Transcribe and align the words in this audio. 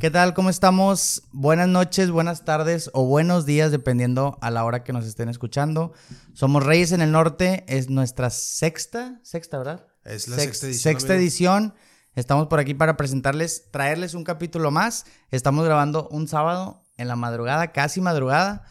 ¿Qué 0.00 0.10
tal? 0.10 0.32
¿Cómo 0.32 0.48
estamos? 0.48 1.24
Buenas 1.30 1.68
noches, 1.68 2.10
buenas 2.10 2.44
tardes 2.46 2.90
o 2.94 3.04
buenos 3.04 3.44
días, 3.44 3.70
dependiendo 3.70 4.38
a 4.40 4.50
la 4.50 4.64
hora 4.64 4.82
que 4.82 4.94
nos 4.94 5.04
estén 5.04 5.28
escuchando. 5.28 5.92
Somos 6.32 6.64
Reyes 6.64 6.92
en 6.92 7.02
el 7.02 7.12
Norte, 7.12 7.64
es 7.68 7.90
nuestra 7.90 8.30
sexta, 8.30 9.20
sexta, 9.22 9.58
¿verdad? 9.58 9.86
Es 10.04 10.26
la 10.26 10.36
Sex- 10.36 10.58
sexta 10.58 10.66
edición. 10.66 10.82
Sexta 10.92 11.12
amigo. 11.12 11.22
edición. 11.22 11.74
Estamos 12.14 12.46
por 12.48 12.60
aquí 12.60 12.72
para 12.72 12.96
presentarles, 12.96 13.70
traerles 13.70 14.14
un 14.14 14.24
capítulo 14.24 14.70
más. 14.70 15.04
Estamos 15.30 15.66
grabando 15.66 16.08
un 16.10 16.26
sábado 16.28 16.82
en 16.96 17.06
la 17.06 17.16
madrugada, 17.16 17.72
casi 17.72 18.00
madrugada. 18.00 18.64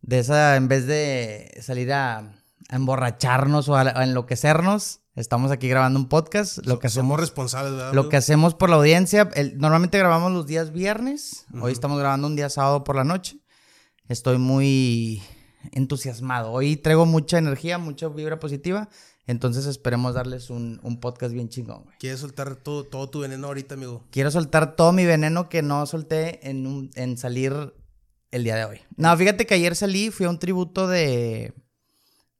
De 0.00 0.18
esa, 0.18 0.56
en 0.56 0.66
vez 0.66 0.86
de 0.86 1.56
salir 1.62 1.92
a, 1.92 2.18
a 2.18 2.76
emborracharnos 2.76 3.68
o 3.68 3.76
a, 3.76 3.82
a 3.82 4.02
enloquecernos, 4.04 5.00
estamos 5.18 5.50
aquí 5.50 5.68
grabando 5.68 5.98
un 5.98 6.08
podcast. 6.08 6.58
Lo 6.66 6.78
que 6.78 6.88
Somos 6.88 6.92
hacemos, 7.04 7.20
responsables, 7.20 7.72
¿verdad? 7.74 7.92
lo 7.92 8.08
que 8.08 8.16
hacemos 8.16 8.54
por 8.54 8.70
la 8.70 8.76
audiencia, 8.76 9.28
el- 9.34 9.58
normalmente 9.58 9.98
grabamos 9.98 10.32
los 10.32 10.46
días 10.46 10.72
viernes. 10.72 11.44
Hoy 11.60 11.72
estamos 11.72 11.98
grabando 11.98 12.26
un 12.26 12.36
día 12.36 12.48
sábado 12.48 12.84
por 12.84 12.96
la 12.96 13.04
noche. 13.04 13.38
Estoy 14.08 14.38
muy 14.38 15.22
entusiasmado. 15.72 16.50
Hoy 16.52 16.76
traigo 16.76 17.04
mucha 17.06 17.38
energía, 17.38 17.78
mucha 17.78 18.08
vibra 18.08 18.38
positiva. 18.38 18.88
Entonces 19.26 19.66
esperemos 19.66 20.14
darles 20.14 20.48
un, 20.48 20.80
un 20.82 21.00
podcast 21.00 21.34
bien 21.34 21.50
chingón, 21.50 21.84
güey. 21.84 21.96
¿Quieres 21.98 22.20
soltar 22.20 22.56
todo, 22.56 22.84
todo 22.84 23.10
tu 23.10 23.20
veneno 23.20 23.48
ahorita, 23.48 23.74
amigo? 23.74 24.02
Quiero 24.10 24.30
soltar 24.30 24.74
todo 24.74 24.92
mi 24.92 25.04
veneno 25.04 25.50
que 25.50 25.60
no 25.60 25.84
solté 25.84 26.48
en, 26.48 26.66
un- 26.66 26.90
en 26.94 27.18
salir 27.18 27.74
el 28.30 28.44
día 28.44 28.56
de 28.56 28.64
hoy. 28.64 28.80
No, 28.96 29.14
fíjate 29.16 29.44
que 29.46 29.54
ayer 29.54 29.76
salí, 29.76 30.10
fui 30.10 30.24
a 30.24 30.30
un 30.30 30.38
tributo 30.38 30.86
de. 30.88 31.52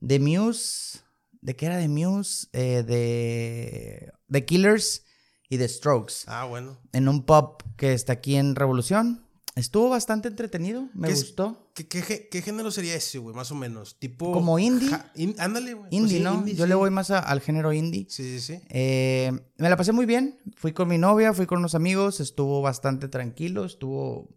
de 0.01 0.18
Muse. 0.18 1.01
¿De 1.41 1.56
qué 1.56 1.66
era 1.66 1.77
de 1.77 1.88
Muse? 1.88 2.48
Eh, 2.52 2.83
de. 2.87 4.12
de 4.29 4.45
Killers 4.45 5.05
y 5.48 5.56
de 5.56 5.69
Strokes. 5.69 6.15
Ah, 6.27 6.45
bueno. 6.45 6.79
En 6.92 7.09
un 7.09 7.24
pub 7.24 7.62
que 7.77 7.92
está 7.92 8.15
aquí 8.15 8.37
en 8.37 8.55
Revolución. 8.55 9.24
Estuvo 9.55 9.88
bastante 9.88 10.29
entretenido, 10.29 10.88
me 10.95 11.09
¿Qué 11.09 11.15
es- 11.15 11.20
gustó. 11.24 11.70
¿Qué, 11.74 11.88
qué, 11.88 12.01
gé- 12.02 12.29
qué 12.30 12.43
género 12.43 12.71
sería 12.71 12.95
ese, 12.95 13.18
güey? 13.18 13.35
Más 13.35 13.51
o 13.51 13.57
menos. 13.57 13.99
Tipo. 13.99 14.30
Como 14.30 14.57
indie. 14.60 14.88
Ja- 14.88 15.10
in- 15.16 15.35
ándale, 15.38 15.74
güey. 15.74 15.90
Pues 15.90 16.01
Indie, 16.01 16.18
sí, 16.18 16.23
¿no? 16.23 16.35
indie, 16.35 16.54
Yo 16.54 16.65
sí. 16.65 16.68
le 16.68 16.74
voy 16.77 16.90
más 16.90 17.10
a- 17.10 17.18
al 17.18 17.40
género 17.40 17.73
indie. 17.73 18.07
Sí, 18.09 18.23
sí, 18.23 18.40
sí. 18.40 18.60
Eh, 18.68 19.32
me 19.57 19.68
la 19.68 19.77
pasé 19.77 19.90
muy 19.90 20.07
bien. 20.07 20.38
Fui 20.55 20.73
con 20.73 20.87
mi 20.88 20.96
novia, 20.99 21.34
fui 21.34 21.46
con 21.46 21.59
unos 21.59 21.74
amigos, 21.74 22.21
estuvo 22.21 22.62
bastante 22.62 23.09
tranquilo, 23.09 23.65
estuvo, 23.65 24.29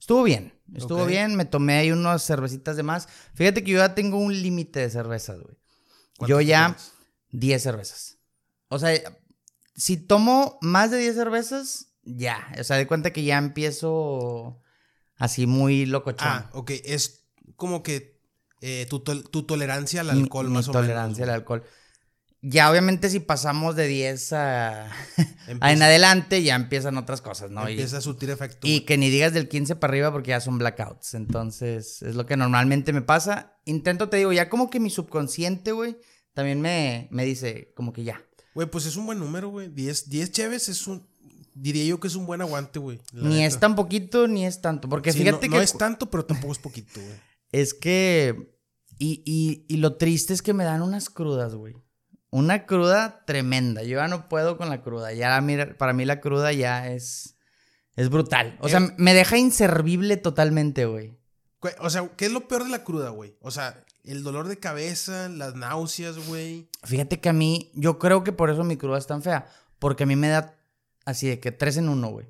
estuvo 0.00 0.22
bien, 0.22 0.54
estuvo 0.74 1.04
bien. 1.04 1.34
Me 1.34 1.44
tomé 1.44 1.74
ahí 1.74 1.92
unas 1.92 2.22
cervecitas 2.24 2.76
de 2.78 2.82
más. 2.82 3.08
Fíjate 3.34 3.62
que 3.62 3.72
yo 3.72 3.78
ya 3.78 3.94
tengo 3.94 4.16
un 4.16 4.32
límite 4.40 4.80
de 4.80 4.88
cervezas, 4.88 5.38
güey. 5.40 5.56
¿Cuántas 6.18 6.28
Yo 6.28 6.40
ya 6.40 6.66
tomas? 6.68 6.92
10 7.30 7.62
cervezas. 7.62 8.18
O 8.68 8.78
sea, 8.78 8.92
si 9.74 9.96
tomo 9.96 10.58
más 10.62 10.90
de 10.90 10.98
10 10.98 11.14
cervezas, 11.14 11.88
ya. 12.02 12.52
O 12.58 12.64
sea, 12.64 12.76
de 12.76 12.86
cuenta 12.86 13.12
que 13.12 13.24
ya 13.24 13.38
empiezo 13.38 14.62
así 15.16 15.46
muy 15.46 15.86
locochón. 15.86 16.28
Ah, 16.28 16.50
ok. 16.52 16.70
Es 16.84 17.26
como 17.56 17.82
que 17.82 18.20
eh, 18.60 18.86
tu, 18.88 19.00
tol- 19.04 19.28
tu 19.30 19.44
tolerancia 19.44 20.00
al 20.00 20.10
alcohol, 20.10 20.48
mi 20.48 20.54
más 20.54 20.68
o 20.68 20.72
tolerancia 20.72 21.24
al 21.24 21.28
menos. 21.28 21.40
alcohol. 21.42 21.64
Ya, 22.48 22.70
obviamente, 22.70 23.10
si 23.10 23.18
pasamos 23.18 23.74
de 23.74 23.88
10 23.88 24.32
a, 24.34 24.86
a 25.60 25.72
en 25.72 25.82
adelante, 25.82 26.44
ya 26.44 26.54
empiezan 26.54 26.96
otras 26.96 27.20
cosas, 27.20 27.50
¿no? 27.50 27.68
Y- 27.68 27.72
empieza 27.72 27.98
a 27.98 28.00
surtir 28.00 28.30
efecto. 28.30 28.68
Y 28.68 28.82
que 28.82 28.96
ni 28.96 29.10
digas 29.10 29.32
del 29.32 29.48
15 29.48 29.74
para 29.74 29.90
arriba 29.90 30.12
porque 30.12 30.30
ya 30.30 30.40
son 30.40 30.56
blackouts. 30.56 31.14
Entonces, 31.14 32.02
es 32.02 32.14
lo 32.14 32.24
que 32.24 32.36
normalmente 32.36 32.92
me 32.92 33.02
pasa. 33.02 33.58
Intento, 33.64 34.08
te 34.08 34.18
digo, 34.18 34.32
ya 34.32 34.48
como 34.48 34.70
que 34.70 34.78
mi 34.78 34.90
subconsciente, 34.90 35.72
güey, 35.72 35.96
también 36.34 36.60
me, 36.60 37.08
me 37.10 37.24
dice 37.24 37.72
como 37.74 37.92
que 37.92 38.04
ya. 38.04 38.22
Güey, 38.54 38.70
pues 38.70 38.86
es 38.86 38.94
un 38.94 39.06
buen 39.06 39.18
número, 39.18 39.48
güey. 39.48 39.68
10, 39.68 40.08
10 40.08 40.30
cheves 40.30 40.68
es 40.68 40.86
un. 40.86 41.04
Diría 41.52 41.84
yo 41.84 41.98
que 41.98 42.06
es 42.06 42.14
un 42.14 42.26
buen 42.26 42.42
aguante, 42.42 42.78
güey. 42.78 43.00
ni 43.12 43.36
neta. 43.36 43.46
es 43.46 43.58
tan 43.58 43.74
poquito 43.74 44.28
ni 44.28 44.46
es 44.46 44.60
tanto. 44.60 44.88
Porque 44.88 45.12
Sí, 45.12 45.18
fíjate 45.18 45.48
no, 45.48 45.52
que 45.52 45.56
no 45.58 45.62
es 45.62 45.76
tanto, 45.76 46.10
pero 46.10 46.24
tampoco 46.24 46.52
es 46.52 46.58
poquito, 46.60 47.00
güey. 47.00 47.16
es 47.50 47.74
que... 47.74 48.54
Y, 48.98 49.22
y, 49.26 49.66
y 49.68 49.78
lo 49.78 49.96
triste 49.96 50.32
es 50.32 50.42
que 50.42 50.54
me 50.54 50.64
dan 50.64 50.82
unas 50.82 51.10
crudas, 51.10 51.54
güey. 51.54 51.74
Una 52.30 52.66
cruda 52.66 53.24
tremenda. 53.26 53.82
Yo 53.82 53.98
ya 53.98 54.08
no 54.08 54.28
puedo 54.28 54.56
con 54.56 54.68
la 54.68 54.82
cruda. 54.82 55.12
Ya, 55.12 55.40
mira, 55.40 55.76
para 55.78 55.92
mí 55.92 56.04
la 56.04 56.20
cruda 56.20 56.52
ya 56.52 56.88
es... 56.90 57.36
Es 57.94 58.10
brutal. 58.10 58.58
O 58.60 58.68
sea, 58.68 58.80
Eh. 58.80 58.94
me 58.98 59.14
deja 59.14 59.38
inservible 59.38 60.16
totalmente, 60.18 60.84
güey. 60.84 61.16
O 61.80 61.88
sea, 61.88 62.08
¿qué 62.16 62.26
es 62.26 62.32
lo 62.32 62.46
peor 62.46 62.64
de 62.64 62.70
la 62.70 62.84
cruda, 62.84 63.08
güey? 63.10 63.36
O 63.40 63.50
sea, 63.50 63.82
el 64.04 64.22
dolor 64.22 64.48
de 64.48 64.58
cabeza, 64.58 65.28
las 65.30 65.54
náuseas, 65.54 66.28
güey. 66.28 66.68
Fíjate 66.84 67.20
que 67.20 67.28
a 67.30 67.32
mí, 67.32 67.70
yo 67.74 67.98
creo 67.98 68.22
que 68.22 68.32
por 68.32 68.50
eso 68.50 68.64
mi 68.64 68.76
cruda 68.76 68.98
es 68.98 69.06
tan 69.06 69.22
fea. 69.22 69.46
Porque 69.78 70.02
a 70.04 70.06
mí 70.06 70.14
me 70.14 70.28
da 70.28 70.54
así 71.06 71.26
de 71.28 71.40
que 71.40 71.52
tres 71.52 71.76
en 71.78 71.88
uno, 71.88 72.08
güey. 72.08 72.26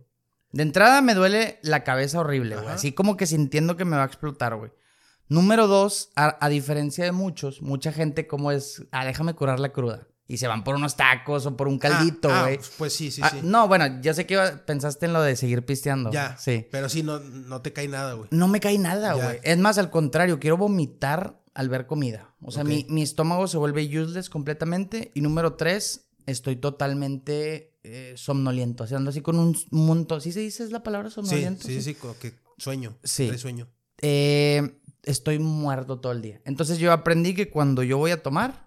De 0.53 0.63
entrada 0.63 1.03
me 1.03 1.15
duele 1.15 1.59
la 1.63 1.83
cabeza 1.85 2.21
horrible, 2.21 2.57
güey. 2.57 2.69
Así 2.69 2.93
como 2.93 3.17
que 3.17 3.27
sintiendo 3.27 3.77
que 3.77 3.85
me 3.85 3.97
va 3.97 4.05
a 4.05 4.07
explotar, 4.07 4.55
güey. 4.55 4.71
Número 5.29 5.67
dos, 5.67 6.11
a, 6.17 6.37
a 6.45 6.49
diferencia 6.49 7.05
de 7.05 7.13
muchos, 7.13 7.61
mucha 7.63 7.93
gente 7.93 8.27
como 8.27 8.53
es, 8.53 8.85
ah, 8.93 9.05
déjame 9.05 9.35
curar 9.35 9.59
la 9.61 9.73
cruda. 9.73 10.07
Y 10.29 10.39
se 10.39 10.49
van 10.49 10.65
por 10.65 10.75
unos 10.75 10.97
tacos 10.97 11.47
o 11.47 11.57
por 11.57 11.69
un 11.69 11.79
caldito, 11.79 12.29
Ah, 12.29 12.41
ah, 12.41 12.43
güey. 12.45 12.59
pues 12.79 12.93
sí, 12.93 13.11
sí, 13.13 13.21
Ah, 13.25 13.31
sí. 13.31 13.39
no, 13.45 13.69
bueno, 13.69 14.01
yo 14.03 14.13
sé 14.13 14.27
que 14.27 14.35
iba- 14.35 14.65
pensaste 14.67 15.07
en 15.07 15.13
lo 15.13 15.23
de 15.23 15.37
seguir 15.37 15.65
pisteando. 15.65 16.11
ya. 16.11 16.37
Sí. 16.37 16.67
Pero 16.73 16.89
sí, 16.89 17.03
no, 17.05 17.21
no 17.21 17.63
te 17.63 17.73
cae 17.73 17.87
nada, 17.87 18.15
güey. 18.15 18.29
No 18.33 18.49
me 18.49 18.59
cae 18.61 18.77
nada, 18.79 19.17
Ya. 19.17 19.25
güey. 19.25 19.39
Es 19.45 19.57
más, 19.59 19.79
al 19.79 19.91
contrario, 19.91 20.41
quiero 20.41 20.57
vomitar 20.57 21.41
al 21.55 21.69
ver 21.69 21.87
comida. 21.87 22.35
O 22.43 22.51
sea, 22.51 22.65
mi, 22.65 22.87
mi 22.89 23.03
estómago 23.03 23.47
se 23.47 23.57
vuelve 23.57 23.85
useless 23.87 24.29
completamente. 24.29 25.13
Y 25.15 25.21
número 25.21 25.55
tres, 25.55 26.09
estoy 26.27 26.57
totalmente 26.57 27.73
eh, 27.85 28.15
somnoliento. 28.17 28.83
O 28.83 28.87
sea, 28.89 28.99
ando 28.99 29.11
así 29.11 29.21
con 29.21 29.39
un 29.39 29.57
montón. 29.71 30.21
¿Sí 30.21 30.33
se 30.33 30.41
dice 30.41 30.65
es 30.65 30.73
la 30.73 30.83
palabra 30.83 31.09
Sí, 31.09 31.15
somnoliento? 31.15 31.67
sí, 31.67 31.81
sí, 31.83 31.95
como 31.95 32.19
que 32.19 32.35
sueño. 32.59 32.97
Sí. 33.05 33.37
sueño. 33.39 33.69
Eh, 34.03 34.77
estoy 35.07 35.39
muerto 35.39 35.99
todo 36.01 36.13
el 36.13 36.21
día. 36.21 36.43
Entonces 36.45 36.79
yo 36.79 36.93
aprendí 36.93 37.35
que 37.35 37.49
cuando 37.49 37.83
yo 37.83 37.97
voy 37.97 38.11
a 38.11 38.23
tomar, 38.23 38.67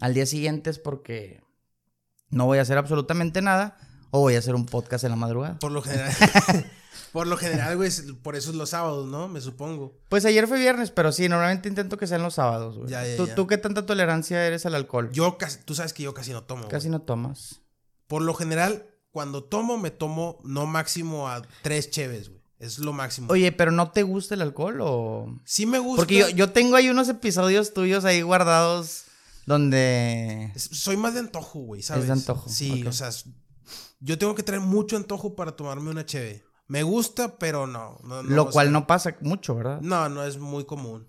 al 0.00 0.14
día 0.14 0.26
siguiente 0.26 0.70
es 0.70 0.78
porque 0.78 1.42
no 2.30 2.46
voy 2.46 2.58
a 2.58 2.62
hacer 2.62 2.78
absolutamente 2.78 3.42
nada 3.42 3.76
o 4.10 4.20
voy 4.20 4.36
a 4.36 4.38
hacer 4.38 4.54
un 4.54 4.66
podcast 4.66 5.02
en 5.04 5.10
la 5.10 5.16
madrugada. 5.16 5.58
Por 5.58 5.72
lo 5.72 5.82
general. 5.82 6.12
por 7.12 7.26
lo 7.26 7.36
general, 7.36 7.76
güey, 7.76 7.90
por 8.22 8.36
eso 8.36 8.50
es 8.50 8.56
los 8.56 8.70
sábados, 8.70 9.08
¿no? 9.08 9.28
Me 9.28 9.40
supongo. 9.40 9.98
Pues 10.08 10.24
ayer 10.26 10.46
fue 10.46 10.58
viernes, 10.58 10.90
pero 10.90 11.10
sí, 11.10 11.28
normalmente 11.28 11.68
intento 11.68 11.96
que 11.96 12.06
sean 12.06 12.22
los 12.22 12.34
sábados. 12.34 12.76
güey. 12.78 12.90
Ya, 12.90 13.06
ya, 13.06 13.16
¿Tú, 13.16 13.26
ya. 13.26 13.34
¿Tú 13.34 13.46
qué 13.46 13.56
tanta 13.56 13.86
tolerancia 13.86 14.46
eres 14.46 14.66
al 14.66 14.74
alcohol? 14.74 15.10
Yo 15.12 15.38
casi, 15.38 15.60
tú 15.64 15.74
sabes 15.74 15.94
que 15.94 16.02
yo 16.02 16.12
casi 16.14 16.32
no 16.32 16.44
tomo. 16.44 16.68
Casi 16.68 16.88
güey. 16.88 16.98
no 16.98 17.02
tomas. 17.02 17.62
Por 18.06 18.20
lo 18.20 18.34
general, 18.34 18.86
cuando 19.10 19.42
tomo, 19.42 19.78
me 19.78 19.90
tomo 19.90 20.38
no 20.44 20.66
máximo 20.66 21.28
a 21.28 21.42
tres 21.62 21.90
cheves, 21.90 22.28
güey. 22.28 22.41
Es 22.62 22.78
lo 22.78 22.92
máximo. 22.92 23.26
Oye, 23.30 23.50
pero 23.50 23.72
¿no 23.72 23.90
te 23.90 24.04
gusta 24.04 24.34
el 24.34 24.42
alcohol 24.42 24.78
o...? 24.82 25.40
sí 25.44 25.66
me 25.66 25.78
gusta. 25.80 25.96
Porque 26.02 26.16
yo, 26.18 26.28
yo 26.30 26.52
tengo 26.52 26.76
ahí 26.76 26.88
unos 26.88 27.08
episodios 27.08 27.74
tuyos 27.74 28.04
ahí 28.04 28.22
guardados 28.22 29.04
donde... 29.46 30.52
Es- 30.54 30.68
Soy 30.72 30.96
más 30.96 31.14
de 31.14 31.20
antojo, 31.20 31.58
güey, 31.60 31.82
¿sabes? 31.82 32.06
de 32.06 32.12
antojo, 32.12 32.48
Sí, 32.48 32.84
o 32.86 32.92
sea, 32.92 33.10
yo 34.00 34.16
tengo 34.18 34.34
que 34.36 34.42
traer 34.44 34.62
mucho 34.62 34.96
antojo 34.96 35.34
para 35.34 35.56
tomarme 35.56 35.90
una 35.90 36.06
cheve. 36.06 36.44
Me 36.68 36.84
gusta, 36.84 37.36
pero 37.38 37.66
no. 37.66 37.98
no, 38.04 38.22
no, 38.22 38.30
lo 38.34 38.48
cual 38.50 38.66
sea, 38.68 38.72
no 38.72 38.86
pasa 38.86 39.16
mucho, 39.20 39.54
¿verdad? 39.56 39.80
No, 39.80 40.08
no 40.08 40.24
es 40.24 40.38
muy 40.38 40.64
común. 40.64 41.08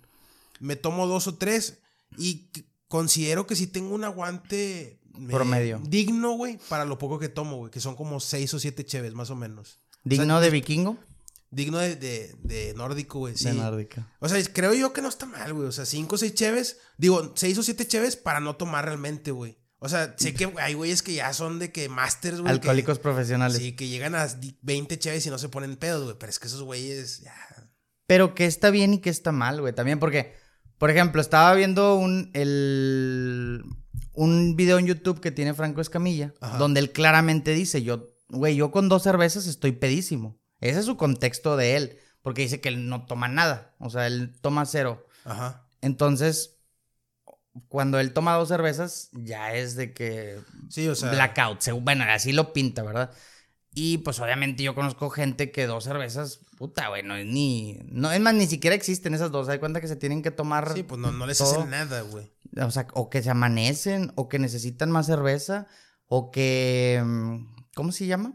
Me 0.59 0.75
tomo 0.75 1.05
dos 1.07 1.27
o 1.27 1.35
tres 1.35 1.79
y 2.17 2.49
considero 2.87 3.45
que 3.47 3.55
sí 3.55 3.67
tengo 3.67 3.93
un 3.93 4.03
aguante 4.03 4.81
eh, 4.81 5.27
Promedio. 5.29 5.79
digno, 5.83 6.31
güey, 6.31 6.57
para 6.69 6.85
lo 6.85 6.97
poco 6.97 7.19
que 7.19 7.29
tomo, 7.29 7.57
güey, 7.57 7.71
que 7.71 7.79
son 7.79 7.95
como 7.95 8.19
seis 8.19 8.51
o 8.55 8.59
siete 8.59 8.83
cheves, 8.85 9.13
más 9.13 9.29
o 9.29 9.35
menos. 9.35 9.79
¿Digno 10.03 10.41
de 10.41 10.49
vikingo? 10.49 10.97
Digno 11.53 11.77
de, 11.77 11.95
de, 11.95 12.35
de 12.43 12.73
nórdico, 12.75 13.19
güey, 13.19 13.35
sí. 13.37 13.45
De 13.45 13.53
nórdica. 13.53 14.07
O 14.19 14.27
sea, 14.27 14.41
creo 14.53 14.73
yo 14.73 14.91
que 14.93 15.01
no 15.01 15.09
está 15.09 15.25
mal, 15.25 15.53
güey. 15.53 15.67
O 15.67 15.71
sea, 15.71 15.85
cinco 15.85 16.15
o 16.15 16.17
seis 16.17 16.33
cheves. 16.33 16.77
Digo, 16.97 17.33
seis 17.35 17.57
o 17.57 17.63
siete 17.63 17.85
cheves 17.87 18.15
para 18.15 18.39
no 18.39 18.55
tomar 18.55 18.85
realmente, 18.85 19.31
güey. 19.31 19.57
O 19.79 19.89
sea, 19.89 20.15
sé 20.17 20.33
que 20.33 20.51
hay 20.61 20.73
güeyes 20.75 21.03
que 21.03 21.13
ya 21.13 21.33
son 21.33 21.59
de 21.59 21.71
que 21.71 21.89
masters, 21.89 22.35
güey. 22.39 22.45
que- 22.45 22.51
Alcohólicos 22.51 22.99
profesionales. 22.99 23.57
Sí, 23.57 23.73
que 23.75 23.87
llegan 23.89 24.15
a 24.15 24.27
20 24.61 24.97
cheves 24.97 25.25
y 25.25 25.29
no 25.29 25.37
se 25.37 25.49
ponen 25.49 25.75
pedos, 25.75 26.03
güey. 26.05 26.15
Pero 26.17 26.29
es 26.29 26.39
que 26.39 26.47
esos 26.47 26.63
güeyes 26.63 27.19
ya. 27.19 27.35
Pero 28.07 28.33
qué 28.33 28.45
está 28.45 28.69
bien 28.69 28.93
y 28.93 28.99
qué 28.99 29.09
está 29.09 29.31
mal, 29.31 29.59
güey. 29.61 29.73
También 29.73 29.99
porque, 29.99 30.33
por 30.77 30.89
ejemplo, 30.89 31.21
estaba 31.21 31.53
viendo 31.53 31.95
un, 31.95 32.31
el, 32.33 33.63
un 34.13 34.55
video 34.55 34.79
en 34.79 34.85
YouTube 34.87 35.19
que 35.19 35.31
tiene 35.31 35.53
Franco 35.53 35.81
Escamilla, 35.81 36.33
Ajá. 36.41 36.57
donde 36.57 36.79
él 36.79 36.91
claramente 36.91 37.51
dice, 37.53 37.83
yo, 37.83 38.13
güey, 38.29 38.55
yo 38.55 38.71
con 38.71 38.89
dos 38.89 39.03
cervezas 39.03 39.47
estoy 39.47 39.73
pedísimo. 39.73 40.39
Ese 40.63 40.79
es 40.79 40.85
su 40.85 40.95
contexto 40.97 41.57
de 41.57 41.75
él, 41.75 41.97
porque 42.21 42.41
dice 42.43 42.61
que 42.61 42.69
él 42.69 42.87
no 42.87 43.05
toma 43.05 43.27
nada, 43.27 43.73
o 43.79 43.89
sea, 43.89 44.07
él 44.07 44.33
toma 44.41 44.65
cero. 44.65 45.05
Ajá. 45.25 45.67
Entonces, 45.81 46.55
cuando 47.67 47.99
él 47.99 48.13
toma 48.13 48.35
dos 48.35 48.47
cervezas, 48.47 49.09
ya 49.13 49.53
es 49.53 49.75
de 49.75 49.93
que 49.93 50.39
Sí, 50.69 50.87
o 50.87 50.95
sea. 50.95 51.11
blackout. 51.11 51.59
Bueno, 51.81 52.05
así 52.07 52.31
lo 52.31 52.53
pinta, 52.53 52.81
¿verdad? 52.83 53.11
Y 53.75 53.97
pues 53.99 54.19
obviamente 54.19 54.63
yo 54.63 54.73
conozco 54.75 55.09
gente 55.09 55.51
que 55.51 55.65
dos 55.67 55.83
cervezas, 55.83 56.39
puta, 56.57 56.87
güey, 56.89 57.03
no 57.03 57.15
es 57.15 57.25
ni. 57.25 57.79
No, 57.89 58.11
es 58.11 58.21
más, 58.21 58.33
ni 58.35 58.47
siquiera 58.47 58.75
existen 58.75 59.13
esas 59.15 59.31
dos. 59.31 59.49
Hay 59.49 59.59
cuenta 59.59 59.81
que 59.81 59.87
se 59.87 59.95
tienen 59.95 60.21
que 60.21 60.31
tomar. 60.31 60.71
Sí, 60.73 60.83
pues 60.83 60.99
no, 61.01 61.11
no 61.11 61.25
les 61.25 61.39
todo. 61.39 61.51
hacen 61.59 61.69
nada, 61.71 62.01
güey. 62.01 62.31
O 62.61 62.71
sea, 62.71 62.87
o 62.93 63.09
que 63.09 63.21
se 63.23 63.31
amanecen, 63.31 64.11
o 64.15 64.29
que 64.29 64.39
necesitan 64.39 64.91
más 64.91 65.07
cerveza, 65.07 65.67
o 66.07 66.31
que. 66.31 67.01
mm, 67.03 67.47
¿Cómo 67.75 67.91
se 67.91 68.05
llama? 68.05 68.33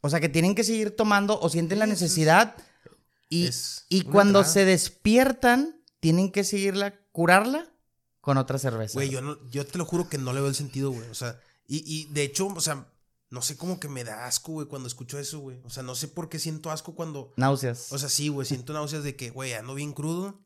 O 0.00 0.10
sea, 0.10 0.20
que 0.20 0.28
tienen 0.28 0.54
que 0.54 0.64
seguir 0.64 0.94
tomando 0.96 1.38
o 1.40 1.48
sienten 1.48 1.78
la 1.78 1.86
Sí, 1.86 1.92
eso 1.92 2.04
es- 2.04 2.10
necesidad 2.10 2.56
y, 3.28 3.50
y 3.88 4.02
cuando 4.02 4.40
entrada. 4.40 4.52
se 4.54 4.64
despiertan, 4.64 5.80
tienen 6.00 6.30
que 6.32 6.44
seguirla, 6.44 6.98
curarla 7.12 7.70
con 8.20 8.36
otra 8.38 8.58
cerveza. 8.58 8.94
Güey, 8.94 9.10
yo, 9.10 9.20
no, 9.20 9.38
yo 9.50 9.66
te 9.66 9.78
lo 9.78 9.84
juro 9.84 10.08
que 10.08 10.18
no 10.18 10.32
le 10.32 10.40
veo 10.40 10.48
el 10.48 10.54
sentido, 10.54 10.90
güey. 10.90 11.08
O 11.10 11.14
sea, 11.14 11.40
y, 11.66 11.82
y 11.86 12.06
de 12.12 12.22
hecho, 12.22 12.46
o 12.46 12.60
sea, 12.60 12.86
no 13.30 13.42
sé 13.42 13.56
cómo 13.56 13.78
que 13.80 13.88
me 13.88 14.04
da 14.04 14.26
asco, 14.26 14.52
güey, 14.52 14.66
cuando 14.68 14.88
escucho 14.88 15.18
eso, 15.18 15.40
güey. 15.40 15.60
O 15.64 15.70
sea, 15.70 15.82
no 15.82 15.94
sé 15.94 16.08
por 16.08 16.28
qué 16.28 16.38
siento 16.38 16.70
asco 16.70 16.94
cuando. 16.94 17.32
Náuseas. 17.36 17.92
O 17.92 17.98
sea, 17.98 18.08
sí, 18.08 18.28
güey, 18.28 18.46
siento 18.46 18.72
náuseas 18.72 19.02
de 19.04 19.16
que, 19.16 19.30
güey, 19.30 19.52
ando 19.54 19.74
bien 19.74 19.92
crudo. 19.92 20.40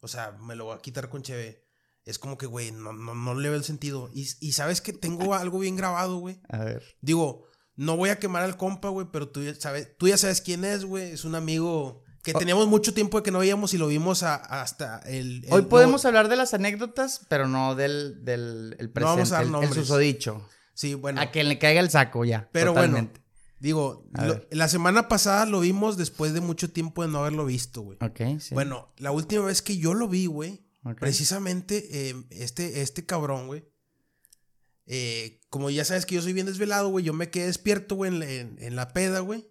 O 0.00 0.08
sea, 0.08 0.32
me 0.32 0.56
lo 0.56 0.66
voy 0.66 0.76
a 0.76 0.80
quitar 0.80 1.08
con 1.08 1.22
cheve. 1.22 1.64
Es 2.04 2.18
como 2.18 2.38
que, 2.38 2.46
güey, 2.46 2.70
no, 2.70 2.92
no, 2.92 3.14
no 3.14 3.34
le 3.34 3.48
veo 3.48 3.58
el 3.58 3.64
sentido. 3.64 4.10
Y, 4.14 4.28
y 4.40 4.52
sabes 4.52 4.80
que 4.80 4.92
tengo 4.92 5.34
algo 5.34 5.58
bien 5.58 5.76
grabado, 5.76 6.18
güey. 6.18 6.40
a 6.48 6.58
ver. 6.64 6.82
Digo, 7.00 7.46
no 7.76 7.96
voy 7.96 8.10
a 8.10 8.18
quemar 8.18 8.42
al 8.42 8.56
compa, 8.56 8.88
güey, 8.88 9.06
pero 9.12 9.28
tú 9.28 9.42
ya 9.42 9.54
sabes, 9.54 9.96
tú 9.98 10.08
ya 10.08 10.16
sabes 10.16 10.40
quién 10.40 10.64
es, 10.64 10.84
güey. 10.84 11.12
Es 11.12 11.24
un 11.24 11.34
amigo 11.34 12.02
que 12.22 12.32
teníamos 12.34 12.66
mucho 12.66 12.92
tiempo 12.92 13.18
de 13.18 13.22
que 13.22 13.30
no 13.30 13.38
veíamos 13.38 13.72
y 13.74 13.78
lo 13.78 13.86
vimos 13.86 14.22
a- 14.24 14.34
hasta 14.34 14.98
el. 15.06 15.44
el- 15.44 15.52
Hoy 15.52 15.62
no- 15.62 15.68
podemos 15.68 16.04
hablar 16.04 16.28
de 16.28 16.36
las 16.36 16.54
anécdotas, 16.54 17.20
pero 17.28 17.46
no 17.48 17.74
del, 17.76 18.24
del 18.24 18.74
el 18.78 18.90
presente, 18.90 19.00
No 19.00 19.06
vamos 19.06 19.30
a 19.32 19.34
dar 19.36 19.42
el- 19.42 19.48
el, 19.48 19.52
nombres. 19.52 19.74
susodicho. 19.74 20.48
Sí, 20.74 20.94
bueno. 20.94 21.20
A 21.20 21.30
que 21.30 21.44
le 21.44 21.58
caiga 21.58 21.80
el 21.80 21.90
saco 21.90 22.24
ya. 22.24 22.48
Pero 22.52 22.72
totalmente. 22.74 23.20
bueno, 23.20 23.26
digo, 23.60 24.08
lo- 24.12 24.44
la 24.50 24.68
semana 24.68 25.06
pasada 25.08 25.46
lo 25.46 25.60
vimos 25.60 25.96
después 25.96 26.34
de 26.34 26.40
mucho 26.40 26.70
tiempo 26.70 27.02
de 27.02 27.08
no 27.08 27.20
haberlo 27.20 27.44
visto, 27.46 27.82
güey. 27.82 27.98
Ok, 28.00 28.40
sí. 28.40 28.54
Bueno, 28.54 28.92
la 28.98 29.12
última 29.12 29.44
vez 29.44 29.62
que 29.62 29.76
yo 29.78 29.94
lo 29.94 30.08
vi, 30.08 30.26
güey, 30.26 30.66
precisamente 30.98 32.08
eh, 32.10 32.14
este, 32.30 32.82
este 32.82 33.06
cabrón, 33.06 33.46
güey. 33.46 33.64
eh, 34.88 35.40
como 35.56 35.70
ya 35.70 35.86
sabes 35.86 36.04
que 36.04 36.14
yo 36.16 36.20
soy 36.22 36.34
bien 36.34 36.44
desvelado, 36.46 36.90
güey, 36.90 37.02
yo 37.02 37.14
me 37.14 37.30
quedé 37.30 37.46
despierto, 37.46 37.94
güey, 37.96 38.12
en, 38.12 38.18
la- 38.20 38.30
en- 38.30 38.56
en 38.60 38.76
la 38.76 38.92
peda, 38.92 39.20
güey. 39.20 39.48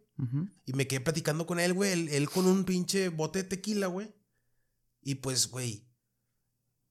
Y 0.66 0.74
me 0.74 0.86
quedé 0.88 1.02
platicando 1.02 1.46
con 1.48 1.60
él, 1.60 1.74
güey. 1.74 1.92
Él, 1.92 2.10
él 2.10 2.30
con 2.30 2.46
un 2.46 2.64
pinche 2.64 3.10
bote 3.10 3.40
de 3.44 3.50
tequila, 3.50 3.88
güey. 3.88 4.14
Y 5.02 5.16
pues, 5.16 5.50
güey. 5.50 5.90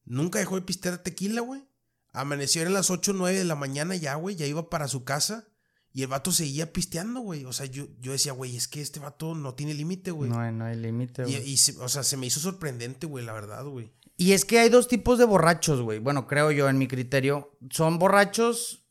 Nunca 0.03 0.37
dejó 0.39 0.55
de 0.55 0.61
pistear 0.61 0.97
tequila, 0.99 1.41
güey. 1.41 1.63
Amaneció 2.11 2.61
eran 2.61 2.73
las 2.73 2.91
8 2.91 3.11
o 3.11 3.13
9 3.15 3.37
de 3.39 3.45
la 3.45 3.55
mañana 3.55 3.95
ya, 3.95 4.15
güey. 4.15 4.35
Ya 4.35 4.45
iba 4.45 4.69
para 4.69 4.87
su 4.87 5.03
casa. 5.03 5.47
Y 5.91 6.01
el 6.01 6.07
vato 6.09 6.31
seguía 6.31 6.71
pisteando, 6.73 7.21
güey. 7.21 7.45
O 7.45 7.53
sea, 7.53 7.65
yo, 7.65 7.87
yo 7.99 8.11
decía, 8.11 8.33
güey, 8.33 8.55
es 8.57 8.67
que 8.67 8.81
este 8.81 8.99
vato 8.99 9.33
no 9.33 9.55
tiene 9.55 9.73
límite, 9.73 10.11
güey. 10.11 10.29
No, 10.29 10.51
no 10.51 10.65
hay 10.65 10.75
límite, 10.75 11.23
y, 11.23 11.31
güey. 11.37 11.49
y 11.49 11.57
se- 11.57 11.77
o 11.79 11.87
sea, 11.89 12.03
se 12.03 12.17
me 12.17 12.27
hizo 12.27 12.39
sorprendente, 12.41 13.07
güey, 13.07 13.25
la 13.25 13.33
verdad, 13.33 13.65
güey. 13.65 13.93
Y 14.17 14.33
es 14.33 14.45
que 14.45 14.59
hay 14.59 14.69
dos 14.69 14.87
tipos 14.87 15.17
de 15.17 15.25
borrachos, 15.25 15.81
güey. 15.81 15.99
Bueno, 15.99 16.27
creo 16.27 16.51
yo, 16.51 16.69
en 16.69 16.77
mi 16.77 16.87
criterio. 16.87 17.57
Son 17.71 17.97
borrachos 17.97 18.84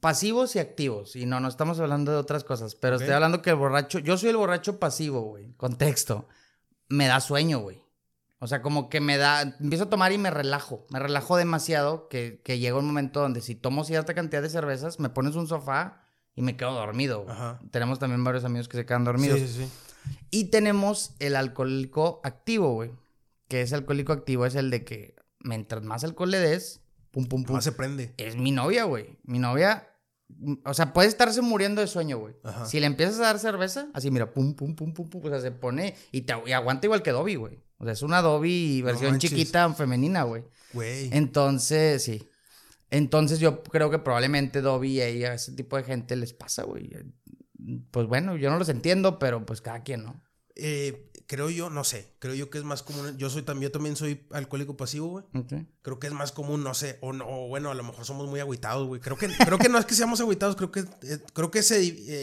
pasivos 0.00 0.56
y 0.56 0.58
activos. 0.58 1.16
Y 1.16 1.26
no, 1.26 1.40
no 1.40 1.48
estamos 1.48 1.78
hablando 1.78 2.12
de 2.12 2.18
otras 2.18 2.44
cosas. 2.44 2.74
Pero 2.74 2.96
estoy 2.96 3.12
hablando 3.12 3.42
que 3.42 3.50
el 3.50 3.56
borracho. 3.56 3.98
Yo 3.98 4.16
soy 4.16 4.30
el 4.30 4.36
borracho 4.36 4.78
pasivo, 4.78 5.22
güey. 5.22 5.52
Contexto. 5.56 6.28
Me 6.88 7.06
da 7.06 7.20
sueño, 7.20 7.60
güey. 7.60 7.82
O 8.38 8.46
sea, 8.46 8.62
como 8.62 8.88
que 8.88 9.00
me 9.00 9.18
da. 9.18 9.42
Empiezo 9.42 9.84
a 9.84 9.90
tomar 9.90 10.12
y 10.12 10.18
me 10.18 10.30
relajo. 10.30 10.86
Me 10.90 10.98
relajo 10.98 11.36
demasiado 11.36 12.08
que, 12.08 12.40
que 12.42 12.58
llega 12.58 12.78
un 12.78 12.86
momento 12.86 13.20
donde 13.20 13.42
si 13.42 13.54
tomo 13.54 13.84
cierta 13.84 14.14
cantidad 14.14 14.42
de 14.42 14.48
cervezas, 14.48 14.98
me 14.98 15.10
pones 15.10 15.36
un 15.36 15.46
sofá 15.46 16.02
y 16.34 16.42
me 16.42 16.56
quedo 16.56 16.72
dormido. 16.72 17.26
Ajá. 17.28 17.60
Tenemos 17.70 17.98
también 17.98 18.24
varios 18.24 18.44
amigos 18.44 18.68
que 18.68 18.78
se 18.78 18.86
quedan 18.86 19.04
dormidos. 19.04 19.38
Sí, 19.38 19.46
sí, 19.46 19.64
sí. 19.64 19.70
Y 20.30 20.44
tenemos 20.44 21.14
el 21.18 21.36
alcohólico 21.36 22.20
activo, 22.24 22.72
güey. 22.72 22.92
Que 23.48 23.62
ese 23.62 23.74
alcohólico 23.74 24.12
activo 24.12 24.46
es 24.46 24.54
el 24.54 24.70
de 24.70 24.84
que 24.84 25.16
mientras 25.40 25.82
más 25.82 26.04
alcohol 26.04 26.30
le 26.30 26.38
des, 26.38 26.80
pum, 27.10 27.26
pum, 27.26 27.44
pum. 27.44 27.56
Más 27.56 27.64
se 27.64 27.72
prende. 27.72 28.14
Es 28.16 28.36
mi 28.36 28.52
novia, 28.52 28.84
güey. 28.84 29.18
Mi 29.24 29.38
novia, 29.38 29.89
o 30.64 30.74
sea, 30.74 30.92
puede 30.92 31.08
estarse 31.08 31.40
muriendo 31.42 31.80
de 31.80 31.86
sueño, 31.86 32.18
güey. 32.18 32.34
Ajá. 32.42 32.66
Si 32.66 32.80
le 32.80 32.86
empiezas 32.86 33.18
a 33.20 33.24
dar 33.24 33.38
cerveza, 33.38 33.88
así 33.94 34.10
mira, 34.10 34.32
pum, 34.32 34.54
pum, 34.54 34.74
pum, 34.74 34.92
pum, 34.92 35.08
pum, 35.08 35.24
o 35.24 35.28
sea, 35.28 35.40
se 35.40 35.50
pone 35.52 35.96
y, 36.12 36.22
te, 36.22 36.34
y 36.46 36.52
aguanta 36.52 36.86
igual 36.86 37.02
que 37.02 37.10
Dobby, 37.10 37.34
güey. 37.36 37.60
O 37.78 37.84
sea, 37.84 37.92
es 37.92 38.02
una 38.02 38.22
Dobby 38.22 38.82
versión 38.82 39.18
chiquita 39.18 39.72
femenina, 39.74 40.22
güey. 40.24 40.44
Güey. 40.72 41.08
Entonces, 41.12 42.02
sí. 42.02 42.28
Entonces 42.90 43.38
yo 43.38 43.62
creo 43.62 43.90
que 43.90 43.98
probablemente 43.98 44.60
Dobby 44.60 44.92
y 44.92 45.02
ella, 45.02 45.34
ese 45.34 45.52
tipo 45.52 45.76
de 45.76 45.84
gente 45.84 46.16
les 46.16 46.32
pasa, 46.32 46.64
güey. 46.64 46.90
Pues 47.90 48.06
bueno, 48.06 48.36
yo 48.36 48.50
no 48.50 48.58
los 48.58 48.68
entiendo, 48.68 49.18
pero 49.18 49.46
pues 49.46 49.60
cada 49.60 49.82
quien, 49.82 50.04
¿no? 50.04 50.22
Eh, 50.56 51.09
creo 51.30 51.48
yo, 51.48 51.70
no 51.70 51.84
sé. 51.84 52.12
Creo 52.18 52.34
yo 52.34 52.50
que 52.50 52.58
es 52.58 52.64
más 52.64 52.82
común. 52.82 53.16
Yo 53.16 53.30
soy 53.30 53.42
también, 53.42 53.68
yo 53.68 53.72
también 53.72 53.94
soy 53.94 54.26
alcohólico 54.32 54.76
pasivo, 54.76 55.06
güey. 55.08 55.24
Creo 55.82 56.00
que 56.00 56.08
es 56.08 56.12
más 56.12 56.32
común, 56.32 56.64
no 56.64 56.74
sé, 56.74 56.98
o, 57.02 57.12
no, 57.12 57.24
o 57.24 57.46
bueno, 57.46 57.70
a 57.70 57.74
lo 57.74 57.84
mejor 57.84 58.04
somos 58.04 58.28
muy 58.28 58.40
agüitados, 58.40 58.88
güey. 58.88 59.00
Creo 59.00 59.16
que, 59.16 59.28
creo 59.28 59.56
que 59.58 59.68
no 59.68 59.78
es 59.78 59.84
que 59.86 59.94
seamos 59.94 60.20
agüitados, 60.20 60.56
creo 60.56 60.72
que, 60.72 60.80
eh, 60.80 61.20
creo 61.32 61.52
que 61.52 61.62
se, 61.62 61.80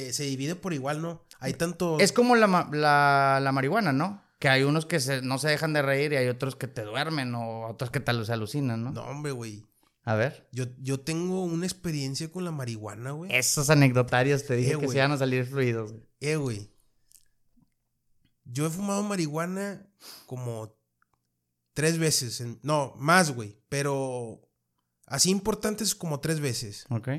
eh, 0.09 0.11
se 0.11 0.23
divide 0.25 0.55
por 0.55 0.73
igual, 0.73 1.01
¿no? 1.01 1.23
Hay 1.39 1.53
tanto... 1.53 1.97
Es 2.01 2.11
como 2.11 2.35
la, 2.35 2.67
la, 2.73 3.39
la 3.41 3.51
marihuana, 3.53 3.93
¿no? 3.93 4.21
Que 4.39 4.49
hay 4.49 4.63
unos 4.63 4.85
que 4.85 4.99
se- 4.99 5.21
no 5.21 5.37
se 5.37 5.47
dejan 5.47 5.71
de 5.71 5.81
reír 5.83 6.11
y 6.11 6.17
hay 6.17 6.27
otros 6.27 6.57
que 6.57 6.67
te 6.67 6.81
duermen 6.83 7.33
o 7.33 7.67
otros 7.67 7.89
que 7.89 8.01
te 8.01 8.25
se 8.25 8.33
alucinan, 8.33 8.83
¿no? 8.83 8.91
No, 8.91 9.03
hombre, 9.05 9.31
güey. 9.31 9.63
A 10.03 10.15
ver. 10.15 10.47
Yo, 10.51 10.65
yo 10.81 10.99
tengo 10.99 11.43
una 11.43 11.65
experiencia 11.65 12.29
con 12.31 12.43
la 12.45 12.51
marihuana, 12.51 13.11
güey. 13.11 13.33
Esos 13.33 13.69
anecdotarios 13.69 14.45
te 14.45 14.55
dije 14.55 14.73
Eh, 14.73 14.77
que 14.79 14.87
se 14.89 14.97
iban 14.97 15.11
a 15.13 15.17
salir 15.17 15.45
fluidos. 15.45 15.91
güey. 15.93 16.03
Eh, 16.21 16.35
güey. 16.35 16.69
Yo 18.49 18.65
he 18.65 18.69
fumado 18.69 19.03
marihuana 19.03 19.87
como 20.25 20.75
tres 21.73 21.97
veces. 21.99 22.41
en- 22.41 22.59
no, 22.63 22.93
más, 22.97 23.31
güey. 23.31 23.61
Pero 23.69 24.41
así 25.05 25.29
importantes 25.29 25.95
como 25.95 26.19
tres 26.19 26.39
veces. 26.39 26.85
Ok. 26.89 27.09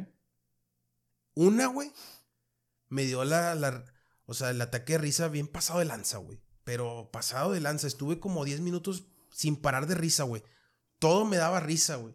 Una, 1.35 1.67
güey, 1.67 1.93
me 2.89 3.05
dio 3.05 3.25
la, 3.25 3.55
la- 3.55 3.85
O 4.27 4.35
sea, 4.35 4.51
el 4.51 4.61
ataque 4.61 4.95
de 4.95 4.99
risa 4.99 5.29
bien 5.29 5.47
pasado 5.49 5.79
de 5.79 5.87
lanza, 5.87 6.19
güey. 6.19 6.41
Pero 6.65 7.11
pasado 7.11 7.53
de 7.53 7.61
lanza. 7.61 7.87
Estuve 7.87 8.21
como 8.21 8.45
10 8.45 8.61
minutos 8.61 9.05
sin 9.31 9.57
parar 9.57 9.87
de 9.87 9.95
risa, 9.95 10.25
güey. 10.25 10.43
Todo 10.99 11.25
me 11.25 11.37
daba 11.39 11.61
risa, 11.61 11.97
güey. 11.97 12.15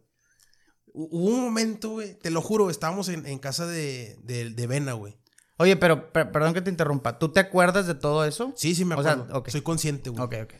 Hu- 0.87 1.07
Hubo 1.11 1.25
un 1.29 1.41
momento, 1.41 1.89
güey, 1.91 2.13
te 2.19 2.29
lo 2.29 2.41
juro, 2.41 2.69
estábamos 2.69 3.09
en, 3.09 3.25
en 3.25 3.39
casa 3.39 3.65
de, 3.65 4.15
de, 4.23 4.51
de 4.51 4.67
Vena, 4.67 4.93
güey. 4.93 5.17
Oye, 5.57 5.75
pero 5.77 6.11
per- 6.11 6.31
perdón 6.31 6.53
que 6.53 6.61
te 6.61 6.69
interrumpa. 6.69 7.19
¿Tú 7.19 7.31
te 7.31 7.39
acuerdas 7.39 7.85
de 7.87 7.95
todo 7.95 8.25
eso? 8.25 8.53
Sí, 8.55 8.73
sí, 8.75 8.85
me 8.85 8.95
O 8.95 9.03
sea, 9.03 9.13
acuerdo. 9.13 9.43
Soy 9.47 9.61
consciente, 9.61 10.09
güey. 10.09 10.23
Ok, 10.23 10.35
ok. 10.43 10.53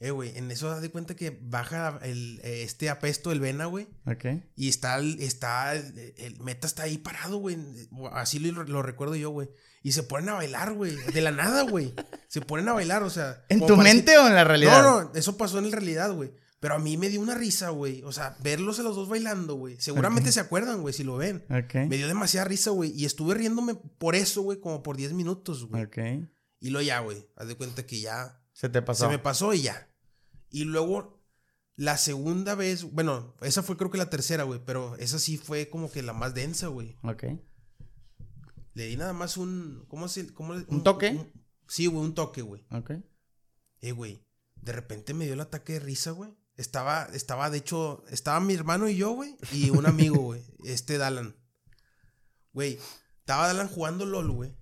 Eh, 0.00 0.10
güey, 0.10 0.36
en 0.36 0.50
eso 0.50 0.68
das 0.68 0.82
de 0.82 0.90
cuenta 0.90 1.14
que 1.14 1.38
baja 1.40 1.98
el, 2.02 2.40
eh, 2.42 2.62
este 2.62 2.90
apesto 2.90 3.30
del 3.30 3.40
Vena, 3.40 3.66
güey. 3.66 3.86
Ok. 4.06 4.24
Y 4.56 4.68
está, 4.68 4.98
está, 4.98 5.74
el, 5.74 6.14
el 6.18 6.40
meta 6.40 6.66
está 6.66 6.82
ahí 6.82 6.98
parado, 6.98 7.38
güey. 7.38 7.56
Así 8.12 8.38
lo, 8.38 8.64
lo 8.64 8.82
recuerdo 8.82 9.14
yo, 9.14 9.30
güey. 9.30 9.48
Y 9.82 9.92
se 9.92 10.02
ponen 10.02 10.28
a 10.30 10.34
bailar, 10.34 10.72
güey. 10.74 10.94
De 10.96 11.20
la 11.22 11.30
nada, 11.30 11.62
güey. 11.62 11.94
Se 12.28 12.40
ponen 12.40 12.68
a 12.68 12.72
bailar, 12.72 13.02
o 13.02 13.10
sea. 13.10 13.44
¿En 13.48 13.64
tu 13.64 13.76
mente 13.76 14.18
o 14.18 14.26
en 14.26 14.34
la 14.34 14.44
realidad? 14.44 14.82
No, 14.82 15.04
no, 15.04 15.12
eso 15.14 15.36
pasó 15.38 15.58
en 15.58 15.70
la 15.70 15.76
realidad, 15.76 16.12
güey. 16.12 16.32
Pero 16.64 16.76
a 16.76 16.78
mí 16.78 16.96
me 16.96 17.10
dio 17.10 17.20
una 17.20 17.34
risa, 17.34 17.68
güey. 17.68 18.00
O 18.04 18.12
sea, 18.12 18.38
verlos 18.42 18.78
a 18.78 18.82
los 18.82 18.96
dos 18.96 19.06
bailando, 19.10 19.54
güey. 19.56 19.76
Seguramente 19.80 20.32
se 20.32 20.40
acuerdan, 20.40 20.80
güey, 20.80 20.94
si 20.94 21.04
lo 21.04 21.16
ven. 21.18 21.44
Ok. 21.50 21.74
Me 21.90 21.98
dio 21.98 22.08
demasiada 22.08 22.46
risa, 22.48 22.70
güey. 22.70 22.90
Y 22.92 23.04
estuve 23.04 23.34
riéndome 23.34 23.74
por 23.74 24.14
eso, 24.14 24.40
güey, 24.40 24.60
como 24.60 24.82
por 24.82 24.96
10 24.96 25.12
minutos, 25.12 25.66
güey. 25.68 25.84
Ok. 25.84 25.98
Y 26.60 26.70
luego 26.70 26.86
ya, 26.86 27.00
güey. 27.00 27.28
Haz 27.36 27.48
de 27.48 27.56
cuenta 27.56 27.84
que 27.84 28.00
ya 28.00 28.42
Se 28.54 28.70
te 28.70 28.80
pasó. 28.80 29.04
se 29.04 29.10
me 29.10 29.18
pasó 29.18 29.52
y 29.52 29.60
ya. 29.60 29.90
Y 30.48 30.64
luego, 30.64 31.22
la 31.76 31.98
segunda 31.98 32.54
vez, 32.54 32.84
bueno, 32.84 33.34
esa 33.42 33.62
fue 33.62 33.76
creo 33.76 33.90
que 33.90 33.98
la 33.98 34.08
tercera, 34.08 34.44
güey, 34.44 34.60
pero 34.64 34.96
esa 34.96 35.18
sí 35.18 35.36
fue 35.36 35.68
como 35.68 35.90
que 35.92 36.02
la 36.02 36.14
más 36.14 36.32
densa, 36.32 36.68
güey. 36.68 36.96
Ok. 37.02 37.24
Le 38.72 38.86
di 38.86 38.96
nada 38.96 39.12
más 39.12 39.36
un, 39.36 39.84
¿cómo 39.88 40.08
se? 40.08 40.32
Cómo 40.32 40.54
le- 40.54 40.64
¿Un 40.68 40.82
toque? 40.82 41.30
sí, 41.68 41.86
güey, 41.86 42.02
un 42.04 42.14
toque, 42.14 42.40
güey. 42.42 42.64
Ok. 42.70 42.92
Eh, 43.82 43.92
güey, 43.92 44.24
de 44.62 44.72
repente 44.72 45.12
me 45.12 45.24
dio 45.26 45.34
el 45.34 45.40
ataque 45.40 45.74
de 45.74 45.80
risa, 45.80 46.10
güey. 46.12 46.32
Estaba, 46.56 47.08
estaba, 47.12 47.50
de 47.50 47.58
hecho, 47.58 48.04
estaba 48.10 48.38
mi 48.40 48.54
hermano 48.54 48.88
y 48.88 48.96
yo, 48.96 49.10
güey, 49.10 49.36
y 49.52 49.70
un 49.70 49.86
amigo, 49.86 50.20
güey, 50.20 50.42
este 50.64 50.98
Dalan. 50.98 51.34
Güey, 52.52 52.78
estaba 53.20 53.48
Dalan 53.48 53.68
jugando 53.68 54.06
LOL, 54.06 54.30
güey. 54.30 54.54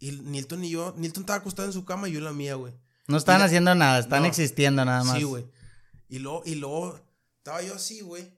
Y 0.00 0.12
Nilton 0.12 0.64
y 0.64 0.70
yo, 0.70 0.94
Nilton 0.96 1.22
estaba 1.22 1.38
acostado 1.38 1.66
en 1.68 1.72
su 1.72 1.84
cama 1.84 2.08
y 2.08 2.12
yo 2.12 2.18
en 2.18 2.24
la 2.24 2.32
mía, 2.32 2.54
güey. 2.56 2.72
No 3.06 3.16
Mira- 3.18 3.44
haciendo 3.44 3.74
nada, 3.74 3.98
están 4.00 4.22
No. 4.22 4.28
existiendo 4.28 4.84
nada 4.84 5.04
más. 5.04 5.16
Sí, 5.18 5.22
güey. 5.24 5.46
Y 6.08 6.18
luego, 6.18 6.42
y 6.44 6.56
luego 6.56 7.00
estaba 7.38 7.62
yo 7.62 7.74
así, 7.74 8.00
güey. 8.00 8.37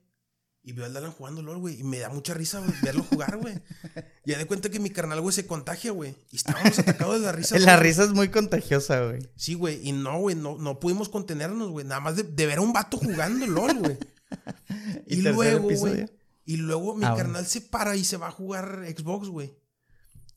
Y 0.63 0.73
veo 0.73 0.85
al 0.85 0.93
Dalan 0.93 1.11
jugando 1.11 1.41
LOL, 1.41 1.57
güey. 1.57 1.79
Y 1.79 1.83
me 1.83 1.97
da 1.97 2.09
mucha 2.09 2.35
risa, 2.35 2.59
güey, 2.59 2.71
verlo 2.83 3.03
jugar, 3.03 3.37
güey. 3.37 3.55
Ya 4.25 4.37
de 4.37 4.45
cuenta 4.45 4.69
que 4.69 4.79
mi 4.79 4.91
carnal, 4.91 5.19
güey, 5.19 5.33
se 5.33 5.47
contagia, 5.47 5.91
güey. 5.91 6.15
Y 6.29 6.35
estábamos 6.35 6.77
atacados 6.77 7.19
de 7.19 7.25
la 7.25 7.31
risa. 7.31 7.57
La 7.59 7.77
risa 7.77 8.03
es 8.03 8.11
muy 8.11 8.29
contagiosa, 8.29 9.03
güey. 9.07 9.27
Sí, 9.35 9.55
güey. 9.55 9.79
Y 9.87 9.93
no, 9.93 10.19
güey, 10.19 10.35
no, 10.35 10.57
no 10.59 10.79
pudimos 10.79 11.09
contenernos, 11.09 11.71
güey. 11.71 11.87
Nada 11.87 12.01
más 12.01 12.15
de, 12.15 12.23
de 12.23 12.45
ver 12.45 12.59
a 12.59 12.61
un 12.61 12.71
vato 12.71 12.97
jugando 12.97 13.47
LOL, 13.47 13.79
güey. 13.79 13.97
¿Y 15.07 15.17
luego, 15.17 15.67
güey. 15.69 16.05
Y 16.45 16.57
luego 16.57 16.95
mi 16.95 17.05
Ah, 17.05 17.15
carnal 17.17 17.45
se 17.47 17.61
para 17.61 17.95
y 17.95 18.03
se 18.03 18.17
va 18.17 18.27
a 18.27 18.31
jugar 18.31 18.83
Xbox, 18.95 19.27
güey. 19.29 19.57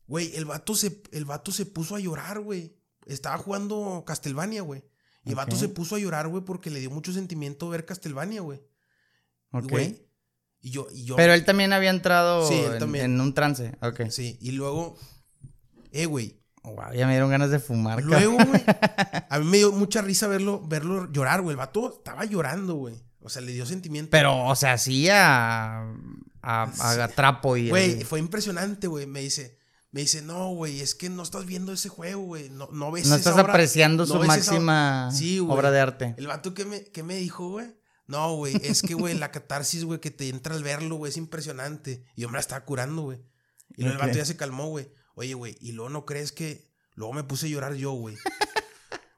Güey, 0.07 0.35
el 0.37 0.47
vato 0.47 0.75
se, 0.75 1.03
el 1.13 1.25
vato 1.27 1.53
se 1.53 1.67
puso 1.67 1.97
a 1.97 2.01
llorar, 2.01 2.41
güey. 2.41 2.75
Estaba 3.07 3.37
jugando 3.37 4.05
Castlevania, 4.07 4.63
güey. 4.63 4.83
Y 5.27 5.31
el 5.31 5.35
vato 5.37 5.57
se 5.57 5.69
puso 5.69 5.97
a 5.97 5.99
llorar, 5.99 6.29
güey, 6.29 6.43
porque 6.43 6.71
le 6.71 6.81
dio 6.81 6.91
mucho 6.91 7.13
sentimiento 7.13 7.69
ver 7.69 7.85
Castlevania, 7.85 8.41
güey. 8.41 8.63
Ok. 9.53 9.71
Güey. 9.71 10.04
Y 10.67 10.71
yo, 10.71 10.87
y 10.91 11.05
yo. 11.05 11.15
Pero 11.17 11.35
él 11.35 11.45
también 11.45 11.75
había 11.75 11.91
entrado 11.91 12.49
Sí, 12.49 12.55
él 12.55 12.73
en, 12.73 12.79
también. 12.79 13.05
en 13.05 13.21
un 13.21 13.35
trance. 13.35 13.73
Ok. 13.83 14.09
Sí, 14.09 14.39
y 14.41 14.53
luego. 14.53 14.97
Eh, 15.93 16.07
güey. 16.07 16.41
Wow, 16.63 16.95
ya 16.95 17.07
me 17.07 17.13
dieron 17.13 17.29
ganas 17.31 17.51
de 17.51 17.59
fumar. 17.59 18.03
Luego, 18.03 18.39
güey. 18.43 18.65
A 19.29 19.39
mí 19.39 19.45
me 19.45 19.59
dio 19.59 19.73
mucha 19.73 20.01
risa 20.01 20.27
verlo, 20.27 20.63
verlo 20.67 21.13
llorar, 21.13 21.43
güey. 21.43 21.53
El 21.53 21.59
vato 21.59 21.93
estaba 21.99 22.25
llorando, 22.25 22.77
güey. 22.77 22.95
O 23.21 23.29
sea, 23.29 23.43
le 23.43 23.53
dio 23.53 23.67
sentimiento. 23.67 24.11
Pero, 24.11 24.47
o 24.47 24.57
sea, 24.57 24.79
sí 24.79 25.07
a. 25.11 25.83
a, 26.41 26.63
a 27.05 27.09
trapo 27.09 27.59
y. 27.59 27.69
Güey, 27.69 28.03
fue 28.05 28.19
impresionante, 28.19 28.87
güey. 28.87 29.05
Me 29.07 29.21
dice, 29.21 29.59
me 29.91 30.01
dice, 30.01 30.23
no, 30.23 30.55
güey, 30.55 30.81
es 30.81 30.95
que 30.95 31.11
no 31.11 31.23
estás 31.23 31.45
viendo 31.45 31.73
ese 31.75 31.91
juego, 31.91 32.23
güey. 32.23 32.49
No, 32.49 32.71
no 32.73 32.91
ves 32.91 33.07
No 33.07 33.17
esa 33.17 33.31
estás 33.31 33.35
obra- 33.45 33.53
apreciando 33.53 34.07
no 34.07 34.13
su 34.15 34.17
esa- 34.23 34.27
máxima 34.27 35.11
Sí, 35.13 35.39
obra 35.41 35.71
de 35.71 35.81
arte. 35.81 36.15
El 36.17 36.27
vato 36.29 36.55
que 36.55 36.65
me, 36.65 36.85
que 36.85 37.03
me 37.03 37.17
dijo, 37.17 37.51
güey. 37.51 37.67
No, 38.07 38.37
güey, 38.37 38.55
es 38.63 38.83
que, 38.83 38.95
güey, 38.95 39.15
la 39.19 39.31
catarsis, 39.31 39.85
güey, 39.85 40.01
que 40.01 40.11
te 40.11 40.29
entra 40.29 40.55
al 40.55 40.63
verlo, 40.63 40.97
güey, 40.97 41.11
es 41.11 41.17
impresionante. 41.17 42.05
Y 42.17 42.23
yo 42.23 42.29
me 42.29 42.35
la 42.35 42.41
estaba 42.41 42.65
curando, 42.65 43.03
güey. 43.03 43.19
Y 43.77 43.83
luego 43.83 43.99
el 43.99 44.07
vato 44.07 44.19
ya 44.19 44.25
se 44.25 44.37
calmó, 44.37 44.69
güey. 44.69 44.93
Oye, 45.15 45.35
güey, 45.35 45.57
y 45.61 45.73
luego 45.73 45.91
no 45.91 46.05
crees 46.05 46.33
que. 46.33 46.73
Luego 46.95 47.13
me 47.13 47.25
puse 47.25 47.47
a 47.47 47.49
llorar 47.49 47.75
yo, 47.75 47.93
güey. 47.93 48.17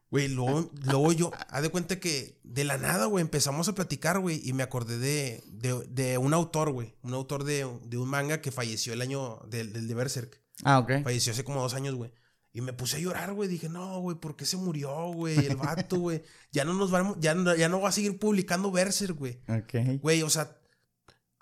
Güey, 0.08 0.28
luego, 0.28 0.70
luego 0.84 1.12
yo, 1.12 1.32
haz 1.48 1.62
de 1.62 1.68
cuenta 1.68 1.98
que 1.98 2.40
de 2.44 2.62
la 2.62 2.78
nada, 2.78 3.06
güey, 3.06 3.22
empezamos 3.22 3.68
a 3.68 3.74
platicar, 3.74 4.20
güey, 4.20 4.40
y 4.44 4.52
me 4.52 4.62
acordé 4.62 4.98
de, 4.98 5.42
de, 5.48 5.84
de 5.88 6.16
un 6.16 6.32
autor, 6.32 6.70
güey, 6.70 6.94
un 7.02 7.12
autor 7.12 7.42
de, 7.42 7.68
de 7.84 7.98
un 7.98 8.08
manga 8.08 8.40
que 8.40 8.52
falleció 8.52 8.92
el 8.92 9.02
año 9.02 9.40
del, 9.48 9.72
del 9.72 9.88
de 9.88 9.94
Berserk. 9.94 10.40
Ah, 10.62 10.78
ok. 10.78 11.02
Falleció 11.02 11.32
hace 11.32 11.42
como 11.42 11.60
dos 11.60 11.74
años, 11.74 11.96
güey. 11.96 12.12
Y 12.56 12.62
me 12.62 12.72
puse 12.72 12.96
a 12.96 13.00
llorar, 13.00 13.34
güey. 13.34 13.50
Dije, 13.50 13.68
no, 13.68 14.00
güey, 14.00 14.16
¿por 14.16 14.34
qué 14.34 14.46
se 14.46 14.56
murió, 14.56 15.12
güey? 15.12 15.36
El 15.46 15.56
vato, 15.56 15.98
güey. 15.98 16.22
Ya 16.52 16.64
no 16.64 16.72
nos 16.72 16.90
vamos, 16.90 17.18
ya 17.20 17.34
no, 17.34 17.54
ya 17.54 17.68
no 17.68 17.82
va 17.82 17.90
a 17.90 17.92
seguir 17.92 18.18
publicando 18.18 18.70
Berserk, 18.72 19.14
güey. 19.14 19.42
Ok. 19.48 20.00
Güey, 20.00 20.22
o 20.22 20.30
sea, 20.30 20.56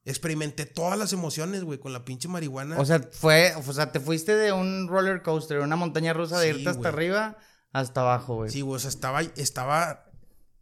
experimenté 0.04 0.66
todas 0.66 0.98
las 0.98 1.12
emociones, 1.12 1.62
güey, 1.62 1.78
con 1.78 1.92
la 1.92 2.04
pinche 2.04 2.26
marihuana. 2.28 2.78
O 2.78 2.84
sea, 2.84 3.00
fue. 3.12 3.54
O 3.54 3.72
sea, 3.72 3.92
te 3.92 4.00
fuiste 4.00 4.34
de 4.34 4.52
un 4.52 4.88
roller 4.88 5.22
coaster, 5.22 5.60
una 5.60 5.76
montaña 5.76 6.12
rusa 6.12 6.38
de 6.40 6.52
Sí, 6.52 6.58
irte 6.58 6.70
hasta 6.70 6.80
güey. 6.90 6.92
arriba 6.92 7.36
hasta 7.72 8.00
abajo, 8.00 8.34
güey. 8.36 8.50
sí, 8.50 8.60
güey, 8.60 8.76
o 8.76 8.78
sea, 8.80 8.90
estaba, 8.90 9.20
estaba, 9.22 10.10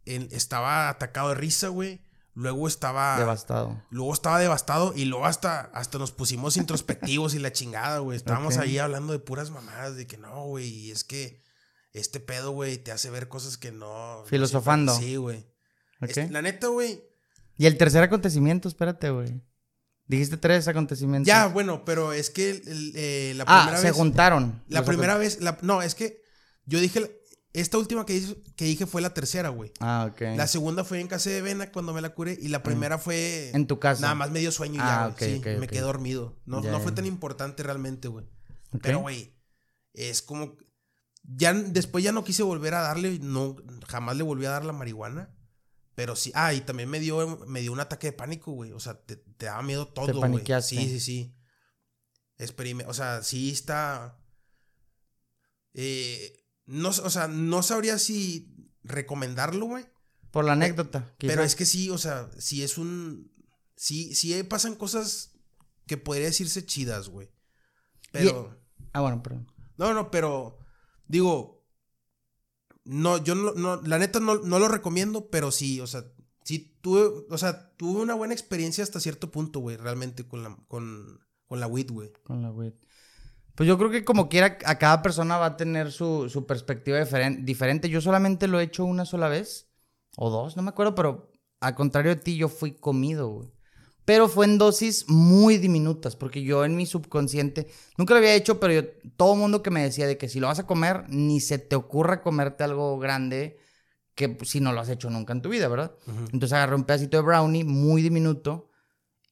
en- 0.05 0.29
estaba 0.31 0.89
atacado 0.89 1.29
de 1.29 1.35
risa, 1.35 1.69
güey. 1.69 2.01
Luego 2.35 2.67
estaba, 2.67 3.17
Devastado. 3.19 3.83
luego 3.91 4.11
estaba 4.13 4.39
devastado 4.39 4.93
y 4.95 5.05
luego 5.05 5.25
hasta, 5.27 5.61
hasta 5.73 5.99
nos 5.99 6.11
pusimos 6.11 6.57
introspectivos 6.57 7.35
y 7.35 7.39
la 7.39 7.51
chingada, 7.51 7.99
güey. 7.99 8.17
Estábamos 8.17 8.57
ahí 8.57 8.79
hablando 8.79 9.13
de 9.13 9.19
puras 9.19 9.51
mamadas, 9.51 9.95
de 9.95 10.07
que 10.07 10.17
no, 10.17 10.45
güey, 10.47 10.67
y 10.67 10.91
es 10.91 11.03
que 11.03 11.43
este 11.91 12.19
pedo, 12.19 12.51
güey, 12.51 12.77
te 12.79 12.91
hace 12.91 13.11
ver 13.11 13.27
cosas 13.27 13.57
que 13.57 13.71
no. 13.71 14.23
Filosofando. 14.25 14.95
Sí, 14.97 15.15
güey. 15.17 15.45
Ok. 16.01 16.17
Es- 16.17 16.31
La 16.31 16.41
neta, 16.41 16.67
güey. 16.67 17.03
Y 17.55 17.67
el 17.67 17.77
tercer 17.77 18.01
acontecimiento, 18.01 18.67
espérate, 18.67 19.11
güey. 19.11 19.43
Dijiste 20.07 20.35
tres 20.37 20.67
acontecimientos. 20.67 21.27
Ya, 21.27 21.45
bueno, 21.47 21.85
pero 21.85 22.13
es 22.13 22.31
que 22.31 22.49
el- 22.49 22.67
el, 22.67 22.91
eh, 22.95 23.33
la 23.35 23.43
Ah, 23.47 23.61
primera 23.61 23.77
se 23.79 23.87
vez. 23.89 23.95
juntaron. 23.95 24.63
La 24.67 24.83
primera 24.83 25.17
vez. 25.17 25.39
la- 25.39 25.59
no, 25.61 25.83
es 25.83 25.93
que 25.93 26.19
yo 26.65 26.79
dije. 26.79 27.21
Esta 27.53 27.77
última 27.77 28.03
que, 28.05 28.19
dije 28.57 28.87
fue 28.87 29.01
la 29.01 29.13
tercera, 29.13 29.49
güey. 29.49 29.71
Ah, 29.79 30.09
ok. 30.11 30.21
La 30.35 30.47
segunda 30.47 30.83
fue 30.83 30.99
en 30.99 31.07
casa 31.07 31.29
de 31.29 31.41
Vena 31.43 31.71
cuando 31.71 31.93
me 31.93 32.01
la 32.01 32.09
curé. 32.15 32.35
Y 32.41 32.47
la 32.47 32.63
primera 32.63 32.97
fue. 32.97 33.51
En 33.53 33.67
tu 33.67 33.79
casa. 33.79 34.01
Nada 34.01 34.15
más 34.15 34.31
me 34.31 34.39
dio 34.39 34.51
sueño 34.51 34.75
y 34.75 34.79
Ah, 34.81 35.13
ya, 35.19 35.25
güey. 35.25 35.37
ok, 35.37 35.43
sí, 35.43 35.59
me 35.59 35.67
quedé 35.67 35.81
dormido. 35.81 36.41
No, 36.45 36.61
no 36.61 36.79
fue 36.79 36.91
tan 36.91 37.05
importante 37.05 37.61
realmente, 37.61 38.07
güey. 38.07 38.25
Pero, 38.81 38.99
güey, 39.01 39.39
es 39.93 40.21
como. 40.23 40.57
Ya 41.23 41.53
después 41.53 42.03
ya 42.03 42.11
no 42.11 42.23
quise 42.23 42.41
volver 42.41 42.73
a 42.73 42.81
darle. 42.81 43.19
No, 43.19 43.55
jamás 43.87 44.17
le 44.17 44.23
volví 44.23 44.45
a 44.45 44.49
dar 44.49 44.65
la 44.65 44.73
marihuana. 44.73 45.33
Pero 45.95 46.15
sí. 46.15 46.31
Ah, 46.33 46.55
y 46.55 46.61
también 46.61 46.89
me 46.89 46.99
dio, 46.99 47.37
me 47.45 47.61
dio 47.61 47.71
un 47.71 47.79
ataque 47.79 48.07
de 48.07 48.13
pánico, 48.13 48.51
güey. 48.51 48.71
O 48.71 48.79
sea, 48.79 48.99
te, 48.99 49.15
te 49.15 49.45
daba 49.45 49.61
miedo 49.61 49.87
todo, 49.87 50.07
güey. 50.07 50.43
Sí, 50.63 50.89
sí, 50.89 50.99
sí. 50.99 51.35
Experime- 52.39 52.85
o 52.87 52.95
sea, 52.95 53.21
sí 53.21 53.51
está. 53.51 54.17
Eh, 55.75 56.42
no, 56.65 56.89
o 56.89 57.09
sea, 57.09 57.27
no 57.27 57.63
sabría 57.63 57.99
si 57.99 58.53
recomendarlo, 58.83 59.65
güey. 59.65 59.85
Por 60.31 60.45
la 60.45 60.53
anécdota. 60.53 61.13
Pero 61.19 61.43
es 61.43 61.55
que 61.55 61.65
sí, 61.65 61.89
o 61.89 61.97
sea, 61.97 62.29
sí 62.37 62.63
es 62.63 62.77
un. 62.77 63.31
Sí, 63.75 64.15
sí 64.15 64.41
pasan 64.43 64.75
cosas 64.75 65.31
que 65.85 65.97
podría 65.97 66.25
decirse 66.25 66.65
chidas, 66.65 67.09
güey. 67.09 67.29
Pero. 68.11 68.59
Ah, 68.93 69.01
bueno, 69.01 69.21
perdón. 69.21 69.51
No, 69.77 69.93
no, 69.93 70.09
pero. 70.09 70.59
Digo. 71.07 71.63
No, 72.85 73.23
yo 73.23 73.35
no, 73.35 73.53
no 73.53 73.81
la 73.83 73.97
neta 73.97 74.19
no, 74.19 74.39
no 74.39 74.59
lo 74.59 74.67
recomiendo, 74.67 75.29
pero 75.29 75.51
sí, 75.51 75.79
o 75.79 75.87
sea, 75.87 76.03
sí 76.43 76.77
tuve, 76.81 77.25
o 77.29 77.37
sea, 77.37 77.73
tuve 77.77 78.01
una 78.01 78.13
buena 78.13 78.33
experiencia 78.33 78.83
hasta 78.83 78.99
cierto 78.99 79.31
punto, 79.31 79.59
güey, 79.59 79.77
realmente 79.77 80.27
con 80.27 80.43
la, 80.43 80.57
con, 80.67 81.21
con 81.47 81.61
la 81.61 81.67
weed, 81.67 81.91
güey. 81.91 82.11
Con 82.23 82.41
la 82.41 82.51
weed. 82.51 82.73
Pues 83.55 83.67
yo 83.67 83.77
creo 83.77 83.91
que 83.91 84.03
como 84.03 84.29
quiera, 84.29 84.57
a 84.65 84.79
cada 84.79 85.01
persona 85.01 85.37
va 85.37 85.45
a 85.47 85.57
tener 85.57 85.91
su, 85.91 86.29
su 86.29 86.45
perspectiva 86.45 86.99
diferen- 86.99 87.45
diferente. 87.45 87.89
Yo 87.89 88.01
solamente 88.01 88.47
lo 88.47 88.59
he 88.59 88.63
hecho 88.63 88.83
una 88.85 89.05
sola 89.05 89.27
vez. 89.27 89.69
O 90.17 90.29
dos, 90.29 90.55
no 90.57 90.63
me 90.63 90.69
acuerdo, 90.69 90.95
pero 90.95 91.31
al 91.59 91.75
contrario 91.75 92.15
de 92.15 92.21
ti, 92.21 92.35
yo 92.35 92.49
fui 92.49 92.73
comido, 92.73 93.27
güey. 93.29 93.49
Pero 94.05 94.27
fue 94.27 94.45
en 94.45 94.57
dosis 94.57 95.05
muy 95.07 95.57
diminutas, 95.57 96.15
porque 96.17 96.43
yo 96.43 96.65
en 96.65 96.75
mi 96.75 96.85
subconsciente, 96.85 97.67
nunca 97.97 98.13
lo 98.13 98.17
había 98.17 98.35
hecho, 98.35 98.59
pero 98.59 98.73
yo, 98.73 98.81
todo 99.15 99.35
mundo 99.35 99.63
que 99.63 99.71
me 99.71 99.81
decía 99.81 100.07
de 100.07 100.17
que 100.17 100.27
si 100.27 100.41
lo 100.41 100.47
vas 100.47 100.59
a 100.59 100.67
comer, 100.67 101.05
ni 101.07 101.39
se 101.39 101.57
te 101.57 101.77
ocurra 101.77 102.21
comerte 102.21 102.65
algo 102.65 102.99
grande 102.99 103.57
que 104.13 104.27
pues, 104.29 104.49
si 104.49 104.59
no 104.59 104.73
lo 104.73 104.81
has 104.81 104.89
hecho 104.89 105.09
nunca 105.09 105.31
en 105.31 105.41
tu 105.41 105.49
vida, 105.49 105.67
¿verdad? 105.69 105.95
Entonces 106.33 106.51
agarré 106.53 106.75
un 106.75 106.83
pedacito 106.83 107.17
de 107.17 107.23
brownie 107.23 107.63
muy 107.63 108.01
diminuto. 108.01 108.69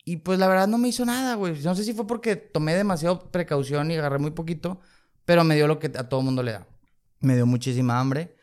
Y 0.03 0.17
pues 0.17 0.39
la 0.39 0.47
verdad 0.47 0.67
no 0.67 0.77
me 0.77 0.87
hizo 0.87 1.05
nada, 1.05 1.35
güey. 1.35 1.59
No 1.61 1.75
sé 1.75 1.83
si 1.83 1.93
fue 1.93 2.07
porque 2.07 2.35
tomé 2.35 2.73
demasiado 2.75 3.31
precaución 3.31 3.91
y 3.91 3.95
agarré 3.95 4.17
muy 4.19 4.31
poquito, 4.31 4.79
pero 5.25 5.43
me 5.43 5.55
dio 5.55 5.67
lo 5.67 5.77
que 5.79 5.87
a 5.95 6.09
todo 6.09 6.21
mundo 6.21 6.41
le 6.43 6.53
da. 6.53 6.67
Me 7.19 7.35
dio 7.35 7.45
muchísima 7.45 7.99
hambre. 7.99 8.35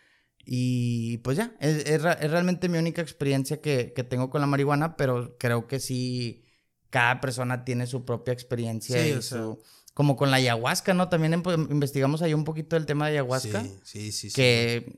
Y 0.50 1.18
pues 1.18 1.36
ya, 1.36 1.52
es, 1.60 1.84
es 1.84 2.00
realmente 2.02 2.68
mi 2.68 2.78
única 2.78 3.02
experiencia 3.02 3.60
que, 3.60 3.92
que 3.94 4.04
tengo 4.04 4.30
con 4.30 4.40
la 4.40 4.46
marihuana, 4.46 4.96
pero 4.96 5.36
creo 5.38 5.66
que 5.66 5.78
sí, 5.80 6.44
cada 6.90 7.20
persona 7.20 7.64
tiene 7.64 7.86
su 7.86 8.04
propia 8.04 8.32
experiencia. 8.32 9.02
Sí, 9.02 9.10
y 9.10 9.12
o 9.12 9.22
sea. 9.22 9.38
su- 9.38 9.58
Como 9.94 10.16
con 10.16 10.30
la 10.30 10.36
ayahuasca, 10.38 10.94
¿no? 10.94 11.08
También 11.10 11.42
investigamos 11.70 12.22
ahí 12.22 12.32
un 12.32 12.44
poquito 12.44 12.76
el 12.76 12.86
tema 12.86 13.06
de 13.06 13.12
ayahuasca. 13.18 13.62
Sí, 13.62 13.78
sí, 13.82 14.12
sí. 14.12 14.30
sí. 14.30 14.34
que 14.36 14.94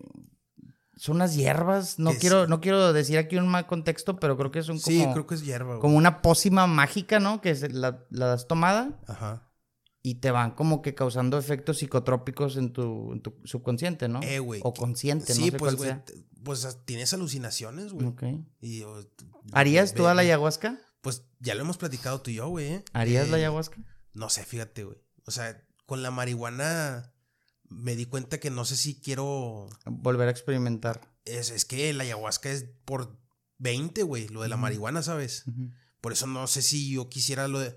son 1.01 1.17
unas 1.17 1.35
hierbas. 1.35 1.99
No 1.99 2.13
quiero, 2.13 2.47
no 2.47 2.61
quiero 2.61 2.93
decir 2.93 3.17
aquí 3.19 3.37
un 3.37 3.49
mal 3.49 3.67
contexto, 3.67 4.21
pero 4.21 4.37
creo 4.37 4.51
que 4.51 4.63
son 4.63 4.79
como, 4.79 4.87
Sí, 4.97 5.07
creo 5.13 5.27
que 5.27 5.35
es 5.35 5.43
hierba, 5.45 5.71
güey. 5.77 5.81
como 5.81 5.97
una 5.97 6.21
pócima 6.21 6.67
mágica, 6.67 7.19
¿no? 7.21 7.41
Que 7.41 7.55
se- 7.55 7.71
la, 7.71 8.05
la 8.11 8.27
das 8.27 8.47
tomada 8.47 9.01
Ajá. 9.09 9.51
y 10.03 10.17
te 10.17 10.31
van 10.31 10.51
como 10.51 10.83
que 10.83 10.95
causando 10.95 11.39
efectos 11.39 11.79
psicotrópicos 11.79 12.57
en 12.59 12.73
tu, 12.75 13.13
en 13.15 13.23
tu 13.23 13.35
subconsciente, 13.45 14.09
¿no? 14.09 14.21
Eh, 14.23 14.41
güey. 14.41 14.61
O 14.63 14.75
consciente, 14.75 15.33
Sí, 15.33 15.47
no 15.47 15.47
sé 15.53 15.53
pues, 15.59 15.75
güey. 15.77 15.95
Pues 16.45 16.79
tienes 16.85 17.13
alucinaciones, 17.15 17.93
güey. 17.93 18.07
Ok. 18.07 18.23
Y, 18.61 18.83
o, 18.83 19.03
¿Harías 19.53 19.95
toda 19.95 20.15
la 20.15 20.21
ayahuasca? 20.23 20.79
Pues 21.01 21.25
ya 21.39 21.55
lo 21.55 21.63
hemos 21.63 21.79
platicado 21.79 22.21
tú 22.21 22.31
y 22.31 22.35
yo, 22.35 22.49
güey. 22.49 22.67
¿eh? 22.75 22.85
¿Harías 22.93 23.29
la 23.31 23.39
Eh, 23.39 23.41
ayahuasca? 23.41 23.79
No 24.13 24.29
sé, 24.29 24.45
fíjate, 24.45 24.85
güey. 24.85 24.99
O 25.27 25.31
sea, 25.31 25.65
con 25.87 26.03
la 26.03 26.11
marihuana 26.11 27.15
me 27.71 27.97
di 27.97 28.05
cuenta 28.07 28.39
que 28.39 28.51
no 28.51 28.65
sé 28.65 28.77
si 28.77 29.01
quiero. 29.01 29.69
Volver 29.87 30.29
a 30.29 30.31
experimentar. 30.31 31.01
Es, 31.25 31.51
es 31.51 31.65
que 31.65 31.93
la 31.93 32.03
ayahuasca 32.05 32.51
es 32.51 32.67
por 32.85 33.17
20, 33.59 34.03
güey. 34.03 34.29
Lo 34.29 34.43
de 34.43 34.49
la 34.49 34.57
marihuana, 34.57 35.03
¿sabes? 35.03 35.45
Por 36.01 36.13
eso 36.13 36.27
no 36.27 36.47
sé 36.47 36.63
si 36.63 36.91
yo 36.93 37.09
quisiera 37.09 37.49
lo 37.49 37.59
de. 37.61 37.77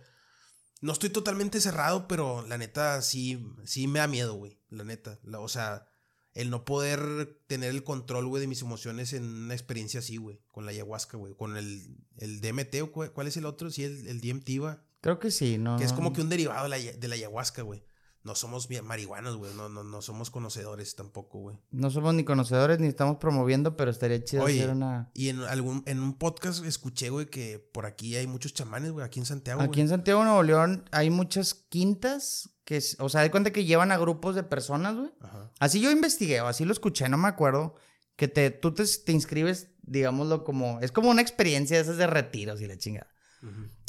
No 0.81 0.91
estoy 0.91 1.09
totalmente 1.09 1.61
cerrado, 1.61 2.07
pero 2.07 2.45
la 2.47 2.57
neta 2.57 3.01
sí, 3.01 3.45
sí 3.63 3.87
me 3.87 3.99
da 3.99 4.07
miedo, 4.07 4.33
güey. 4.35 4.59
La 4.69 4.83
neta. 4.83 5.19
La- 5.23 5.39
o 5.39 5.47
sea, 5.47 5.85
el 6.33 6.49
no 6.49 6.65
poder 6.65 7.39
tener 7.47 7.69
el 7.69 7.83
control, 7.83 8.27
güey, 8.27 8.41
de 8.41 8.47
mis 8.47 8.61
emociones 8.61 9.13
en 9.13 9.23
una 9.23 9.53
experiencia 9.53 9.99
así, 9.99 10.17
güey. 10.17 10.41
Con 10.51 10.65
la 10.65 10.71
ayahuasca, 10.71 11.15
güey. 11.17 11.35
Con 11.35 11.55
el, 11.57 11.95
el 12.17 12.41
DMT 12.41 12.81
o 12.81 12.91
cu- 12.91 13.11
cuál 13.13 13.27
es 13.27 13.37
el 13.37 13.45
otro? 13.45 13.69
Sí, 13.69 13.83
el, 13.83 14.07
el 14.07 14.19
DMT, 14.19 14.61
va. 14.61 14.83
Creo 14.99 15.19
que 15.19 15.31
sí, 15.31 15.57
¿no? 15.57 15.77
Que 15.77 15.83
es 15.83 15.93
como 15.93 16.11
que 16.13 16.21
un 16.21 16.29
derivado 16.29 16.63
de 16.63 16.69
la, 16.69 16.77
de 16.77 17.07
la 17.07 17.15
ayahuasca, 17.15 17.61
güey. 17.61 17.83
No 18.23 18.35
somos 18.35 18.69
bien 18.69 18.85
marihuanos, 18.85 19.35
güey. 19.35 19.53
No, 19.53 19.67
no, 19.67 19.83
no 19.83 20.01
somos 20.01 20.29
conocedores 20.29 20.95
tampoco, 20.95 21.39
güey. 21.39 21.57
No 21.71 21.91
somos 21.91 22.13
ni 22.13 22.23
conocedores 22.23 22.79
ni 22.79 22.87
estamos 22.87 23.17
promoviendo, 23.17 23.75
pero 23.75 23.91
estaría 23.91 24.23
chido 24.23 24.43
Oye, 24.43 24.59
hacer 24.59 24.69
una... 24.69 25.11
Y 25.13 25.27
en 25.27 25.41
algún 25.41 25.83
en 25.85 25.99
un 25.99 26.17
podcast 26.17 26.63
escuché, 26.63 27.09
güey, 27.09 27.25
que 27.25 27.59
por 27.59 27.85
aquí 27.85 28.15
hay 28.15 28.25
muchos 28.25 28.53
chamanes, 28.53 28.91
güey, 28.91 29.05
aquí 29.05 29.19
en 29.19 29.25
Santiago. 29.25 29.61
Aquí 29.61 29.71
güey. 29.71 29.81
en 29.81 29.89
Santiago, 29.89 30.23
Nuevo 30.23 30.41
León, 30.41 30.89
hay 30.91 31.09
muchas 31.09 31.53
quintas 31.53 32.49
que, 32.63 32.81
o 32.99 33.09
sea, 33.09 33.21
de 33.21 33.31
cuenta 33.31 33.51
que 33.51 33.65
llevan 33.65 33.91
a 33.91 33.97
grupos 33.97 34.35
de 34.35 34.43
personas, 34.43 34.95
güey. 34.95 35.11
Ajá. 35.19 35.51
Así 35.59 35.81
yo 35.81 35.91
investigué, 35.91 36.39
o 36.39 36.47
así 36.47 36.63
lo 36.63 36.71
escuché, 36.71 37.09
no 37.09 37.17
me 37.17 37.27
acuerdo. 37.27 37.75
Que 38.15 38.29
te, 38.29 38.51
tú 38.51 38.73
te, 38.73 38.85
te 38.85 39.11
inscribes, 39.11 39.69
digámoslo, 39.81 40.43
como. 40.43 40.79
Es 40.81 40.91
como 40.91 41.09
una 41.09 41.21
experiencia 41.21 41.75
de 41.77 41.83
esas 41.83 41.97
de 41.97 42.07
retiros 42.07 42.61
y 42.61 42.67
la 42.67 42.77
chingada. 42.77 43.12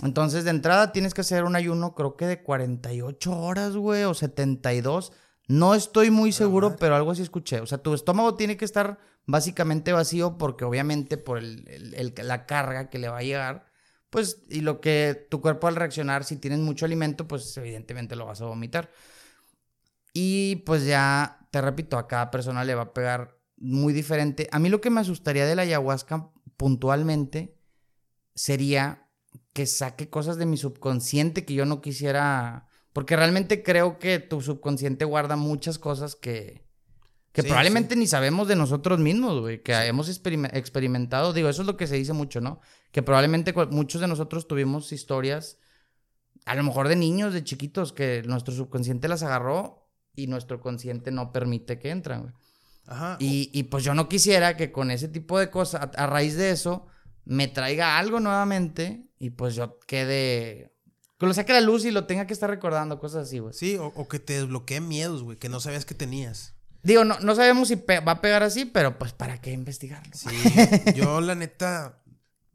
Entonces, 0.02 0.44
de 0.44 0.50
entrada 0.50 0.92
tienes 0.92 1.14
que 1.14 1.20
hacer 1.22 1.44
un 1.44 1.56
ayuno, 1.56 1.94
creo 1.94 2.16
que 2.16 2.26
de 2.26 2.42
48 2.42 3.38
horas, 3.38 3.76
güey, 3.76 4.04
o 4.04 4.12
72. 4.14 5.12
No 5.46 5.74
estoy 5.74 6.10
muy 6.10 6.32
seguro, 6.32 6.76
pero 6.76 6.96
algo 6.96 7.10
así 7.10 7.22
escuché. 7.22 7.60
O 7.60 7.66
sea, 7.66 7.78
tu 7.78 7.94
estómago 7.94 8.34
tiene 8.34 8.56
que 8.56 8.64
estar 8.64 8.98
básicamente 9.26 9.92
vacío 9.92 10.36
porque, 10.38 10.64
obviamente, 10.64 11.16
por 11.16 11.38
el- 11.38 11.66
el- 11.68 11.94
el- 11.94 12.14
la 12.28 12.46
carga 12.46 12.90
que 12.90 12.98
le 12.98 13.08
va 13.08 13.18
a 13.18 13.22
llegar, 13.22 13.66
pues, 14.10 14.42
y 14.48 14.60
lo 14.60 14.80
que 14.80 15.26
tu 15.30 15.40
cuerpo 15.40 15.66
al 15.68 15.76
reaccionar, 15.76 16.24
si 16.24 16.36
tienes 16.36 16.58
mucho 16.60 16.84
alimento, 16.84 17.26
pues 17.28 17.56
evidentemente 17.56 18.16
lo 18.16 18.26
vas 18.26 18.40
a 18.40 18.46
vomitar. 18.46 18.90
Y 20.12 20.56
pues 20.66 20.86
ya, 20.86 21.46
te 21.50 21.60
repito, 21.60 21.98
a 21.98 22.06
cada 22.06 22.30
persona 22.30 22.64
le 22.64 22.74
va 22.74 22.82
a 22.82 22.94
pegar 22.94 23.36
muy 23.56 23.92
diferente. 23.92 24.48
A 24.52 24.58
mí 24.58 24.68
lo 24.68 24.80
que 24.80 24.90
me 24.90 25.00
asustaría 25.00 25.46
de 25.46 25.56
la 25.56 25.62
ayahuasca 25.62 26.30
puntualmente 26.56 27.56
sería 28.34 29.03
que 29.54 29.64
saque 29.66 30.10
cosas 30.10 30.36
de 30.36 30.44
mi 30.44 30.58
subconsciente 30.58 31.46
que 31.46 31.54
yo 31.54 31.64
no 31.64 31.80
quisiera, 31.80 32.66
porque 32.92 33.16
realmente 33.16 33.62
creo 33.62 33.98
que 33.98 34.18
tu 34.18 34.42
subconsciente 34.42 35.06
guarda 35.06 35.36
muchas 35.36 35.78
cosas 35.78 36.16
que, 36.16 36.66
que 37.32 37.42
Sí, 37.42 37.48
probablemente 37.48 37.96
ni 37.96 38.06
sabemos 38.06 38.48
de 38.48 38.56
nosotros 38.56 38.98
mismos, 38.98 39.40
güey, 39.40 39.62
que 39.62 39.72
hemos 39.72 40.08
experime- 40.08 40.50
experimentado. 40.52 41.32
Digo, 41.32 41.48
eso 41.48 41.62
es 41.62 41.66
lo 41.66 41.76
que 41.76 41.86
se 41.86 41.96
dice 41.96 42.12
mucho, 42.12 42.40
¿no? 42.40 42.60
Que 42.90 43.02
probablemente 43.02 43.54
muchos 43.70 44.00
de 44.00 44.08
nosotros 44.08 44.46
tuvimos 44.46 44.92
historias, 44.92 45.58
a 46.46 46.54
lo 46.56 46.62
mejor 46.64 46.88
de 46.88 46.96
niños, 46.96 47.32
de 47.32 47.42
chiquitos, 47.44 47.92
que 47.92 48.22
nuestro 48.26 48.52
subconsciente 48.52 49.08
las 49.08 49.22
agarró 49.22 49.88
y 50.14 50.26
nuestro 50.26 50.60
consciente 50.60 51.10
no 51.10 51.32
permite 51.32 51.78
que 51.78 51.90
entran, 51.90 52.22
güey. 52.22 52.34
Ajá. 52.86 53.16
Y, 53.18 53.50
y, 53.52 53.62
pues 53.64 53.82
yo 53.82 53.94
no 53.94 54.08
quisiera 54.10 54.56
que 54.56 54.70
con 54.70 54.90
ese 54.90 55.08
tipo 55.08 55.38
de 55.38 55.48
cosas, 55.48 55.80
a, 55.96 56.04
a 56.04 56.06
raíz 56.06 56.36
de 56.36 56.50
eso, 56.50 56.86
me 57.24 57.48
traiga 57.48 57.98
algo 57.98 58.20
nuevamente 58.20 59.08
y 59.18 59.30
pues 59.30 59.54
yo 59.54 59.78
quede. 59.86 60.72
Que 61.18 61.26
lo 61.26 61.34
saque 61.34 61.52
a 61.52 61.56
la 61.56 61.60
luz 61.60 61.84
y 61.84 61.90
lo 61.90 62.06
tenga 62.06 62.26
que 62.26 62.32
estar 62.32 62.50
recordando, 62.50 62.98
cosas 62.98 63.28
así, 63.28 63.38
güey. 63.38 63.54
Sí, 63.54 63.76
o, 63.76 63.86
o 63.86 64.08
que 64.08 64.18
te 64.18 64.34
desbloqueen 64.34 64.86
miedos, 64.88 65.22
güey, 65.22 65.38
que 65.38 65.48
no 65.48 65.60
sabías 65.60 65.84
que 65.84 65.94
tenías. 65.94 66.54
Digo, 66.82 67.04
no, 67.04 67.18
no 67.20 67.34
sabemos 67.34 67.68
si 67.68 67.76
va 67.76 68.12
a 68.12 68.20
pegar 68.20 68.42
así, 68.42 68.66
pero 68.66 68.98
pues 68.98 69.12
¿para 69.12 69.40
qué 69.40 69.52
investigarlo? 69.52 70.12
Sí, 70.14 70.28
yo 70.94 71.20
la 71.22 71.34
neta 71.34 72.02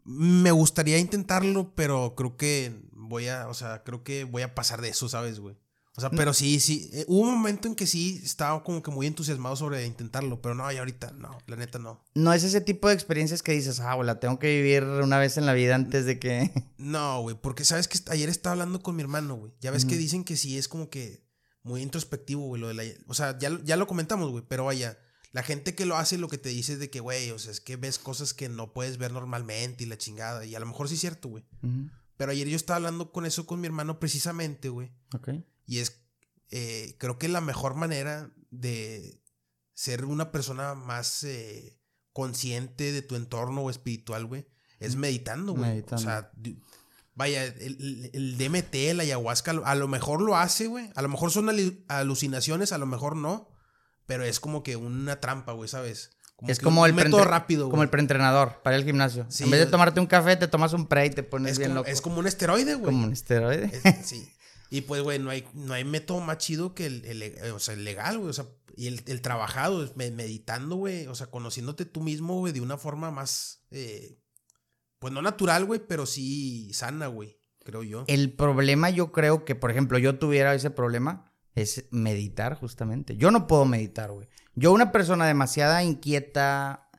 me 0.04 0.52
gustaría 0.52 1.00
intentarlo, 1.00 1.74
pero 1.74 2.14
creo 2.16 2.38
que 2.38 2.80
voy 2.92 3.28
a, 3.28 3.48
o 3.48 3.54
sea, 3.54 3.84
creo 3.84 4.04
que 4.04 4.26
voy 4.26 4.44
a 4.44 4.54
pasar 4.54 4.82
de 4.82 4.90
eso, 4.90 5.10
¿sabes, 5.10 5.40
güey? 5.40 5.58
O 6.00 6.02
sea, 6.02 6.10
pero 6.12 6.34
sí, 6.34 6.62
sí, 6.62 6.90
eh, 6.94 7.04
hubo 7.10 7.28
un 7.28 7.34
momento 7.34 7.68
en 7.68 7.76
que 7.76 7.86
sí 7.86 8.22
estaba 8.24 8.64
como 8.64 8.82
que 8.82 8.90
muy 8.90 9.06
entusiasmado 9.06 9.56
sobre 9.58 9.86
intentarlo, 9.86 10.42
pero 10.42 10.56
no, 10.56 10.72
y 10.72 10.78
ahorita 10.78 11.12
no, 11.12 11.38
la 11.46 11.58
neta 11.58 11.78
no. 11.78 12.02
No 12.16 12.32
es 12.32 12.44
ese 12.44 12.62
tipo 12.62 12.88
de 12.88 12.94
experiencias 12.94 13.44
que 13.44 13.52
dices, 13.52 13.82
ah, 13.82 13.96
güey, 13.96 14.08
la 14.08 14.22
tengo 14.22 14.40
que 14.40 14.48
vivir 14.48 14.84
una 14.86 15.18
vez 15.20 15.36
en 15.38 15.46
la 15.46 15.52
vida 15.54 15.76
antes 15.76 16.06
de 16.06 16.18
que. 16.20 16.52
No, 16.78 17.22
güey, 17.22 17.36
porque 17.40 17.66
sabes 17.66 17.90
que 17.90 18.00
ayer 18.12 18.30
estaba 18.30 18.54
hablando 18.54 18.82
con 18.82 18.96
mi 18.96 19.02
hermano, 19.02 19.36
güey. 19.36 19.52
Ya 19.60 19.72
ves 19.72 19.84
que 19.84 19.98
dicen 19.98 20.24
que 20.24 20.38
sí 20.38 20.58
es 20.58 20.70
como 20.70 20.90
que 20.90 21.28
muy 21.64 21.82
introspectivo, 21.82 22.46
güey, 22.48 22.62
lo 22.62 22.70
de 22.70 22.74
la... 22.74 22.84
O 23.08 23.14
sea, 23.14 23.38
ya, 23.38 23.50
lo- 23.50 23.62
ya 23.66 23.76
lo 23.76 23.86
comentamos, 23.86 24.32
güey, 24.32 24.46
pero 24.48 24.64
vaya, 24.64 24.98
la 25.34 25.44
gente 25.44 25.76
que 25.76 25.86
lo 25.86 25.98
hace 25.98 26.18
lo 26.18 26.30
que 26.30 26.38
te 26.38 26.48
dice 26.50 26.74
es 26.74 26.80
de 26.80 26.90
que, 26.90 27.02
güey, 27.02 27.32
o 27.32 27.38
sea, 27.40 27.52
es 27.52 27.60
que 27.60 27.76
ves 27.76 28.00
cosas 28.00 28.34
que 28.34 28.48
no 28.48 28.72
puedes 28.74 28.98
ver 28.98 29.12
normalmente 29.12 29.84
y 29.84 29.88
la 29.88 29.98
chingada, 29.98 30.46
y 30.46 30.56
a 30.56 30.60
lo 30.62 30.66
mejor 30.66 30.88
sí 30.88 30.96
es 30.96 31.02
cierto, 31.02 31.28
güey. 31.28 31.44
Pero 32.18 32.32
ayer 32.32 32.48
yo 32.50 32.56
estaba 32.56 32.78
hablando 32.78 33.12
con 33.12 33.26
eso 33.26 33.46
con 33.46 33.62
mi 33.62 33.68
hermano 33.68 34.00
precisamente, 34.00 34.70
güey. 34.70 34.92
Ok. 35.14 35.30
Y 35.70 35.80
es, 35.80 36.02
eh, 36.52 36.96
creo 36.98 37.18
que 37.20 37.28
la 37.28 37.42
mejor 37.42 37.76
manera 37.76 38.32
de 38.50 39.22
ser 39.76 40.06
una 40.06 40.32
persona 40.32 40.74
más 40.74 41.24
eh, 41.24 41.80
consciente 42.12 42.92
de 42.92 43.02
tu 43.02 43.16
entorno 43.16 43.62
o 43.62 43.70
espiritual, 43.70 44.26
güey, 44.26 44.48
es 44.80 44.96
meditando, 44.96 45.54
güey. 45.54 45.64
O 45.70 45.74
Meditando. 45.74 46.04
sea, 46.04 46.32
di- 46.36 46.60
vaya, 47.14 47.44
el, 47.46 47.56
el- 47.80 48.10
el 48.14 48.38
DMT, 48.38 48.94
la 48.96 49.04
ayahuasca, 49.04 49.52
a 49.52 49.76
lo 49.76 49.88
mejor 49.88 50.22
lo 50.22 50.36
hace, 50.38 50.68
güey. 50.68 50.90
A 50.96 51.02
lo 51.02 51.10
mejor 51.10 51.32
son 51.32 51.50
alucinaciones, 51.88 52.72
a 52.72 52.78
lo 52.78 52.86
mejor 52.86 53.16
no. 53.16 53.50
Pero 54.06 54.24
es 54.24 54.40
como 54.40 54.64
que 54.64 54.76
una 54.76 55.20
trampa, 55.20 55.52
güey, 55.54 55.70
¿sabes? 55.70 56.12
es 56.48 56.60
como 56.60 56.86
el, 56.86 56.94
método 56.94 57.26
rápido, 57.26 57.66
güey. 57.66 57.72
como 57.72 57.84
el 57.84 57.90
preentrenador 57.90 58.62
para 58.64 58.78
al 58.78 58.86
gimnasio. 58.86 59.26
Sí, 59.30 59.44
en 59.44 59.52
vez 59.52 59.60
de 59.60 59.66
tomarte 59.68 60.00
un 60.00 60.08
café, 60.08 60.36
te 60.38 60.48
tomas 60.48 60.72
un 60.74 60.88
pre 60.88 61.06
y 61.08 61.10
te 61.10 61.22
pones 61.22 61.52
es, 61.54 61.58
bien 61.60 61.72
como, 61.72 61.80
loco. 61.82 61.90
es 61.92 62.02
como 62.02 62.20
un 62.20 62.28
esteroide, 62.28 62.76
güey. 62.76 62.86
Como 62.86 63.06
un 63.06 63.14
esteroide. 63.14 63.70
Es- 63.84 64.08
sí. 64.08 64.32
Y 64.70 64.82
pues, 64.82 65.02
güey, 65.02 65.18
no 65.20 65.30
hay, 65.32 65.46
no 65.54 65.74
hay 65.74 65.84
método 65.84 66.20
más 66.20 66.38
chido 66.38 66.76
que 66.76 66.86
el, 66.86 67.04
el- 67.06 67.24
eh, 67.24 67.52
o 67.52 67.60
sea, 67.60 67.74
el 67.74 67.84
legal, 67.84 68.18
güey. 68.20 68.30
O 68.30 68.34
sea, 68.34 68.46
y 68.76 68.88
el, 68.88 69.02
el 69.08 69.22
trabajado, 69.22 69.92
meditando, 69.96 70.76
güey. 70.76 71.08
O 71.08 71.16
sea, 71.16 71.28
conociéndote 71.28 71.86
tú 71.86 72.02
mismo, 72.02 72.38
güey, 72.38 72.54
de 72.54 72.62
una 72.62 72.78
forma 72.78 73.10
más, 73.12 73.66
eh, 73.72 74.20
pues 75.00 75.12
no 75.14 75.22
natural, 75.22 75.66
güey, 75.66 75.82
pero 75.88 76.06
sí 76.06 76.72
sana, 76.74 77.08
güey, 77.08 77.40
creo 77.66 77.84
yo. 77.84 78.04
El 78.08 78.34
problema, 78.34 78.90
yo 78.90 79.12
creo 79.12 79.44
que, 79.44 79.56
por 79.56 79.72
ejemplo, 79.72 79.98
yo 79.98 80.20
tuviera 80.20 80.54
ese 80.54 80.70
problema, 80.70 81.34
es 81.56 81.86
meditar, 81.92 82.56
justamente. 82.56 83.18
Yo 83.18 83.32
no 83.32 83.48
puedo 83.48 83.66
meditar, 83.66 84.12
güey. 84.12 84.28
Yo, 84.56 84.72
una 84.72 84.92
persona 84.92 85.26
demasiada 85.26 85.84
inquieta, 85.84 86.90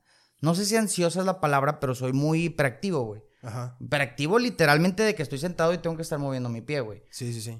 no 0.41 0.55
sé 0.55 0.65
si 0.65 0.77
ansiosa 0.77 1.21
es 1.21 1.27
la 1.27 1.41
palabra, 1.41 1.79
pero 1.79 1.95
soy 1.95 2.13
muy 2.13 2.45
hiperactivo, 2.45 3.03
güey. 3.05 3.23
Ajá. 3.43 3.77
Hiperactivo 3.81 4.39
literalmente 4.39 5.03
de 5.03 5.15
que 5.15 5.23
estoy 5.23 5.39
sentado 5.39 5.73
y 5.73 5.79
tengo 5.79 5.97
que 5.97 6.03
estar 6.03 6.19
moviendo 6.19 6.49
mi 6.51 6.61
pie, 6.61 6.81
güey. 6.81 7.05
Sí, 7.11 7.33
sí, 7.33 7.41
sí. 7.41 7.59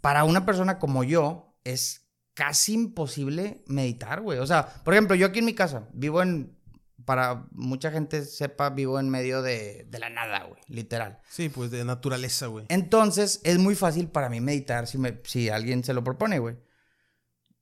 Para 0.00 0.24
una 0.24 0.46
persona 0.46 0.78
como 0.78 1.04
yo, 1.04 1.56
es 1.64 2.02
casi 2.34 2.74
imposible 2.74 3.62
meditar, 3.66 4.20
güey. 4.20 4.38
O 4.38 4.46
sea, 4.46 4.66
por 4.84 4.94
ejemplo, 4.94 5.14
yo 5.16 5.26
aquí 5.26 5.40
en 5.40 5.44
mi 5.44 5.54
casa, 5.54 5.88
vivo 5.92 6.22
en, 6.22 6.56
para 7.04 7.46
mucha 7.52 7.90
gente 7.90 8.24
sepa, 8.24 8.70
vivo 8.70 8.98
en 8.98 9.08
medio 9.10 9.42
de, 9.42 9.86
de 9.88 9.98
la 9.98 10.10
nada, 10.10 10.44
güey, 10.44 10.60
literal. 10.68 11.20
Sí, 11.28 11.48
pues 11.48 11.70
de 11.70 11.84
naturaleza, 11.84 12.46
güey. 12.46 12.66
Entonces, 12.68 13.40
es 13.44 13.58
muy 13.58 13.74
fácil 13.74 14.08
para 14.08 14.28
mí 14.28 14.40
meditar 14.40 14.86
si, 14.86 14.98
me, 14.98 15.20
si 15.24 15.48
alguien 15.48 15.84
se 15.84 15.94
lo 15.94 16.02
propone, 16.04 16.38
güey. 16.38 16.56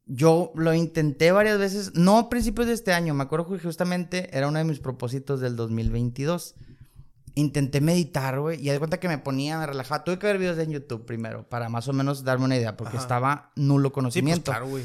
Yo 0.06 0.52
lo 0.56 0.74
intenté 0.74 1.30
varias 1.30 1.58
veces, 1.58 1.94
no 1.94 2.18
a 2.18 2.28
principios 2.28 2.66
de 2.66 2.72
este 2.74 2.92
año, 2.92 3.14
me 3.14 3.22
acuerdo 3.22 3.46
que 3.48 3.62
justamente 3.62 4.36
era 4.36 4.48
uno 4.48 4.58
de 4.58 4.64
mis 4.64 4.80
propósitos 4.80 5.40
del 5.40 5.54
2022. 5.54 6.56
Intenté 7.34 7.80
meditar, 7.80 8.40
güey, 8.40 8.60
y 8.60 8.70
de 8.70 8.78
cuenta 8.78 8.98
que 9.00 9.08
me 9.08 9.18
ponía, 9.18 9.58
me 9.58 9.66
relajaba. 9.66 10.04
Tuve 10.04 10.18
que 10.18 10.26
ver 10.26 10.38
videos 10.38 10.58
en 10.58 10.70
YouTube 10.70 11.04
primero, 11.06 11.48
para 11.48 11.68
más 11.68 11.86
o 11.88 11.92
menos 11.92 12.24
darme 12.24 12.44
una 12.46 12.56
idea, 12.56 12.76
porque 12.76 12.96
Ajá. 12.96 13.02
estaba 13.02 13.52
nulo 13.56 13.88
Sí, 13.88 13.92
pues 13.92 13.94
conocimiento. 13.94 14.50
claro, 14.50 14.68
güey. 14.68 14.84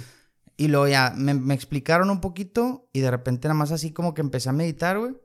Y 0.58 0.68
luego 0.70 0.88
ya 0.88 1.14
me, 1.18 1.34
me 1.34 1.54
explicaron 1.54 2.10
un 2.10 2.22
poquito 2.22 2.88
y 2.94 3.00
de 3.02 3.12
repente 3.12 3.48
nada 3.48 3.58
más 3.58 3.72
así 3.72 3.92
como 3.92 4.14
que 4.14 4.22
empecé 4.22 4.50
a 4.50 4.54
meditar, 4.54 4.98
güey. 5.00 5.16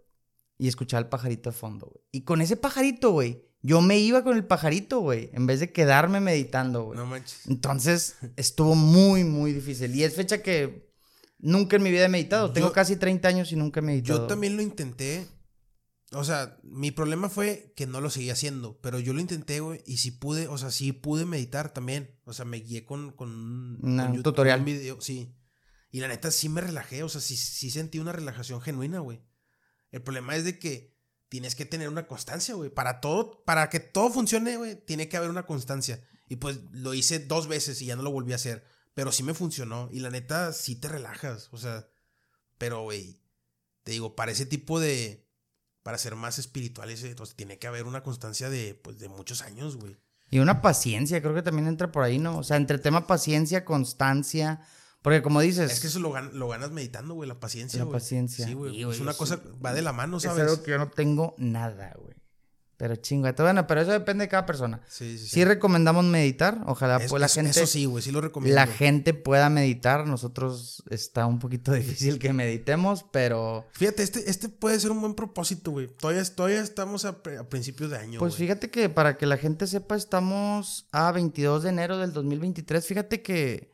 Y 0.58 0.68
escuchaba 0.68 1.00
el 1.00 1.06
pajarito 1.08 1.50
de 1.50 1.56
fondo, 1.56 1.86
güey. 1.86 2.04
Y 2.12 2.22
con 2.22 2.40
ese 2.42 2.56
pajarito, 2.56 3.12
güey, 3.12 3.44
yo 3.62 3.80
me 3.80 3.98
iba 3.98 4.24
con 4.24 4.36
el 4.36 4.44
pajarito, 4.44 5.00
güey, 5.00 5.30
en 5.32 5.46
vez 5.46 5.60
de 5.60 5.70
quedarme 5.72 6.20
meditando, 6.20 6.84
güey. 6.84 6.98
No 6.98 7.06
manches. 7.06 7.46
Entonces 7.46 8.16
estuvo 8.36 8.74
muy, 8.74 9.24
muy 9.24 9.52
difícil. 9.52 9.94
Y 9.94 10.02
es 10.04 10.14
fecha 10.14 10.42
que 10.42 10.90
nunca 11.38 11.76
en 11.76 11.82
mi 11.82 11.90
vida 11.90 12.06
he 12.06 12.08
meditado. 12.08 12.52
Tengo 12.52 12.72
casi 12.72 12.96
30 12.96 13.28
años 13.28 13.52
y 13.52 13.56
nunca 13.56 13.80
he 13.80 13.82
meditado. 13.82 14.20
Yo 14.20 14.26
también 14.26 14.56
lo 14.56 14.62
intenté. 14.62 15.26
O 16.12 16.24
sea, 16.24 16.58
mi 16.62 16.90
problema 16.90 17.28
fue 17.28 17.72
que 17.76 17.86
no 17.86 18.00
lo 18.00 18.10
seguía 18.10 18.32
haciendo, 18.32 18.80
pero 18.80 18.98
yo 18.98 19.12
lo 19.12 19.20
intenté, 19.20 19.60
güey, 19.60 19.82
y 19.86 19.98
sí 19.98 20.10
pude, 20.10 20.48
o 20.48 20.58
sea, 20.58 20.70
sí 20.70 20.92
pude 20.92 21.24
meditar 21.24 21.72
también. 21.72 22.18
O 22.24 22.32
sea, 22.32 22.44
me 22.44 22.58
guié 22.58 22.84
con, 22.84 23.12
con 23.12 23.30
un, 23.30 23.78
con 23.80 24.08
YouTube, 24.08 24.22
tutorial. 24.24 24.60
un 24.60 24.64
video, 24.64 25.00
sí. 25.00 25.36
Y 25.92 26.00
la 26.00 26.08
neta 26.08 26.30
sí 26.30 26.48
me 26.48 26.60
relajé, 26.60 27.02
o 27.02 27.08
sea, 27.08 27.20
sí, 27.20 27.36
sí 27.36 27.70
sentí 27.70 27.98
una 27.98 28.12
relajación 28.12 28.60
genuina, 28.60 29.00
güey. 29.00 29.22
El 29.90 30.02
problema 30.02 30.36
es 30.36 30.44
de 30.44 30.58
que 30.58 30.96
tienes 31.28 31.54
que 31.54 31.64
tener 31.64 31.88
una 31.88 32.06
constancia, 32.06 32.54
güey. 32.54 32.70
Para 32.70 33.00
todo, 33.00 33.42
para 33.44 33.70
que 33.70 33.80
todo 33.80 34.10
funcione, 34.10 34.56
güey, 34.56 34.84
tiene 34.84 35.08
que 35.08 35.16
haber 35.16 35.30
una 35.30 35.46
constancia. 35.46 36.04
Y 36.28 36.36
pues 36.36 36.60
lo 36.72 36.92
hice 36.92 37.18
dos 37.20 37.48
veces 37.48 37.80
y 37.82 37.86
ya 37.86 37.96
no 37.96 38.02
lo 38.02 38.10
volví 38.10 38.32
a 38.32 38.36
hacer. 38.36 38.64
Pero 38.94 39.12
sí 39.12 39.22
me 39.22 39.34
funcionó. 39.34 39.88
Y 39.92 40.00
la 40.00 40.10
neta, 40.10 40.52
sí 40.52 40.76
te 40.76 40.88
relajas. 40.88 41.48
O 41.52 41.58
sea, 41.58 41.88
pero, 42.58 42.82
güey, 42.82 43.20
te 43.84 43.92
digo, 43.92 44.14
para 44.14 44.32
ese 44.32 44.46
tipo 44.46 44.80
de. 44.80 45.28
Para 45.82 45.96
ser 45.98 46.14
más 46.14 46.38
espirituales, 46.38 47.02
entonces 47.04 47.34
tiene 47.36 47.58
que 47.58 47.66
haber 47.66 47.86
una 47.86 48.02
constancia 48.02 48.50
de, 48.50 48.74
pues, 48.74 48.98
de 48.98 49.08
muchos 49.08 49.40
años, 49.42 49.76
güey. 49.76 49.96
Y 50.30 50.38
una 50.38 50.60
paciencia, 50.62 51.20
creo 51.22 51.34
que 51.34 51.42
también 51.42 51.66
entra 51.66 51.90
por 51.90 52.04
ahí, 52.04 52.18
¿no? 52.18 52.38
O 52.38 52.42
sea, 52.44 52.56
entre 52.56 52.78
tema 52.78 53.06
paciencia, 53.06 53.64
constancia. 53.64 54.60
Porque 55.02 55.22
como 55.22 55.40
dices... 55.40 55.72
Es 55.72 55.80
que 55.80 55.86
eso 55.86 55.98
lo, 55.98 56.12
gan- 56.12 56.32
lo 56.32 56.46
ganas 56.48 56.70
meditando, 56.70 57.14
güey, 57.14 57.26
la 57.28 57.40
paciencia, 57.40 57.84
La 57.84 57.90
paciencia. 57.90 58.46
Sí, 58.46 58.52
güey. 58.52 58.82
Es 58.82 59.00
una 59.00 59.12
es- 59.12 59.16
cosa, 59.16 59.40
va 59.64 59.72
de 59.72 59.80
la 59.82 59.92
mano, 59.94 60.18
es 60.18 60.24
¿sabes? 60.24 60.42
algo 60.50 60.62
que 60.62 60.72
yo 60.72 60.78
no 60.78 60.90
tengo 60.90 61.34
nada, 61.38 61.94
güey. 61.98 62.14
Pero 62.80 62.96
chingate. 62.96 63.42
Bueno, 63.42 63.66
pero 63.66 63.82
eso 63.82 63.90
depende 63.92 64.24
de 64.24 64.28
cada 64.30 64.46
persona. 64.46 64.80
Sí, 64.88 65.18
sí, 65.18 65.24
sí. 65.26 65.28
Sí 65.34 65.44
recomendamos 65.44 66.02
meditar. 66.06 66.62
Ojalá 66.64 66.96
Es- 66.96 67.10
pues 67.10 67.20
la 67.20 67.28
gente... 67.28 67.50
Eso 67.50 67.66
sí, 67.66 67.84
güey, 67.84 68.02
sí 68.02 68.10
lo 68.10 68.22
recomiendo. 68.22 68.54
la 68.56 68.66
gente 68.66 69.12
pueda 69.12 69.50
meditar. 69.50 70.06
Nosotros 70.06 70.82
está 70.88 71.26
un 71.26 71.38
poquito 71.40 71.72
difícil 71.74 72.18
que 72.18 72.32
meditemos, 72.32 73.04
pero... 73.12 73.66
Fíjate, 73.72 74.02
este, 74.02 74.30
este 74.30 74.48
puede 74.48 74.80
ser 74.80 74.92
un 74.92 75.00
buen 75.02 75.12
propósito, 75.12 75.72
güey. 75.72 75.88
Todavía, 75.88 76.24
todavía 76.34 76.62
estamos 76.62 77.04
a, 77.04 77.10
a 77.38 77.48
principios 77.50 77.90
de 77.90 77.98
año, 77.98 78.18
Pues 78.18 78.32
güey. 78.36 78.46
fíjate 78.46 78.70
que 78.70 78.88
para 78.88 79.18
que 79.18 79.26
la 79.26 79.36
gente 79.36 79.66
sepa, 79.66 79.94
estamos 79.94 80.86
a 80.90 81.12
22 81.12 81.62
de 81.64 81.68
enero 81.68 81.98
del 81.98 82.14
2023. 82.14 82.86
Fíjate 82.86 83.20
que 83.20 83.72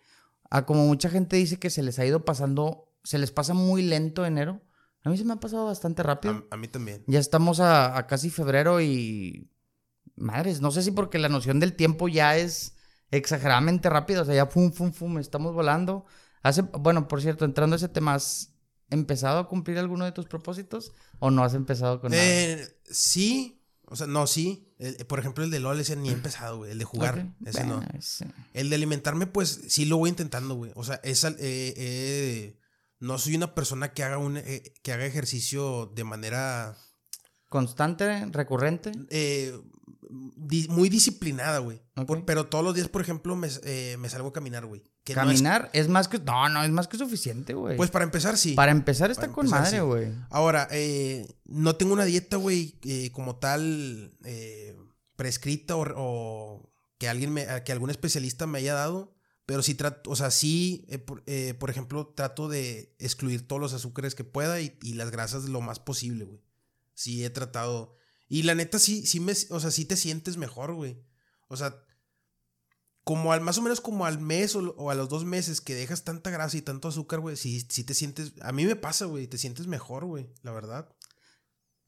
a 0.50 0.66
como 0.66 0.84
mucha 0.84 1.10
gente 1.10 1.36
dice 1.36 1.60
que 1.60 1.70
se 1.70 1.84
les 1.84 2.00
ha 2.00 2.04
ido 2.06 2.24
pasando, 2.24 2.92
se 3.04 3.18
les 3.18 3.30
pasa 3.30 3.54
muy 3.54 3.82
lento 3.82 4.26
enero. 4.26 4.62
A 5.06 5.10
mí 5.10 5.16
se 5.16 5.24
me 5.24 5.34
ha 5.34 5.36
pasado 5.36 5.66
bastante 5.66 6.02
rápido. 6.02 6.44
A, 6.50 6.54
a 6.54 6.56
mí 6.56 6.66
también. 6.66 7.04
Ya 7.06 7.20
estamos 7.20 7.60
a, 7.60 7.96
a 7.96 8.06
casi 8.08 8.28
febrero 8.28 8.80
y... 8.80 9.48
Madres, 10.16 10.60
no 10.60 10.70
sé 10.72 10.82
si 10.82 10.90
porque 10.90 11.18
la 11.20 11.28
noción 11.28 11.60
del 11.60 11.74
tiempo 11.74 12.08
ya 12.08 12.36
es 12.36 12.74
exageradamente 13.12 13.88
rápida. 13.88 14.22
O 14.22 14.24
sea, 14.24 14.34
ya 14.34 14.46
fum, 14.46 14.72
fum, 14.72 14.92
fum, 14.92 15.18
estamos 15.18 15.54
volando. 15.54 16.06
Hace, 16.42 16.62
bueno, 16.62 17.06
por 17.06 17.22
cierto, 17.22 17.44
entrando 17.44 17.74
a 17.74 17.76
ese 17.76 17.88
tema, 17.88 18.14
¿has 18.14 18.52
empezado 18.90 19.38
a 19.38 19.48
cumplir 19.48 19.78
alguno 19.78 20.04
de 20.04 20.10
tus 20.12 20.26
propósitos? 20.26 20.92
¿O 21.20 21.30
no 21.30 21.44
has 21.44 21.54
empezado 21.54 22.00
con 22.00 22.10
nada? 22.10 22.22
Eh, 22.24 22.66
sí, 22.90 23.62
O 23.88 23.94
sea, 23.94 24.08
no, 24.08 24.26
sí. 24.26 24.72
El- 24.80 24.96
por 25.06 25.20
ejemplo, 25.20 25.44
el 25.44 25.50
de 25.52 25.60
LOL 25.60 25.78
ese 25.78 25.94
ni 25.94 26.08
he 26.08 26.12
empezado, 26.12 26.56
güey. 26.58 26.72
El 26.72 26.78
de 26.78 26.84
jugar. 26.84 27.32
Ese 27.44 27.60
bueno, 27.62 27.80
no. 27.82 27.98
ese- 27.98 28.26
El 28.54 28.70
de 28.70 28.74
alimentarme, 28.76 29.28
pues 29.28 29.60
sí 29.68 29.84
lo 29.84 29.98
voy 29.98 30.10
intentando, 30.10 30.56
güey. 30.56 30.72
O 30.74 30.82
sea, 30.82 30.98
es, 31.04 31.24
al- 31.24 31.36
eh, 31.38 31.74
eh, 31.76 32.58
no 33.00 33.18
soy 33.18 33.36
una 33.36 33.54
persona 33.54 33.92
que 33.92 34.02
haga, 34.04 34.18
un, 34.18 34.36
eh, 34.38 34.72
que 34.82 34.92
haga 34.92 35.04
ejercicio 35.06 35.86
de 35.94 36.04
manera 36.04 36.76
Constante, 37.48 38.26
recurrente. 38.32 38.92
eh, 39.10 39.58
di- 40.36 40.66
muy 40.68 40.88
disciplinada, 40.88 41.58
güey. 41.60 41.80
Pero 42.26 42.46
todos 42.46 42.64
los 42.64 42.74
días, 42.74 42.88
por 42.88 43.02
ejemplo, 43.02 43.36
me, 43.36 43.48
eh, 43.64 43.96
me 43.98 44.08
salgo 44.08 44.28
a 44.28 44.32
caminar, 44.32 44.66
güey. 44.66 44.82
Que 45.04 45.14
no 45.14 45.22
es- 45.22 45.26
Caminar 45.28 45.70
es... 45.72 45.88
más 45.88 46.08
que. 46.08 46.18
No, 46.18 46.48
no, 46.48 46.64
es 46.64 46.70
más 46.70 46.88
que 46.88 46.98
suficiente, 46.98 47.54
güey. 47.54 47.76
pues 47.76 47.90
para 47.90 48.04
empezar, 48.04 48.36
sí. 48.36 48.54
Para 48.54 48.72
empezar 48.72 49.10
está 49.10 49.22
Para 49.22 49.32
con 49.32 49.46
empezar, 49.46 49.62
madre, 49.64 49.78
sí. 49.78 49.84
güey. 49.84 50.12
Ahora, 50.30 50.66
eh, 50.72 51.26
no 51.44 51.76
tengo 51.76 51.92
una 51.92 52.04
dieta, 52.04 52.36
güey, 52.36 52.78
eh, 52.84 53.10
como 53.12 53.36
tal 53.36 54.16
eh, 54.24 54.76
prescrita 55.14 55.76
o, 55.76 55.84
o 55.96 56.72
que 56.98 57.08
alguien 57.08 57.32
me, 57.32 57.46
que 57.64 57.70
algún 57.72 57.90
especialista 57.90 58.46
me 58.48 58.58
haya 58.58 58.74
dado, 58.74 59.15
pero 59.46 59.62
sí 59.62 59.74
trato, 59.76 60.10
o 60.10 60.16
sea, 60.16 60.32
sí, 60.32 60.84
eh, 60.88 60.98
por, 60.98 61.22
eh, 61.26 61.54
por 61.54 61.70
ejemplo, 61.70 62.08
trato 62.08 62.48
de 62.48 62.94
excluir 62.98 63.46
todos 63.46 63.62
los 63.62 63.72
azúcares 63.72 64.16
que 64.16 64.24
pueda 64.24 64.60
y, 64.60 64.72
las 64.94 65.12
grasas 65.12 65.44
lo 65.44 65.60
más 65.60 65.78
posible, 65.78 66.24
güey. 66.24 66.42
Sí 66.94 67.24
he 67.24 67.30
tratado. 67.30 67.96
Y 68.28 68.42
la 68.42 68.56
neta, 68.56 68.80
sí, 68.80 69.06
sí 69.06 69.20
me, 69.20 69.32
o 69.50 69.60
sea, 69.60 69.70
sí 69.70 69.84
te 69.84 69.96
sientes 69.96 70.36
mejor, 70.36 70.74
güey. 70.74 71.00
O 71.48 71.56
sea, 71.56 71.80
como 73.04 73.32
al, 73.32 73.40
más 73.40 73.56
o 73.58 73.62
menos 73.62 73.80
como 73.80 74.04
al 74.04 74.18
mes 74.18 74.56
o, 74.56 74.74
o 74.78 74.90
a 74.90 74.96
los 74.96 75.08
dos 75.08 75.24
meses 75.24 75.60
que 75.60 75.76
dejas 75.76 76.02
tanta 76.02 76.30
grasa 76.30 76.56
y 76.56 76.62
tanto 76.62 76.88
azúcar, 76.88 77.20
güey, 77.20 77.36
sí, 77.36 77.64
sí 77.68 77.84
te 77.84 77.94
sientes, 77.94 78.32
a 78.40 78.50
mí 78.50 78.66
me 78.66 78.74
pasa, 78.74 79.04
güey, 79.04 79.28
te 79.28 79.38
sientes 79.38 79.68
mejor, 79.68 80.06
güey, 80.06 80.28
la 80.42 80.50
verdad. 80.50 80.95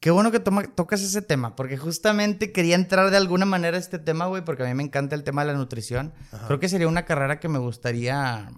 Qué 0.01 0.11
bueno 0.13 0.31
que 0.31 0.39
toma- 0.39 0.63
tocas 0.75 1.03
ese 1.03 1.23
tema, 1.23 1.57
porque 1.57 1.77
justamente 1.77 2.53
quería 2.53 2.77
entrar 2.77 3.11
de 3.11 3.17
alguna 3.17 3.47
manera 3.47 3.77
a 3.77 3.81
este 3.81 3.99
tema, 3.99 4.27
güey, 4.27 4.45
porque 4.45 4.63
a 4.63 4.67
mí 4.67 4.75
me 4.75 4.85
encanta 4.85 5.17
el 5.17 5.25
tema 5.25 5.45
de 5.45 5.53
la 5.53 5.59
nutrición. 5.59 6.15
Ajá. 6.33 6.47
Creo 6.47 6.61
que 6.61 6.69
sería 6.69 6.87
una 6.89 7.05
carrera 7.05 7.41
que 7.41 7.49
me 7.49 7.59
gustaría. 7.59 8.51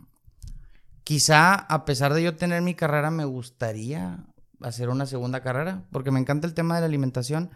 Quizá, 1.05 1.55
a 1.55 1.85
pesar 1.85 2.14
de 2.14 2.22
yo 2.22 2.37
tener 2.37 2.62
mi 2.62 2.74
carrera, 2.74 3.11
me 3.11 3.24
gustaría 3.24 4.26
hacer 4.61 4.90
una 4.90 5.07
segunda 5.07 5.40
carrera, 5.42 5.85
porque 5.90 6.11
me 6.11 6.20
encanta 6.20 6.46
el 6.46 6.55
tema 6.55 6.74
de 6.74 6.81
la 6.83 6.87
alimentación. 6.87 7.50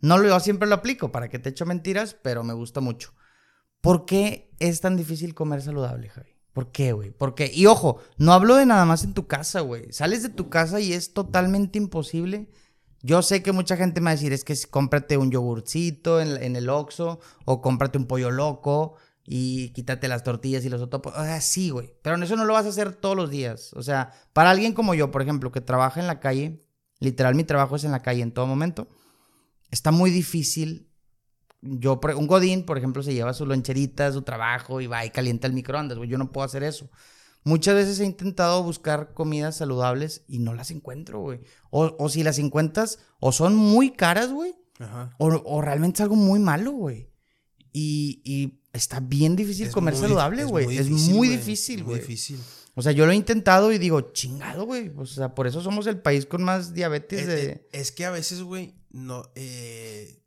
No 0.00 0.18
lo 0.18 0.28
yo 0.28 0.38
siempre 0.40 0.68
lo 0.68 0.74
aplico, 0.74 1.10
para 1.10 1.28
que 1.28 1.38
te 1.38 1.48
echo 1.48 1.64
mentiras, 1.64 2.14
pero 2.22 2.44
me 2.44 2.52
gusta 2.52 2.80
mucho. 2.80 3.14
¿Por 3.80 4.04
qué 4.04 4.50
es 4.58 4.80
tan 4.82 4.96
difícil 4.96 5.34
comer 5.34 5.62
saludable, 5.62 6.10
Javi? 6.10 6.30
¿Por 6.52 6.70
qué, 6.70 6.92
güey? 6.92 7.10
¿Por 7.10 7.34
qué? 7.34 7.50
Y 7.52 7.66
ojo, 7.66 7.98
no 8.18 8.32
hablo 8.32 8.54
de 8.56 8.66
nada 8.66 8.84
más 8.84 9.02
en 9.02 9.14
tu 9.14 9.26
casa, 9.26 9.60
güey. 9.60 9.92
Sales 9.92 10.22
de 10.22 10.28
tu 10.28 10.50
casa 10.50 10.78
y 10.78 10.92
es 10.92 11.12
totalmente 11.14 11.78
imposible. 11.78 12.48
Yo 13.06 13.20
sé 13.20 13.42
que 13.42 13.52
mucha 13.52 13.76
gente 13.76 14.00
me 14.00 14.06
va 14.06 14.10
a 14.12 14.14
decir, 14.14 14.32
es 14.32 14.44
que 14.44 14.56
cómprate 14.70 15.18
un 15.18 15.30
yogurcito 15.30 16.22
en, 16.22 16.42
en 16.42 16.56
el 16.56 16.70
Oxxo 16.70 17.20
o 17.44 17.60
cómprate 17.60 17.98
un 17.98 18.06
pollo 18.06 18.30
loco 18.30 18.96
y 19.26 19.74
quítate 19.74 20.08
las 20.08 20.22
tortillas 20.22 20.64
y 20.64 20.70
los 20.70 20.80
otros. 20.80 21.02
O 21.14 21.22
sea, 21.22 21.38
sí, 21.42 21.68
güey. 21.68 21.94
Pero 22.00 22.16
eso 22.16 22.34
no 22.34 22.46
lo 22.46 22.54
vas 22.54 22.64
a 22.64 22.70
hacer 22.70 22.94
todos 22.94 23.14
los 23.14 23.28
días. 23.28 23.74
O 23.74 23.82
sea, 23.82 24.12
para 24.32 24.48
alguien 24.48 24.72
como 24.72 24.94
yo, 24.94 25.10
por 25.10 25.20
ejemplo, 25.20 25.52
que 25.52 25.60
trabaja 25.60 26.00
en 26.00 26.06
la 26.06 26.18
calle, 26.18 26.64
literal 26.98 27.34
mi 27.34 27.44
trabajo 27.44 27.76
es 27.76 27.84
en 27.84 27.92
la 27.92 28.00
calle 28.00 28.22
en 28.22 28.32
todo 28.32 28.46
momento, 28.46 28.88
está 29.70 29.90
muy 29.90 30.10
difícil. 30.10 30.88
Yo, 31.60 32.00
un 32.16 32.26
Godín, 32.26 32.64
por 32.64 32.78
ejemplo, 32.78 33.02
se 33.02 33.12
lleva 33.12 33.34
su 33.34 33.44
loncherita, 33.44 34.12
su 34.12 34.22
trabajo 34.22 34.80
y 34.80 34.86
va 34.86 35.04
y 35.04 35.10
calienta 35.10 35.46
el 35.46 35.52
microondas, 35.52 35.98
güey. 35.98 36.08
Yo 36.08 36.16
no 36.16 36.32
puedo 36.32 36.46
hacer 36.46 36.62
eso. 36.62 36.88
Muchas 37.44 37.74
veces 37.74 38.00
he 38.00 38.04
intentado 38.06 38.62
buscar 38.62 39.12
comidas 39.14 39.56
saludables 39.58 40.22
y 40.26 40.38
no 40.38 40.54
las 40.54 40.70
encuentro, 40.70 41.20
güey. 41.20 41.40
O, 41.70 41.94
o 41.98 42.08
si 42.08 42.22
las 42.22 42.38
encuentras, 42.38 42.98
o 43.20 43.32
son 43.32 43.54
muy 43.54 43.90
caras, 43.92 44.32
güey, 44.32 44.54
Ajá. 44.78 45.14
o, 45.18 45.26
o 45.28 45.60
realmente 45.60 45.98
es 45.98 46.00
algo 46.00 46.16
muy 46.16 46.38
malo, 46.40 46.72
güey. 46.72 47.10
Y, 47.72 48.22
y 48.24 48.62
está 48.72 49.00
bien 49.00 49.36
difícil 49.36 49.66
Es 49.66 49.72
comer 49.74 49.94
muy- 49.94 50.00
saludable, 50.02 50.44
güey. 50.44 50.76
Es 50.78 50.88
muy 50.88 51.28
difícil, 51.28 51.80
Muy 51.84 51.86
güey. 51.96 52.00
difícil. 52.00 52.40
O 52.76 52.82
sea, 52.82 52.92
yo 52.92 53.04
lo 53.06 53.12
he 53.12 53.16
intentado 53.16 53.72
y 53.72 53.78
digo, 53.78 54.00
chingado, 54.12 54.64
güey. 54.64 54.90
O 54.96 55.06
sea, 55.06 55.34
por 55.34 55.46
eso 55.46 55.60
somos 55.60 55.86
el 55.86 56.00
país 56.00 56.26
con 56.26 56.42
más 56.42 56.72
diabetes 56.74 57.20
Es, 57.20 57.26
de... 57.26 57.68
es- 57.72 57.92
que 57.92 58.04
a 58.04 58.10
veces, 58.10 58.42
güey, 58.42 58.74
no, 58.90 59.22
eh, 59.34 60.22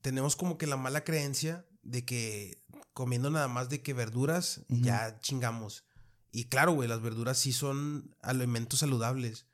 tenemos 0.00 0.36
como 0.36 0.56
que 0.58 0.66
la 0.66 0.76
mala 0.76 1.04
creencia 1.04 1.66
de 1.82 2.04
que 2.04 2.62
comiendo 2.92 3.30
nada 3.30 3.46
más 3.48 3.68
de 3.68 3.82
que 3.82 3.92
verduras 3.92 4.62
ya 4.68 5.18
chingamos. 5.20 5.84
Y 6.32 6.44
claro, 6.46 6.72
güey, 6.72 6.88
las 6.88 7.00
verduras 7.02 7.38
sí 7.38 7.52
son 7.52 8.14
alimentos 8.20 8.80
saludables. 8.80 9.46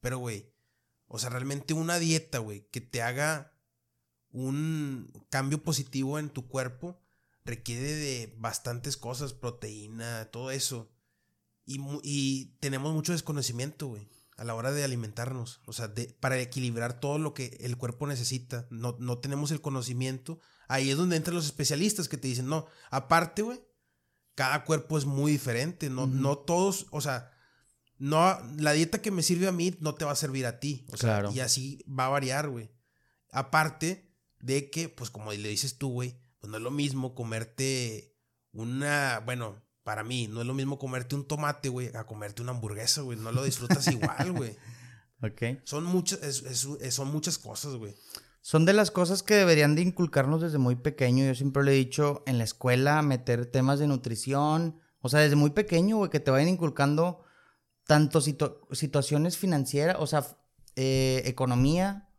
Pero, 0.00 0.18
güey, 0.18 0.50
o 1.06 1.18
sea, 1.18 1.30
realmente 1.30 1.74
una 1.74 1.98
dieta, 1.98 2.38
güey, 2.38 2.66
que 2.70 2.80
te 2.80 3.02
haga 3.02 3.52
un 4.32 5.10
cambio 5.28 5.62
positivo 5.62 6.18
en 6.18 6.30
tu 6.30 6.46
cuerpo 6.48 7.00
requiere 7.44 7.92
de 7.94 8.34
bastantes 8.38 8.96
cosas, 8.96 9.32
proteína, 9.32 10.26
todo 10.26 10.50
eso. 10.50 10.90
Y, 11.64 11.80
y 12.02 12.56
tenemos 12.60 12.92
mucho 12.94 13.12
desconocimiento, 13.12 13.88
güey, 13.88 14.08
a 14.36 14.44
la 14.44 14.54
hora 14.54 14.72
de 14.72 14.84
alimentarnos. 14.84 15.60
O 15.66 15.72
sea, 15.72 15.88
de- 15.88 16.14
para 16.20 16.38
equilibrar 16.38 17.00
todo 17.00 17.18
lo 17.18 17.34
que 17.34 17.58
el 17.60 17.76
cuerpo 17.76 18.06
necesita. 18.06 18.66
No, 18.70 18.96
no 19.00 19.18
tenemos 19.18 19.50
el 19.50 19.60
conocimiento. 19.60 20.38
Ahí 20.68 20.90
es 20.90 20.96
donde 20.96 21.16
entran 21.16 21.34
los 21.34 21.46
especialistas 21.46 22.08
que 22.08 22.16
te 22.16 22.28
dicen, 22.28 22.46
no, 22.46 22.66
aparte, 22.90 23.42
güey, 23.42 23.60
cada 24.34 24.64
cuerpo 24.64 24.96
es 24.98 25.04
muy 25.04 25.32
diferente. 25.32 25.90
No, 25.90 26.06
no 26.06 26.38
todos, 26.38 26.86
o 26.90 27.00
sea, 27.00 27.30
no, 27.98 28.38
la 28.56 28.72
dieta 28.72 29.02
que 29.02 29.10
me 29.10 29.22
sirve 29.22 29.46
a 29.48 29.52
mí 29.52 29.74
no 29.80 29.94
te 29.94 30.04
va 30.04 30.12
a 30.12 30.16
servir 30.16 30.46
a 30.46 30.58
ti. 30.60 30.86
O 30.92 30.96
sea, 30.96 31.10
Claro. 31.20 31.32
y 31.32 31.40
así 31.40 31.84
va 31.86 32.06
a 32.06 32.10
variar, 32.10 32.48
güey. 32.48 32.70
Aparte 33.32 34.10
de 34.40 34.70
que, 34.70 34.88
pues 34.88 35.10
como 35.10 35.32
le 35.32 35.48
dices 35.48 35.76
tú, 35.78 35.90
güey, 35.90 36.18
pues 36.40 36.50
no 36.50 36.56
es 36.56 36.62
lo 36.62 36.70
mismo 36.70 37.14
comerte 37.14 38.16
una, 38.52 39.20
bueno, 39.24 39.62
para 39.82 40.02
mí, 40.04 40.26
no 40.28 40.40
es 40.40 40.46
lo 40.46 40.54
mismo 40.54 40.78
comerte 40.78 41.14
un 41.14 41.26
tomate, 41.26 41.68
güey, 41.68 41.94
a 41.94 42.04
comerte 42.06 42.42
una 42.42 42.52
hamburguesa, 42.52 43.02
güey. 43.02 43.18
No 43.18 43.32
lo 43.32 43.44
disfrutas 43.44 43.86
igual, 43.88 44.32
güey. 44.32 44.56
Ok. 45.22 45.60
Son 45.64 45.84
muchas, 45.84 46.22
es- 46.22 46.42
es- 46.80 46.94
son 46.94 47.08
muchas 47.08 47.36
cosas, 47.38 47.74
güey. 47.74 47.94
Son 48.42 48.64
de 48.64 48.72
las 48.72 48.90
cosas 48.90 49.22
que 49.22 49.34
deberían 49.34 49.74
de 49.74 49.82
inculcarnos 49.82 50.40
desde 50.40 50.58
muy 50.58 50.76
pequeño. 50.76 51.24
Yo 51.24 51.34
siempre 51.34 51.62
le 51.62 51.72
he 51.72 51.76
dicho 51.76 52.22
en 52.26 52.38
la 52.38 52.44
escuela, 52.44 53.02
meter 53.02 53.46
temas 53.46 53.78
de 53.78 53.86
nutrición. 53.86 54.80
O 55.00 55.08
sea, 55.08 55.20
desde 55.20 55.36
muy 55.36 55.50
pequeño, 55.50 55.96
güey, 55.98 56.10
que 56.10 56.20
te 56.20 56.30
vayan 56.30 56.48
inculcando 56.48 57.22
tanto 57.86 58.20
situ- 58.20 58.58
situaciones 58.72 59.36
financieras, 59.36 59.96
o 59.98 60.06
sea, 60.06 60.24
eh, 60.76 61.22
economía, 61.26 62.09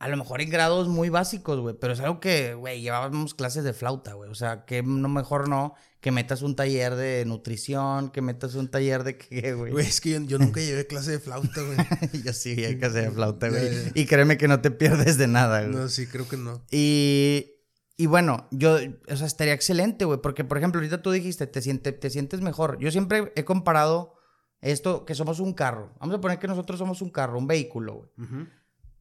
a 0.00 0.08
lo 0.08 0.16
mejor 0.16 0.40
en 0.40 0.48
grados 0.48 0.88
muy 0.88 1.10
básicos, 1.10 1.60
güey. 1.60 1.76
Pero 1.78 1.92
es 1.92 2.00
algo 2.00 2.20
que, 2.20 2.54
güey, 2.54 2.80
llevábamos 2.80 3.34
clases 3.34 3.64
de 3.64 3.74
flauta, 3.74 4.14
güey. 4.14 4.30
O 4.30 4.34
sea, 4.34 4.64
que 4.64 4.82
no 4.82 5.08
mejor 5.10 5.46
no 5.48 5.74
que 6.00 6.10
metas 6.10 6.40
un 6.40 6.56
taller 6.56 6.94
de 6.94 7.26
nutrición, 7.26 8.08
que 8.08 8.22
metas 8.22 8.54
un 8.54 8.68
taller 8.68 9.04
de 9.04 9.18
qué, 9.18 9.52
güey. 9.52 9.72
Güey, 9.72 9.86
es 9.86 10.00
que 10.00 10.12
yo, 10.12 10.20
yo 10.22 10.38
nunca 10.38 10.58
llevé 10.62 10.86
clase 10.86 11.10
de 11.10 11.18
flauta, 11.18 11.60
güey. 11.60 11.76
Yo 12.24 12.32
sí, 12.32 12.64
hay 12.64 12.78
que 12.78 12.86
hacer 12.86 13.12
flauta, 13.12 13.50
güey. 13.50 13.68
Y 13.94 14.06
créeme 14.06 14.38
que 14.38 14.48
no 14.48 14.62
te 14.62 14.70
pierdes 14.70 15.18
de 15.18 15.26
nada, 15.26 15.60
güey. 15.66 15.74
No, 15.74 15.88
sí, 15.90 16.06
creo 16.06 16.26
que 16.26 16.38
no. 16.38 16.64
Y, 16.70 17.52
y 17.98 18.06
bueno, 18.06 18.48
yo, 18.52 18.78
o 19.10 19.16
sea, 19.16 19.26
estaría 19.26 19.52
excelente, 19.52 20.06
güey, 20.06 20.18
porque 20.22 20.44
por 20.44 20.56
ejemplo, 20.56 20.80
ahorita 20.80 21.02
tú 21.02 21.10
dijiste, 21.10 21.46
te, 21.46 21.60
siente, 21.60 21.92
te 21.92 22.08
sientes 22.08 22.40
mejor. 22.40 22.78
Yo 22.78 22.90
siempre 22.90 23.34
he 23.36 23.44
comparado 23.44 24.14
esto, 24.62 25.04
que 25.04 25.14
somos 25.14 25.40
un 25.40 25.52
carro. 25.52 25.92
Vamos 26.00 26.16
a 26.16 26.20
poner 26.22 26.38
que 26.38 26.48
nosotros 26.48 26.78
somos 26.78 27.02
un 27.02 27.10
carro, 27.10 27.38
un 27.38 27.46
vehículo, 27.46 28.10
güey. 28.16 28.48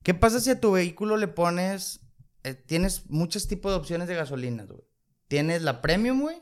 ¿Qué 0.03 0.13
pasa 0.13 0.39
si 0.39 0.49
a 0.49 0.59
tu 0.59 0.71
vehículo 0.71 1.17
le 1.17 1.27
pones, 1.27 1.99
eh, 2.43 2.53
tienes 2.53 3.09
muchos 3.09 3.47
tipos 3.47 3.71
de 3.71 3.77
opciones 3.77 4.07
de 4.07 4.15
gasolinas, 4.15 4.67
güey? 4.67 4.83
Tienes 5.27 5.61
la 5.61 5.81
premium, 5.81 6.21
güey, 6.21 6.41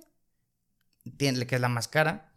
que 1.17 1.29
es 1.55 1.61
la 1.61 1.69
más 1.69 1.87
cara, 1.87 2.31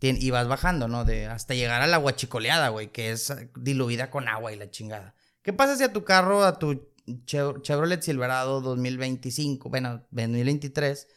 tien- 0.00 0.18
y 0.20 0.30
vas 0.30 0.48
bajando, 0.48 0.88
¿no? 0.88 1.04
De, 1.04 1.26
hasta 1.26 1.54
llegar 1.54 1.82
a 1.82 1.86
la 1.86 1.98
guachicoleada, 1.98 2.68
güey, 2.70 2.90
que 2.92 3.10
es 3.12 3.30
eh, 3.30 3.50
diluida 3.56 4.10
con 4.10 4.28
agua 4.28 4.52
y 4.52 4.56
la 4.56 4.70
chingada. 4.70 5.14
¿Qué 5.42 5.52
pasa 5.52 5.76
si 5.76 5.84
a 5.84 5.92
tu 5.92 6.04
carro, 6.04 6.44
a 6.44 6.58
tu 6.58 6.88
Chev- 7.26 7.62
Chevrolet 7.62 8.00
Silverado 8.02 8.60
2025, 8.60 9.68
bueno, 9.70 10.06
2023, 10.10 11.08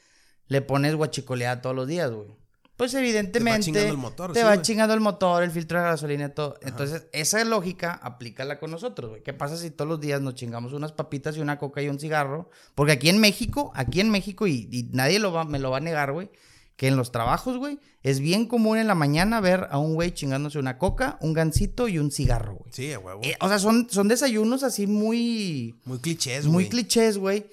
le 0.48 0.62
pones 0.62 0.96
guachicoleada 0.96 1.62
todos 1.62 1.76
los 1.76 1.88
días, 1.88 2.12
güey? 2.12 2.30
Pues 2.78 2.94
evidentemente 2.94 3.62
chingando 3.62 3.90
el 3.92 3.98
motor, 3.98 4.34
te 4.34 4.40
sí, 4.40 4.46
va 4.46 4.62
chingando 4.62 4.94
el 4.94 5.00
motor, 5.00 5.44
el 5.44 5.52
filtro 5.52 5.80
de 5.80 5.86
gasolina 5.86 6.26
y 6.26 6.30
todo. 6.30 6.58
Entonces, 6.62 7.08
esa 7.14 7.44
lógica 7.46 7.94
aplícala 8.04 8.60
con 8.60 8.72
nosotros, 8.72 9.12
güey. 9.12 9.24
¿Qué 9.24 9.34
pasa 9.34 9.56
si 9.56 9.72
todos 9.72 9.88
los 9.88 10.02
días 10.02 10.20
nos 10.22 10.36
chingamos 10.36 10.74
unas 10.74 10.92
papitas 10.92 11.38
y 11.38 11.40
una 11.40 11.58
coca 11.58 11.82
y 11.82 11.88
un 11.88 12.00
cigarro? 12.00 12.50
Porque 12.76 12.92
aquí 12.92 13.08
en 13.08 13.20
México, 13.20 13.72
aquí 13.76 14.02
en 14.02 14.10
México, 14.10 14.46
y, 14.46 14.68
y 14.72 14.90
nadie 14.92 15.20
lo 15.20 15.32
va, 15.32 15.46
me 15.46 15.60
lo 15.60 15.72
va 15.72 15.78
a 15.78 15.82
negar, 15.82 16.12
güey, 16.12 16.30
que 16.76 16.88
en 16.90 16.98
los 16.98 17.12
trabajos, 17.12 17.58
güey, 17.58 17.80
es 18.04 18.20
bien 18.20 18.46
común 18.46 18.78
en 18.78 18.88
la 18.88 18.96
mañana 18.96 19.40
ver 19.40 19.68
a 19.72 19.78
un 19.78 19.96
güey 19.96 20.12
chingándose 20.12 20.60
una 20.60 20.78
coca, 20.78 21.18
un 21.22 21.34
gansito 21.34 21.88
y 21.88 21.98
un 21.98 22.12
cigarro, 22.12 22.56
güey. 22.56 22.74
Sí, 22.74 22.94
huevo. 22.96 23.22
Eh, 23.24 23.38
o 23.40 23.48
sea, 23.48 23.60
son, 23.60 23.88
son 23.90 24.10
desayunos 24.10 24.64
así 24.64 24.86
muy, 24.86 25.76
muy 25.86 26.00
clichés, 26.00 26.46
muy 26.46 26.66
güey. 26.66 26.70
clichés, 26.70 27.18
güey. 27.18 27.46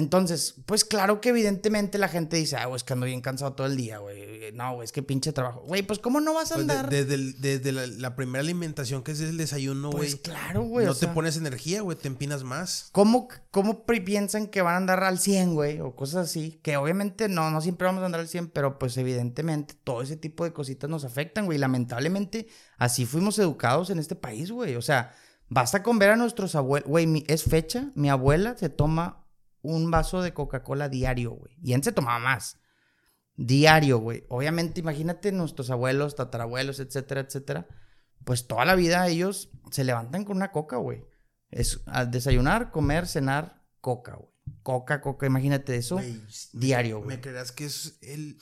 Entonces, 0.00 0.56
pues 0.66 0.84
claro 0.84 1.20
que 1.20 1.28
evidentemente 1.28 1.96
la 1.98 2.08
gente 2.08 2.36
dice, 2.36 2.56
ah, 2.56 2.66
güey, 2.66 2.76
es 2.76 2.82
que 2.84 2.94
ando 2.94 3.06
bien 3.06 3.20
cansado 3.20 3.52
todo 3.52 3.66
el 3.68 3.76
día, 3.76 3.98
güey. 3.98 4.50
No, 4.52 4.74
güey, 4.74 4.84
es 4.84 4.90
que 4.92 5.02
pinche 5.02 5.32
trabajo. 5.32 5.60
Güey, 5.60 5.82
pues 5.82 6.00
¿cómo 6.00 6.18
no 6.20 6.34
vas 6.34 6.50
a 6.50 6.56
Pues 6.56 6.66
de- 6.66 6.72
andar? 6.72 6.90
desde 6.90 7.14
el- 7.14 7.40
desde 7.40 7.70
la, 7.70 7.86
la 7.86 8.16
primera 8.16 8.40
alimentación 8.40 9.02
que 9.04 9.12
es 9.12 9.20
el 9.20 9.36
desayuno, 9.36 9.90
güey. 9.90 10.10
pues 10.10 10.16
claro, 10.16 10.62
güey. 10.64 10.86
no 10.86 10.94
te 10.94 11.00
sea, 11.00 11.14
pones 11.14 11.36
energía, 11.36 11.82
güey, 11.82 11.96
te 11.96 12.08
empinas 12.08 12.42
más. 12.42 12.88
¿Cómo, 12.92 13.28
cómo 13.52 13.84
piensan 13.86 14.48
que 14.48 14.62
van 14.62 14.74
a 14.74 14.76
andar 14.78 15.04
al 15.04 15.18
100, 15.20 15.54
güey? 15.54 15.80
O 15.80 15.94
cosas 15.94 16.26
así. 16.28 16.58
Que 16.62 16.76
obviamente 16.76 17.28
no, 17.28 17.50
no 17.50 17.60
siempre 17.60 17.86
vamos 17.86 18.02
a 18.02 18.06
andar 18.06 18.20
al 18.22 18.28
100, 18.28 18.48
pero 18.48 18.78
pues 18.78 18.96
evidentemente 18.96 19.74
todo 19.84 20.02
ese 20.02 20.16
tipo 20.16 20.44
de 20.44 20.52
cositas 20.52 20.90
nos 20.90 21.04
afectan, 21.04 21.44
güey. 21.44 21.58
Lamentablemente 21.58 22.48
así 22.78 23.06
fuimos 23.06 23.38
educados 23.38 23.90
en 23.90 23.98
este 23.98 24.16
país, 24.16 24.50
güey. 24.50 24.74
O 24.76 24.82
sea, 24.82 25.12
basta 25.48 25.82
con 25.82 25.98
ver 25.98 26.10
a 26.10 26.16
nuestros 26.16 26.54
abuelos. 26.54 26.88
Güey, 26.88 27.24
es 27.28 27.44
fecha, 27.44 27.90
mi 27.94 28.08
abuela 28.08 28.56
se 28.56 28.68
toma 28.70 29.26
un 29.62 29.90
vaso 29.90 30.22
de 30.22 30.32
Coca-Cola 30.34 30.88
diario, 30.88 31.32
güey. 31.32 31.56
Y 31.62 31.72
él 31.74 31.82
se 31.82 31.92
tomaba 31.92 32.18
más. 32.18 32.58
Diario, 33.36 33.98
güey. 33.98 34.24
Obviamente, 34.28 34.80
imagínate 34.80 35.32
nuestros 35.32 35.70
abuelos, 35.70 36.14
tatarabuelos, 36.14 36.78
etcétera, 36.80 37.22
etcétera. 37.22 37.66
Pues 38.24 38.46
toda 38.46 38.64
la 38.66 38.74
vida 38.74 39.06
ellos 39.08 39.50
se 39.70 39.84
levantan 39.84 40.24
con 40.24 40.36
una 40.36 40.52
coca, 40.52 40.76
güey. 40.76 41.04
Es 41.50 41.80
al 41.86 42.10
desayunar, 42.10 42.70
comer, 42.70 43.06
cenar, 43.06 43.62
coca, 43.80 44.16
güey. 44.16 44.30
Coca, 44.62 45.00
coca, 45.00 45.26
imagínate 45.26 45.76
eso. 45.76 45.96
Me- 45.96 46.20
diario, 46.52 46.98
güey. 46.98 47.16
¿Me 47.16 47.20
creerás 47.20 47.50
que 47.52 47.64
es 47.64 47.98
el 48.02 48.38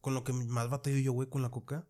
con 0.00 0.14
lo 0.14 0.24
que 0.24 0.32
más 0.32 0.70
batallo 0.70 0.96
yo, 0.98 1.12
güey, 1.12 1.28
con 1.28 1.42
la 1.42 1.50
coca? 1.50 1.86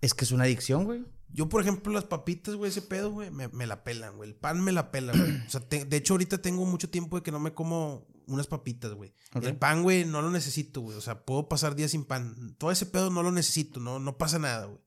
Es 0.00 0.14
que 0.14 0.24
es 0.24 0.32
una 0.32 0.44
adicción, 0.44 0.84
güey. 0.84 1.04
Yo, 1.30 1.50
por 1.50 1.60
ejemplo, 1.60 1.92
las 1.92 2.04
papitas, 2.04 2.54
güey, 2.54 2.70
ese 2.70 2.80
pedo, 2.80 3.10
güey, 3.12 3.30
me, 3.30 3.48
me 3.48 3.66
la 3.66 3.84
pelan, 3.84 4.16
güey. 4.16 4.30
El 4.30 4.36
pan 4.36 4.62
me 4.64 4.72
la 4.72 4.90
pela, 4.90 5.12
güey. 5.12 5.42
O 5.46 5.50
sea, 5.50 5.60
te- 5.60 5.84
de 5.84 5.96
hecho, 5.98 6.14
ahorita 6.14 6.38
tengo 6.40 6.64
mucho 6.64 6.88
tiempo 6.88 7.16
de 7.16 7.22
que 7.22 7.32
no 7.32 7.38
me 7.40 7.52
como 7.52 8.06
unas 8.28 8.46
papitas, 8.46 8.92
güey. 8.92 9.12
El 9.42 9.56
pan, 9.56 9.82
güey, 9.82 10.04
no 10.04 10.22
lo 10.22 10.30
necesito, 10.30 10.80
güey. 10.80 10.96
O 10.96 11.00
sea, 11.00 11.24
puedo 11.24 11.48
pasar 11.48 11.74
días 11.74 11.90
sin 11.90 12.04
pan. 12.04 12.54
Todo 12.58 12.70
ese 12.70 12.86
pedo 12.86 13.10
no 13.10 13.22
lo 13.22 13.32
necesito, 13.32 13.80
no, 13.80 13.98
no 13.98 14.18
pasa 14.18 14.38
nada, 14.38 14.66
güey. 14.66 14.80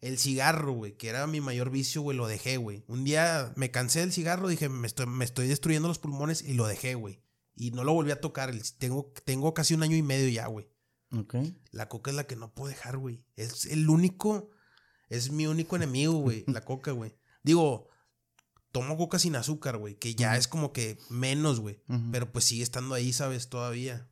El 0.00 0.18
cigarro, 0.18 0.72
güey, 0.72 0.96
que 0.96 1.08
era 1.08 1.26
mi 1.26 1.42
mayor 1.42 1.70
vicio, 1.70 2.00
güey, 2.00 2.16
lo 2.16 2.26
dejé, 2.26 2.56
güey. 2.56 2.84
Un 2.88 3.04
día 3.04 3.52
me 3.56 3.70
cansé 3.70 4.00
del 4.00 4.12
cigarro, 4.12 4.48
dije, 4.48 4.70
me 4.70 4.86
estoy, 4.86 5.06
me 5.06 5.26
estoy 5.26 5.46
destruyendo 5.46 5.88
los 5.88 5.98
pulmones 5.98 6.42
y 6.42 6.54
lo 6.54 6.66
dejé, 6.66 6.94
güey. 6.94 7.22
Y 7.54 7.72
no 7.72 7.84
lo 7.84 7.92
volví 7.92 8.10
a 8.10 8.20
tocar. 8.20 8.54
Tengo, 8.78 9.12
tengo 9.26 9.52
casi 9.52 9.74
un 9.74 9.82
año 9.82 9.96
y 9.96 10.02
medio 10.02 10.28
ya, 10.30 10.46
güey. 10.46 10.70
La 11.72 11.88
coca 11.88 12.10
es 12.10 12.16
la 12.16 12.24
que 12.24 12.36
no 12.36 12.54
puedo 12.54 12.70
dejar, 12.70 12.96
güey. 12.96 13.26
Es 13.36 13.66
el 13.66 13.90
único, 13.90 14.50
es 15.10 15.30
mi 15.30 15.46
único 15.46 15.76
enemigo, 15.76 16.14
güey. 16.14 16.44
La 16.46 16.64
coca, 16.64 16.92
güey. 16.92 17.14
Digo, 17.42 17.89
tomo 18.72 18.96
coca 18.96 19.18
sin 19.18 19.36
azúcar, 19.36 19.76
güey. 19.76 19.94
Que 19.96 20.14
ya 20.14 20.36
es 20.36 20.48
como 20.48 20.72
que 20.72 20.98
menos, 21.08 21.60
güey. 21.60 21.80
Pero 22.12 22.30
pues 22.32 22.44
sigue 22.44 22.62
estando 22.62 22.94
ahí, 22.94 23.12
¿sabes? 23.12 23.48
Todavía. 23.48 24.06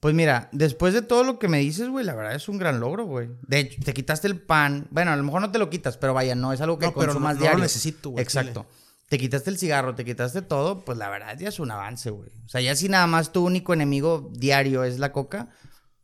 Pues 0.00 0.14
mira, 0.14 0.48
después 0.52 0.94
de 0.94 1.02
todo 1.02 1.24
lo 1.24 1.38
que 1.40 1.48
me 1.48 1.58
dices, 1.58 1.88
güey, 1.88 2.04
la 2.04 2.14
verdad 2.14 2.34
es 2.34 2.48
un 2.48 2.58
gran 2.58 2.78
logro, 2.78 3.04
güey. 3.04 3.30
De 3.42 3.58
hecho, 3.58 3.80
te 3.84 3.92
quitaste 3.92 4.28
el 4.28 4.40
pan. 4.40 4.86
Bueno, 4.90 5.10
a 5.10 5.16
lo 5.16 5.24
mejor 5.24 5.40
no 5.40 5.50
te 5.50 5.58
lo 5.58 5.70
quitas, 5.70 5.96
pero 5.96 6.14
vaya, 6.14 6.36
no 6.36 6.52
es 6.52 6.60
algo 6.60 6.78
que 6.78 6.86
No, 6.86 6.92
pero 6.94 7.06
no, 7.08 7.12
consumas 7.14 7.34
no 7.34 7.40
diario. 7.40 7.58
lo 7.58 7.64
necesito, 7.64 8.10
güey. 8.10 8.22
Exacto. 8.22 8.66
Te 9.08 9.18
quitaste 9.18 9.50
el 9.50 9.58
cigarro, 9.58 9.94
te 9.94 10.04
quitaste 10.04 10.42
todo, 10.42 10.84
pues 10.84 10.98
la 10.98 11.08
verdad 11.08 11.36
ya 11.38 11.48
es 11.48 11.58
un 11.58 11.70
avance, 11.70 12.10
güey. 12.10 12.30
O 12.44 12.48
sea, 12.48 12.60
ya 12.60 12.76
si 12.76 12.88
nada 12.88 13.06
más 13.06 13.32
tu 13.32 13.44
único 13.44 13.72
enemigo 13.72 14.30
diario 14.34 14.84
es 14.84 14.98
la 14.98 15.12
coca, 15.12 15.48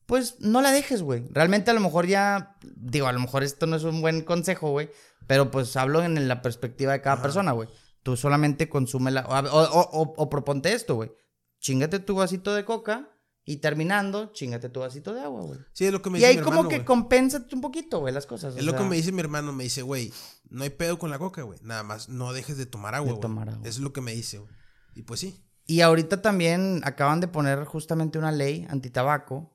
pues 0.07 0.41
no 0.41 0.61
la 0.61 0.73
dejes, 0.73 1.03
güey. 1.03 1.25
Realmente 1.31 1.71
a 1.71 1.75
lo 1.75 1.81
mejor 1.81 2.07
ya, 2.07 2.57
digo, 2.77 3.07
a 3.07 3.13
lo 3.13 3.21
mejor 3.21 3.45
esto 3.45 3.67
no 3.67 3.77
es 3.77 3.85
un 3.85 4.01
buen 4.01 4.23
consejo, 4.23 4.71
güey, 4.71 4.91
pero 5.27 5.51
pues 5.51 5.77
hablo 5.77 6.03
en 6.03 6.29
la 6.29 6.43
perspectiva 6.43 6.93
de 6.93 7.01
cada 7.01 7.15
Ajá. 7.15 7.23
persona, 7.23 7.53
güey. 7.53 7.69
Tú 8.03 8.17
solamente 8.17 8.69
consúmela, 8.69 9.25
o, 9.29 9.35
o, 9.39 9.81
o- 10.03 10.15
o 10.17 10.31
proponte 10.31 10.73
esto, 10.73 10.95
güey. 10.95 11.11
Chingate 11.59 11.99
tu 12.01 12.15
vasito 12.17 12.55
de 12.55 12.65
coca 12.65 13.09
y 13.47 13.57
terminando, 13.59 14.33
chingate 14.33 14.69
tu 14.69 14.81
vasito 14.81 15.15
de 15.15 15.21
agua, 15.23 15.43
güey. 15.43 15.59
Sí, 15.73 15.87
es 15.87 15.93
lo 15.93 16.03
que 16.03 16.11
me 16.11 16.19
Y 16.19 16.21
dice 16.21 16.31
ahí 16.31 16.37
mi 16.37 16.43
como 16.43 16.57
hermano, 16.57 16.69
que 16.69 16.77
güey. 16.77 16.85
compénsate 16.87 17.55
un 17.55 17.61
poquito, 17.63 18.01
güey, 18.01 18.13
las 18.13 18.27
cosas. 18.27 18.55
o 18.55 18.59
Es 18.59 18.65
lo 18.65 18.77
que 18.77 18.83
me 18.85 18.97
dice 18.97 19.13
mi 19.13 19.21
hermano. 19.21 19.53
Me 19.53 19.65
dice, 19.65 19.83
güey, 19.83 20.13
no 20.51 20.65
hay 20.65 20.71
pedo 20.71 20.99
con 20.99 21.11
la 21.11 21.19
coca, 21.19 21.43
güey. 21.43 21.59
Nada 21.63 21.83
más, 21.83 22.09
no 22.11 22.33
dejes 22.35 22.57
de 22.59 22.67
tomar 22.67 22.95
agua, 22.95 23.13
De 23.15 23.19
tomar 23.21 23.49
agua. 23.49 23.67
Es 23.67 23.79
lo 23.79 23.93
que 23.93 24.01
me 24.03 24.13
dice, 24.13 24.39
güey. 24.39 24.51
Y 24.95 25.03
pues 25.03 25.21
sí. 25.21 25.43
Y 25.67 25.81
ahorita 25.81 26.21
también 26.21 26.83
acaban 26.85 27.21
de 27.21 27.29
poner 27.29 27.65
justamente 27.65 28.19
una 28.19 28.33
ley 28.33 28.67
antitabaco. 28.69 29.51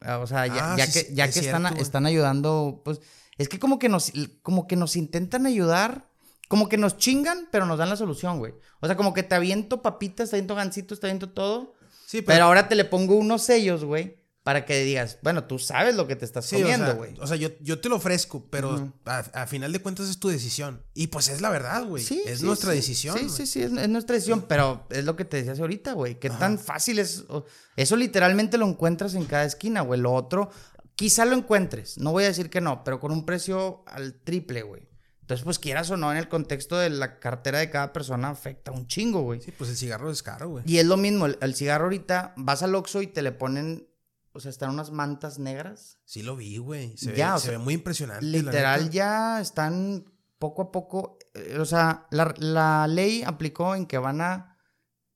Ah, 0.00 0.18
O 0.18 0.26
sea, 0.28 0.46
ya, 0.46 0.74
Ah, 0.74 0.76
ya 0.76 0.86
sí, 0.86 1.04
que, 1.06 1.14
ya 1.14 1.24
es 1.24 1.34
que 1.34 1.40
están, 1.40 1.66
están 1.78 2.06
ayudando, 2.06 2.82
pues, 2.84 3.00
es 3.38 3.48
que 3.48 3.58
como 3.58 3.78
que 3.78 3.88
nos, 3.88 4.12
como 4.42 4.66
que 4.66 4.76
nos 4.76 4.96
intentan 4.96 5.46
ayudar, 5.46 6.08
como 6.48 6.68
que 6.68 6.76
nos 6.76 6.96
chingan, 6.96 7.48
pero 7.50 7.66
nos 7.66 7.78
dan 7.78 7.88
la 7.88 7.96
solución, 7.96 8.38
güey. 8.38 8.54
O 8.80 8.86
sea, 8.86 8.96
como 8.96 9.14
que 9.14 9.22
te 9.22 9.34
aviento 9.34 9.80
papitas, 9.82 10.30
te 10.30 10.36
aviento 10.36 10.54
gancitos, 10.54 11.00
te 11.00 11.06
aviento 11.06 11.30
todo, 11.30 11.74
Sí, 12.08 12.22
pero, 12.22 12.44
ahora 12.44 12.68
te 12.68 12.74
le 12.74 12.86
pongo 12.86 13.16
unos 13.16 13.42
sellos, 13.42 13.84
güey, 13.84 14.16
para 14.42 14.64
que 14.64 14.82
digas, 14.82 15.18
bueno, 15.22 15.44
tú 15.44 15.58
sabes 15.58 15.94
lo 15.94 16.06
que 16.06 16.16
te 16.16 16.24
estás 16.24 16.46
Sí, 16.46 16.56
comiendo, 16.56 16.96
güey. 16.96 17.12
O 17.20 17.26
sea, 17.26 17.36
yo, 17.36 17.50
yo 17.60 17.80
te 17.82 17.90
lo 17.90 17.96
ofrezco, 17.96 18.46
pero 18.48 18.94
a, 19.04 19.18
a 19.18 19.46
final 19.46 19.72
de 19.72 19.82
cuentas 19.82 20.08
es 20.08 20.18
tu 20.18 20.30
decisión. 20.30 20.82
Y 20.94 21.08
pues 21.08 21.28
es 21.28 21.42
la 21.42 21.50
verdad, 21.50 21.84
güey. 21.84 22.02
Sí, 22.02 22.22
es 22.24 22.38
sí, 22.38 22.46
nuestra 22.46 22.72
decisión. 22.72 23.18
Sí, 23.18 23.28
sí, 23.28 23.46
sí, 23.46 23.60
es, 23.60 23.72
es 23.72 23.88
nuestra 23.90 24.14
decisión, 24.14 24.46
pero 24.48 24.86
es 24.88 25.04
lo 25.04 25.16
que 25.16 25.26
te 25.26 25.36
decías 25.36 25.60
ahorita, 25.60 25.92
güey. 25.92 26.18
Qué 26.18 26.28
Ajá. 26.28 26.38
tan 26.38 26.58
fácil 26.58 26.98
es. 26.98 27.26
Eso 27.76 27.94
literalmente 27.94 28.56
lo 28.56 28.66
encuentras 28.66 29.12
en 29.12 29.26
cada 29.26 29.44
esquina, 29.44 29.82
güey. 29.82 30.00
Lo 30.00 30.14
otro, 30.14 30.48
quizá 30.98 31.24
lo 31.24 31.36
encuentres, 31.36 31.96
no 31.98 32.10
voy 32.10 32.24
a 32.24 32.26
decir 32.26 32.50
que 32.50 32.60
no, 32.60 32.82
pero 32.82 32.98
con 32.98 33.12
un 33.12 33.24
precio 33.24 33.84
al 33.86 34.14
triple, 34.14 34.62
güey. 34.62 34.88
Entonces, 35.20 35.44
pues 35.44 35.60
quieras 35.60 35.88
o 35.90 35.96
no, 35.96 36.10
en 36.10 36.18
el 36.18 36.28
contexto 36.28 36.76
de 36.76 36.90
la 36.90 37.20
cartera 37.20 37.60
de 37.60 37.70
cada 37.70 37.92
persona 37.92 38.30
afecta 38.30 38.72
un 38.72 38.86
chingo, 38.88 39.20
güey. 39.22 39.40
Sí, 39.40 39.52
pues 39.52 39.70
el 39.70 39.76
cigarro 39.76 40.10
es 40.10 40.22
caro, 40.24 40.48
güey. 40.48 40.64
Y 40.66 40.78
es 40.78 40.86
lo 40.86 40.96
mismo, 40.96 41.26
el, 41.26 41.38
el 41.40 41.54
cigarro 41.54 41.84
ahorita, 41.84 42.34
vas 42.36 42.62
al 42.64 42.74
Oxxo 42.74 43.00
y 43.00 43.06
te 43.06 43.22
le 43.22 43.30
ponen, 43.30 43.86
o 44.32 44.40
sea, 44.40 44.50
están 44.50 44.70
unas 44.70 44.90
mantas 44.90 45.38
negras. 45.38 45.98
Sí 46.04 46.22
lo 46.22 46.34
vi, 46.34 46.56
güey. 46.58 46.96
Se, 46.96 47.14
Ya, 47.14 47.30
ve, 47.30 47.36
o 47.36 47.38
se 47.38 47.46
sea, 47.48 47.58
ve 47.58 47.64
muy 47.64 47.74
impresionante. 47.74 48.26
Literal, 48.26 48.90
ya 48.90 49.40
están 49.40 50.04
poco 50.40 50.62
a 50.62 50.72
poco. 50.72 51.18
eh, 51.34 51.58
o 51.60 51.64
sea, 51.64 52.06
la, 52.10 52.34
la 52.38 52.86
ley 52.88 53.22
aplicó 53.24 53.74
en 53.76 53.86
que 53.86 53.98
van 53.98 54.20
a. 54.20 54.57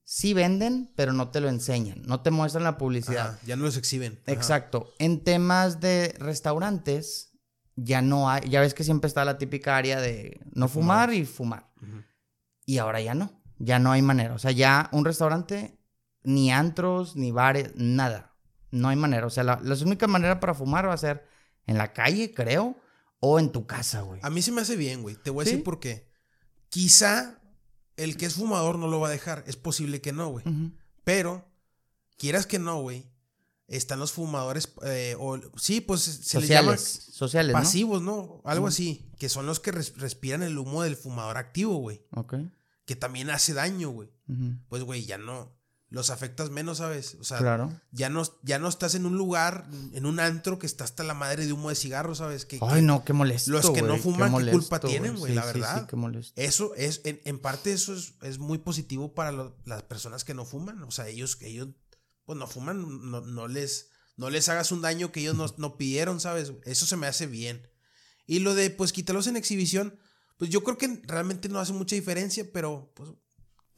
Sí 0.04 0.34
venden, 0.34 0.92
pero 0.96 1.12
no 1.12 1.30
te 1.30 1.40
lo 1.40 1.48
enseñan. 1.48 2.02
No 2.02 2.20
te 2.20 2.30
muestran 2.30 2.64
la 2.64 2.76
publicidad. 2.76 3.30
Ajá, 3.30 3.38
ya 3.46 3.56
no 3.56 3.64
los 3.64 3.76
exhiben. 3.76 4.20
Ajá. 4.22 4.32
Exacto. 4.32 4.92
En 4.98 5.22
temas 5.24 5.80
de 5.80 6.14
restaurantes, 6.18 7.32
ya 7.76 8.02
no 8.02 8.28
hay. 8.28 8.48
Ya 8.48 8.60
ves 8.60 8.74
que 8.74 8.84
siempre 8.84 9.08
está 9.08 9.24
la 9.24 9.38
típica 9.38 9.76
área 9.76 10.00
de 10.00 10.40
no 10.52 10.68
fumar 10.68 11.12
y 11.14 11.24
fumar. 11.24 11.70
Y 12.66 12.78
ahora 12.78 13.00
ya 13.00 13.14
no. 13.14 13.42
Ya 13.58 13.78
no 13.78 13.92
hay 13.92 14.02
manera. 14.02 14.34
O 14.34 14.38
sea, 14.38 14.50
ya 14.50 14.88
un 14.92 15.04
restaurante, 15.04 15.78
ni 16.24 16.50
antros, 16.52 17.16
ni 17.16 17.30
bares, 17.30 17.72
nada. 17.76 18.36
No 18.70 18.88
hay 18.88 18.96
manera. 18.96 19.26
O 19.26 19.30
sea, 19.30 19.44
la, 19.44 19.60
la 19.62 19.74
única 19.76 20.06
manera 20.08 20.40
para 20.40 20.54
fumar 20.54 20.88
va 20.88 20.94
a 20.94 20.98
ser 20.98 21.26
en 21.66 21.78
la 21.78 21.92
calle, 21.92 22.34
creo, 22.34 22.76
o 23.20 23.38
en 23.38 23.52
tu 23.52 23.66
casa, 23.66 24.00
güey. 24.02 24.20
A 24.24 24.30
mí 24.30 24.42
se 24.42 24.52
me 24.52 24.62
hace 24.62 24.76
bien, 24.76 25.02
güey. 25.02 25.16
Te 25.16 25.30
voy 25.30 25.42
a 25.42 25.44
¿Sí? 25.44 25.52
decir 25.52 25.64
por 25.64 25.78
qué. 25.78 26.10
Quizá 26.68 27.38
el 27.96 28.16
que 28.16 28.26
es 28.26 28.34
fumador 28.34 28.78
no 28.78 28.88
lo 28.88 29.00
va 29.00 29.08
a 29.08 29.10
dejar. 29.12 29.44
Es 29.46 29.56
posible 29.56 30.00
que 30.00 30.12
no, 30.12 30.28
güey. 30.28 30.44
Pero, 31.04 31.44
quieras 32.16 32.46
que 32.46 32.58
no, 32.58 32.80
güey. 32.80 33.10
Están 33.68 34.00
los 34.00 34.12
fumadores. 34.12 34.72
eh, 34.84 35.16
o, 35.18 35.38
sí, 35.56 35.80
pues 35.80 36.02
se 36.02 36.40
les 36.40 36.48
llama 36.48 36.76
Sociales. 36.76 37.08
Sociales, 37.12 37.52
¿no? 37.54 37.58
pasivos, 37.58 38.02
¿no? 38.02 38.42
Algo 38.44 38.66
así. 38.66 39.10
Que 39.18 39.28
son 39.28 39.46
los 39.46 39.60
que 39.60 39.72
res- 39.72 39.96
respiran 39.96 40.42
el 40.42 40.58
humo 40.58 40.82
del 40.82 40.96
fumador 40.96 41.38
activo, 41.38 41.76
güey. 41.76 42.04
Ok. 42.14 42.34
Que 42.84 42.96
también 42.96 43.30
hace 43.30 43.54
daño, 43.54 43.90
güey. 43.90 44.10
Pues, 44.68 44.82
güey, 44.82 45.04
ya 45.06 45.16
no. 45.18 45.52
Los 45.92 46.08
afectas 46.08 46.48
menos, 46.48 46.78
¿sabes? 46.78 47.16
O 47.20 47.24
sea, 47.24 47.36
Claro. 47.36 47.70
ya 47.90 48.08
no, 48.08 48.22
ya 48.42 48.58
no 48.58 48.68
estás 48.68 48.94
en 48.94 49.04
un 49.04 49.16
lugar, 49.18 49.68
en 49.92 50.06
un 50.06 50.20
antro 50.20 50.58
que 50.58 50.66
está 50.66 50.84
hasta 50.84 51.04
la 51.04 51.12
madre 51.12 51.44
de 51.46 51.52
humo 51.52 51.68
de 51.68 51.74
cigarro, 51.74 52.14
¿sabes? 52.14 52.46
Que, 52.46 52.58
Ay, 52.62 52.76
que 52.80 52.82
no, 52.86 53.04
qué 53.04 53.12
molesto. 53.12 53.50
los 53.50 53.70
que 53.70 53.82
no 53.82 53.98
fuman, 53.98 54.34
¿qué 54.42 54.50
culpa 54.52 54.80
tienen, 54.80 55.16
güey? 55.16 55.34
La 55.34 55.42
Sí, 55.42 55.48
verdad. 55.60 55.80
Sí, 55.82 55.86
qué 55.90 55.96
molesto. 55.96 56.32
Eso 56.40 56.74
es, 56.76 57.02
en, 57.04 57.20
en 57.24 57.38
parte 57.38 57.72
eso 57.74 57.94
es, 57.94 58.14
es 58.22 58.38
muy 58.38 58.56
positivo 58.56 59.14
para 59.14 59.32
lo- 59.32 59.54
las 59.66 59.82
personas 59.82 60.24
que 60.24 60.32
no 60.32 60.46
fuman. 60.46 60.82
O 60.82 60.90
sea, 60.90 61.08
ellos, 61.08 61.36
ellos 61.42 61.68
pues 62.24 62.38
no 62.38 62.46
fuman, 62.46 63.10
no, 63.10 63.20
no 63.20 63.46
les, 63.48 63.90
no 64.16 64.30
les 64.30 64.48
hagas 64.48 64.72
un 64.72 64.80
daño 64.80 65.12
que 65.12 65.20
ellos 65.20 65.36
no, 65.36 65.46
no 65.58 65.76
pidieron, 65.76 66.20
¿sabes? 66.20 66.52
Eso 66.64 66.86
se 66.86 66.96
me 66.96 67.06
hace 67.06 67.26
bien. 67.26 67.68
Y 68.26 68.38
lo 68.38 68.54
de, 68.54 68.70
pues, 68.70 68.92
quitarlos 68.94 69.26
en 69.26 69.36
exhibición, 69.36 69.98
pues 70.38 70.48
yo 70.50 70.62
creo 70.64 70.78
que 70.78 71.02
realmente 71.04 71.48
no 71.50 71.58
hace 71.60 71.72
mucha 71.74 71.96
diferencia, 71.96 72.46
pero, 72.50 72.92
pues, 72.94 73.10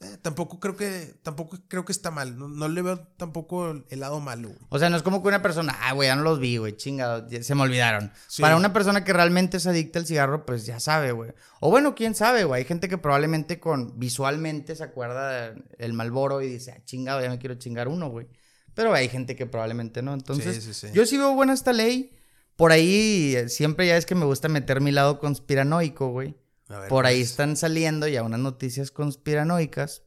eh, 0.01 0.17
tampoco 0.21 0.59
creo 0.59 0.75
que, 0.75 1.15
tampoco 1.23 1.57
creo 1.67 1.85
que 1.85 1.93
está 1.93 2.11
mal. 2.11 2.37
No, 2.37 2.47
no 2.49 2.67
le 2.67 2.81
veo 2.81 2.99
tampoco 3.17 3.83
el 3.89 3.99
lado 3.99 4.19
malo, 4.19 4.49
güey. 4.49 4.59
O 4.69 4.77
sea, 4.77 4.89
no 4.89 4.97
es 4.97 5.03
como 5.03 5.21
que 5.21 5.29
una 5.29 5.41
persona, 5.41 5.77
ah, 5.81 5.93
güey, 5.93 6.07
ya 6.07 6.15
no 6.15 6.23
los 6.23 6.39
vi, 6.39 6.57
güey, 6.57 6.75
chingado, 6.75 7.27
se 7.29 7.55
me 7.55 7.61
olvidaron. 7.61 8.11
Sí. 8.27 8.41
Para 8.41 8.57
una 8.57 8.73
persona 8.73 9.03
que 9.05 9.13
realmente 9.13 9.57
es 9.57 9.67
adicta 9.67 9.99
al 9.99 10.05
cigarro, 10.05 10.45
pues 10.45 10.65
ya 10.65 10.79
sabe, 10.79 11.13
güey. 11.13 11.31
O 11.61 11.69
bueno, 11.69 11.95
quién 11.95 12.13
sabe, 12.13 12.43
güey. 12.43 12.61
Hay 12.61 12.67
gente 12.67 12.89
que 12.89 12.97
probablemente 12.97 13.59
con 13.59 13.97
visualmente 13.97 14.75
se 14.75 14.83
acuerda 14.83 15.53
del 15.53 15.93
Malboro 15.93 16.41
y 16.41 16.49
dice, 16.49 16.71
ah, 16.71 16.81
chingado, 16.83 17.21
ya 17.21 17.29
me 17.29 17.39
quiero 17.39 17.55
chingar 17.55 17.87
uno, 17.87 18.09
güey. 18.09 18.27
Pero 18.73 18.93
hay 18.93 19.07
gente 19.07 19.37
que 19.37 19.45
probablemente 19.45 20.01
no. 20.01 20.13
Entonces, 20.13 20.55
Sí, 20.55 20.61
sí, 20.61 20.73
sí. 20.73 20.87
yo 20.93 21.05
sí 21.05 21.17
veo 21.17 21.33
buena 21.33 21.53
esta 21.53 21.71
ley. 21.71 22.11
Por 22.57 22.71
ahí 22.71 23.33
eh, 23.35 23.49
siempre 23.49 23.87
ya 23.87 23.97
es 23.97 24.05
que 24.05 24.15
me 24.15 24.25
gusta 24.25 24.49
meter 24.49 24.81
mi 24.81 24.91
lado 24.91 25.19
conspiranoico, 25.19 26.09
güey. 26.09 26.35
A 26.69 26.79
ver, 26.79 26.89
Por 26.89 27.05
ahí 27.05 27.19
pues, 27.19 27.31
están 27.31 27.55
saliendo 27.57 28.07
ya 28.07 28.23
unas 28.23 28.39
noticias 28.39 28.91
conspiranoicas 28.91 30.03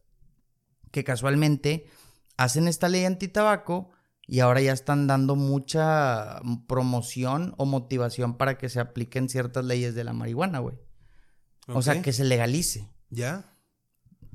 que 0.91 1.05
casualmente 1.05 1.87
hacen 2.37 2.69
esta 2.69 2.89
ley 2.89 3.05
antitabaco 3.05 3.91
y 4.27 4.41
ahora 4.41 4.61
ya 4.61 4.73
están 4.73 5.07
dando 5.07 5.37
mucha 5.37 6.41
promoción 6.67 7.55
o 7.57 7.65
motivación 7.65 8.37
para 8.37 8.59
que 8.59 8.69
se 8.69 8.81
apliquen 8.81 9.29
ciertas 9.29 9.65
leyes 9.65 9.95
de 9.95 10.05
la 10.05 10.13
marihuana, 10.13 10.59
güey. 10.59 10.77
O 11.69 11.83
sea, 11.83 12.03
que 12.03 12.13
se 12.13 12.25
legalice. 12.25 12.89
¿Ya? 13.11 13.55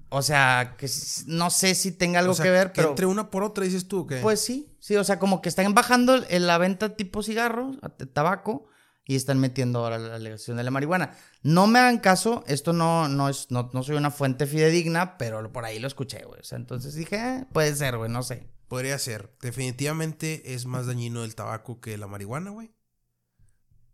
O 0.10 0.22
sea, 0.22 0.76
que 0.78 0.88
no 1.26 1.50
sé 1.50 1.74
si 1.74 1.92
tenga 1.92 2.20
algo 2.20 2.34
O 2.34 2.36
sea, 2.36 2.44
que 2.44 2.52
ver, 2.52 2.68
que 2.72 2.82
pero... 2.82 2.90
entre 2.90 3.06
una 3.08 3.32
por 3.32 3.44
otra, 3.44 3.64
dices 3.64 3.88
tú, 3.88 4.02
¿o 4.02 4.08
¿qué? 4.08 4.18
Pues 4.18 4.42
sí, 4.42 4.76
sí, 4.80 4.96
o 4.96 5.04
sea, 5.04 5.18
como 5.18 5.42
que 5.42 5.50
están 5.50 5.74
bajando 5.74 6.18
la 6.18 6.58
venta 6.60 6.96
tipo 6.96 7.24
cigarros, 7.24 7.78
tabaco, 8.14 8.68
y 9.06 9.16
están 9.16 9.40
metiendo 9.40 9.80
ahora 9.80 9.98
la 9.98 10.18
legalización 10.18 10.58
de 10.58 10.64
la 10.64 10.72
marihuana. 10.72 11.16
No 11.42 11.68
me 11.68 11.80
hagan 11.80 12.00
caso, 12.00 12.44
esto 12.48 12.72
no, 12.74 13.08
no 13.10 13.28
es, 13.30 13.52
no, 13.52 13.70
no 13.74 13.84
soy 13.84 13.96
una 13.98 14.12
fuente 14.12 14.48
fidedigna, 14.48 15.18
pero 15.18 15.52
por 15.52 15.66
ahí 15.66 15.80
lo 15.80 15.88
escuché, 15.88 16.24
güey. 16.26 16.40
O 16.40 16.44
sea, 16.44 16.58
entonces 16.58 16.96
dije, 16.96 17.16
eh, 17.18 17.46
puede 17.52 17.76
ser, 17.76 17.98
güey, 17.98 18.10
no 18.10 18.24
sé. 18.24 18.48
Podría 18.70 18.98
ser. 18.98 19.36
Definitivamente 19.42 20.54
es 20.54 20.66
más 20.66 20.88
dañino 20.88 21.24
el 21.24 21.36
tabaco 21.36 21.80
que 21.82 21.98
la 21.98 22.08
marihuana, 22.08 22.50
güey. 22.52 22.74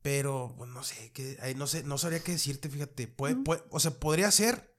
Pero, 0.02 0.54
pues, 0.58 0.70
no 0.72 0.84
sé, 0.84 1.12
que, 1.12 1.38
no 1.58 1.68
sé, 1.68 1.84
no 1.84 1.98
sabría 1.98 2.22
qué 2.22 2.32
decirte, 2.32 2.70
fíjate. 2.70 3.08
Puede, 3.08 3.36
puede- 3.36 3.64
o 3.72 3.80
sea, 3.80 3.92
podría 4.00 4.32
ser. 4.32 4.74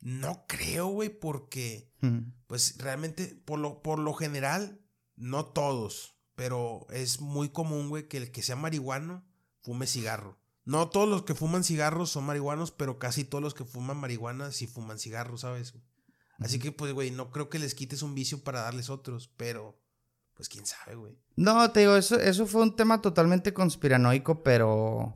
No 0.00 0.46
creo, 0.48 0.86
güey, 0.86 1.10
porque, 1.10 1.92
Mm. 2.00 2.32
pues, 2.46 2.76
realmente, 2.78 3.26
por 3.44 3.58
lo, 3.58 3.82
por 3.82 3.98
lo 3.98 4.14
general, 4.14 4.80
no 5.16 5.46
todos, 5.46 6.16
pero 6.34 6.86
es 6.90 7.20
muy 7.20 7.50
común, 7.50 7.88
güey, 7.90 8.08
que 8.08 8.16
el 8.16 8.32
que 8.32 8.42
sea 8.42 8.56
marihuano 8.56 9.24
fume 9.62 9.86
cigarro. 9.86 10.38
No 10.64 10.90
todos 10.90 11.08
los 11.08 11.22
que 11.22 11.34
fuman 11.34 11.64
cigarros 11.64 12.10
son 12.10 12.24
marihuanos, 12.24 12.70
pero 12.70 12.98
casi 12.98 13.24
todos 13.24 13.42
los 13.42 13.54
que 13.54 13.64
fuman 13.64 13.96
marihuana 13.96 14.52
sí 14.52 14.66
fuman 14.66 14.98
cigarros, 14.98 15.40
¿sabes? 15.40 15.74
Así 16.38 16.58
que, 16.58 16.72
pues, 16.72 16.92
güey, 16.92 17.10
no 17.10 17.30
creo 17.30 17.48
que 17.48 17.58
les 17.58 17.74
quites 17.74 18.02
un 18.02 18.14
vicio 18.14 18.42
para 18.42 18.62
darles 18.62 18.90
otros, 18.90 19.28
pero, 19.36 19.80
pues, 20.34 20.48
quién 20.48 20.66
sabe, 20.66 20.94
güey. 20.96 21.16
No, 21.36 21.70
te 21.72 21.80
digo, 21.80 21.96
eso, 21.96 22.18
eso 22.18 22.46
fue 22.46 22.62
un 22.62 22.74
tema 22.76 23.00
totalmente 23.00 23.52
conspiranoico, 23.52 24.42
pero. 24.42 25.14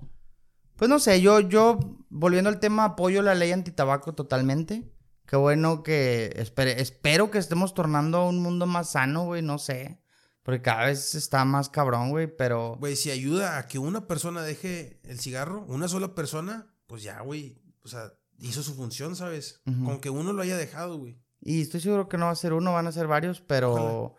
Pues 0.77 0.89
no 0.91 0.99
sé, 0.99 1.21
yo, 1.21 1.41
yo, 1.41 1.79
volviendo 2.11 2.51
al 2.51 2.61
tema, 2.61 2.85
apoyo 2.85 3.23
la 3.23 3.35
ley 3.35 3.51
antitabaco 3.53 4.15
totalmente. 4.15 4.93
Qué 5.27 5.37
bueno 5.37 5.83
que. 5.83 6.33
espere- 6.37 6.81
espero 6.81 7.31
que 7.31 7.39
estemos 7.39 7.73
tornando 7.75 8.19
a 8.19 8.29
un 8.29 8.41
mundo 8.41 8.67
más 8.67 8.91
sano, 8.93 9.25
güey, 9.25 9.43
no 9.43 9.59
sé. 9.59 10.01
Porque 10.47 10.63
cada 10.63 10.87
vez 10.87 11.17
está 11.17 11.45
más 11.45 11.69
cabrón, 11.69 12.11
güey, 12.11 12.29
pero. 12.29 12.77
Güey, 12.79 12.95
si 12.95 13.11
ayuda 13.11 13.59
a 13.59 13.67
que 13.67 13.81
una 13.81 14.07
persona 14.07 14.45
deje 14.45 15.01
el 15.03 15.19
cigarro, 15.19 15.65
una 15.67 15.89
sola 15.89 16.15
persona, 16.15 16.73
pues 16.87 17.03
ya, 17.03 17.21
güey, 17.23 17.61
o 17.83 17.89
sea, 17.89 18.13
hizo 18.39 18.63
su 18.63 18.77
función, 18.77 19.17
¿sabes? 19.17 19.61
Ujú. 19.67 19.85
Con 19.85 20.01
que 20.01 20.09
uno 20.09 20.33
lo 20.33 20.43
haya 20.43 20.57
dejado, 20.57 20.99
güey. 20.99 21.21
Y 21.41 21.63
estoy 21.63 21.81
seguro 21.81 22.09
que 22.09 22.17
no 22.17 22.27
va 22.27 22.31
a 22.31 22.37
ser 22.37 22.53
uno, 22.53 22.73
van 22.73 22.87
a 22.87 22.93
ser 22.93 23.09
varios, 23.09 23.41
pero. 23.41 23.73
Ojalá. 23.73 24.15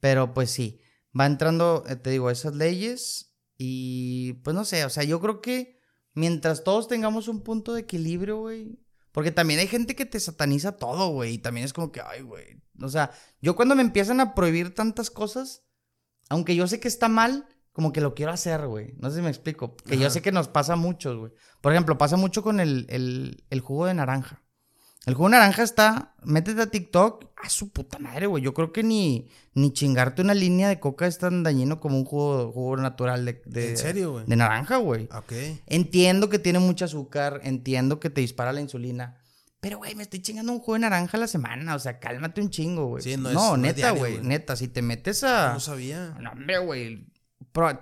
Pero 0.00 0.34
pues 0.34 0.50
sí. 0.50 0.82
Va 1.18 1.24
entrando, 1.24 1.82
eh, 1.88 1.96
te 1.96 2.10
digo, 2.10 2.28
esas 2.28 2.54
leyes. 2.54 3.34
Y 3.56 4.34
pues 4.44 4.54
no 4.54 4.66
sé, 4.66 4.84
o 4.84 4.90
sea, 4.90 5.04
yo 5.04 5.18
creo 5.18 5.40
que 5.40 5.80
mientras 6.12 6.62
todos 6.62 6.88
tengamos 6.88 7.26
un 7.26 7.40
punto 7.40 7.72
de 7.72 7.80
equilibrio, 7.80 8.36
güey. 8.36 8.78
Porque 9.12 9.30
también 9.30 9.60
hay 9.60 9.66
gente 9.66 9.96
que 9.96 10.04
te 10.04 10.20
sataniza 10.20 10.76
todo, 10.76 11.08
güey. 11.08 11.36
Y 11.36 11.38
también 11.38 11.64
es 11.64 11.72
como 11.72 11.90
que, 11.90 12.02
ay, 12.02 12.20
güey. 12.20 12.62
O 12.82 12.90
sea, 12.90 13.12
yo 13.40 13.56
cuando 13.56 13.74
me 13.74 13.80
empiezan 13.80 14.20
a 14.20 14.34
prohibir 14.34 14.74
tantas 14.74 15.10
cosas, 15.10 15.69
aunque 16.30 16.56
yo 16.56 16.66
sé 16.66 16.80
que 16.80 16.88
está 16.88 17.08
mal, 17.08 17.46
como 17.72 17.92
que 17.92 18.00
lo 18.00 18.14
quiero 18.14 18.32
hacer, 18.32 18.66
güey. 18.66 18.94
No 18.98 19.10
sé 19.10 19.16
si 19.16 19.22
me 19.22 19.28
explico. 19.28 19.76
Que 19.76 19.98
yo 19.98 20.08
sé 20.10 20.22
que 20.22 20.32
nos 20.32 20.48
pasa 20.48 20.72
a 20.72 20.76
muchos, 20.76 21.18
güey. 21.18 21.32
Por 21.60 21.72
ejemplo, 21.72 21.98
pasa 21.98 22.16
mucho 22.16 22.42
con 22.42 22.60
el, 22.60 22.86
el, 22.88 23.44
el 23.50 23.60
jugo 23.60 23.86
de 23.86 23.94
naranja. 23.94 24.42
El 25.06 25.14
jugo 25.14 25.28
de 25.28 25.32
naranja 25.36 25.62
está, 25.62 26.14
métete 26.24 26.60
a 26.60 26.66
TikTok, 26.66 27.26
a 27.42 27.48
su 27.48 27.70
puta 27.72 27.98
madre, 27.98 28.26
güey. 28.26 28.44
Yo 28.44 28.52
creo 28.52 28.70
que 28.70 28.82
ni, 28.82 29.28
ni 29.54 29.72
chingarte 29.72 30.20
una 30.20 30.34
línea 30.34 30.68
de 30.68 30.78
coca 30.78 31.06
es 31.06 31.18
tan 31.18 31.42
dañino 31.42 31.80
como 31.80 31.96
un 31.96 32.04
jugo, 32.04 32.52
jugo 32.52 32.76
natural 32.76 33.24
de, 33.24 33.42
de, 33.46 33.70
¿En 33.70 33.76
serio, 33.76 34.12
güey? 34.12 34.26
de 34.26 34.36
naranja, 34.36 34.76
güey. 34.76 35.08
Ok. 35.16 35.32
Entiendo 35.66 36.28
que 36.28 36.38
tiene 36.38 36.58
mucho 36.58 36.84
azúcar, 36.84 37.40
entiendo 37.44 37.98
que 37.98 38.10
te 38.10 38.20
dispara 38.20 38.52
la 38.52 38.60
insulina. 38.60 39.19
Pero, 39.60 39.76
güey, 39.78 39.94
me 39.94 40.02
estoy 40.02 40.22
chingando 40.22 40.52
un 40.52 40.58
jugo 40.60 40.74
de 40.74 40.80
naranja 40.80 41.16
a 41.16 41.20
la 41.20 41.26
semana. 41.26 41.74
O 41.74 41.78
sea, 41.78 41.98
cálmate 42.00 42.40
un 42.40 42.50
chingo, 42.50 42.86
güey. 42.86 43.02
Sí, 43.02 43.16
no 43.16 43.30
no, 43.32 43.54
es- 43.56 43.60
neta, 43.60 43.90
güey. 43.90 44.18
Neta, 44.22 44.56
si 44.56 44.68
te 44.68 44.80
metes 44.82 45.22
a. 45.22 45.52
No 45.52 45.60
sabía. 45.60 46.16
No, 46.20 46.30
hombre, 46.30 46.58
güey. 46.58 47.06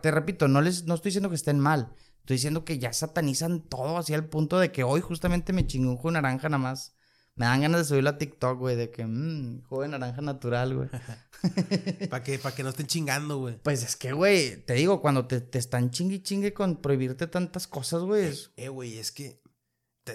Te 0.03 0.11
repito, 0.11 0.49
no 0.49 0.61
les, 0.61 0.85
no 0.85 0.95
estoy 0.95 1.11
diciendo 1.11 1.29
que 1.29 1.37
estén 1.37 1.61
mal. 1.61 1.93
Estoy 2.21 2.37
diciendo 2.37 2.64
que 2.64 2.79
ya 2.79 2.93
satanizan 2.93 3.61
todo 3.62 3.97
así 3.99 4.12
al 4.14 4.27
punto 4.27 4.59
de 4.59 4.73
que 4.73 4.83
hoy 4.83 5.01
justamente 5.01 5.53
me 5.53 5.67
chingué 5.67 5.88
un 5.88 5.97
jugo 5.97 6.11
de 6.11 6.14
naranja 6.21 6.49
nada 6.49 6.62
más. 6.62 6.95
Me 7.37 7.47
dan 7.47 7.61
ganas 7.61 7.83
de 7.83 7.85
subirlo 7.85 8.11
a 8.11 8.19
TikTok, 8.19 8.59
güey, 8.59 8.75
de 8.75 8.91
que, 8.91 9.07
mmm, 9.07 9.62
jugo 9.62 9.83
de 9.83 9.88
naranja 9.88 10.21
natural, 10.21 10.75
güey. 10.75 10.88
Para 12.11 12.23
que, 12.25 12.38
pa' 12.38 12.53
que 12.55 12.62
no 12.64 12.71
estén 12.71 12.87
chingando, 12.88 13.38
güey. 13.38 13.59
Pues 13.62 13.83
es 13.85 13.95
que, 13.95 14.12
güey, 14.12 14.57
te 14.64 14.75
digo, 14.75 15.01
cuando 15.01 15.27
te, 15.27 15.41
te 15.41 15.59
están 15.59 15.91
chingue 15.91 16.17
y 16.17 16.23
chingue 16.23 16.53
con 16.53 16.77
prohibirte 16.83 17.29
tantas 17.29 17.69
cosas, 17.69 18.03
güey. 18.03 18.33
Eh, 18.57 18.69
güey, 18.69 18.99
es 18.99 19.12
que. 19.12 19.41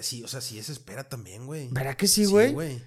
Sí, 0.02 0.22
o 0.24 0.28
sea, 0.28 0.40
sí 0.40 0.58
es 0.58 0.68
espera 0.68 1.08
también, 1.08 1.46
güey. 1.46 1.68
¿Verdad 1.70 1.96
que 1.96 2.06
sí, 2.08 2.24
güey? 2.26 2.82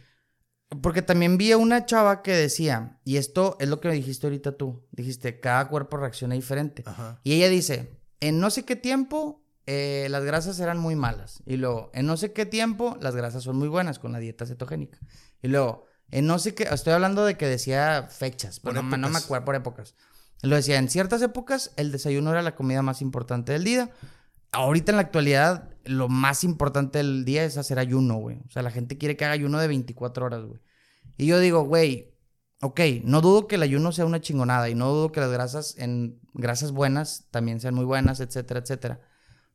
Porque 0.81 1.01
también 1.01 1.37
vi 1.37 1.51
a 1.53 1.57
una 1.57 1.85
chava 1.85 2.21
que 2.21 2.33
decía, 2.33 2.99
y 3.05 3.15
esto 3.17 3.55
es 3.61 3.69
lo 3.69 3.79
que 3.79 3.87
me 3.87 3.93
dijiste 3.93 4.27
ahorita 4.27 4.57
tú, 4.57 4.85
dijiste, 4.91 5.39
cada 5.39 5.69
cuerpo 5.69 5.95
reacciona 5.95 6.35
diferente. 6.35 6.83
Ajá. 6.85 7.21
Y 7.23 7.33
ella 7.33 7.47
dice, 7.47 7.97
en 8.19 8.39
no 8.41 8.49
sé 8.49 8.65
qué 8.65 8.75
tiempo 8.75 9.45
eh, 9.65 10.07
las 10.09 10.25
grasas 10.25 10.59
eran 10.59 10.77
muy 10.77 10.95
malas. 10.97 11.41
Y 11.45 11.55
luego, 11.55 11.89
en 11.93 12.05
no 12.05 12.17
sé 12.17 12.33
qué 12.33 12.45
tiempo 12.45 12.97
las 12.99 13.15
grasas 13.15 13.43
son 13.43 13.55
muy 13.57 13.69
buenas 13.69 13.97
con 13.97 14.11
la 14.11 14.19
dieta 14.19 14.45
cetogénica. 14.45 14.99
Y 15.41 15.47
luego, 15.47 15.85
en 16.11 16.27
no 16.27 16.37
sé 16.37 16.53
qué, 16.53 16.63
estoy 16.69 16.91
hablando 16.93 17.23
de 17.25 17.37
que 17.37 17.47
decía 17.47 18.07
fechas, 18.11 18.59
Por 18.59 18.73
pero 18.73 18.83
no, 18.83 18.89
me- 18.89 18.97
no 18.97 19.09
me 19.09 19.19
acuerdo, 19.19 19.45
por 19.45 19.55
épocas. 19.55 19.95
Lo 20.41 20.55
decía, 20.57 20.77
en 20.79 20.89
ciertas 20.89 21.21
épocas 21.21 21.71
el 21.77 21.91
desayuno 21.93 22.31
era 22.31 22.41
la 22.41 22.55
comida 22.55 22.81
más 22.81 23.01
importante 23.01 23.53
del 23.53 23.63
día. 23.63 23.89
Ahorita 24.51 24.91
en 24.91 24.95
la 24.97 25.01
actualidad, 25.03 25.69
lo 25.85 26.09
más 26.09 26.43
importante 26.43 26.99
del 26.99 27.25
día 27.25 27.43
es 27.43 27.57
hacer 27.57 27.79
ayuno, 27.79 28.15
güey. 28.15 28.37
O 28.47 28.49
sea, 28.49 28.61
la 28.61 28.71
gente 28.71 28.97
quiere 28.97 29.17
que 29.17 29.25
haga 29.25 29.33
ayuno 29.33 29.59
de 29.59 29.67
24 29.67 30.25
horas, 30.25 30.45
güey. 30.45 30.59
Y 31.17 31.25
yo 31.25 31.39
digo, 31.39 31.63
güey, 31.63 32.13
ok, 32.61 32.79
no 33.03 33.21
dudo 33.21 33.47
que 33.47 33.55
el 33.55 33.63
ayuno 33.63 33.91
sea 33.91 34.05
una 34.05 34.21
chingonada 34.21 34.69
y 34.69 34.75
no 34.75 34.89
dudo 34.89 35.11
que 35.11 35.19
las 35.19 35.31
grasas 35.31 35.75
en 35.77 36.19
grasas 36.33 36.71
buenas 36.71 37.27
también 37.31 37.59
sean 37.59 37.75
muy 37.75 37.85
buenas, 37.85 38.19
etcétera, 38.19 38.59
etcétera. 38.59 39.01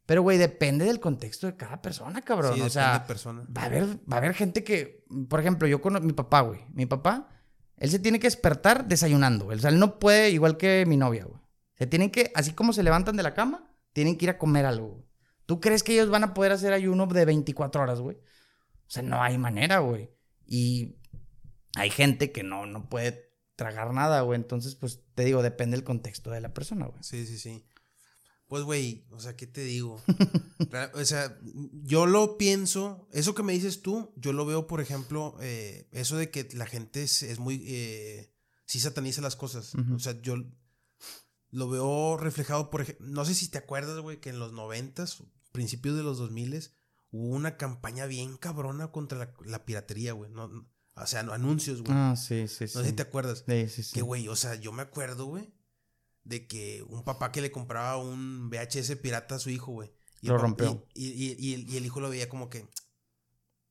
Pero, 0.07 0.23
güey, 0.23 0.37
depende 0.37 0.85
del 0.85 1.01
contexto 1.01 1.47
de 1.47 1.57
cada 1.57 1.81
persona, 1.81 2.23
cabrón. 2.23 2.55
Sí, 2.55 2.61
o 2.61 2.69
sea, 2.69 2.99
de 2.99 3.07
persona. 3.07 3.47
va 3.57 3.63
a 3.63 3.67
haber, 3.67 3.85
va 3.85 4.17
a 4.17 4.17
haber 4.17 4.35
gente 4.35 4.65
que, 4.65 5.05
por 5.29 5.41
ejemplo, 5.41 5.69
yo 5.69 5.81
con 5.81 6.05
mi 6.05 6.13
papá, 6.13 6.41
güey. 6.41 6.61
Mi 6.73 6.87
papá, 6.87 7.29
él 7.77 7.91
se 7.91 8.01
tiene 8.01 8.19
que 8.19 8.27
despertar 8.27 8.89
desayunando. 8.89 9.47
güey. 9.47 9.59
O 9.59 9.61
sea, 9.61 9.71
él 9.71 9.79
no 9.79 9.99
puede, 9.99 10.31
igual 10.31 10.57
que 10.57 10.85
mi 10.87 10.97
novia, 10.97 11.25
güey. 11.25 11.41
Se 11.79 11.87
tienen 11.87 12.11
que, 12.11 12.33
así 12.35 12.53
como 12.53 12.73
se 12.73 12.83
levantan 12.83 13.17
de 13.17 13.23
la 13.23 13.35
cama, 13.35 13.72
tienen 13.93 14.17
que 14.17 14.27
ir 14.27 14.31
a 14.31 14.39
comer 14.39 14.67
algo, 14.67 14.89
güey. 14.89 15.05
¿Tú 15.47 15.61
crees 15.61 15.83
que 15.83 15.93
ellos 15.93 16.09
van 16.09 16.25
a 16.25 16.35
poder 16.35 16.53
hacer 16.53 16.73
ayuno 16.73 17.07
de 17.07 17.25
24 17.25 17.83
horas, 17.83 18.01
güey? 18.01 18.17
O 18.17 18.91
sea, 18.91 19.03
no 19.03 19.23
hay 19.23 19.39
manera, 19.39 19.81
güey. 19.81 20.11
Y 20.47 20.97
hay 21.75 21.91
gente 21.91 22.33
que 22.33 22.43
no, 22.43 22.67
no 22.67 22.89
puede 22.89 23.33
tragar 23.57 23.93
nada, 23.93 24.21
güey. 24.23 24.39
Entonces, 24.39 24.75
pues, 24.75 25.01
te 25.15 25.25
digo, 25.25 25.43
depende 25.43 25.77
del 25.77 25.85
contexto 25.85 26.31
de 26.31 26.41
la 26.41 26.55
persona, 26.55 26.87
güey. 26.87 27.03
Sí, 27.03 27.27
sí, 27.27 27.39
sí. 27.39 27.67
Pues, 28.47 28.65
güey, 28.65 29.07
o 29.11 29.21
sea, 29.21 29.37
¿qué 29.37 29.47
te 29.47 29.63
digo? 29.63 30.03
O 30.95 31.05
sea, 31.05 31.39
yo 31.83 32.07
lo 32.07 32.39
pienso, 32.39 33.07
eso 33.13 33.35
que 33.35 33.43
me 33.43 33.53
dices 33.53 33.83
tú, 33.83 34.11
yo 34.17 34.33
lo 34.33 34.47
veo, 34.47 34.67
por 34.67 34.81
ejemplo, 34.81 35.37
eh, 35.43 35.87
eso 35.93 36.17
de 36.17 36.31
que 36.31 36.49
la 36.55 36.65
gente 36.65 37.03
es, 37.03 37.23
es 37.23 37.41
muy, 37.41 37.63
eh, 37.67 38.33
sí 38.65 38.81
sataniza 38.81 39.21
las 39.21 39.37
cosas. 39.37 39.75
O 39.95 39.99
sea, 39.99 40.19
yo 40.23 40.37
lo 41.53 41.69
veo 41.71 42.17
reflejado, 42.17 42.69
por 42.71 42.81
ejemplo, 42.83 43.07
no 43.09 43.25
sé 43.25 43.35
si 43.35 43.49
te 43.49 43.59
acuerdas, 43.59 43.99
güey, 44.01 44.21
que 44.21 44.31
en 44.31 44.39
los 44.41 44.53
noventas, 44.53 45.23
principios 45.53 45.95
de 45.97 46.03
los 46.03 46.19
dos 46.19 46.31
miles, 46.33 46.75
hubo 47.11 47.29
una 47.35 47.57
campaña 47.57 48.07
bien 48.07 48.37
cabrona 48.39 48.91
contra 48.91 49.19
la, 49.19 49.35
la 49.45 49.65
piratería, 49.65 50.13
güey. 50.15 50.31
No, 50.31 50.49
no- 50.49 50.67
o 50.95 51.07
sea, 51.07 51.23
no, 51.23 51.33
anuncios, 51.33 51.81
güey. 51.83 51.93
Ah, 51.97 52.17
sí, 52.17 52.49
sí, 52.49 52.67
sí. 52.69 52.75
no 52.77 52.83
sé 52.83 52.91
si 52.91 52.97
te 52.97 53.03
acuerdas. 53.03 53.45
Sí, 53.47 53.69
sí, 53.69 53.83
sí. 53.83 53.93
Que, 53.95 54.03
güey, 54.03 54.29
o 54.29 54.37
sea, 54.37 54.55
yo 54.57 54.73
me 54.73 54.83
acuerdo, 54.83 55.27
güey, 55.27 55.53
de 56.25 56.47
que 56.47 56.83
un 56.89 57.05
papá 57.05 57.33
que 57.33 57.41
le 57.41 57.51
compraba 57.53 57.97
un 57.97 58.51
VHS 58.51 58.97
pirata 58.97 59.37
a 59.37 59.39
su 59.39 59.51
hijo, 59.51 59.73
güey. 59.73 59.93
Lo 60.23 60.39
rompió. 60.39 60.87
Y, 60.95 61.09
y- 61.09 61.33
y- 61.33 61.37
y 61.51 61.55
el, 61.55 61.71
y 61.71 61.77
el 61.79 61.87
hijo 61.87 62.01
lo 62.01 62.09
veía 62.11 62.29
como 62.29 62.49
que, 62.49 62.67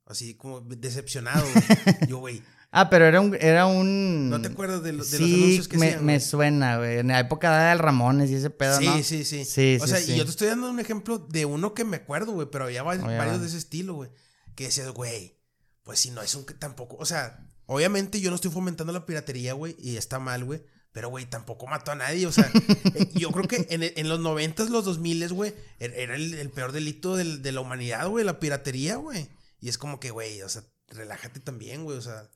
así 0.06 0.36
como 0.36 0.62
decepcionado, 0.62 1.46
güey. 1.52 1.63
Yo, 2.10 2.17
güey, 2.17 2.44
Ah, 2.74 2.90
pero 2.90 3.06
era 3.06 3.20
un, 3.20 3.36
era 3.40 3.66
un... 3.66 4.30
¿no 4.30 4.41
te 4.41 4.48
acuerdas 4.48 4.82
de, 4.82 4.93
lo- 4.93 5.04
de 5.04 5.20
los 5.20 5.30
anuncios 5.30 5.68
que 5.68 5.78
me, 5.78 5.88
hacían, 5.89 6.06
me 6.06 6.20
suena, 6.22 6.78
güey. 6.78 7.00
En 7.00 7.08
la 7.10 7.20
época 7.20 7.58
de 7.70 7.76
Ramones 7.76 8.30
y 8.32 8.36
ese 8.36 8.50
pedo, 8.50 8.78
Sí, 8.80 8.86
¿no? 8.86 9.04
sí, 9.04 9.26
sí, 9.26 9.43
Sí, 9.43 9.78
O 9.82 9.86
sí, 9.86 9.91
sea, 9.91 10.00
sí. 10.00 10.14
y 10.14 10.18
yo 10.18 10.24
te 10.24 10.32
estoy 10.32 10.48
dando 10.48 10.70
un 10.72 10.80
ejemplo 10.80 11.18
de 11.18 11.43
uno 11.45 11.74
que 11.74 11.84
me 11.84 11.98
acuerdo, 11.98 12.32
güey, 12.32 12.48
pero 12.50 12.64
había 12.66 12.82
varios 12.84 13.06
va. 13.08 13.38
de 13.38 13.45
ese 13.48 13.58
estilo, 13.58 13.95
güey. 13.95 14.10
Que 14.56 14.66
decías, 14.66 14.89
güey, 14.91 15.38
pues 15.84 16.00
si 16.00 16.12
no 16.12 16.22
es 16.22 16.34
un 16.36 16.45
que 16.45 16.54
tampoco, 16.54 16.95
o 16.98 17.06
sea, 17.06 17.45
obviamente 17.66 18.22
yo 18.22 18.30
no 18.30 18.36
estoy 18.36 18.52
fomentando 18.52 18.93
la 18.93 19.06
piratería, 19.06 19.52
güey, 19.54 19.76
y 19.78 19.98
está 19.98 20.20
mal, 20.20 20.45
güey. 20.45 20.64
Pero, 20.93 21.10
güey, 21.10 21.26
tampoco 21.26 21.68
mató 21.68 21.91
a 21.91 21.95
nadie. 21.95 22.26
O 22.28 22.32
sea, 22.34 22.50
eh, 22.95 23.10
yo 23.16 23.32
creo 23.32 23.48
que 23.50 23.66
en, 23.70 23.82
en 23.84 24.10
los 24.10 24.20
noventas, 24.22 24.70
los 24.70 24.84
dos 24.86 25.00
miles, 25.00 25.32
güey, 25.34 25.52
er- 25.80 25.93
era 25.95 26.16
el, 26.16 26.34
el 26.36 26.50
peor 26.52 26.72
delito 26.74 27.16
del- 27.18 27.41
de 27.41 27.52
la 27.54 27.62
humanidad, 27.62 28.08
güey, 28.08 28.24
la 28.26 28.39
piratería, 28.39 28.95
güey. 28.98 29.30
Y 29.60 29.68
es 29.70 29.78
como 29.78 30.00
que, 30.00 30.12
güey, 30.12 30.41
o 30.41 30.50
sea, 30.50 30.64
relájate 30.88 31.39
también, 31.41 31.84
güey. 31.86 31.98
O 31.98 32.02
sea, 32.02 32.30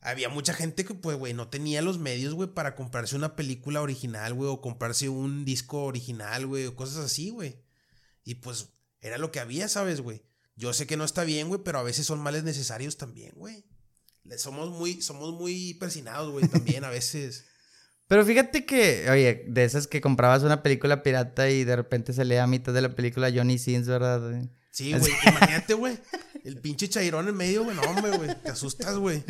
había 0.00 0.28
mucha 0.28 0.54
gente 0.54 0.84
que, 0.84 0.94
pues, 0.94 1.16
güey, 1.16 1.34
no 1.34 1.48
tenía 1.48 1.82
los 1.82 1.98
medios, 1.98 2.34
güey, 2.34 2.48
para 2.48 2.74
comprarse 2.74 3.16
una 3.16 3.36
película 3.36 3.82
original, 3.82 4.34
güey, 4.34 4.50
o 4.50 4.60
comprarse 4.60 5.08
un 5.08 5.44
disco 5.44 5.84
original, 5.84 6.46
güey, 6.46 6.66
o 6.66 6.76
cosas 6.76 7.04
así, 7.04 7.30
güey. 7.30 7.56
Y 8.24 8.36
pues 8.36 8.68
era 9.00 9.18
lo 9.18 9.30
que 9.30 9.40
había, 9.40 9.68
¿sabes, 9.68 10.00
güey? 10.00 10.22
Yo 10.56 10.72
sé 10.72 10.86
que 10.86 10.96
no 10.96 11.04
está 11.04 11.24
bien, 11.24 11.48
güey, 11.48 11.60
pero 11.64 11.78
a 11.78 11.82
veces 11.82 12.06
son 12.06 12.20
males 12.20 12.44
necesarios 12.44 12.96
también, 12.96 13.32
güey. 13.36 13.64
Somos 14.36 14.70
muy, 14.70 15.02
somos 15.02 15.32
muy 15.34 15.74
persinados, 15.74 16.32
güey, 16.32 16.48
también 16.48 16.84
a 16.84 16.90
veces. 16.90 17.44
Pero 18.08 18.24
fíjate 18.24 18.64
que, 18.64 19.08
oye, 19.10 19.44
de 19.48 19.64
esas 19.64 19.88
que 19.88 20.00
comprabas 20.00 20.44
una 20.44 20.62
película 20.62 21.02
pirata 21.02 21.50
y 21.50 21.64
de 21.64 21.74
repente 21.74 22.12
se 22.12 22.24
lee 22.24 22.36
a 22.36 22.46
mitad 22.46 22.72
de 22.72 22.80
la 22.80 22.94
película 22.94 23.32
Johnny 23.34 23.58
Sins, 23.58 23.88
¿verdad? 23.88 24.48
Sí, 24.76 24.92
güey, 24.92 25.10
imagínate, 25.26 25.72
güey. 25.72 25.98
El 26.44 26.60
pinche 26.60 26.86
chairón 26.86 27.26
en 27.26 27.34
medio, 27.34 27.64
güey, 27.64 27.74
no, 27.74 27.80
hombre, 27.80 28.14
güey, 28.14 28.28
te 28.42 28.50
asustas, 28.50 28.98
güey. 28.98 29.24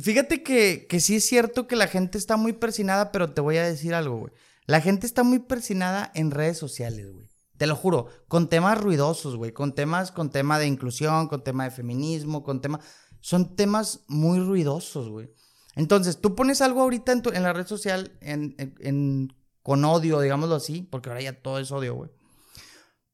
Fíjate 0.00 0.42
que, 0.42 0.86
que 0.88 1.00
sí 1.00 1.16
es 1.16 1.26
cierto 1.26 1.66
que 1.66 1.76
la 1.76 1.86
gente 1.86 2.16
está 2.16 2.38
muy 2.38 2.54
persinada, 2.54 3.12
pero 3.12 3.34
te 3.34 3.42
voy 3.42 3.58
a 3.58 3.62
decir 3.62 3.92
algo, 3.92 4.20
güey. 4.20 4.32
La 4.64 4.80
gente 4.80 5.06
está 5.06 5.22
muy 5.22 5.40
persinada 5.40 6.10
en 6.14 6.30
redes 6.30 6.56
sociales, 6.56 7.12
güey. 7.12 7.28
Te 7.58 7.66
lo 7.66 7.76
juro, 7.76 8.08
con 8.26 8.48
temas 8.48 8.80
ruidosos, 8.80 9.36
güey, 9.36 9.52
con 9.52 9.74
temas, 9.74 10.10
con 10.10 10.30
tema 10.30 10.58
de 10.58 10.66
inclusión, 10.66 11.28
con 11.28 11.44
tema 11.44 11.64
de 11.64 11.70
feminismo, 11.70 12.42
con 12.42 12.62
tema... 12.62 12.80
Son 13.20 13.56
temas 13.56 14.04
muy 14.08 14.40
ruidosos, 14.40 15.10
güey. 15.10 15.30
Entonces, 15.76 16.22
tú 16.22 16.34
pones 16.34 16.62
algo 16.62 16.80
ahorita 16.80 17.12
en, 17.12 17.22
en 17.34 17.42
la 17.42 17.52
red 17.52 17.66
social 17.66 18.16
en, 18.22 19.28
con 19.62 19.84
odio, 19.84 20.20
digámoslo 20.20 20.54
así, 20.54 20.88
porque 20.90 21.10
ahora 21.10 21.20
ya 21.20 21.42
todo 21.42 21.58
es 21.58 21.70
odio, 21.70 21.96
güey. 21.96 22.10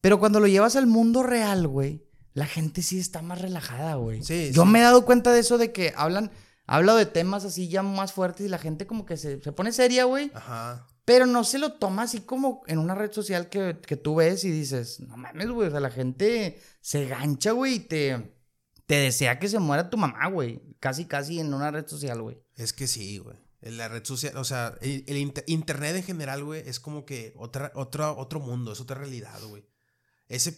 Pero 0.00 0.18
cuando 0.18 0.40
lo 0.40 0.46
llevas 0.46 0.76
al 0.76 0.86
mundo 0.86 1.22
real, 1.22 1.66
güey, 1.66 2.06
la 2.32 2.46
gente 2.46 2.82
sí 2.82 2.98
está 2.98 3.22
más 3.22 3.40
relajada, 3.40 3.96
güey. 3.96 4.22
Sí, 4.22 4.50
Yo 4.52 4.64
me 4.64 4.78
he 4.78 4.82
dado 4.82 5.04
cuenta 5.04 5.32
de 5.32 5.40
eso, 5.40 5.58
de 5.58 5.72
que 5.72 5.92
hablan, 5.96 6.30
hablo 6.66 6.94
de 6.96 7.06
temas 7.06 7.44
así 7.44 7.68
ya 7.68 7.82
más 7.82 8.12
fuertes 8.12 8.46
y 8.46 8.48
la 8.48 8.58
gente 8.58 8.86
como 8.86 9.04
que 9.04 9.16
se, 9.16 9.40
se 9.40 9.52
pone 9.52 9.72
seria, 9.72 10.04
güey. 10.04 10.30
Ajá. 10.34 10.86
Pero 11.04 11.26
no 11.26 11.44
se 11.44 11.58
lo 11.58 11.72
toma 11.72 12.02
así 12.02 12.20
como 12.20 12.62
en 12.66 12.78
una 12.78 12.94
red 12.94 13.12
social 13.12 13.48
que, 13.48 13.78
que 13.84 13.96
tú 13.96 14.14
ves 14.16 14.44
y 14.44 14.50
dices, 14.50 15.00
no 15.00 15.16
mames, 15.16 15.50
güey, 15.50 15.68
o 15.68 15.70
sea, 15.70 15.80
la 15.80 15.90
gente 15.90 16.60
se 16.80 17.06
gancha, 17.06 17.52
güey, 17.52 17.74
y 17.74 17.80
te, 17.80 18.32
te 18.86 18.94
desea 18.94 19.38
que 19.38 19.48
se 19.48 19.58
muera 19.58 19.90
tu 19.90 19.96
mamá, 19.96 20.28
güey. 20.28 20.62
Casi, 20.78 21.06
casi 21.06 21.40
en 21.40 21.52
una 21.52 21.70
red 21.70 21.86
social, 21.86 22.22
güey. 22.22 22.38
Es 22.56 22.72
que 22.72 22.86
sí, 22.86 23.18
güey. 23.18 23.36
La 23.60 23.88
red 23.88 24.04
social, 24.04 24.36
o 24.36 24.44
sea, 24.44 24.78
el, 24.80 25.16
internet 25.46 25.96
en 25.96 26.02
general, 26.02 26.44
güey, 26.44 26.62
es 26.66 26.80
como 26.80 27.04
que 27.04 27.34
otra, 27.36 27.72
otra, 27.74 28.12
otro 28.12 28.40
mundo, 28.40 28.72
es 28.72 28.80
otra 28.80 28.96
realidad, 28.96 29.38
güey. 29.48 29.64
Ese 30.30 30.56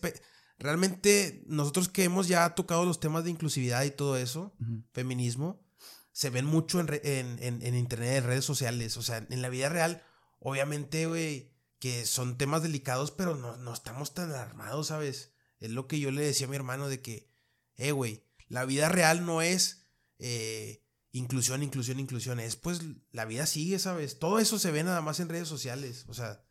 realmente 0.59 1.43
nosotros 1.47 1.89
que 1.89 2.05
hemos 2.05 2.29
ya 2.29 2.55
tocado 2.55 2.85
los 2.85 3.01
temas 3.01 3.25
de 3.25 3.31
inclusividad 3.31 3.83
y 3.83 3.91
todo 3.91 4.17
eso, 4.17 4.55
feminismo, 4.93 5.61
se 6.13 6.31
ven 6.31 6.45
mucho 6.45 6.79
en, 6.79 6.89
en, 7.03 7.63
en, 7.63 7.75
internet, 7.75 8.19
en 8.19 8.25
redes 8.25 8.45
sociales. 8.45 8.97
O 8.97 9.03
sea, 9.03 9.27
en 9.29 9.43
la 9.43 9.49
vida 9.49 9.69
real, 9.71 10.05
obviamente, 10.39 11.07
güey, 11.07 11.53
que 11.81 12.07
son 12.07 12.39
temas 12.39 12.63
delicados, 12.63 13.11
pero 13.11 13.35
no, 13.35 13.57
no 13.57 13.73
estamos 13.73 14.15
tan 14.15 14.31
alarmados, 14.31 14.89
¿sabes? 14.89 15.33
Es 15.59 15.71
lo 15.71 15.89
que 15.89 15.99
yo 15.99 16.11
le 16.11 16.23
decía 16.23 16.47
a 16.47 16.51
mi 16.51 16.57
hermano 16.57 16.89
de 16.89 17.01
que, 17.01 17.29
eh, 17.77 17.93
güey, 17.93 18.25
la 18.49 18.65
vida 18.65 18.89
real 18.89 19.25
no 19.25 19.43
es 19.43 19.87
eh, 20.19 20.85
inclusión, 21.13 21.63
inclusión, 21.63 21.99
inclusión. 21.99 22.39
Es 22.39 22.57
pues 22.57 22.81
la 23.11 23.25
vida 23.25 23.47
sigue, 23.47 23.79
¿sabes? 23.79 24.19
Todo 24.19 24.39
eso 24.39 24.59
se 24.59 24.71
ve 24.71 24.85
nada 24.85 25.01
más 25.01 25.19
en 25.21 25.29
redes 25.29 25.49
sociales. 25.49 26.05
O 26.09 26.15
sea, 26.15 26.45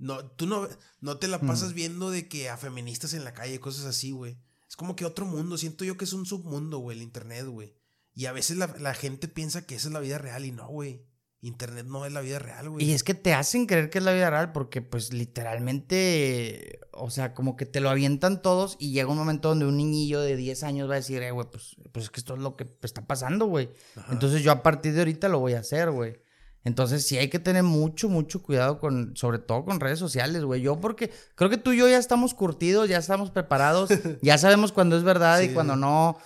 no, 0.00 0.24
tú 0.24 0.46
no, 0.46 0.66
no 1.00 1.18
te 1.18 1.28
la 1.28 1.38
mm. 1.38 1.46
pasas 1.46 1.74
viendo 1.74 2.10
de 2.10 2.26
que 2.26 2.48
a 2.48 2.56
feministas 2.56 3.12
en 3.12 3.22
la 3.22 3.34
calle, 3.34 3.60
cosas 3.60 3.84
así, 3.84 4.10
güey. 4.10 4.38
Es 4.66 4.74
como 4.76 4.96
que 4.96 5.04
otro 5.04 5.26
mundo. 5.26 5.58
Siento 5.58 5.84
yo 5.84 5.96
que 5.96 6.06
es 6.06 6.12
un 6.12 6.26
submundo, 6.26 6.78
güey, 6.78 6.96
el 6.96 7.02
internet, 7.02 7.46
güey. 7.46 7.74
Y 8.14 8.26
a 8.26 8.32
veces 8.32 8.56
la, 8.56 8.74
la, 8.78 8.94
gente 8.94 9.28
piensa 9.28 9.66
que 9.66 9.74
esa 9.74 9.88
es 9.88 9.92
la 9.92 10.00
vida 10.00 10.18
real 10.18 10.44
y 10.44 10.52
no, 10.52 10.66
güey. 10.68 11.04
Internet 11.42 11.86
no 11.86 12.04
es 12.06 12.12
la 12.12 12.20
vida 12.20 12.38
real, 12.38 12.70
güey. 12.70 12.84
Y 12.84 12.92
es 12.92 13.02
que 13.02 13.14
te 13.14 13.34
hacen 13.34 13.66
creer 13.66 13.90
que 13.90 13.98
es 13.98 14.04
la 14.04 14.12
vida 14.12 14.30
real 14.30 14.52
porque, 14.52 14.82
pues, 14.82 15.12
literalmente, 15.12 16.80
o 16.92 17.10
sea, 17.10 17.34
como 17.34 17.56
que 17.56 17.66
te 17.66 17.80
lo 17.80 17.90
avientan 17.90 18.42
todos 18.42 18.76
y 18.78 18.92
llega 18.92 19.10
un 19.10 19.18
momento 19.18 19.48
donde 19.48 19.66
un 19.66 19.76
niñillo 19.76 20.20
de 20.20 20.36
10 20.36 20.62
años 20.64 20.88
va 20.88 20.94
a 20.94 20.96
decir, 20.96 21.22
eh, 21.22 21.30
güey, 21.30 21.46
pues, 21.50 21.76
pues 21.92 22.06
es 22.06 22.10
que 22.10 22.20
esto 22.20 22.34
es 22.34 22.40
lo 22.40 22.56
que 22.56 22.66
está 22.82 23.06
pasando, 23.06 23.46
güey. 23.46 23.70
Entonces 24.10 24.42
yo 24.42 24.52
a 24.52 24.62
partir 24.62 24.92
de 24.92 25.00
ahorita 25.00 25.28
lo 25.28 25.40
voy 25.40 25.54
a 25.54 25.60
hacer, 25.60 25.90
güey. 25.90 26.20
Entonces 26.64 27.06
sí 27.06 27.16
hay 27.16 27.28
que 27.28 27.38
tener 27.38 27.62
mucho, 27.62 28.08
mucho 28.08 28.42
cuidado 28.42 28.78
con, 28.78 29.16
sobre 29.16 29.38
todo 29.38 29.64
con 29.64 29.80
redes 29.80 29.98
sociales, 29.98 30.44
güey. 30.44 30.60
Yo 30.60 30.78
porque 30.80 31.10
creo 31.34 31.48
que 31.48 31.56
tú 31.56 31.72
y 31.72 31.78
yo 31.78 31.88
ya 31.88 31.98
estamos 31.98 32.34
curtidos, 32.34 32.88
ya 32.88 32.98
estamos 32.98 33.30
preparados, 33.30 33.90
ya 34.22 34.36
sabemos 34.36 34.72
cuándo 34.72 34.96
es 34.96 35.02
verdad 35.02 35.40
y 35.40 35.54
cuando 35.54 35.76
no, 35.76 36.18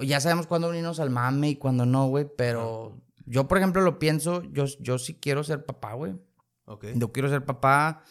ya 0.00 0.20
sabemos 0.20 0.46
cuándo 0.46 0.68
unirnos 0.68 1.00
al 1.00 1.10
mame 1.10 1.50
y 1.50 1.56
cuándo 1.56 1.86
no, 1.86 2.08
güey, 2.08 2.26
pero... 2.36 3.00
Yo, 3.26 3.46
por 3.46 3.58
ejemplo, 3.58 3.80
lo 3.82 4.00
pienso, 4.00 4.42
yo, 4.42 4.64
yo 4.80 4.98
sí 4.98 5.14
quiero 5.20 5.44
ser 5.44 5.64
papá, 5.64 5.92
güey. 5.94 6.16
Ok. 6.64 6.86
Yo 6.94 7.12
quiero 7.12 7.28
ser 7.28 7.44
papá 7.44 8.02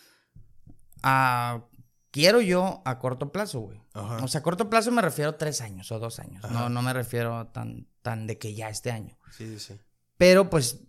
a... 1.04 1.66
Quiero 2.12 2.42
yo 2.42 2.82
a 2.86 3.00
corto 3.00 3.32
plazo, 3.32 3.60
güey. 3.60 3.82
O 3.94 4.28
sea, 4.28 4.40
a 4.40 4.44
corto 4.44 4.70
plazo 4.70 4.92
me 4.92 5.02
refiero 5.02 5.32
a 5.32 5.38
tres 5.38 5.62
años 5.62 5.92
o 5.92 6.00
dos 6.00 6.20
años. 6.20 6.44
No, 6.50 6.70
no 6.70 6.82
me 6.82 6.92
refiero 6.94 7.48
tan, 7.48 7.88
tan 8.02 8.28
de 8.28 8.38
que 8.38 8.56
ya 8.56 8.70
este 8.70 8.92
año. 8.92 9.18
Sí, 9.32 9.60
sí. 9.60 9.80
Pero 10.18 10.50
pues, 10.50 10.82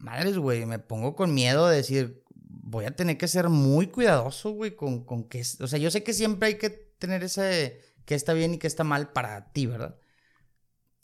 madres, 0.00 0.36
güey, 0.36 0.66
me 0.66 0.78
pongo 0.78 1.14
con 1.14 1.32
miedo 1.32 1.68
de 1.68 1.76
decir, 1.76 2.24
voy 2.34 2.84
a 2.84 2.96
tener 2.96 3.16
que 3.16 3.28
ser 3.28 3.48
muy 3.48 3.86
cuidadoso, 3.86 4.50
güey, 4.50 4.74
con, 4.74 5.04
con 5.04 5.28
que... 5.28 5.42
O 5.60 5.66
sea, 5.66 5.78
yo 5.78 5.90
sé 5.90 6.02
que 6.02 6.12
siempre 6.12 6.48
hay 6.48 6.58
que 6.58 6.70
tener 6.70 7.22
ese... 7.22 7.80
que 8.04 8.14
está 8.14 8.32
bien 8.32 8.54
y 8.54 8.58
que 8.58 8.66
está 8.66 8.82
mal 8.82 9.12
para 9.12 9.52
ti, 9.52 9.66
¿verdad? 9.66 9.96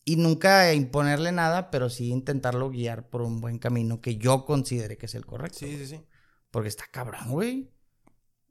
Y 0.05 0.17
nunca 0.17 0.73
imponerle 0.73 1.33
nada, 1.33 1.71
pero 1.71 1.91
sí 1.91 2.11
intentarlo 2.11 2.71
guiar 2.71 3.09
por 3.09 3.23
un 3.23 3.41
buen 3.41 3.59
camino 3.59 4.01
que 4.01 4.17
yo 4.17 4.45
considere 4.45 4.97
que 4.97 5.07
es 5.07 5.15
el 5.15 5.27
correcto. 5.27 5.59
Sí, 5.59 5.77
sí, 5.77 5.87
sí. 5.87 6.01
Porque 6.51 6.69
está 6.69 6.85
cabrón, 6.91 7.31
güey. 7.31 7.73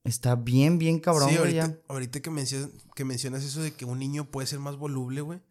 Está 0.04 0.36
bien, 0.36 0.78
bien 0.78 1.00
cabrón, 1.00 1.30
sí, 1.30 1.38
ahorita, 1.38 1.80
ahorita 1.88 2.20
que, 2.20 2.30
mencionas, 2.30 2.70
que 2.93 3.06
mencionas 3.06 3.43
eso 3.43 3.64
de 3.64 3.74
que 3.74 3.86
un 3.86 3.98
niño 3.98 4.30
puede 4.30 4.48
ser 4.48 4.60
más 4.60 4.76
voluble, 4.76 5.22
güey. 5.22 5.41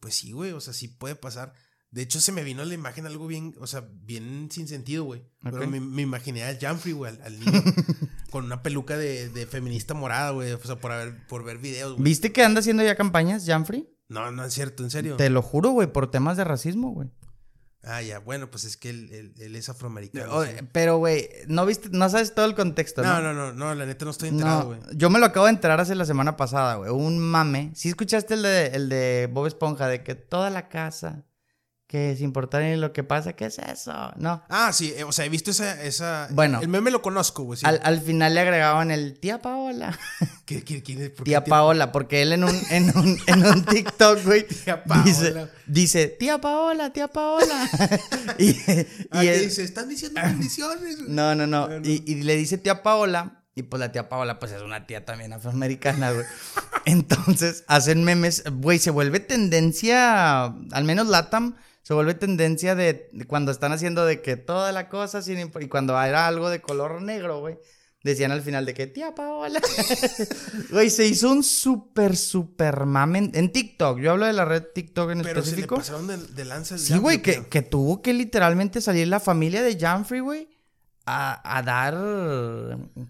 Pues 0.00 0.14
sí, 0.16 0.32
güey. 0.32 0.52
O 0.52 0.60
sea, 0.60 0.74
sí 0.74 0.88
puede 0.88 1.14
pasar. 1.14 1.54
De 1.90 2.02
hecho, 2.02 2.20
se 2.20 2.30
me 2.30 2.44
vino 2.44 2.62
a 2.62 2.64
la 2.64 2.74
imagen 2.74 3.04
algo 3.06 3.26
bien, 3.26 3.54
o 3.58 3.66
sea, 3.66 3.84
bien 4.04 4.48
sin 4.52 4.68
sentido, 4.68 5.04
güey. 5.04 5.24
Pero 5.42 5.66
me, 5.66 6.02
imaginé 6.02 6.44
al 6.44 6.58
Janfrey, 6.58 6.92
güey, 6.92 7.12
al, 7.20 7.40
niño. 7.40 7.62
con 8.30 8.44
una 8.44 8.62
peluca 8.62 8.96
de, 8.96 9.28
de 9.28 9.46
feminista 9.46 9.92
morada, 9.92 10.30
güey. 10.30 10.52
O 10.52 10.62
sea, 10.62 10.76
por, 10.76 10.92
haber, 10.92 11.26
por 11.26 11.42
ver 11.42 11.58
videos, 11.58 11.94
güey. 11.94 12.04
¿Viste 12.04 12.32
que 12.32 12.44
anda 12.44 12.60
haciendo 12.60 12.84
ya 12.84 12.94
campañas, 12.94 13.44
Janfrey? 13.44 13.88
No, 14.08 14.30
no 14.30 14.44
es 14.44 14.54
cierto, 14.54 14.84
en 14.84 14.90
serio. 14.90 15.16
Te 15.16 15.30
lo 15.30 15.42
juro, 15.42 15.70
güey, 15.70 15.92
por 15.92 16.10
temas 16.10 16.36
de 16.36 16.44
racismo, 16.44 16.90
güey. 16.92 17.10
Ah, 17.82 18.02
ya, 18.02 18.18
bueno, 18.18 18.50
pues 18.50 18.64
es 18.64 18.76
que 18.76 18.90
él, 18.90 19.34
es 19.36 19.68
afroamericano. 19.68 20.42
Pero, 20.72 20.98
güey, 20.98 21.28
no 21.48 21.64
viste, 21.64 21.88
no 21.90 22.08
sabes 22.08 22.34
todo 22.34 22.44
el 22.44 22.54
contexto, 22.54 23.02
¿no? 23.02 23.20
No, 23.20 23.32
no, 23.32 23.52
no, 23.52 23.74
la 23.74 23.86
neta 23.86 24.04
no 24.04 24.10
estoy 24.10 24.28
enterado, 24.28 24.66
güey. 24.66 24.80
yo 24.94 25.08
me 25.08 25.18
lo 25.18 25.26
acabo 25.26 25.46
de 25.46 25.52
enterar 25.52 25.80
hace 25.80 25.94
la 25.94 26.04
semana 26.04 26.36
pasada, 26.36 26.74
güey. 26.76 26.90
Un 26.90 27.18
mame. 27.18 27.72
¿Sí 27.74 27.88
escuchaste 27.88 28.34
el 28.34 28.42
de, 28.42 28.66
el 28.66 28.88
de 28.90 29.30
Bob 29.32 29.46
Esponja? 29.46 29.88
De 29.88 30.04
que 30.04 30.14
toda 30.14 30.50
la 30.50 30.68
casa 30.68 31.24
que 31.90 32.12
es 32.12 32.20
importante 32.20 32.76
lo 32.76 32.92
que 32.92 33.02
pasa, 33.02 33.32
¿qué 33.32 33.46
es 33.46 33.58
eso? 33.58 33.92
No. 34.14 34.44
Ah, 34.48 34.72
sí, 34.72 34.94
eh, 34.96 35.02
o 35.02 35.10
sea, 35.10 35.24
he 35.24 35.28
visto 35.28 35.50
esa, 35.50 35.82
esa... 35.82 36.28
Bueno. 36.30 36.60
El 36.60 36.68
meme 36.68 36.92
lo 36.92 37.02
conozco, 37.02 37.42
güey. 37.42 37.58
Al, 37.64 38.00
final 38.00 38.32
le 38.32 38.40
agregaban 38.42 38.92
el 38.92 39.18
tía 39.18 39.42
Paola. 39.42 39.98
¿Qué, 40.46 40.62
quién 40.62 41.02
es? 41.02 41.12
Tía, 41.16 41.42
Paola, 41.42 41.90
porque 41.90 42.22
él 42.22 42.32
en 42.32 42.44
un, 42.44 42.56
en 42.70 42.96
un, 42.96 43.18
en 43.26 43.44
un 43.44 43.64
TikTok, 43.64 44.22
güey, 44.24 44.46
tía 44.64 44.84
Dice, 45.04 45.48
dice, 45.66 46.06
tía 46.06 46.40
Paola, 46.40 46.92
tía 46.92 47.08
Paola. 47.08 47.68
y, 48.38 48.56
ah, 49.10 49.24
y 49.24 49.28
dice, 49.40 49.64
están 49.64 49.88
diciendo 49.88 50.20
bendiciones. 50.22 51.00
No, 51.08 51.34
no, 51.34 51.48
no. 51.48 51.76
Y, 51.82 52.04
y 52.06 52.22
le 52.22 52.36
dice 52.36 52.56
tía 52.56 52.84
Paola, 52.84 53.42
y 53.56 53.64
pues 53.64 53.80
la 53.80 53.90
tía 53.90 54.08
Paola, 54.08 54.38
pues 54.38 54.52
es 54.52 54.62
una 54.62 54.86
tía 54.86 55.04
también 55.04 55.32
afroamericana, 55.32 56.12
güey. 56.12 56.24
Entonces, 56.84 57.64
hacen 57.66 58.04
memes, 58.04 58.44
güey, 58.48 58.78
se 58.78 58.92
vuelve 58.92 59.18
tendencia, 59.18 60.44
al 60.44 60.84
menos 60.84 61.08
Latam 61.08 61.56
se 61.82 61.94
vuelve 61.94 62.14
tendencia 62.14 62.74
de, 62.74 63.08
cuando 63.26 63.52
están 63.52 63.72
haciendo 63.72 64.04
de 64.04 64.20
que 64.20 64.36
toda 64.36 64.72
la 64.72 64.88
cosa 64.88 65.22
sin 65.22 65.38
y 65.38 65.68
cuando 65.68 66.00
era 66.00 66.26
algo 66.26 66.50
de 66.50 66.60
color 66.60 67.02
negro, 67.02 67.40
güey. 67.40 67.58
Decían 68.02 68.32
al 68.32 68.40
final 68.40 68.64
de 68.64 68.72
que, 68.72 68.86
tía 68.86 69.14
Paola. 69.14 69.60
Güey, 70.70 70.88
se 70.88 71.06
hizo 71.06 71.30
un 71.30 71.42
súper, 71.42 72.16
súper 72.16 72.86
mamen 72.86 73.30
en 73.34 73.52
TikTok. 73.52 73.98
Yo 73.98 74.12
hablo 74.12 74.24
de 74.24 74.32
la 74.32 74.46
red 74.46 74.62
TikTok 74.74 75.10
en 75.10 75.20
Pero 75.20 75.40
específico. 75.40 75.74
Pero 75.74 75.84
se 75.84 75.92
le 75.92 75.98
pasaron 75.98 76.34
de, 76.34 76.44
lanza 76.46 76.78
Sí, 76.78 76.96
güey, 76.96 77.20
que, 77.20 77.44
que, 77.44 77.60
tuvo 77.60 78.00
que 78.00 78.14
literalmente 78.14 78.80
salir 78.80 79.06
la 79.08 79.20
familia 79.20 79.62
de 79.62 79.78
Janfrey, 79.78 80.20
güey 80.20 80.48
a, 81.10 81.62
dar. 81.64 81.94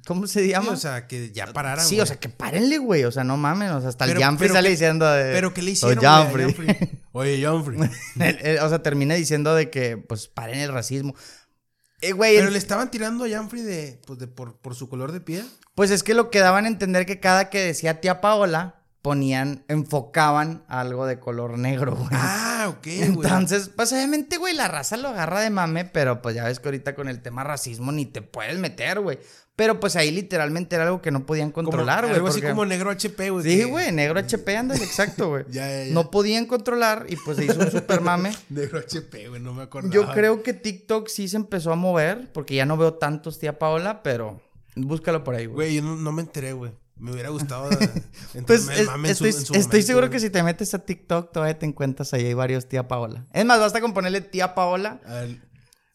¿Cómo 0.06 0.26
se 0.26 0.48
llama? 0.48 0.72
o 0.72 0.76
sea, 0.76 1.06
que 1.06 1.30
ya 1.32 1.46
pararan. 1.52 1.84
Sí, 1.84 2.00
o 2.00 2.06
sea, 2.06 2.16
que 2.16 2.28
párenle, 2.28 2.78
güey. 2.78 3.04
O 3.04 3.12
sea, 3.12 3.24
no 3.24 3.36
mames. 3.36 3.70
O 3.72 3.80
sea, 3.80 3.90
hasta 3.90 4.04
el 4.06 4.18
Jamfrey 4.18 4.50
sale 4.50 4.70
diciendo. 4.70 5.06
De, 5.10 5.32
pero 5.32 5.52
¿qué 5.52 5.62
le 5.62 5.72
hicieron? 5.72 6.02
Jamfrey. 6.02 6.98
Oye, 7.12 7.42
Jamfrey. 7.42 7.78
o 8.62 8.68
sea, 8.68 8.82
termina 8.82 9.14
diciendo 9.14 9.54
de 9.54 9.70
que, 9.70 9.96
pues, 9.96 10.28
paren 10.28 10.60
el 10.60 10.72
racismo. 10.72 11.14
Eh, 12.00 12.12
güey. 12.12 12.36
Pero 12.36 12.50
le 12.50 12.58
estaban 12.58 12.90
tirando 12.90 13.24
a 13.24 13.28
Jamfrey 13.28 13.62
de, 13.62 14.00
pues, 14.06 14.18
de, 14.18 14.26
por, 14.26 14.58
por 14.58 14.74
su 14.74 14.88
color 14.88 15.12
de 15.12 15.20
piel. 15.20 15.46
Pues 15.74 15.90
es 15.90 16.02
que 16.02 16.14
lo 16.14 16.30
que 16.30 16.40
daban 16.40 16.64
a 16.64 16.68
entender 16.68 17.06
que 17.06 17.20
cada 17.20 17.50
que 17.50 17.60
decía 17.60 18.00
tía 18.00 18.20
Paola, 18.20 18.80
ponían, 19.02 19.64
enfocaban 19.68 20.64
algo 20.68 21.06
de 21.06 21.18
color 21.18 21.58
negro, 21.58 21.96
güey. 21.96 22.08
Ah, 22.12 22.66
ok, 22.68 22.84
güey. 22.84 23.02
Entonces, 23.02 23.70
pues 23.74 23.92
obviamente, 23.92 24.36
güey, 24.36 24.54
la 24.54 24.68
raza 24.68 24.96
lo 24.96 25.08
agarra 25.08 25.40
de 25.40 25.50
mame, 25.50 25.84
pero 25.86 26.20
pues 26.20 26.34
ya 26.34 26.44
ves 26.44 26.60
que 26.60 26.68
ahorita 26.68 26.94
con 26.94 27.08
el 27.08 27.22
tema 27.22 27.44
racismo 27.44 27.92
ni 27.92 28.06
te 28.06 28.22
puedes 28.22 28.58
meter, 28.58 29.00
güey. 29.00 29.18
Pero 29.60 29.78
pues 29.78 29.94
ahí 29.94 30.10
literalmente 30.10 30.74
era 30.74 30.86
algo 30.86 31.02
que 31.02 31.10
no 31.10 31.26
podían 31.26 31.50
controlar, 31.52 32.04
güey. 32.04 32.14
Algo 32.14 32.28
así 32.28 32.40
como 32.40 32.64
negro 32.64 32.88
HP, 32.90 33.28
güey. 33.28 33.44
Sí, 33.44 33.58
que- 33.58 33.64
güey, 33.66 33.92
negro 33.92 34.18
HP, 34.20 34.56
ándale, 34.56 34.82
exacto, 34.82 35.28
güey. 35.28 35.44
Ya, 35.50 35.68
ya, 35.68 35.84
ya. 35.84 35.92
No 35.92 36.10
podían 36.10 36.46
controlar 36.46 37.04
y 37.10 37.16
pues 37.16 37.36
se 37.36 37.44
hizo 37.44 37.60
un 37.60 37.70
super 37.70 38.00
mame. 38.00 38.32
Negro 38.48 38.78
HP, 38.78 39.28
güey, 39.28 39.38
no 39.38 39.52
me 39.52 39.64
acuerdo. 39.64 39.90
Yo 39.90 40.10
creo 40.12 40.42
que 40.42 40.54
TikTok 40.54 41.08
sí 41.08 41.28
se 41.28 41.36
empezó 41.36 41.72
a 41.72 41.76
mover, 41.76 42.32
porque 42.32 42.54
ya 42.54 42.64
no 42.64 42.78
veo 42.78 42.94
tantos 42.94 43.38
tía 43.38 43.58
Paola, 43.58 44.02
pero 44.02 44.40
búscalo 44.76 45.22
por 45.24 45.34
ahí, 45.34 45.44
güey. 45.44 45.54
Güey, 45.56 45.74
yo 45.76 45.82
no, 45.82 45.94
no 45.96 46.10
me 46.10 46.22
enteré, 46.22 46.54
güey. 46.54 46.72
Me 46.96 47.12
hubiera 47.12 47.28
gustado. 47.28 47.68
Pues 47.68 47.90
entrarme 48.34 48.72
es- 48.74 48.80
el 48.80 48.86
mame 48.86 49.08
en 49.10 49.14
su- 49.14 49.26
estoy, 49.26 49.40
en 49.40 49.46
su 49.46 49.52
estoy 49.54 49.62
momento, 49.62 49.86
seguro 49.86 50.08
que 50.10 50.20
si 50.20 50.30
te 50.30 50.42
metes 50.42 50.72
a 50.72 50.78
TikTok 50.78 51.32
todavía 51.32 51.58
te 51.58 51.66
encuentras 51.66 52.14
ahí 52.14 52.24
hay 52.24 52.34
varios 52.34 52.66
tía 52.66 52.88
Paola. 52.88 53.26
Es 53.34 53.44
más, 53.44 53.60
basta 53.60 53.80
con 53.82 53.92
ponerle 53.92 54.22
tía 54.22 54.54
Paola. 54.54 55.00
A 55.06 55.14
ver, 55.16 55.36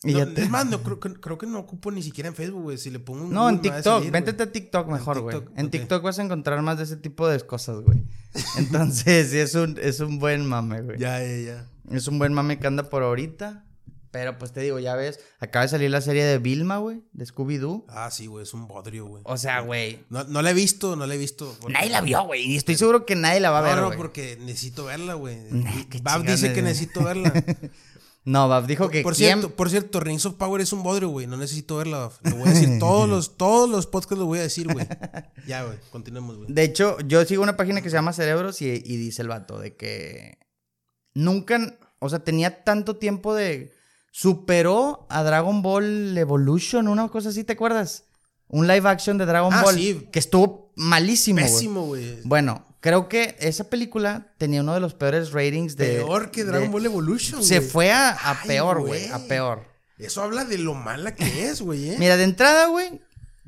Y 0.06 0.14
no, 0.14 0.20
ya 0.20 0.34
te- 0.34 0.44
Es 0.44 0.50
más, 0.50 0.66
no, 0.68 0.82
creo, 0.84 1.00
que, 1.00 1.14
creo 1.14 1.38
que 1.38 1.48
no 1.48 1.60
ocupo 1.60 1.92
ni 1.92 2.02
siquiera 2.04 2.28
en 2.30 2.36
Facebook, 2.36 2.64
güey. 2.64 2.78
Si 2.78 2.90
le 2.90 3.00
pongo 3.00 3.24
un 3.26 3.34
No, 3.34 3.50
en 3.50 3.58
Google, 3.58 3.72
TikTok. 3.72 3.98
salir. 4.00 4.12
Véntete 4.12 4.44
a 4.44 4.52
TikTok 4.52 4.88
mejor, 4.90 5.22
güey. 5.22 5.36
TikTok, 5.38 5.58
En 5.58 5.66
ok. 5.66 5.72
TikTok 5.72 6.04
vas 6.04 6.20
a 6.20 6.24
encontrar 6.24 6.62
más 6.62 6.78
de 6.78 6.84
ese 6.84 6.98
tipo 6.98 7.28
de 7.28 7.40
cosas, 7.42 7.82
güey. 7.82 8.04
Entonces, 8.58 9.32
sí, 9.32 9.38
es 9.40 9.56
un, 9.56 9.78
es 9.82 10.00
un 10.00 10.20
buen 10.20 10.46
mame, 10.46 10.82
güey. 10.82 10.98
Ya, 11.00 11.20
ya, 11.24 11.38
ya. 11.38 11.68
Es 11.92 12.08
un 12.08 12.20
buen 12.20 12.34
mame 12.34 12.60
que 12.60 12.68
anda 12.68 12.90
por 12.90 13.04
ahorita. 13.04 13.64
Pero 14.12 14.38
pues 14.38 14.54
te 14.54 14.62
digo, 14.62 14.80
ya 14.80 14.96
ves, 14.96 15.20
acaba 15.42 15.64
de 15.64 15.70
salir 15.70 15.92
la 15.92 16.00
serie 16.00 16.24
de 16.24 16.38
Vilma, 16.38 16.78
güey, 16.78 17.04
de 17.12 17.26
Scooby-Doo. 17.26 17.84
Ah, 17.90 18.10
sí, 18.10 18.28
güey, 18.28 18.44
es 18.44 18.54
un 18.54 18.66
bodrio, 18.66 19.06
güey. 19.08 19.22
O 19.26 19.36
sea, 19.36 19.60
güey. 19.60 20.06
No, 20.10 20.24
no 20.24 20.42
la 20.42 20.52
he 20.52 20.54
visto, 20.54 20.96
no 20.96 21.06
la 21.06 21.16
he 21.16 21.18
visto. 21.18 21.54
porque- 21.60 21.74
Nadie 21.74 21.90
la 21.90 22.00
vio, 22.00 22.24
güey. 22.24 22.44
Y 22.50 22.56
estoy 22.56 22.76
seguro 22.76 23.06
que 23.06 23.16
nadie 23.18 23.42
la 23.42 23.50
va 23.52 23.60
a 23.60 23.62
ver, 23.62 23.76
No, 23.76 23.92
porque 23.98 24.38
necesito 24.40 24.86
verla, 24.86 25.16
güey. 25.16 25.36
Nah, 25.52 25.70
Bab 26.02 26.24
dice 26.24 26.54
que 26.54 26.62
necesito 26.62 27.04
verla. 27.04 27.34
No, 28.26 28.48
Bab 28.50 28.66
dijo 28.66 28.90
que 28.90 29.02
por 29.04 29.16
cierto, 29.16 29.52
por 29.52 29.70
cierto, 29.70 30.00
Rings 30.00 30.26
of 30.26 30.34
Power 30.36 30.60
es 30.60 30.74
un 30.74 30.82
bodrio, 30.82 31.10
güey. 31.10 31.28
No 31.28 31.38
necesito 31.38 31.78
verla, 31.78 32.00
Bab. 32.00 32.12
Lo 32.24 32.36
voy 32.38 32.50
a 32.50 32.52
decir 32.54 32.70
todos 32.80 33.08
los, 33.08 33.38
todos 33.38 33.70
los 33.70 33.86
podcasts 33.86 34.18
lo 34.20 34.26
voy 34.26 34.40
a 34.40 34.44
decir, 34.44 34.68
güey. 34.72 34.88
Ya, 35.48 35.64
güey, 35.64 35.78
continuemos, 35.92 36.36
güey. 36.38 36.52
De 36.52 36.64
hecho, 36.64 36.98
yo 37.08 37.24
sigo 37.26 37.44
una 37.44 37.56
página 37.56 37.82
que 37.82 37.90
se 37.92 37.96
llama 37.96 38.14
Cerebros 38.14 38.62
y, 38.62 38.66
y 38.66 38.98
dice 38.98 39.22
el 39.22 39.28
vato 39.28 39.60
de 39.60 39.76
que 39.76 40.40
nunca, 41.14 41.78
o 42.00 42.10
sea, 42.10 42.20
tenía 42.20 42.64
tanto 42.64 42.98
tiempo 42.98 43.34
de... 43.36 43.74
Superó 44.12 45.06
a 45.10 45.24
Dragon 45.24 45.62
Ball 45.62 46.18
Evolution, 46.18 46.88
una 46.88 47.10
cosa 47.10 47.30
así, 47.30 47.44
¿te 47.44 47.52
acuerdas? 47.54 48.06
Un 48.48 48.66
live 48.66 48.88
action 48.88 49.18
de 49.18 49.26
Dragon 49.26 49.54
Ah, 49.54 49.62
Ball 49.62 49.76
sí. 49.76 50.08
que 50.12 50.20
estuvo 50.20 50.72
malísimo. 50.78 51.42
Pésimo, 51.42 51.86
güey. 51.88 52.22
Bueno, 52.24 52.66
creo 52.86 53.10
que 53.10 53.36
esa 53.40 53.64
película 53.68 54.28
tenía 54.38 54.62
uno 54.62 54.76
de 54.76 54.80
los 54.80 54.94
peores 54.94 55.32
ratings 55.32 55.76
de... 55.76 55.88
Peor 55.96 56.30
que 56.30 56.44
Dragon 56.44 56.68
de- 56.68 56.72
Ball 56.72 56.86
Evolution, 56.86 57.44
Se 57.44 57.60
fue 57.60 57.92
a, 57.92 58.12
a 58.12 58.32
Ay, 58.42 58.48
peor, 58.48 58.82
güey, 58.86 59.08
a 59.08 59.18
peor. 59.28 59.64
Eso 59.98 60.22
habla 60.22 60.46
de 60.46 60.60
lo 60.60 60.76
mala 60.76 61.16
que 61.16 61.48
es, 61.48 61.62
güey, 61.62 61.90
¿eh? 61.90 61.96
Mira, 61.98 62.16
de 62.16 62.26
entrada, 62.26 62.68
güey, 62.68 63.02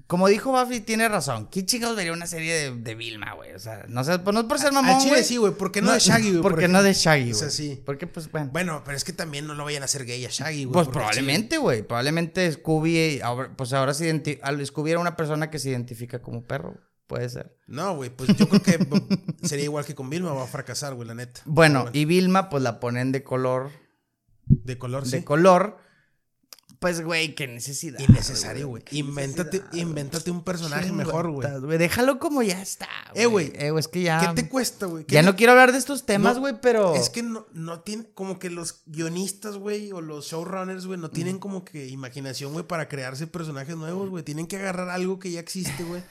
como 0.07 0.27
dijo 0.27 0.51
Buffy, 0.53 0.79
tiene 0.79 1.07
razón. 1.07 1.49
¿Qué 1.51 1.63
chingados 1.67 1.95
vería 1.95 2.13
una 2.13 2.25
serie 2.25 2.51
de, 2.55 2.75
de 2.75 2.95
Vilma, 2.95 3.33
güey? 3.35 3.53
O 3.53 3.59
sea, 3.59 3.85
no 3.89 4.03
sé, 4.03 4.17
pues 4.17 4.33
no 4.33 4.39
es 4.39 4.45
por 4.47 4.57
ser 4.57 4.71
mamón, 4.71 4.95
Al 4.95 4.99
chile 5.01 5.11
güey. 5.11 5.23
sí, 5.23 5.38
güey. 5.38 5.53
¿Por 5.53 5.71
qué 5.71 5.83
no, 5.83 5.91
de 5.93 5.99
Shaggy, 5.99 6.29
güey? 6.31 6.41
Porque 6.41 6.61
Por 6.61 6.69
no 6.71 6.81
de. 6.81 6.93
Shaggy, 6.93 7.21
O 7.23 7.25
güey. 7.25 7.35
sea, 7.35 7.49
sí. 7.51 7.83
Porque, 7.85 8.07
pues, 8.07 8.31
bueno. 8.31 8.49
Bueno, 8.51 8.81
pero 8.85 8.97
es 8.97 9.03
que 9.03 9.13
también 9.13 9.45
no 9.45 9.53
lo 9.53 9.65
vayan 9.65 9.83
a 9.83 9.85
hacer 9.85 10.05
gay 10.05 10.25
a 10.25 10.29
Shaggy, 10.31 10.63
güey. 10.63 10.73
pues 10.73 10.88
probablemente, 10.88 11.57
güey. 11.59 11.83
Probablemente 11.83 12.51
Scooby, 12.51 13.19
ahora- 13.21 13.51
pues 13.55 13.71
ahora 13.73 13.93
se 13.93 14.09
Scooby 14.65 14.91
era 14.91 14.99
una 14.99 15.15
persona 15.15 15.51
que 15.51 15.59
se 15.59 15.69
identifica 15.69 16.21
como 16.23 16.43
perro. 16.43 16.79
Puede 17.07 17.29
ser. 17.29 17.55
No, 17.67 17.95
güey, 17.95 18.09
pues 18.09 18.35
yo 18.35 18.47
creo 18.49 18.61
que 18.61 18.77
b- 18.77 19.01
sería 19.43 19.63
igual 19.65 19.85
que 19.85 19.95
con 19.95 20.09
Vilma, 20.09 20.33
va 20.33 20.43
a 20.43 20.47
fracasar, 20.47 20.93
güey, 20.93 21.07
la 21.07 21.15
neta. 21.15 21.41
Bueno, 21.45 21.85
y 21.93 22.03
Vilma, 22.05 22.49
pues 22.49 22.61
la 22.63 22.79
ponen 22.81 23.11
de 23.13 23.23
color. 23.23 23.71
De 24.45 24.77
color, 24.77 25.05
sí. 25.05 25.11
De 25.17 25.23
color. 25.23 25.77
Pues, 26.79 27.01
güey, 27.01 27.33
qué 27.33 27.47
necesidad. 27.47 27.97
Innecesario, 27.99 28.67
güey. 28.67 28.83
Invéntate, 28.91 29.63
invéntate 29.73 30.29
un 30.29 30.43
personaje 30.43 30.91
mejor, 30.91 31.31
güey. 31.31 31.47
Déjalo 31.79 32.19
como 32.19 32.43
ya 32.43 32.61
está. 32.61 32.87
Eh, 33.15 33.25
güey. 33.25 33.51
Eh, 33.55 33.71
güey, 33.71 33.79
es 33.79 33.87
que 33.87 34.03
ya. 34.03 34.19
¿Qué 34.35 34.43
te 34.43 34.49
cuesta, 34.49 34.85
güey? 34.85 35.03
¿Qué 35.05 35.15
Ya 35.15 35.23
no 35.23 35.35
quiero 35.35 35.53
hablar 35.53 35.71
de 35.71 35.79
estos 35.79 36.05
temas, 36.05 36.35
No, 36.35 36.41
güey, 36.41 36.55
pero. 36.61 36.93
Es 36.93 37.09
que 37.09 37.23
no, 37.23 37.47
no 37.53 37.79
tiene, 37.81 38.05
como 38.13 38.37
que 38.37 38.51
los 38.51 38.83
guionistas, 38.85 39.57
güey, 39.57 39.91
o 39.91 40.01
los 40.01 40.27
showrunners, 40.27 40.85
güey, 40.85 40.99
no 40.99 41.09
tienen 41.09 41.39
como 41.39 41.65
que 41.65 41.87
imaginación, 41.87 42.53
güey, 42.53 42.67
para 42.67 42.87
crearse 42.87 43.25
personajes 43.25 43.75
nuevos, 43.75 44.09
güey. 44.09 44.23
Tienen 44.23 44.45
que 44.45 44.57
agarrar 44.57 44.89
algo 44.89 45.17
que 45.17 45.31
ya 45.31 45.39
existe, 45.39 45.83
güey. 45.83 46.03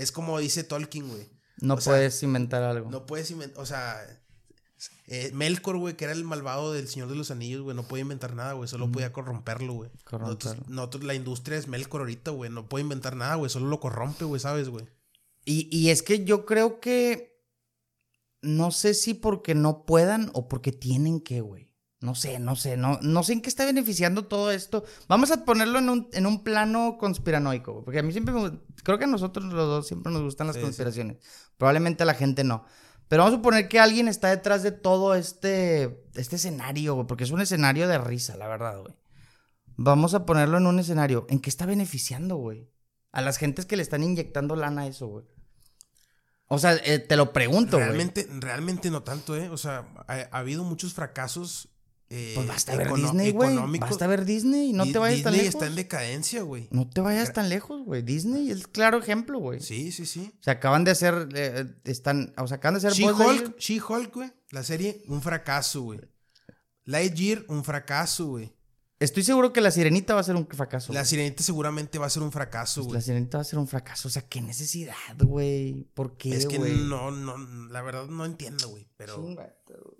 Es 0.00 0.12
como 0.12 0.38
dice 0.38 0.64
Tolkien, 0.64 1.08
güey. 1.08 1.28
No 1.60 1.74
o 1.74 1.80
sea, 1.80 1.92
puedes 1.92 2.22
inventar 2.22 2.62
algo. 2.62 2.90
No 2.90 3.04
puedes 3.06 3.30
inventar, 3.30 3.62
o 3.62 3.66
sea, 3.66 4.00
eh, 5.06 5.30
Melkor, 5.34 5.76
güey, 5.76 5.96
que 5.96 6.04
era 6.04 6.14
el 6.14 6.24
malvado 6.24 6.72
del 6.72 6.88
Señor 6.88 7.08
de 7.08 7.16
los 7.16 7.30
Anillos, 7.30 7.62
güey, 7.62 7.76
no 7.76 7.86
podía 7.86 8.02
inventar 8.02 8.34
nada, 8.34 8.54
güey, 8.54 8.68
solo 8.68 8.90
podía 8.90 9.12
corromperlo, 9.12 9.74
güey. 9.74 9.90
Corromperlo. 10.04 10.52
Nosotros, 10.52 10.68
nosotros- 10.68 11.04
la 11.04 11.14
industria 11.14 11.58
es 11.58 11.68
Melkor 11.68 12.00
ahorita, 12.00 12.30
güey, 12.30 12.50
no 12.50 12.68
puede 12.68 12.82
inventar 12.82 13.14
nada, 13.14 13.34
güey, 13.34 13.50
solo 13.50 13.66
lo 13.66 13.78
corrompe, 13.80 14.24
güey, 14.24 14.40
¿sabes, 14.40 14.68
güey? 14.70 14.86
Y, 15.44 15.68
y 15.76 15.90
es 15.90 16.02
que 16.02 16.24
yo 16.24 16.46
creo 16.46 16.80
que. 16.80 17.30
No 18.42 18.70
sé 18.70 18.94
si 18.94 19.12
porque 19.12 19.54
no 19.54 19.84
puedan 19.84 20.30
o 20.32 20.48
porque 20.48 20.72
tienen 20.72 21.20
que, 21.20 21.42
güey. 21.42 21.69
No 22.00 22.14
sé, 22.14 22.38
no 22.38 22.56
sé, 22.56 22.78
no, 22.78 22.98
no 23.02 23.22
sé 23.22 23.34
en 23.34 23.42
qué 23.42 23.50
está 23.50 23.66
beneficiando 23.66 24.24
todo 24.26 24.50
esto. 24.50 24.84
Vamos 25.06 25.30
a 25.30 25.44
ponerlo 25.44 25.78
en 25.80 25.90
un, 25.90 26.08
en 26.12 26.24
un 26.26 26.42
plano 26.42 26.96
conspiranoico, 26.98 27.72
güey, 27.72 27.84
porque 27.84 27.98
a 27.98 28.02
mí 28.02 28.10
siempre 28.12 28.32
me, 28.32 28.58
creo 28.82 28.98
que 28.98 29.04
a 29.04 29.06
nosotros 29.06 29.44
los 29.52 29.66
dos 29.68 29.86
siempre 29.86 30.10
nos 30.10 30.22
gustan 30.22 30.46
las 30.46 30.56
Sí, 30.56 30.60
sí. 30.60 30.64
conspiraciones. 30.64 31.18
Probablemente 31.58 32.02
a 32.02 32.06
la 32.06 32.14
gente 32.14 32.42
no. 32.42 32.64
Pero 33.08 33.22
vamos 33.22 33.34
a 33.34 33.38
suponer 33.38 33.68
que 33.68 33.80
alguien 33.80 34.08
está 34.08 34.28
detrás 34.30 34.62
de 34.62 34.72
todo 34.72 35.14
este, 35.14 36.06
este 36.14 36.36
escenario, 36.36 36.94
güey, 36.94 37.06
porque 37.06 37.24
es 37.24 37.32
un 37.32 37.40
escenario 37.42 37.86
de 37.88 37.98
risa, 37.98 38.36
la 38.36 38.48
verdad, 38.48 38.80
güey. 38.80 38.94
Vamos 39.76 40.14
a 40.14 40.24
ponerlo 40.24 40.58
en 40.58 40.66
un 40.66 40.78
escenario. 40.78 41.26
¿En 41.28 41.40
qué 41.40 41.50
está 41.50 41.66
beneficiando, 41.66 42.36
güey? 42.36 42.70
A 43.12 43.20
las 43.20 43.36
gentes 43.36 43.66
que 43.66 43.76
le 43.76 43.82
están 43.82 44.02
inyectando 44.02 44.54
lana 44.56 44.82
a 44.82 44.86
eso, 44.86 45.06
güey. 45.08 45.26
O 46.46 46.58
sea, 46.58 46.76
eh, 46.84 46.98
te 46.98 47.16
lo 47.16 47.32
pregunto, 47.32 47.76
güey. 47.76 47.88
Realmente, 47.88 48.26
realmente 48.38 48.90
no 48.90 49.02
tanto, 49.02 49.36
¿eh? 49.36 49.48
O 49.50 49.56
sea, 49.56 49.86
ha, 50.06 50.14
ha 50.30 50.38
habido 50.38 50.64
muchos 50.64 50.94
fracasos. 50.94 51.69
Eh, 52.10 52.32
Pues 52.34 52.46
basta 52.48 52.76
ver 52.76 52.92
Disney, 52.92 53.30
güey. 53.32 53.56
Basta 53.78 54.06
ver 54.06 54.24
Disney. 54.24 54.72
No 54.72 54.84
te 54.84 54.98
vayas 54.98 55.18
Disney 55.18 55.22
tan 55.22 55.32
lejos. 55.32 55.54
está 55.54 55.66
en 55.66 55.76
decadencia, 55.76 56.42
güey. 56.42 56.68
No 56.70 56.88
te 56.88 57.00
vayas 57.00 57.32
tan 57.32 57.48
lejos, 57.48 57.84
güey. 57.84 58.02
Disney 58.02 58.50
es 58.50 58.66
claro 58.66 58.98
ejemplo, 58.98 59.38
güey. 59.38 59.60
Sí, 59.60 59.92
sí, 59.92 60.04
sí. 60.06 60.32
O 60.40 60.42
sea, 60.42 60.54
acaban 60.54 60.84
de 60.84 60.90
hacer. 60.90 61.28
eh, 61.34 61.66
están. 61.84 62.34
O 62.36 62.46
sea, 62.48 62.56
acaban 62.58 62.80
de 62.80 62.86
hacer. 62.86 62.92
She-Hulk, 62.92 63.56
She-Hulk, 63.58 64.14
güey. 64.14 64.32
La 64.50 64.64
serie, 64.64 65.02
un 65.08 65.22
fracaso, 65.22 65.82
güey. 65.82 66.00
Lightyear, 66.84 67.44
un 67.48 67.62
fracaso, 67.64 68.26
güey. 68.26 68.52
Estoy 69.00 69.22
seguro 69.24 69.50
que 69.52 69.62
la 69.62 69.70
sirenita 69.70 70.12
va 70.14 70.20
a 70.20 70.24
ser 70.24 70.36
un 70.36 70.46
fracaso. 70.46 70.92
La 70.92 71.00
güey. 71.00 71.08
sirenita 71.08 71.42
seguramente 71.42 71.98
va 71.98 72.04
a 72.06 72.10
ser 72.10 72.22
un 72.22 72.30
fracaso, 72.30 72.82
Pues 72.82 72.86
güey. 72.88 72.94
la 72.96 73.00
sirenita 73.00 73.38
va 73.38 73.42
a 73.42 73.44
ser 73.44 73.58
un 73.58 73.66
fracaso. 73.66 74.08
O 74.08 74.10
sea, 74.10 74.22
qué 74.28 74.42
necesidad, 74.42 74.94
güey. 75.18 75.84
¿Por 75.94 76.18
qué, 76.18 76.36
Es 76.36 76.44
que 76.44 76.58
güey? 76.58 76.76
no, 76.76 77.10
no, 77.10 77.38
la 77.70 77.80
verdad 77.80 78.06
no 78.06 78.26
entiendo, 78.26 78.68
güey. 78.68 78.86
Pero. 78.98 79.34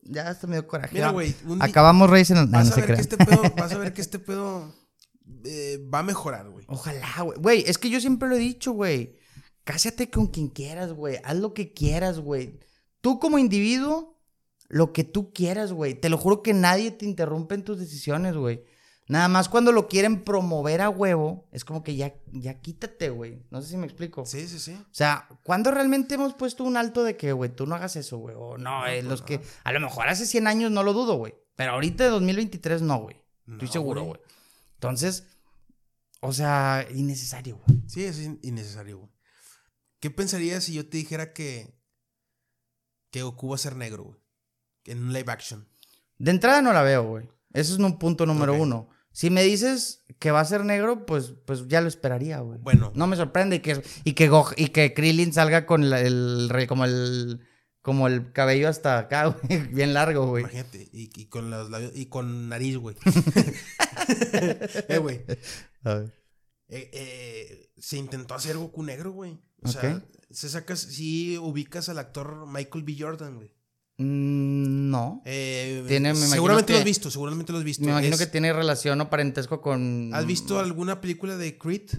Ya 0.02 0.28
hasta 0.28 0.46
me 0.46 0.56
dio 0.56 0.66
coraje. 0.66 0.92
Mira, 0.94 1.10
güey. 1.12 1.34
un 1.46 1.62
Acabamos 1.62 2.10
Reyes 2.10 2.30
en 2.32 2.36
el. 2.36 2.50
No, 2.50 2.58
Vas 2.58 2.68
no 2.68 2.74
a 2.74 2.86
ver 2.86 2.94
que 2.94 3.00
este 3.00 3.16
pedo, 3.16 3.42
vas 3.56 3.72
a 3.72 3.78
ver 3.78 3.94
que 3.94 4.00
este 4.02 4.18
pedo 4.18 4.74
eh, 5.44 5.78
va 5.92 6.00
a 6.00 6.02
mejorar, 6.02 6.50
güey. 6.50 6.66
Ojalá, 6.68 7.22
güey. 7.22 7.38
Güey, 7.38 7.64
es 7.66 7.78
que 7.78 7.88
yo 7.88 8.00
siempre 8.02 8.28
lo 8.28 8.36
he 8.36 8.40
dicho, 8.40 8.72
güey. 8.72 9.16
Cásate 9.64 10.10
con 10.10 10.26
quien 10.26 10.48
quieras, 10.48 10.92
güey. 10.92 11.16
Haz 11.24 11.36
lo 11.38 11.54
que 11.54 11.72
quieras, 11.72 12.18
güey. 12.18 12.60
Tú 13.00 13.18
como 13.18 13.38
individuo, 13.38 14.20
lo 14.68 14.92
que 14.92 15.04
tú 15.04 15.32
quieras, 15.32 15.72
güey. 15.72 15.94
Te 15.98 16.10
lo 16.10 16.18
juro 16.18 16.42
que 16.42 16.52
nadie 16.52 16.90
te 16.90 17.06
interrumpe 17.06 17.54
en 17.54 17.64
tus 17.64 17.78
decisiones, 17.78 18.36
güey. 18.36 18.62
Nada 19.10 19.28
más 19.28 19.48
cuando 19.48 19.72
lo 19.72 19.88
quieren 19.88 20.22
promover 20.22 20.80
a 20.80 20.88
huevo, 20.88 21.48
es 21.52 21.64
como 21.64 21.82
que 21.82 21.96
ya, 21.96 22.14
ya 22.32 22.60
quítate, 22.60 23.10
güey. 23.10 23.42
No 23.50 23.60
sé 23.60 23.68
si 23.70 23.76
me 23.76 23.86
explico. 23.86 24.24
Sí, 24.24 24.46
sí, 24.46 24.58
sí. 24.58 24.72
O 24.74 24.84
sea, 24.94 25.28
¿cuándo 25.42 25.70
realmente 25.70 26.14
hemos 26.14 26.34
puesto 26.34 26.62
un 26.64 26.76
alto 26.76 27.02
de 27.02 27.16
que, 27.16 27.32
güey, 27.32 27.50
tú 27.54 27.66
no 27.66 27.74
hagas 27.74 27.96
eso, 27.96 28.18
güey? 28.18 28.36
O 28.38 28.56
no, 28.56 28.80
No, 28.82 28.86
eh, 28.86 28.98
pues 29.00 29.04
los 29.06 29.20
no. 29.20 29.26
que... 29.26 29.40
A 29.64 29.72
lo 29.72 29.80
mejor 29.80 30.08
hace 30.08 30.26
100 30.26 30.46
años 30.46 30.70
no 30.70 30.82
lo 30.82 30.92
dudo, 30.92 31.14
güey. 31.16 31.34
Pero 31.56 31.72
ahorita 31.72 32.04
de 32.04 32.10
2023 32.10 32.82
no, 32.82 32.98
güey. 33.00 33.16
Estoy 33.50 33.68
seguro, 33.68 34.04
güey. 34.04 34.20
Entonces, 34.74 35.26
o 36.20 36.32
sea, 36.32 36.86
innecesario, 36.94 37.60
güey. 37.66 37.82
Sí, 37.88 38.04
es 38.04 38.18
in- 38.20 38.38
innecesario, 38.42 38.98
güey. 38.98 39.10
¿Qué 39.98 40.10
pensarías 40.10 40.62
si 40.64 40.72
yo 40.74 40.88
te 40.88 40.96
dijera 40.98 41.32
que. 41.32 41.74
que 43.10 43.22
Goku 43.22 43.48
va 43.48 43.56
a 43.56 43.58
ser 43.58 43.74
negro, 43.76 44.04
güey? 44.04 44.18
En 44.84 45.02
un 45.02 45.12
live 45.12 45.30
action. 45.32 45.68
De 46.18 46.30
entrada 46.30 46.62
no 46.62 46.72
la 46.72 46.82
veo, 46.82 47.02
güey. 47.02 47.28
Eso 47.52 47.74
es 47.74 47.78
un 47.80 47.98
punto 47.98 48.24
número 48.24 48.54
uno. 48.54 48.88
Si 49.12 49.28
me 49.30 49.42
dices 49.42 50.04
que 50.18 50.30
va 50.30 50.40
a 50.40 50.44
ser 50.44 50.64
negro, 50.64 51.04
pues, 51.06 51.34
pues 51.44 51.66
ya 51.68 51.80
lo 51.80 51.88
esperaría, 51.88 52.38
güey. 52.40 52.58
Bueno. 52.60 52.92
No 52.94 53.06
me 53.06 53.16
sorprende 53.16 53.56
y 53.56 53.60
que, 53.60 53.82
y 54.04 54.12
que, 54.12 54.28
Go- 54.28 54.52
y 54.56 54.68
que 54.68 54.94
Krillin 54.94 55.32
salga 55.32 55.66
con 55.66 55.90
la- 55.90 56.00
el, 56.00 56.48
como 56.68 56.84
el 56.84 57.40
como 57.82 58.08
el 58.08 58.30
cabello 58.32 58.68
hasta 58.68 58.98
acá, 58.98 59.26
güey, 59.42 59.66
bien 59.68 59.94
largo, 59.94 60.26
güey. 60.26 60.42
Imagínate. 60.44 60.88
Y, 60.92 61.10
y 61.18 61.26
con 61.26 61.48
los 61.50 61.70
labios. 61.70 61.92
Y 61.94 62.06
con 62.06 62.48
nariz, 62.50 62.76
güey. 62.76 62.94
eh, 64.88 64.98
güey. 64.98 65.22
A 65.84 65.94
ver. 65.94 66.14
Eh, 66.68 66.90
eh, 66.92 67.72
se 67.78 67.96
intentó 67.96 68.34
hacer 68.34 68.56
Goku 68.56 68.82
negro, 68.82 69.12
güey. 69.12 69.40
O 69.62 69.68
sea, 69.68 70.02
se 70.30 70.48
sacas, 70.48 70.80
sí 70.80 71.36
ubicas 71.38 71.88
al 71.88 71.98
actor 71.98 72.46
Michael 72.46 72.84
B. 72.84 72.96
Jordan, 72.98 73.36
güey. 73.36 73.52
Mm, 74.02 74.90
no. 74.90 75.22
Eh, 75.24 75.84
Tiene, 75.86 76.14
seguramente 76.14 76.72
lo 76.72 76.78
has 76.78 76.84
visto, 76.84 77.10
seguramente 77.10 77.52
lo 77.52 77.58
has 77.58 77.64
visto. 77.64 77.84
Me 77.84 77.90
imagino 77.92 78.14
Es- 78.14 78.20
que 78.20 78.26
tiene 78.26 78.52
relación 78.52 79.00
o 79.00 79.10
parentesco 79.10 79.60
con. 79.60 80.10
¿Has 80.14 80.26
visto 80.26 80.58
alguna 80.58 81.00
película 81.00 81.36
de 81.36 81.58
Creed? 81.58 81.90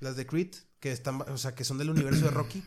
Las 0.00 0.16
de 0.16 0.26
Creed, 0.26 0.54
que 0.80 0.90
están, 0.92 1.20
o 1.22 1.36
sea, 1.38 1.54
que 1.54 1.64
son 1.64 1.78
del 1.78 1.90
universo 1.90 2.24
de 2.24 2.30
Rocky. 2.30 2.62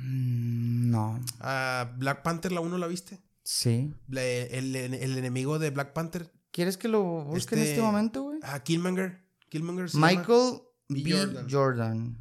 Mm, 0.00 0.90
No. 0.90 1.20
Ah, 1.40 1.90
Black 1.96 2.22
Panther, 2.22 2.52
la 2.52 2.60
1 2.60 2.78
la 2.78 2.86
viste? 2.86 3.18
Sí. 3.44 3.92
La- 4.08 4.22
el, 4.24 4.74
el 4.76 5.18
enemigo 5.18 5.58
de 5.58 5.70
Black 5.70 5.92
Panther. 5.92 6.30
¿Quieres 6.50 6.76
que 6.76 6.88
lo 6.88 7.24
busque 7.24 7.54
en 7.54 7.60
Este- 7.62 7.72
este 7.72 7.82
momento, 7.82 8.22
güey? 8.22 8.38
Ah, 8.42 8.60
Killmonger. 8.62 9.20
Killmonger 9.48 9.90
se. 9.90 9.96
Michael 9.98 10.60
B. 10.88 11.02
B. 11.02 11.12
Jordan. 11.12 11.46
Jordan. 11.50 12.18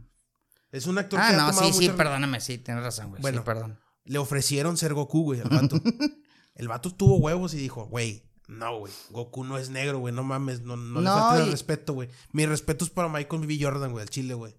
Es 0.71 0.85
un 0.85 0.97
actor 0.97 1.19
Ah, 1.21 1.29
que 1.29 1.35
ha 1.35 1.37
no, 1.37 1.49
tomado 1.51 1.73
sí, 1.73 1.85
sí, 1.87 1.89
perdóname, 1.95 2.39
sí, 2.41 2.57
tienes 2.57 2.83
razón, 2.83 3.09
güey. 3.09 3.21
Bueno. 3.21 3.39
sí, 3.39 3.45
perdón. 3.45 3.79
Le 4.07 4.17
ofrecieron 4.19 4.77
ser 4.77 4.93
Goku, 4.93 5.23
güey, 5.23 5.41
al 5.41 5.49
vato. 5.49 5.79
el 6.55 6.67
vato 6.67 6.91
tuvo 6.93 7.17
huevos 7.17 7.53
y 7.53 7.57
dijo, 7.57 7.85
güey, 7.85 8.23
no, 8.47 8.79
güey. 8.79 8.93
Goku 9.11 9.43
no 9.43 9.57
es 9.57 9.69
negro, 9.69 9.99
güey. 9.99 10.13
No 10.13 10.23
mames, 10.23 10.61
no, 10.61 10.75
no, 10.77 10.99
le 11.01 11.05
No, 11.05 11.13
faltes 11.13 11.45
el 11.45 11.51
respeto, 11.51 11.93
güey. 11.93 12.09
Mi 12.31 12.45
respeto 12.45 12.85
es 12.85 12.91
para 12.91 13.09
Michael 13.09 13.45
B. 13.45 13.57
Jordan, 13.61 13.91
güey, 13.91 14.01
al 14.03 14.09
chile, 14.09 14.33
güey. 14.33 14.55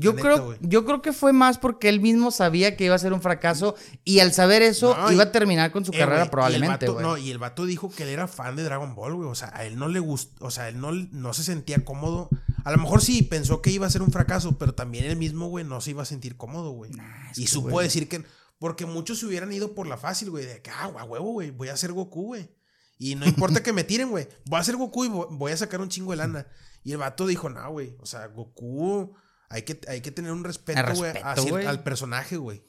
Yo 0.00 0.14
creo, 0.14 0.54
yo 0.60 0.84
creo 0.84 1.02
que 1.02 1.12
fue 1.12 1.32
más 1.32 1.58
porque 1.58 1.88
él 1.88 1.98
mismo 2.00 2.30
sabía 2.30 2.76
que 2.76 2.84
iba 2.84 2.94
a 2.94 2.98
ser 3.00 3.12
un 3.12 3.20
fracaso 3.20 3.74
y 4.04 4.20
al 4.20 4.32
saber 4.32 4.62
eso 4.62 4.96
No, 4.96 5.10
y- 5.10 5.14
iba 5.14 5.24
a 5.24 5.32
terminar 5.32 5.72
con 5.72 5.84
su 5.84 5.90
Eh, 5.92 5.98
carrera 5.98 6.30
probablemente, 6.30 6.86
güey. 6.88 7.04
No, 7.04 7.18
y 7.18 7.32
el 7.32 7.38
vato 7.38 7.66
dijo 7.66 7.90
que 7.90 8.04
él 8.04 8.10
era 8.10 8.28
fan 8.28 8.54
de 8.54 8.62
Dragon 8.62 8.94
Ball, 8.94 9.14
güey. 9.16 9.28
O 9.28 9.34
sea, 9.34 9.50
a 9.52 9.64
él 9.64 9.76
no 9.76 9.88
le 9.88 9.98
gustó, 9.98 10.46
o 10.46 10.52
sea, 10.52 10.68
él 10.68 10.80
no, 10.80 10.92
no 10.92 11.34
se 11.34 11.42
sentía 11.42 11.84
cómodo. 11.84 12.28
A 12.62 12.70
lo 12.70 12.78
mejor 12.78 13.02
sí 13.02 13.22
pensó 13.22 13.60
que 13.60 13.70
iba 13.72 13.88
a 13.88 13.90
ser 13.90 14.02
un 14.02 14.12
fracaso, 14.12 14.56
pero 14.56 14.72
también 14.72 15.04
él 15.04 15.16
mismo, 15.16 15.48
güey, 15.48 15.64
no 15.64 15.80
se 15.80 15.90
iba 15.90 16.02
a 16.04 16.06
sentir 16.06 16.36
cómodo, 16.36 16.70
güey. 16.70 16.92
y 17.34 17.48
supo 17.48 17.80
decir 17.80 18.08
que. 18.08 18.24
Porque 18.58 18.86
muchos 18.86 19.18
se 19.20 19.26
hubieran 19.26 19.52
ido 19.52 19.74
por 19.74 19.86
la 19.86 19.96
fácil, 19.96 20.30
güey. 20.30 20.44
De 20.44 20.60
que, 20.62 20.70
ah, 20.70 20.88
huevo, 20.88 21.32
güey. 21.32 21.50
Voy 21.50 21.68
a 21.68 21.76
ser 21.76 21.92
Goku, 21.92 22.26
güey. 22.26 22.50
Y 22.98 23.14
no 23.14 23.26
importa 23.26 23.62
que 23.62 23.72
me 23.72 23.84
tiren, 23.84 24.10
güey. 24.10 24.26
Voy 24.46 24.58
a 24.60 24.64
ser 24.64 24.76
Goku 24.76 25.04
y 25.04 25.08
vo- 25.08 25.28
voy 25.30 25.52
a 25.52 25.56
sacar 25.56 25.80
un 25.80 25.88
chingo 25.88 26.10
de 26.10 26.16
lana. 26.16 26.46
Y 26.82 26.92
el 26.92 26.98
vato 26.98 27.26
dijo, 27.26 27.48
no, 27.48 27.70
güey. 27.70 27.96
O 28.00 28.06
sea, 28.06 28.26
Goku. 28.26 29.14
Hay 29.50 29.62
que, 29.62 29.80
hay 29.88 30.00
que 30.00 30.10
tener 30.10 30.32
un 30.32 30.44
respeto, 30.44 30.78
güey. 30.98 31.12
al 31.66 31.82
personaje, 31.82 32.36
güey. 32.36 32.62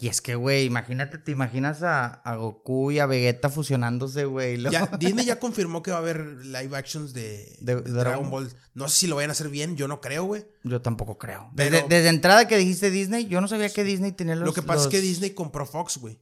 Y 0.00 0.06
es 0.06 0.20
que, 0.20 0.36
güey, 0.36 0.64
imagínate, 0.64 1.18
te 1.18 1.32
imaginas 1.32 1.82
a, 1.82 2.06
a 2.06 2.36
Goku 2.36 2.92
y 2.92 3.00
a 3.00 3.06
Vegeta 3.06 3.50
fusionándose, 3.50 4.26
güey. 4.26 4.62
Ya, 4.70 4.86
Disney 5.00 5.24
ya 5.26 5.40
confirmó 5.40 5.82
que 5.82 5.90
va 5.90 5.96
a 5.96 6.00
haber 6.00 6.24
live 6.46 6.76
actions 6.76 7.12
de, 7.12 7.56
De- 7.60 7.74
de 7.74 7.82
de 7.82 7.90
Dragon 7.92 8.30
Ball. 8.30 8.48
No 8.74 8.88
sé 8.88 8.94
si 8.96 9.06
lo 9.08 9.16
vayan 9.16 9.30
a 9.30 9.32
hacer 9.32 9.48
bien, 9.48 9.76
yo 9.76 9.88
no 9.88 10.00
creo, 10.00 10.22
güey. 10.24 10.46
Yo 10.62 10.80
tampoco 10.80 11.18
creo. 11.18 11.50
Pero- 11.56 11.70
Desde, 11.76 11.88
desde 11.88 12.08
entrada 12.10 12.46
que 12.46 12.56
dijiste 12.56 12.92
Disney, 12.92 13.26
yo 13.26 13.40
no 13.40 13.48
sabía 13.48 13.70
que 13.70 13.82
Disney 13.82 14.12
tenía 14.12 14.36
los... 14.36 14.46
Lo 14.46 14.52
que 14.52 14.62
pasa 14.62 14.82
es 14.84 14.88
que 14.88 15.00
Disney 15.00 15.30
compró 15.30 15.66
Fox, 15.66 15.96
güey. 15.98 16.20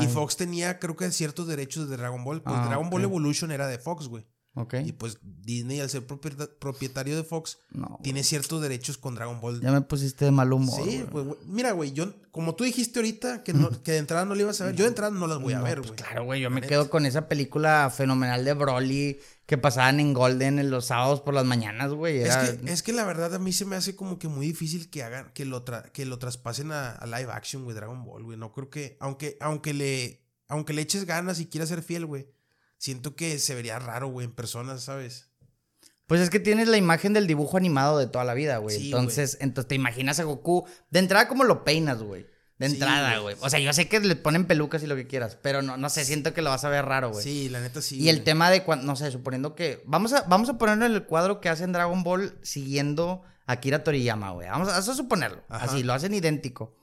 Y 0.00 0.06
Fox 0.06 0.36
tenía, 0.36 0.78
creo 0.78 0.96
que 0.96 1.10
ciertos 1.10 1.46
derechos 1.48 1.90
de 1.90 1.96
Dragon 1.98 2.22
Ball. 2.24 2.42
Pues 2.42 2.56
Ah, 2.56 2.64
Dragon 2.68 2.88
Ball. 2.88 3.02
Evolution 3.02 3.50
era 3.50 3.66
de 3.66 3.78
Fox, 3.78 4.06
güey. 4.08 4.24
Ok. 4.58 4.74
Y 4.86 4.92
pues 4.92 5.18
Disney, 5.22 5.80
al 5.80 5.90
ser 5.90 6.06
propieta- 6.06 6.48
propietario 6.58 7.14
de 7.14 7.24
Fox, 7.24 7.58
No, 7.72 7.98
tiene 8.02 8.24
ciertos 8.24 8.62
derechos 8.62 8.96
con 8.96 9.14
Dragon 9.14 9.38
Ball. 9.40 9.60
ya 9.60 9.70
me 9.70 9.82
pusiste 9.82 10.24
de 10.24 10.30
mal 10.30 10.50
humor. 10.50 10.82
Sí, 10.82 11.02
güey. 11.10 11.24
pues, 11.26 11.26
mira, 11.46 11.72
güey, 11.72 11.92
yo, 11.92 12.14
como 12.30 12.54
tú 12.54 12.64
dijiste 12.64 12.98
ahorita, 12.98 13.44
que, 13.44 13.52
no- 13.52 13.68
que 13.82 13.92
de 13.92 13.98
entrada 13.98 14.24
no 14.24 14.34
le 14.34 14.42
ibas 14.44 14.58
a 14.62 14.64
ver, 14.66 14.74
yo 14.74 14.84
de 14.84 14.88
entrada 14.88 15.10
no 15.12 15.26
las 15.26 15.38
voy 15.40 15.52
a 15.52 15.60
ver, 15.60 15.76
pues 15.82 15.88
güey. 15.90 15.98
claro, 16.00 16.24
güey, 16.24 16.40
yo 16.40 16.48
me 16.48 16.56
neta. 16.62 16.68
quedo 16.68 16.88
con 16.88 17.04
esa 17.04 17.28
película 17.28 17.92
fenomenal 17.94 18.44
de 18.46 18.54
Broly 18.54 19.18
que 19.44 19.58
pasaban 19.58 20.00
en 20.00 20.14
Golden 20.14 20.58
en 20.58 20.70
los 20.70 20.86
sábados 20.86 21.20
por 21.20 21.34
las 21.34 21.44
mañanas, 21.44 21.92
güey. 21.92 22.18
Es 22.22 22.34
que, 22.36 22.72
es 22.72 22.82
que 22.82 22.92
la 22.94 23.04
verdad 23.04 23.34
a 23.34 23.38
mí 23.38 23.52
se 23.52 23.64
me 23.66 23.76
hace 23.76 23.94
como 23.94 24.18
que 24.18 24.26
muy 24.28 24.46
difícil 24.46 24.88
que 24.88 25.02
hagan, 25.02 25.30
que 25.34 25.44
lo, 25.44 25.64
tra- 25.66 25.92
que 25.92 26.06
lo 26.06 26.18
traspasen 26.18 26.72
a, 26.72 26.92
a 26.92 27.06
live 27.06 27.30
action, 27.30 27.62
güey, 27.64 27.76
Dragon 27.76 28.02
Ball, 28.04 28.24
güey. 28.24 28.38
No 28.38 28.52
creo 28.52 28.70
que, 28.70 28.96
aunque, 29.00 29.36
aunque 29.40 29.74
le, 29.74 30.24
aunque 30.48 30.72
le 30.72 30.80
eches 30.82 31.04
ganas 31.04 31.40
y 31.40 31.46
quieras 31.46 31.68
ser 31.68 31.82
fiel, 31.82 32.06
güey, 32.06 32.26
siento 32.78 33.16
que 33.16 33.38
se 33.38 33.54
vería 33.54 33.78
raro, 33.78 34.08
güey, 34.08 34.26
en 34.26 34.32
personas, 34.32 34.82
¿sabes? 34.82 35.30
Pues 36.06 36.20
es 36.20 36.30
que 36.30 36.38
tienes 36.38 36.68
la 36.68 36.76
imagen 36.76 37.12
del 37.12 37.26
dibujo 37.26 37.56
animado 37.56 37.98
de 37.98 38.06
toda 38.06 38.24
la 38.24 38.34
vida, 38.34 38.58
güey. 38.58 38.78
Sí, 38.78 38.84
entonces, 38.86 39.38
entonces 39.40 39.68
te 39.68 39.74
imaginas 39.74 40.20
a 40.20 40.24
Goku. 40.24 40.64
De 40.90 41.00
entrada, 41.00 41.26
como 41.26 41.42
lo 41.42 41.64
peinas, 41.64 42.00
güey. 42.00 42.26
De 42.58 42.68
Sí, 42.68 42.74
entrada, 42.74 43.18
güey. 43.18 43.34
güey. 43.34 43.36
O 43.46 43.50
sea, 43.50 43.58
yo 43.58 43.72
sé 43.72 43.88
que 43.88 43.98
le 44.00 44.14
ponen 44.14 44.46
pelucas 44.46 44.82
y 44.82 44.86
lo 44.86 44.94
que 44.94 45.06
quieras, 45.08 45.36
pero 45.42 45.62
no, 45.62 45.76
no 45.76 45.90
sé, 45.90 46.04
siento 46.04 46.32
que 46.32 46.42
lo 46.42 46.50
vas 46.50 46.64
a 46.64 46.68
ver 46.68 46.84
raro, 46.84 47.10
güey. 47.10 47.24
Sí, 47.24 47.48
la 47.48 47.60
neta 47.60 47.82
sí. 47.82 48.00
y 48.00 48.08
el 48.08 48.22
tema 48.22 48.50
de 48.50 48.62
cuando, 48.62 48.86
no 48.86 48.94
sé, 48.94 49.10
suponiendo 49.10 49.54
que. 49.56 49.82
Vamos 49.84 50.12
a, 50.12 50.22
vamos 50.22 50.48
a 50.48 50.56
ponerlo 50.56 50.86
en 50.86 50.92
el 50.92 51.04
cuadro 51.04 51.40
que 51.40 51.48
hacen 51.48 51.72
Dragon 51.72 52.04
Ball 52.04 52.38
siguiendo 52.42 53.24
a 53.46 53.54
Akira 53.54 53.82
Toriyama, 53.82 54.30
güey. 54.30 54.48
Vamos 54.48 54.68
a, 54.68 54.80
suponerlo. 54.82 55.42
Ajá. 55.48 55.66
Así, 55.66 55.82
lo 55.82 55.92
hacen 55.92 56.14
idéntico. 56.14 56.76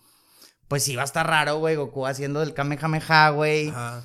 Pues 0.68 0.84
sí, 0.84 0.96
va 0.96 1.04
a 1.04 1.06
estar 1.06 1.26
raro, 1.26 1.60
güey. 1.60 1.76
Goku 1.78 2.06
haciendo 2.06 2.42
del 2.42 2.54
Kamehameha, 2.54 3.30
güey. 3.30 3.70
Ajá. 3.70 4.04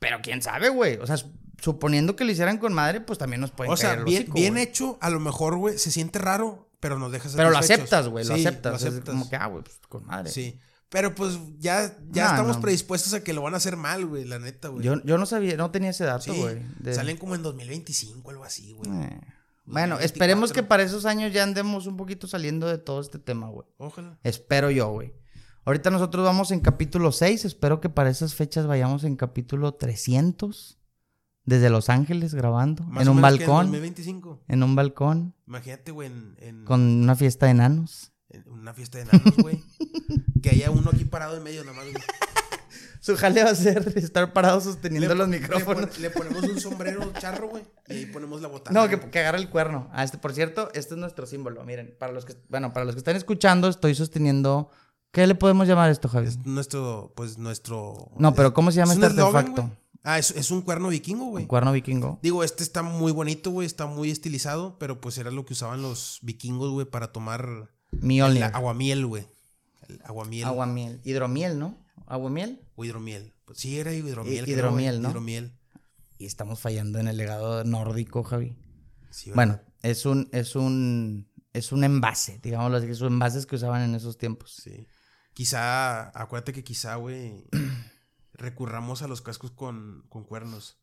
Pero 0.00 0.18
quién 0.22 0.42
sabe, 0.42 0.68
güey. 0.70 0.96
O 0.96 1.06
sea, 1.06 1.16
su- 1.16 1.30
suponiendo 1.62 2.16
que 2.16 2.24
lo 2.24 2.32
hicieran 2.32 2.58
con 2.58 2.72
madre, 2.72 3.00
pues 3.00 3.18
también 3.18 3.40
nos 3.40 3.52
pueden 3.52 3.72
O 3.72 3.76
sea, 3.76 3.90
caer 3.90 3.98
el 4.00 4.04
bien, 4.06 4.22
hocico, 4.22 4.34
bien 4.34 4.54
güey. 4.54 4.64
hecho, 4.64 4.98
a 5.00 5.10
lo 5.10 5.20
mejor, 5.20 5.56
güey, 5.56 5.78
se 5.78 5.90
siente 5.92 6.18
raro, 6.18 6.68
pero 6.80 6.98
nos 6.98 7.12
deja 7.12 7.28
Pero 7.36 7.50
lo 7.50 7.58
aceptas, 7.58 8.08
güey, 8.08 8.24
lo 8.26 8.34
Sí, 8.34 8.46
aceptas. 8.46 8.72
lo 8.72 8.76
Es 8.78 8.84
aceptas. 8.86 9.12
como 9.14 9.28
que, 9.30 9.36
ah, 9.36 9.46
güey, 9.46 9.62
pues 9.62 9.76
con 9.88 10.04
madre. 10.06 10.30
Sí. 10.30 10.58
Pero 10.88 11.14
pues 11.14 11.38
ya, 11.60 11.96
ya 12.10 12.24
No, 12.24 12.30
estamos 12.30 12.56
no. 12.56 12.62
predispuestos 12.62 13.12
a 13.14 13.22
que 13.22 13.32
lo 13.32 13.42
van 13.42 13.54
a 13.54 13.58
hacer 13.58 13.76
mal, 13.76 14.06
güey, 14.06 14.24
la 14.24 14.40
neta, 14.40 14.68
güey. 14.68 14.82
Yo, 14.84 15.00
yo 15.04 15.18
no 15.18 15.26
sabía, 15.26 15.56
no 15.56 15.70
tenía 15.70 15.90
ese 15.90 16.02
dato, 16.04 16.32
sí, 16.32 16.40
güey. 16.40 16.60
de- 16.80 16.94
salen 16.94 17.16
como 17.16 17.36
en 17.36 17.42
2025, 17.44 18.30
algo 18.30 18.42
así, 18.44 18.72
güey. 18.72 18.90
Eh. 18.90 19.20
Bueno, 19.66 19.96
2024. 19.96 20.04
esperemos 20.06 20.52
que 20.52 20.62
para 20.64 20.82
esos 20.82 21.04
años 21.04 21.32
ya 21.32 21.44
andemos 21.44 21.86
un 21.86 21.96
poquito 21.96 22.26
saliendo 22.26 22.66
de 22.66 22.78
todo 22.78 23.00
este 23.02 23.18
tema, 23.20 23.48
güey. 23.50 23.68
Ojalá. 23.78 24.18
Espero 24.24 24.70
yo, 24.72 24.88
güey. 24.90 25.12
Ahorita 25.70 25.88
nosotros 25.90 26.24
vamos 26.24 26.50
en 26.50 26.58
capítulo 26.58 27.12
6. 27.12 27.44
Espero 27.44 27.80
que 27.80 27.88
para 27.88 28.10
esas 28.10 28.34
fechas 28.34 28.66
vayamos 28.66 29.04
en 29.04 29.14
capítulo 29.14 29.72
300. 29.74 30.80
Desde 31.44 31.70
Los 31.70 31.88
Ángeles 31.88 32.34
grabando. 32.34 32.82
Más 32.86 33.04
en 33.04 33.08
un 33.10 33.20
balcón. 33.22 33.66
En 33.66 33.72
2025. 33.74 34.40
En 34.48 34.64
un 34.64 34.74
balcón. 34.74 35.36
Imagínate, 35.46 35.92
güey, 35.92 36.08
en, 36.08 36.34
en- 36.40 36.64
Con 36.64 36.80
una 36.80 37.14
fiesta 37.14 37.46
de 37.46 37.52
enanos. 37.52 38.10
en 38.30 38.48
una 38.48 38.74
fiesta 38.74 38.98
de 38.98 39.04
enanos, 39.04 39.36
güey. 39.36 39.62
que 40.42 40.50
haya 40.50 40.72
uno 40.72 40.90
aquí 40.92 41.04
parado 41.04 41.36
en 41.36 41.44
medio, 41.44 41.62
nada 41.62 41.76
más, 41.76 41.84
güey. 41.86 42.02
Su 42.98 43.16
jale 43.16 43.44
va 43.44 43.50
a 43.50 43.54
ser 43.54 43.92
estar 43.96 44.32
parado 44.32 44.60
sosteniendo 44.60 45.14
los 45.14 45.28
micrófonos. 45.28 45.86
pon- 45.86 46.02
le 46.02 46.10
ponemos 46.10 46.42
un 46.42 46.58
sombrero 46.60 47.12
charro, 47.20 47.48
güey. 47.48 47.62
Y 47.86 47.92
ahí 47.92 48.06
ponemos 48.06 48.42
la 48.42 48.48
botana. 48.48 48.80
No, 48.82 48.88
que, 48.88 48.98
que 49.08 49.20
agarre 49.20 49.38
el 49.38 49.48
cuerno. 49.50 49.88
Ah, 49.92 50.02
este, 50.02 50.18
por 50.18 50.32
cierto, 50.32 50.68
este 50.74 50.94
es 50.94 51.00
nuestro 51.00 51.26
símbolo. 51.26 51.64
Miren, 51.64 51.94
para 51.96 52.12
los 52.12 52.24
que, 52.24 52.34
bueno, 52.48 52.72
para 52.72 52.84
los 52.86 52.96
que 52.96 52.98
están 52.98 53.14
escuchando, 53.14 53.68
estoy 53.68 53.94
sosteniendo. 53.94 54.68
¿Qué 55.12 55.26
le 55.26 55.34
podemos 55.34 55.66
llamar 55.66 55.90
esto, 55.90 56.08
Javi? 56.08 56.28
Nuestro, 56.44 57.12
pues 57.16 57.36
nuestro. 57.38 58.10
No, 58.16 58.34
pero 58.34 58.54
¿cómo 58.54 58.70
se 58.70 58.76
llama 58.76 58.92
es 58.92 58.98
este 58.98 59.20
artefacto? 59.20 59.70
Ah, 60.02 60.18
es, 60.18 60.30
es 60.30 60.50
un 60.50 60.62
cuerno 60.62 60.88
vikingo, 60.88 61.26
güey. 61.26 61.44
Un 61.44 61.48
cuerno 61.48 61.72
vikingo. 61.72 62.18
Digo, 62.22 62.42
este 62.44 62.62
está 62.62 62.82
muy 62.82 63.12
bonito, 63.12 63.50
güey. 63.50 63.66
Está 63.66 63.86
muy 63.86 64.10
estilizado, 64.10 64.78
pero 64.78 65.00
pues 65.00 65.18
era 65.18 65.30
lo 65.30 65.44
que 65.44 65.52
usaban 65.52 65.82
los 65.82 66.20
vikingos, 66.22 66.70
güey, 66.70 66.86
para 66.86 67.12
tomar 67.12 67.70
Mjolnir. 67.92 68.44
el 68.44 68.54
aguamiel, 68.54 69.06
güey. 69.06 69.26
El 69.88 70.00
aguamiel. 70.04 70.44
Aguamiel. 70.44 71.00
Hidromiel, 71.04 71.58
¿no? 71.58 71.76
Aguamiel. 72.06 72.60
O 72.76 72.84
hidromiel. 72.84 73.34
Pues 73.44 73.58
sí, 73.58 73.78
era 73.78 73.92
hidromiel. 73.92 74.48
Hidromiel. 74.48 75.02
¿no? 75.02 75.10
Hidromiel. 75.10 75.52
Y 76.18 76.26
estamos 76.26 76.60
fallando 76.60 76.98
en 76.98 77.08
el 77.08 77.16
legado 77.16 77.64
nórdico, 77.64 78.22
Javi. 78.22 78.56
Sí. 79.10 79.32
Bueno, 79.34 79.60
es 79.82 80.06
un, 80.06 80.28
es 80.32 80.54
un, 80.54 81.28
es 81.52 81.72
un 81.72 81.84
envase, 81.84 82.38
digámoslo 82.42 82.76
así, 82.76 82.94
son 82.94 83.14
envases 83.14 83.46
que 83.46 83.56
usaban 83.56 83.82
en 83.82 83.94
esos 83.94 84.16
tiempos. 84.16 84.54
Sí. 84.62 84.86
Quizá, 85.40 86.10
acuérdate 86.20 86.52
que 86.52 86.62
quizá, 86.62 86.96
güey, 86.96 87.46
recurramos 88.34 89.00
a 89.00 89.08
los 89.08 89.22
cascos 89.22 89.50
con, 89.50 90.04
con 90.10 90.24
cuernos. 90.24 90.82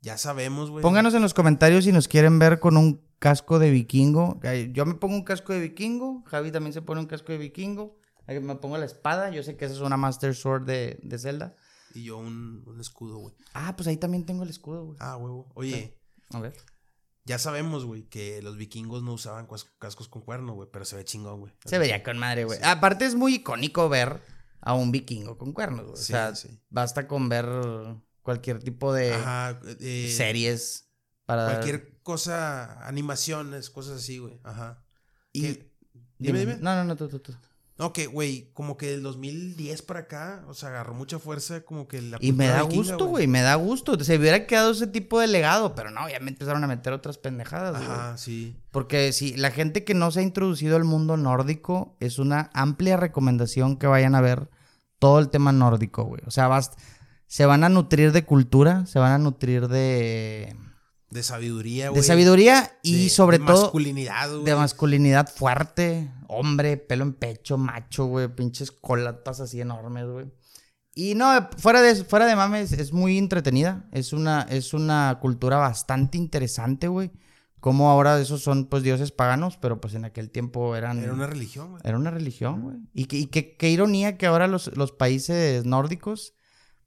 Ya 0.00 0.16
sabemos, 0.18 0.70
güey. 0.70 0.82
Pónganos 0.82 1.14
en 1.14 1.20
los 1.20 1.34
comentarios 1.34 1.82
si 1.82 1.90
nos 1.90 2.06
quieren 2.06 2.38
ver 2.38 2.60
con 2.60 2.76
un 2.76 3.04
casco 3.18 3.58
de 3.58 3.72
vikingo. 3.72 4.38
Yo 4.70 4.86
me 4.86 4.94
pongo 4.94 5.16
un 5.16 5.24
casco 5.24 5.52
de 5.52 5.58
vikingo, 5.58 6.22
Javi 6.26 6.52
también 6.52 6.72
se 6.72 6.80
pone 6.80 7.00
un 7.00 7.08
casco 7.08 7.32
de 7.32 7.38
vikingo. 7.38 7.98
Me 8.28 8.54
pongo 8.54 8.78
la 8.78 8.84
espada, 8.84 9.30
yo 9.30 9.42
sé 9.42 9.56
que 9.56 9.64
esa 9.64 9.74
es 9.74 9.80
una 9.80 9.96
Master 9.96 10.32
Sword 10.32 10.64
de, 10.64 11.00
de 11.02 11.18
Zelda. 11.18 11.56
Y 11.92 12.04
yo 12.04 12.18
un, 12.18 12.62
un 12.68 12.80
escudo, 12.80 13.18
güey. 13.18 13.34
Ah, 13.52 13.74
pues 13.74 13.88
ahí 13.88 13.96
también 13.96 14.24
tengo 14.24 14.44
el 14.44 14.50
escudo, 14.50 14.84
güey. 14.84 14.96
Ah, 15.00 15.16
huevo. 15.16 15.50
Oye, 15.56 15.98
A 16.30 16.38
ver. 16.38 16.54
Ya 17.28 17.38
sabemos, 17.38 17.84
güey, 17.84 18.02
que 18.08 18.42
los 18.42 18.56
vikingos 18.56 19.02
no 19.02 19.12
usaban 19.12 19.46
cascos 19.78 20.08
con 20.08 20.22
cuerno, 20.22 20.54
güey, 20.54 20.68
pero 20.72 20.84
se 20.84 20.96
ve 20.96 21.04
chingón, 21.04 21.40
güey. 21.40 21.52
Se 21.64 21.78
vería 21.78 22.02
con 22.02 22.18
madre, 22.18 22.44
güey. 22.44 22.58
Sí. 22.58 22.64
Aparte 22.66 23.04
es 23.04 23.14
muy 23.14 23.34
icónico 23.36 23.88
ver 23.88 24.20
a 24.60 24.74
un 24.74 24.90
vikingo 24.90 25.36
con 25.38 25.52
cuernos, 25.52 25.84
güey. 25.86 25.96
Sí, 25.96 26.12
o 26.12 26.16
sea, 26.16 26.34
sí. 26.34 26.58
basta 26.70 27.06
con 27.06 27.28
ver 27.28 27.46
cualquier 28.22 28.60
tipo 28.62 28.92
de 28.92 29.12
Ajá. 29.14 29.60
eh, 29.80 30.12
series 30.16 30.88
para 31.26 31.42
dar- 31.42 31.52
Cualquier 31.56 32.00
cosa, 32.02 32.86
animaciones, 32.88 33.68
cosas 33.70 33.98
así, 33.98 34.18
güey. 34.18 34.40
Ajá. 34.42 34.82
Y- 35.32 35.42
Que- 35.42 35.68
Dime, 36.20 36.40
dime. 36.40 36.56
No, 36.56 36.74
no, 36.74 36.82
no, 36.84 36.96
tú, 36.96 37.08
tú, 37.08 37.20
tú. 37.20 37.32
No, 37.78 37.92
que, 37.92 38.06
güey, 38.06 38.50
como 38.54 38.76
que 38.76 38.86
del 38.90 39.02
2010 39.04 39.82
para 39.82 40.00
acá, 40.00 40.44
o 40.48 40.54
sea, 40.54 40.70
agarró 40.70 40.94
mucha 40.94 41.20
fuerza, 41.20 41.60
como 41.60 41.86
que 41.86 42.02
la. 42.02 42.18
Y 42.20 42.32
me 42.32 42.48
da 42.48 42.62
vikinga, 42.64 42.76
gusto, 42.94 43.06
güey, 43.06 43.28
me 43.28 43.40
da 43.40 43.54
gusto. 43.54 43.96
Se 44.02 44.16
hubiera 44.18 44.46
quedado 44.48 44.72
ese 44.72 44.88
tipo 44.88 45.20
de 45.20 45.28
legado, 45.28 45.76
pero 45.76 45.92
no, 45.92 46.08
ya 46.08 46.18
me 46.18 46.30
empezaron 46.30 46.64
a 46.64 46.66
meter 46.66 46.92
otras 46.92 47.18
pendejadas, 47.18 47.76
güey. 47.76 47.84
Ajá, 47.88 48.16
sí. 48.18 48.56
Porque 48.72 49.12
si 49.12 49.36
la 49.36 49.52
gente 49.52 49.84
que 49.84 49.94
no 49.94 50.10
se 50.10 50.20
ha 50.20 50.22
introducido 50.24 50.74
al 50.76 50.82
mundo 50.84 51.16
nórdico, 51.16 51.96
es 52.00 52.18
una 52.18 52.50
amplia 52.52 52.96
recomendación 52.96 53.76
que 53.76 53.86
vayan 53.86 54.16
a 54.16 54.20
ver 54.20 54.50
todo 54.98 55.20
el 55.20 55.28
tema 55.30 55.52
nórdico, 55.52 56.02
güey. 56.02 56.22
O 56.26 56.32
sea, 56.32 56.48
vas, 56.48 56.72
se 57.28 57.46
van 57.46 57.62
a 57.62 57.68
nutrir 57.68 58.10
de 58.10 58.24
cultura, 58.24 58.86
se 58.86 58.98
van 58.98 59.12
a 59.12 59.18
nutrir 59.18 59.68
de, 59.68 60.56
De 61.10 61.22
sabiduría, 61.22 61.84
de 61.84 61.90
güey. 61.90 62.02
sabiduría 62.02 62.72
y 62.82 63.04
de- 63.04 63.08
sobre 63.10 63.38
de 63.38 63.46
todo 63.46 63.62
Masculinidad, 63.62 64.30
güey. 64.32 64.44
de 64.44 64.56
masculinidad 64.56 65.28
fuerte, 65.32 66.10
hombre, 66.28 66.76
pelo 66.76 67.02
en 67.04 67.14
pecho, 67.14 67.58
macho, 67.58 68.06
güey, 68.06 68.28
pinches 68.28 68.70
colatas 68.70 69.40
así 69.40 69.60
enormes, 69.60 70.06
güey. 70.06 70.26
Y 70.94 71.14
no, 71.14 71.48
fuera 71.58 71.80
de, 71.80 71.94
fuera 72.04 72.26
de 72.26 72.34
mames, 72.36 72.72
es 72.72 72.92
muy 72.92 73.18
entretenida. 73.18 73.88
Es 73.92 74.12
una, 74.12 74.42
es 74.42 74.74
una 74.74 75.18
cultura 75.20 75.56
bastante 75.56 76.18
interesante, 76.18 76.88
güey. 76.88 77.10
Como 77.60 77.90
ahora 77.90 78.20
esos 78.20 78.42
son, 78.42 78.66
pues, 78.66 78.82
dioses 78.84 79.10
paganos, 79.10 79.56
pero 79.56 79.80
pues 79.80 79.94
en 79.94 80.04
aquel 80.04 80.30
tiempo 80.30 80.76
eran... 80.76 80.98
Era 81.02 81.12
una 81.12 81.26
religión, 81.26 81.70
güey. 81.70 81.82
Era 81.84 81.96
una 81.98 82.10
religión, 82.12 82.62
güey. 82.62 82.76
Y, 82.94 83.06
que- 83.06 83.18
y 83.18 83.26
que- 83.26 83.56
qué 83.56 83.70
ironía 83.70 84.16
que 84.16 84.26
ahora 84.26 84.46
los, 84.46 84.76
los 84.76 84.92
países 84.92 85.64
nórdicos, 85.64 86.34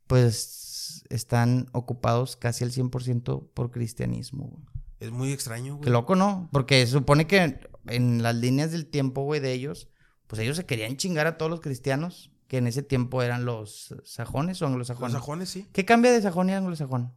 pues, 0.08 1.04
están 1.10 1.68
ocupados 1.74 2.36
casi 2.36 2.64
al 2.64 2.72
100% 2.72 3.50
por 3.54 3.72
cristianismo, 3.72 4.48
güey. 4.48 4.64
Es 5.00 5.12
muy 5.12 5.32
extraño, 5.32 5.76
güey. 5.76 5.86
Qué 5.86 5.90
loco, 5.90 6.16
¿no? 6.16 6.50
Porque 6.52 6.86
se 6.86 6.92
supone 6.92 7.28
que 7.28 7.60
en 7.88 8.22
las 8.24 8.36
líneas 8.36 8.72
del 8.72 8.86
tiempo, 8.88 9.24
güey, 9.24 9.40
de 9.40 9.54
ellos, 9.54 9.90
pues 10.28 10.42
ellos 10.42 10.58
se 10.58 10.66
querían 10.66 10.98
chingar 10.98 11.28
a 11.28 11.38
todos 11.38 11.50
los 11.50 11.62
cristianos, 11.62 12.32
que 12.48 12.58
en 12.58 12.68
ese 12.68 12.84
tiempo 12.84 13.22
eran 13.24 13.46
los 13.46 13.96
sajones 14.04 14.62
o 14.62 14.66
Los 14.66 14.72
anglosajones. 14.72 15.14
sajones, 15.14 15.50
sí. 15.50 15.68
¿Qué 15.72 15.86
cambia 15.86 16.12
de 16.12 16.22
sajón 16.22 16.50
y 16.50 16.54
anglosajón? 16.54 17.14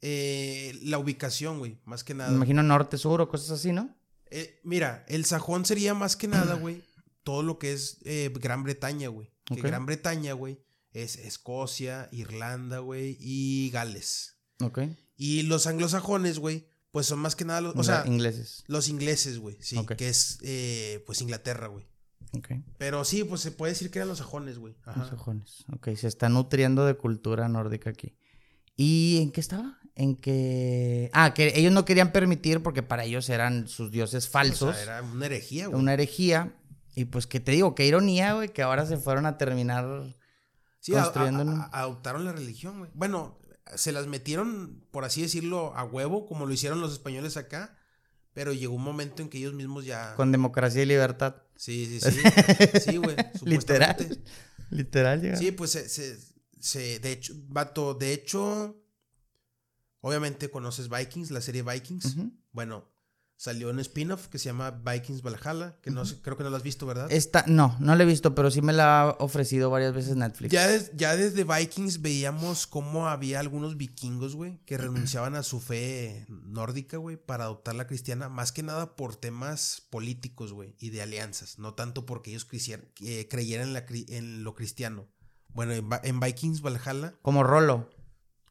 Eh, 0.00 0.78
la 0.82 0.98
ubicación, 0.98 1.58
güey, 1.58 1.80
más 1.84 2.04
que 2.04 2.14
nada. 2.14 2.30
Me 2.30 2.36
imagino 2.36 2.62
norte, 2.62 2.98
sur 2.98 3.20
o 3.20 3.28
cosas 3.28 3.50
así, 3.50 3.72
¿no? 3.72 3.96
Eh, 4.30 4.60
mira, 4.64 5.04
el 5.08 5.24
sajón 5.24 5.64
sería 5.64 5.94
más 5.94 6.16
que 6.16 6.28
nada, 6.28 6.54
güey, 6.54 6.82
todo 7.22 7.42
lo 7.42 7.58
que 7.58 7.72
es 7.72 7.98
eh, 8.04 8.32
Gran 8.40 8.62
Bretaña, 8.62 9.08
güey. 9.08 9.32
Que. 9.44 9.60
Gran 9.60 9.86
Bretaña, 9.86 10.32
güey, 10.34 10.60
es 10.92 11.16
Escocia, 11.16 12.08
Irlanda, 12.12 12.78
güey, 12.80 13.16
y 13.20 13.70
Gales. 13.70 14.38
Ok. 14.60 14.80
Y 15.16 15.42
los 15.42 15.66
anglosajones, 15.66 16.38
güey, 16.38 16.68
pues 16.90 17.06
son 17.06 17.18
más 17.18 17.36
que 17.36 17.44
nada 17.44 17.60
los, 17.60 17.74
o 17.76 17.82
sea, 17.84 18.04
ingleses. 18.06 18.64
los 18.66 18.88
ingleses, 18.88 19.38
güey, 19.38 19.56
sí, 19.60 19.84
que 19.96 20.08
es, 20.08 20.38
eh, 20.42 21.02
pues, 21.06 21.20
Inglaterra, 21.20 21.66
güey. 21.68 21.86
Pero 22.76 23.04
sí, 23.04 23.24
pues 23.24 23.40
se 23.40 23.50
puede 23.50 23.72
decir 23.72 23.90
que 23.90 23.98
eran 23.98 24.08
los 24.08 24.18
sajones, 24.18 24.58
güey. 24.58 24.76
Los 24.96 25.08
sajones. 25.08 25.64
Ok, 25.72 25.88
se 25.96 26.06
está 26.08 26.28
nutriendo 26.28 26.84
de 26.84 26.94
cultura 26.94 27.48
nórdica 27.48 27.90
aquí. 27.90 28.14
¿Y 28.76 29.20
en 29.22 29.32
qué 29.32 29.40
estaba? 29.40 29.78
En 29.94 30.16
que... 30.16 31.08
Ah, 31.14 31.32
que 31.32 31.52
ellos 31.58 31.72
no 31.72 31.86
querían 31.86 32.12
permitir 32.12 32.62
porque 32.62 32.82
para 32.82 33.04
ellos 33.04 33.30
eran 33.30 33.68
sus 33.68 33.90
dioses 33.90 34.28
falsos. 34.28 34.70
O 34.70 34.72
sea, 34.74 34.82
era 34.82 35.02
una 35.02 35.24
herejía, 35.26 35.68
güey. 35.68 35.80
una 35.80 35.94
herejía. 35.94 36.54
Y 36.94 37.06
pues, 37.06 37.26
¿qué 37.26 37.40
te 37.40 37.52
digo? 37.52 37.74
Qué 37.74 37.86
ironía, 37.86 38.34
güey, 38.34 38.50
que 38.50 38.62
ahora 38.62 38.84
se 38.84 38.98
fueron 38.98 39.24
a 39.24 39.38
terminar... 39.38 40.14
Sí, 40.80 40.94
a- 40.94 41.00
a- 41.00 41.04
construyendo, 41.04 41.42
a- 41.52 41.70
adoptaron 41.72 42.26
la 42.26 42.32
religión, 42.32 42.78
güey. 42.80 42.90
Bueno, 42.92 43.38
se 43.74 43.92
las 43.92 44.06
metieron, 44.06 44.84
por 44.90 45.04
así 45.04 45.22
decirlo, 45.22 45.74
a 45.76 45.84
huevo, 45.84 46.26
como 46.26 46.46
lo 46.46 46.52
hicieron 46.52 46.80
los 46.80 46.92
españoles 46.92 47.36
acá. 47.36 47.76
Pero 48.32 48.52
llegó 48.52 48.74
un 48.74 48.82
momento 48.82 49.22
en 49.22 49.30
que 49.30 49.38
ellos 49.38 49.54
mismos 49.54 49.86
ya. 49.86 50.14
Con 50.14 50.30
democracia 50.30 50.82
y 50.82 50.86
libertad. 50.86 51.36
Sí, 51.56 51.86
sí, 51.86 52.10
sí. 52.10 52.80
Sí, 52.80 52.96
güey. 52.98 53.16
Literal. 53.42 54.22
Literal, 54.70 55.20
llega. 55.22 55.36
Sí, 55.36 55.52
pues 55.52 55.70
se, 55.70 55.88
se, 55.88 56.18
se- 56.60 56.98
De 56.98 57.12
hecho, 57.12 57.32
vato, 57.48 57.94
de 57.94 58.12
hecho. 58.12 58.82
Obviamente 60.00 60.50
conoces 60.50 60.88
Vikings, 60.88 61.30
la 61.30 61.40
serie 61.40 61.62
Vikings. 61.62 62.16
Bueno, 62.52 62.88
salió 63.38 63.68
un 63.70 63.78
spin-off 63.80 64.28
que 64.28 64.38
se 64.38 64.46
llama 64.46 64.70
Vikings 64.70 65.20
Valhalla, 65.22 65.76
que 65.82 65.90
no 65.90 66.04
sé, 66.06 66.20
creo 66.22 66.36
que 66.38 66.42
no 66.44 66.50
lo 66.50 66.56
has 66.56 66.62
visto, 66.62 66.86
¿verdad? 66.86 67.10
Esta, 67.12 67.44
no, 67.46 67.76
no 67.80 67.94
la 67.94 68.02
he 68.02 68.06
visto, 68.06 68.34
pero 68.34 68.50
sí 68.50 68.62
me 68.62 68.72
la 68.72 69.02
ha 69.02 69.10
ofrecido 69.18 69.68
varias 69.68 69.92
veces 69.92 70.16
Netflix. 70.16 70.50
Ya, 70.52 70.66
des- 70.66 70.90
ya 70.94 71.14
desde 71.16 71.44
Vikings 71.44 72.00
veíamos 72.00 72.66
cómo 72.66 73.08
había 73.08 73.40
algunos 73.40 73.76
vikingos, 73.76 74.34
güey, 74.34 74.58
que 74.64 74.78
renunciaban 74.78 75.34
a 75.34 75.42
su 75.42 75.60
fe 75.60 76.24
nórdica, 76.28 76.96
güey, 76.96 77.16
para 77.18 77.44
adoptar 77.44 77.74
la 77.74 77.86
cristiana, 77.86 78.28
más 78.30 78.52
que 78.52 78.62
nada 78.62 78.96
por 78.96 79.16
temas 79.16 79.82
políticos, 79.90 80.52
güey, 80.54 80.74
y 80.78 80.90
de 80.90 81.02
alianzas, 81.02 81.58
no 81.58 81.74
tanto 81.74 82.06
porque 82.06 82.30
ellos 82.30 82.46
eh, 83.02 83.28
creyeran 83.28 83.68
en, 83.68 83.74
la 83.74 83.84
en 83.90 84.44
lo 84.44 84.54
cristiano. 84.54 85.06
Bueno, 85.48 85.72
en, 85.72 85.88
en 86.02 86.20
Vikings 86.20 86.62
Valhalla, 86.62 87.14
Como 87.22 87.42
Rolo. 87.42 87.88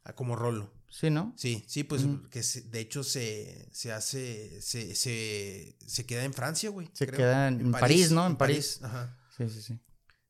ah, 0.03 0.13
como 0.13 0.36
Rolo. 0.36 0.71
Sí, 0.98 1.10
¿no? 1.10 1.34
Sí, 1.38 1.66
sí, 1.68 1.84
pues 1.84 2.04
que 2.32 2.41
se- 2.41 2.62
de 2.62 2.80
hecho 2.80 3.04
se, 3.04 3.68
se 3.74 3.91
hace, 3.91 4.62
se, 4.62 4.96
se, 4.96 5.76
se 5.86 6.06
queda 6.06 6.24
en 6.24 6.34
Francia, 6.34 6.70
güey. 6.70 6.89
Se 6.93 7.06
creo. 7.06 7.18
queda 7.18 7.50
en- 7.50 7.60
en 7.60 7.72
París, 7.72 8.12
¿no? 8.12 8.26
En 8.26 8.38
París. 8.38 8.80
Ajá. 8.82 9.18
Sí, 9.38 9.50
sí, 9.50 9.62
sí. 9.62 9.80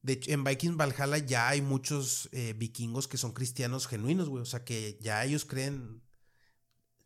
De 0.02 0.14
hecho, 0.14 0.32
en 0.32 0.44
Vikings 0.44 0.76
Valhalla 0.76 1.20
ya 1.20 1.50
hay 1.50 1.62
muchos 1.62 2.30
eh, 2.32 2.54
vikingos 2.58 3.08
que 3.08 3.18
son 3.18 3.32
cristianos 3.34 3.86
genuinos, 3.88 4.28
güey. 4.30 4.42
O 4.42 4.46
sea, 4.46 4.64
que 4.64 4.98
ya 5.02 5.24
ellos 5.24 5.46
creen. 5.46 6.02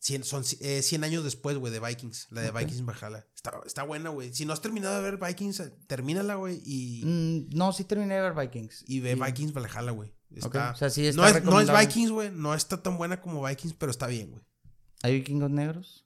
Cien, 0.01 0.23
son 0.23 0.45
eh, 0.61 0.81
100 0.81 1.03
años 1.03 1.25
después, 1.25 1.57
güey, 1.57 1.73
de 1.73 1.81
Vikings. 1.81 2.27
La 2.31 2.41
de. 2.41 2.51
Vikings 2.51 2.85
Valhalla. 2.85 3.27
Está, 3.35 3.59
está 3.65 3.83
buena, 3.83 4.09
güey. 4.09 4.33
Si 4.33 4.45
no 4.45 4.53
has 4.53 4.61
terminado 4.61 4.95
de 4.95 5.01
ver 5.11 5.17
Vikings, 5.19 5.61
termínala, 5.87 6.35
güey. 6.35 6.61
Y, 6.65 7.03
Mm, 7.03 7.49
no, 7.57 7.73
sí 7.73 7.83
terminé 7.83 8.15
de 8.15 8.21
ver 8.21 8.33
Vikings. 8.33 8.85
y 8.87 9.01
ve 9.01 9.15
Sí. 9.15 9.21
Vikings 9.21 9.51
Valhalla, 9.53 9.91
güey. 9.91 10.13
Ok, 10.31 10.37
Está- 10.45 10.71
O 10.71 10.75
sea, 10.75 10.89
sí 10.89 11.07
está 11.07 11.21
no, 11.21 11.27
es, 11.27 11.33
no 11.33 11.37
es 11.39 11.43
recomendable. 11.45 11.85
Vikings, 11.87 12.11
güey. 12.11 12.31
No 12.31 12.53
está 12.53 12.81
tan 12.83 12.97
buena 12.97 13.19
como 13.21 13.43
Vikings, 13.45 13.73
pero 13.73 13.91
está 13.91 14.07
bien, 14.07 14.31
güey. 14.31 14.43
¿Hay 15.03 15.13
vikingos 15.15 15.49
negros? 15.49 16.05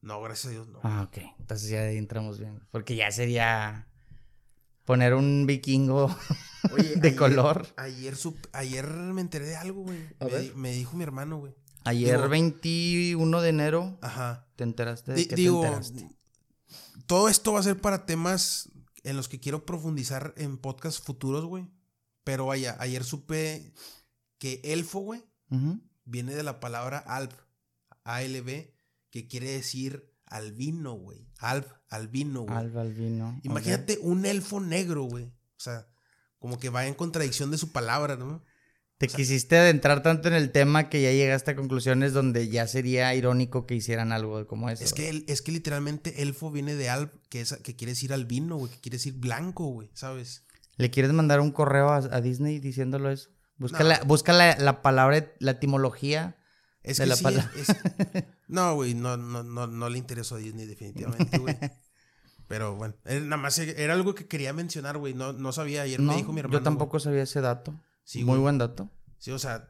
No, 0.00 0.20
gracias 0.22 0.46
a 0.46 0.50
Dios, 0.50 0.68
no. 0.68 0.80
Ah, 0.84 1.02
ok. 1.08 1.18
Entonces 1.40 1.68
ya 1.70 1.90
entramos 1.90 2.38
bien. 2.38 2.60
Porque 2.70 2.94
ya 2.94 3.10
sería 3.10 3.88
poner 4.84 5.14
un 5.14 5.44
vikingo 5.46 6.14
Oye, 6.72 6.94
de 6.96 7.08
ayer- 7.08 7.16
color. 7.16 7.66
Ayer, 7.76 8.14
ayer 8.52 8.86
me 8.88 9.20
enteré 9.20 9.46
de 9.46 9.56
algo, 9.56 9.82
güey. 9.82 9.98
Me, 10.20 10.52
me 10.54 10.72
dijo 10.72 10.96
mi 10.96 11.02
hermano, 11.02 11.38
güey. 11.38 11.54
Ayer, 11.84 12.16
Digo- 12.16 12.28
21 12.28 13.40
de 13.40 13.48
enero, 13.48 13.98
Ajá. 14.02 14.46
¿te 14.56 14.64
enteraste 14.64 15.12
de 15.14 15.26
qué 15.26 15.34
digo, 15.36 15.60
te 15.62 15.66
enteraste? 15.68 16.10
todo 17.06 17.28
esto 17.28 17.52
va 17.54 17.60
a 17.60 17.62
ser 17.62 17.80
para 17.80 18.04
temas 18.04 18.70
en 19.04 19.16
los 19.16 19.28
que 19.28 19.40
quiero 19.40 19.64
profundizar 19.64 20.34
en 20.36 20.58
podcasts 20.58 21.00
futuros, 21.00 21.44
güey. 21.46 21.66
Pero 22.28 22.44
vaya, 22.44 22.76
ayer 22.78 23.04
supe 23.04 23.72
que 24.36 24.60
elfo, 24.62 24.98
güey, 24.98 25.24
viene 26.04 26.34
de 26.34 26.42
la 26.42 26.60
palabra 26.60 26.98
alb, 26.98 27.32
A-L-B, 28.04 28.74
que 29.08 29.26
quiere 29.26 29.50
decir 29.50 30.12
albino, 30.26 30.92
güey. 30.92 31.26
Alb, 31.38 31.64
albino, 31.88 32.42
güey. 32.42 32.54
Alba 32.54 32.82
Albino. 32.82 33.40
Imagínate 33.44 33.98
un 34.02 34.26
elfo 34.26 34.60
negro, 34.60 35.04
güey. 35.04 35.24
O 35.24 35.60
sea, 35.60 35.88
como 36.38 36.58
que 36.58 36.68
va 36.68 36.86
en 36.86 36.92
contradicción 36.92 37.50
de 37.50 37.56
su 37.56 37.72
palabra, 37.72 38.16
¿no? 38.16 38.44
Te 38.98 39.08
quisiste 39.08 39.56
adentrar 39.56 40.02
tanto 40.02 40.28
en 40.28 40.34
el 40.34 40.52
tema 40.52 40.90
que 40.90 41.00
ya 41.00 41.12
llegaste 41.12 41.52
a 41.52 41.56
conclusiones 41.56 42.12
donde 42.12 42.50
ya 42.50 42.66
sería 42.66 43.14
irónico 43.14 43.64
que 43.64 43.74
hicieran 43.74 44.12
algo 44.12 44.46
como 44.46 44.68
eso. 44.68 44.84
Es 44.84 44.92
que, 44.92 45.24
es 45.26 45.40
que 45.40 45.52
literalmente 45.52 46.20
elfo 46.20 46.50
viene 46.50 46.74
de 46.74 46.90
alb, 46.90 47.10
que, 47.30 47.40
es, 47.40 47.56
que 47.64 47.74
quiere 47.74 47.92
decir 47.92 48.12
albino, 48.12 48.58
güey, 48.58 48.70
que 48.70 48.80
quiere 48.80 48.98
decir 48.98 49.14
blanco, 49.14 49.68
güey, 49.68 49.88
¿sabes? 49.94 50.44
¿Le 50.78 50.90
quieres 50.90 51.12
mandar 51.12 51.40
un 51.40 51.50
correo 51.52 51.90
a, 51.90 51.96
a 51.96 52.20
Disney 52.22 52.58
diciéndolo 52.58 53.10
eso? 53.10 53.28
Busca, 53.58 53.80
No. 53.80 53.88
la, 53.90 54.02
busca 54.04 54.32
la, 54.32 54.56
la 54.56 54.80
palabra, 54.80 55.32
la 55.40 55.50
etimología. 55.52 56.36
Es 56.82 56.96
De 56.96 57.04
que 57.04 57.08
la 57.10 57.16
sí, 57.16 57.22
pala- 57.24 57.50
es- 57.56 57.68
es- 57.68 57.76
No, 58.48 58.74
güey, 58.76 58.94
no, 58.94 59.16
no, 59.18 59.42
no, 59.42 59.66
no 59.66 59.88
le 59.90 59.98
interesó 59.98 60.36
a 60.36 60.38
Disney 60.38 60.66
definitivamente, 60.66 61.36
güey. 61.38 61.58
Pero 62.46 62.76
bueno, 62.76 62.94
era, 63.04 63.20
nada 63.20 63.36
más 63.42 63.58
era 63.58 63.92
algo 63.92 64.14
que 64.14 64.26
quería 64.26 64.52
mencionar, 64.54 64.96
güey. 64.96 65.12
No, 65.12 65.34
no 65.34 65.52
sabía, 65.52 65.82
ayer 65.82 66.00
No, 66.00 66.12
me 66.12 66.16
dijo 66.18 66.32
mi 66.32 66.40
hermano. 66.40 66.58
yo 66.58 66.62
tampoco 66.64 66.98
sabía 66.98 67.22
ese 67.24 67.40
dato. 67.42 67.78
Sí, 68.04 68.24
Muy 68.24 68.38
buen 68.38 68.56
dato. 68.56 68.88
Sí, 69.18 69.32
o 69.32 69.38
sea, 69.38 69.68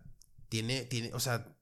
tiene, 0.48 0.82
tiene, 0.84 1.12
o 1.12 1.18
sea, 1.18 1.56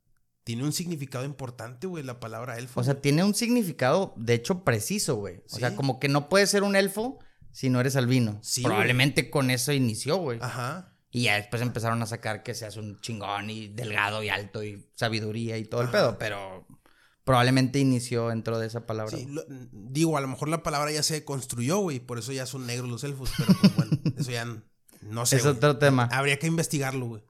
tiene 0.44 0.62
un 0.64 0.72
significado 0.74 1.24
importante, 1.24 1.86
güey, 1.86 2.04
la 2.04 2.20
palabra 2.20 2.58
elfo. 2.58 2.80
O 2.80 2.84
sea, 2.84 3.00
tiene 3.00 3.24
un 3.24 3.34
significado, 3.34 4.12
de 4.16 4.34
hecho, 4.34 4.62
preciso, 4.62 5.14
güey. 5.16 5.42
O 5.50 5.56
sea, 5.56 5.74
como 5.74 5.98
que 6.00 6.08
no 6.08 6.28
puedes 6.28 6.50
ser 6.50 6.64
un 6.64 6.76
elfo 6.76 7.18
si 7.56 7.70
no 7.70 7.80
eres 7.80 7.96
albino. 7.96 8.38
Sí, 8.42 8.62
Probablemente 8.62 9.30
con 9.30 9.50
eso 9.50 9.72
inició, 9.72 10.18
güey. 10.18 10.38
Ajá. 10.42 10.92
Y 11.10 11.22
ya 11.22 11.36
después 11.36 11.62
empezaron 11.62 12.02
a 12.02 12.06
sacar 12.06 12.42
que 12.42 12.54
seas 12.54 12.76
un 12.76 13.00
chingón 13.00 13.48
y 13.48 13.68
delgado 13.68 14.22
y 14.22 14.28
alto 14.28 14.62
y 14.62 14.86
sabiduría 14.94 15.56
y 15.56 15.64
todo 15.64 15.80
el 15.80 15.88
pedo, 15.88 16.18
pero 16.18 16.66
probablemente 17.24 17.78
inició 17.78 18.28
dentro 18.28 18.58
de 18.58 18.66
esa 18.66 18.84
palabra. 18.84 19.16
Sí, 19.16 19.24
lo- 19.26 19.44
digo, 19.72 20.18
a 20.18 20.20
lo 20.20 20.28
mejor 20.28 20.48
la 20.50 20.62
palabra 20.62 20.92
ya 20.92 21.02
se 21.02 21.24
construyó, 21.24 21.78
güey, 21.78 21.98
por 22.00 22.18
eso 22.18 22.32
ya 22.32 22.44
son 22.44 22.66
negros 22.66 22.90
los 22.90 23.02
elfos, 23.04 23.30
pero 23.38 23.54
pues 23.58 23.74
bueno, 23.76 23.92
eso 24.18 24.30
ya 24.30 24.44
no 25.00 25.24
sé. 25.24 25.36
es 25.36 25.44
güey. 25.44 25.54
otro 25.54 25.78
tema. 25.78 26.10
Habría 26.12 26.38
que 26.38 26.46
investigarlo, 26.48 27.06
güey. 27.06 27.22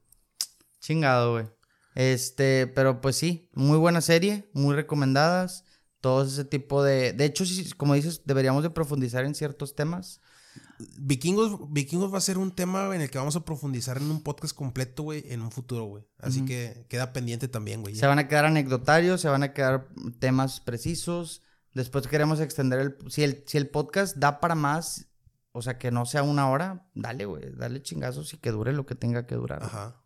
Chingado, 0.80 1.34
güey. 1.34 1.46
Este, 1.94 2.66
pero 2.66 3.00
pues 3.00 3.14
sí, 3.16 3.48
muy 3.54 3.78
buena 3.78 4.00
serie, 4.00 4.50
muy 4.52 4.74
recomendadas. 4.74 5.64
Todo 6.06 6.22
ese 6.22 6.44
tipo 6.44 6.84
de... 6.84 7.12
De 7.14 7.24
hecho, 7.24 7.42
como 7.76 7.94
dices, 7.94 8.22
deberíamos 8.24 8.62
de 8.62 8.70
profundizar 8.70 9.24
en 9.24 9.34
ciertos 9.34 9.74
temas. 9.74 10.20
Vikingos, 11.00 11.72
Vikingos 11.72 12.14
va 12.14 12.18
a 12.18 12.20
ser 12.20 12.38
un 12.38 12.52
tema 12.52 12.94
en 12.94 13.00
el 13.00 13.10
que 13.10 13.18
vamos 13.18 13.34
a 13.34 13.44
profundizar 13.44 13.96
en 13.96 14.08
un 14.08 14.22
podcast 14.22 14.54
completo, 14.54 15.02
güey, 15.02 15.24
en 15.26 15.42
un 15.42 15.50
futuro, 15.50 15.86
güey. 15.86 16.04
Así 16.20 16.44
que 16.44 16.86
queda 16.88 17.12
pendiente 17.12 17.48
también, 17.48 17.82
güey. 17.82 17.96
Se 17.96 18.06
van 18.06 18.20
a 18.20 18.28
quedar 18.28 18.44
anecdotarios, 18.44 19.20
se 19.20 19.28
van 19.28 19.42
a 19.42 19.52
quedar 19.52 19.88
temas 20.20 20.60
precisos. 20.60 21.42
Después 21.74 22.06
queremos 22.06 22.38
extender 22.38 22.78
el... 22.78 22.96
Si 23.10 23.24
el, 23.24 23.42
si 23.44 23.58
el 23.58 23.68
podcast 23.68 24.16
da 24.16 24.38
para 24.38 24.54
más, 24.54 25.08
o 25.50 25.60
sea, 25.60 25.76
que 25.76 25.90
no 25.90 26.06
sea 26.06 26.22
una 26.22 26.48
hora, 26.48 26.86
dale, 26.94 27.24
güey. 27.24 27.50
Dale 27.56 27.82
chingazos 27.82 28.32
y 28.32 28.36
que 28.36 28.52
dure 28.52 28.72
lo 28.72 28.86
que 28.86 28.94
tenga 28.94 29.26
que 29.26 29.34
durar. 29.34 29.64
Ajá. 29.64 30.05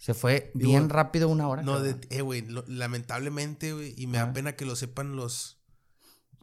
Se 0.00 0.14
fue 0.14 0.50
bien 0.54 0.88
rápido 0.88 1.28
una 1.28 1.46
hora. 1.46 1.62
No, 1.62 1.78
de, 1.78 1.94
eh, 2.08 2.22
güey, 2.22 2.42
lamentablemente, 2.66 3.74
güey, 3.74 3.92
y 3.98 4.06
me 4.06 4.16
da 4.16 4.32
pena 4.32 4.56
que 4.56 4.64
lo 4.64 4.74
sepan 4.74 5.14
los... 5.14 5.60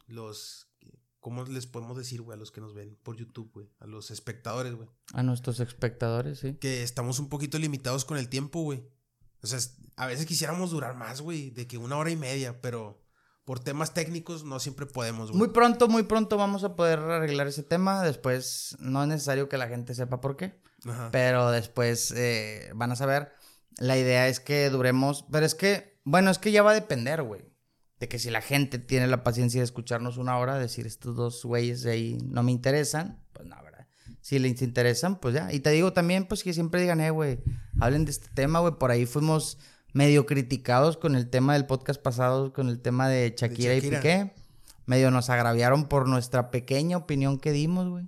Los 0.06 0.70
¿Cómo 1.18 1.42
les 1.42 1.66
podemos 1.66 1.96
decir, 1.96 2.22
güey, 2.22 2.36
a 2.36 2.38
los 2.38 2.52
que 2.52 2.60
nos 2.60 2.72
ven 2.72 2.96
por 3.02 3.16
YouTube, 3.16 3.50
güey? 3.52 3.68
A 3.80 3.86
los 3.86 4.12
espectadores, 4.12 4.76
güey. 4.76 4.88
A 5.12 5.24
nuestros 5.24 5.58
espectadores, 5.58 6.38
sí. 6.38 6.54
Que 6.54 6.84
estamos 6.84 7.18
un 7.18 7.28
poquito 7.28 7.58
limitados 7.58 8.04
con 8.04 8.16
el 8.16 8.28
tiempo, 8.28 8.62
güey. 8.62 8.88
O 9.42 9.48
sea, 9.48 9.58
a 9.96 10.06
veces 10.06 10.24
quisiéramos 10.24 10.70
durar 10.70 10.94
más, 10.94 11.20
güey, 11.20 11.50
de 11.50 11.66
que 11.66 11.78
una 11.78 11.96
hora 11.96 12.12
y 12.12 12.16
media, 12.16 12.60
pero 12.60 13.02
por 13.44 13.58
temas 13.58 13.92
técnicos 13.92 14.44
no 14.44 14.60
siempre 14.60 14.86
podemos, 14.86 15.30
güey. 15.30 15.38
Muy 15.38 15.48
pronto, 15.48 15.88
muy 15.88 16.04
pronto 16.04 16.36
vamos 16.36 16.62
a 16.62 16.76
poder 16.76 17.00
arreglar 17.00 17.48
ese 17.48 17.64
tema. 17.64 18.04
Después 18.04 18.76
no 18.78 19.02
es 19.02 19.08
necesario 19.08 19.48
que 19.48 19.58
la 19.58 19.66
gente 19.66 19.96
sepa 19.96 20.20
por 20.20 20.36
qué. 20.36 20.62
Ajá. 20.86 21.10
Pero 21.10 21.50
después 21.50 22.12
eh, 22.12 22.70
van 22.76 22.92
a 22.92 22.96
saber. 22.96 23.32
La 23.78 23.96
idea 23.96 24.28
es 24.28 24.40
que 24.40 24.68
duremos. 24.70 25.24
Pero 25.30 25.46
es 25.46 25.54
que, 25.54 26.00
bueno, 26.04 26.30
es 26.30 26.38
que 26.38 26.52
ya 26.52 26.62
va 26.62 26.72
a 26.72 26.74
depender, 26.74 27.22
güey 27.22 27.48
de 28.00 28.08
que 28.08 28.18
si 28.18 28.30
la 28.30 28.40
gente 28.40 28.78
tiene 28.78 29.06
la 29.06 29.24
paciencia 29.24 29.60
de 29.60 29.64
escucharnos 29.64 30.18
una 30.18 30.38
hora, 30.38 30.58
decir 30.58 30.86
estos 30.86 31.16
dos 31.16 31.44
güeyes 31.44 31.82
de 31.82 31.92
ahí 31.92 32.18
no 32.24 32.42
me 32.42 32.52
interesan, 32.52 33.20
pues 33.32 33.48
no, 33.48 33.56
¿verdad? 33.62 33.86
Si 34.20 34.38
les 34.38 34.60
interesan, 34.62 35.18
pues 35.18 35.34
ya. 35.34 35.52
Y 35.52 35.60
te 35.60 35.70
digo 35.70 35.92
también, 35.92 36.26
pues 36.26 36.44
que 36.44 36.52
siempre 36.52 36.80
digan, 36.80 37.00
eh, 37.00 37.10
güey, 37.10 37.40
hablen 37.80 38.04
de 38.04 38.10
este 38.10 38.28
tema, 38.34 38.60
güey. 38.60 38.74
Por 38.78 38.90
ahí 38.90 39.06
fuimos 39.06 39.58
medio 39.92 40.26
criticados 40.26 40.96
con 40.96 41.16
el 41.16 41.28
tema 41.28 41.54
del 41.54 41.66
podcast 41.66 42.00
pasado, 42.00 42.52
con 42.52 42.68
el 42.68 42.80
tema 42.80 43.08
de 43.08 43.34
Shakira, 43.36 43.74
y 43.74 43.80
Piqué. 43.80 44.32
Medio 44.86 45.10
nos 45.10 45.28
agraviaron 45.30 45.88
por 45.88 46.08
nuestra 46.08 46.50
pequeña 46.50 46.96
opinión 46.96 47.38
que 47.38 47.52
dimos, 47.52 47.88
güey. 47.88 48.06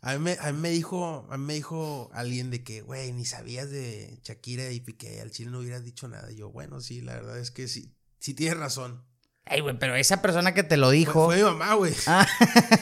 A 0.00 0.16
mí, 0.16 0.32
me, 0.54 0.70
dijo, 0.70 1.26
a 1.28 1.36
mí 1.36 1.44
me 1.44 1.54
dijo 1.54 2.08
alguien 2.12 2.50
de 2.50 2.62
que, 2.62 2.82
güey, 2.82 3.12
ni 3.12 3.24
sabías 3.24 3.70
de 3.70 4.20
Shakira 4.22 4.70
y 4.70 4.80
Piqué, 4.80 5.20
al 5.20 5.32
chile 5.32 5.50
no 5.50 5.58
hubieras 5.58 5.84
dicho 5.84 6.06
nada. 6.06 6.30
Y 6.30 6.36
yo, 6.36 6.50
bueno, 6.50 6.80
sí, 6.80 7.00
la 7.00 7.14
verdad 7.14 7.38
es 7.38 7.50
que 7.50 7.66
sí, 7.66 7.92
sí 8.20 8.34
tienes 8.34 8.58
razón. 8.58 9.07
Ay, 9.50 9.60
güey, 9.60 9.78
pero 9.78 9.94
esa 9.96 10.20
persona 10.20 10.52
que 10.52 10.62
te 10.62 10.76
lo 10.76 10.90
dijo. 10.90 11.26
Fue, 11.26 11.36
mi 11.36 11.42
mamá, 11.42 11.74
güey. 11.74 11.94
Ah, 12.06 12.26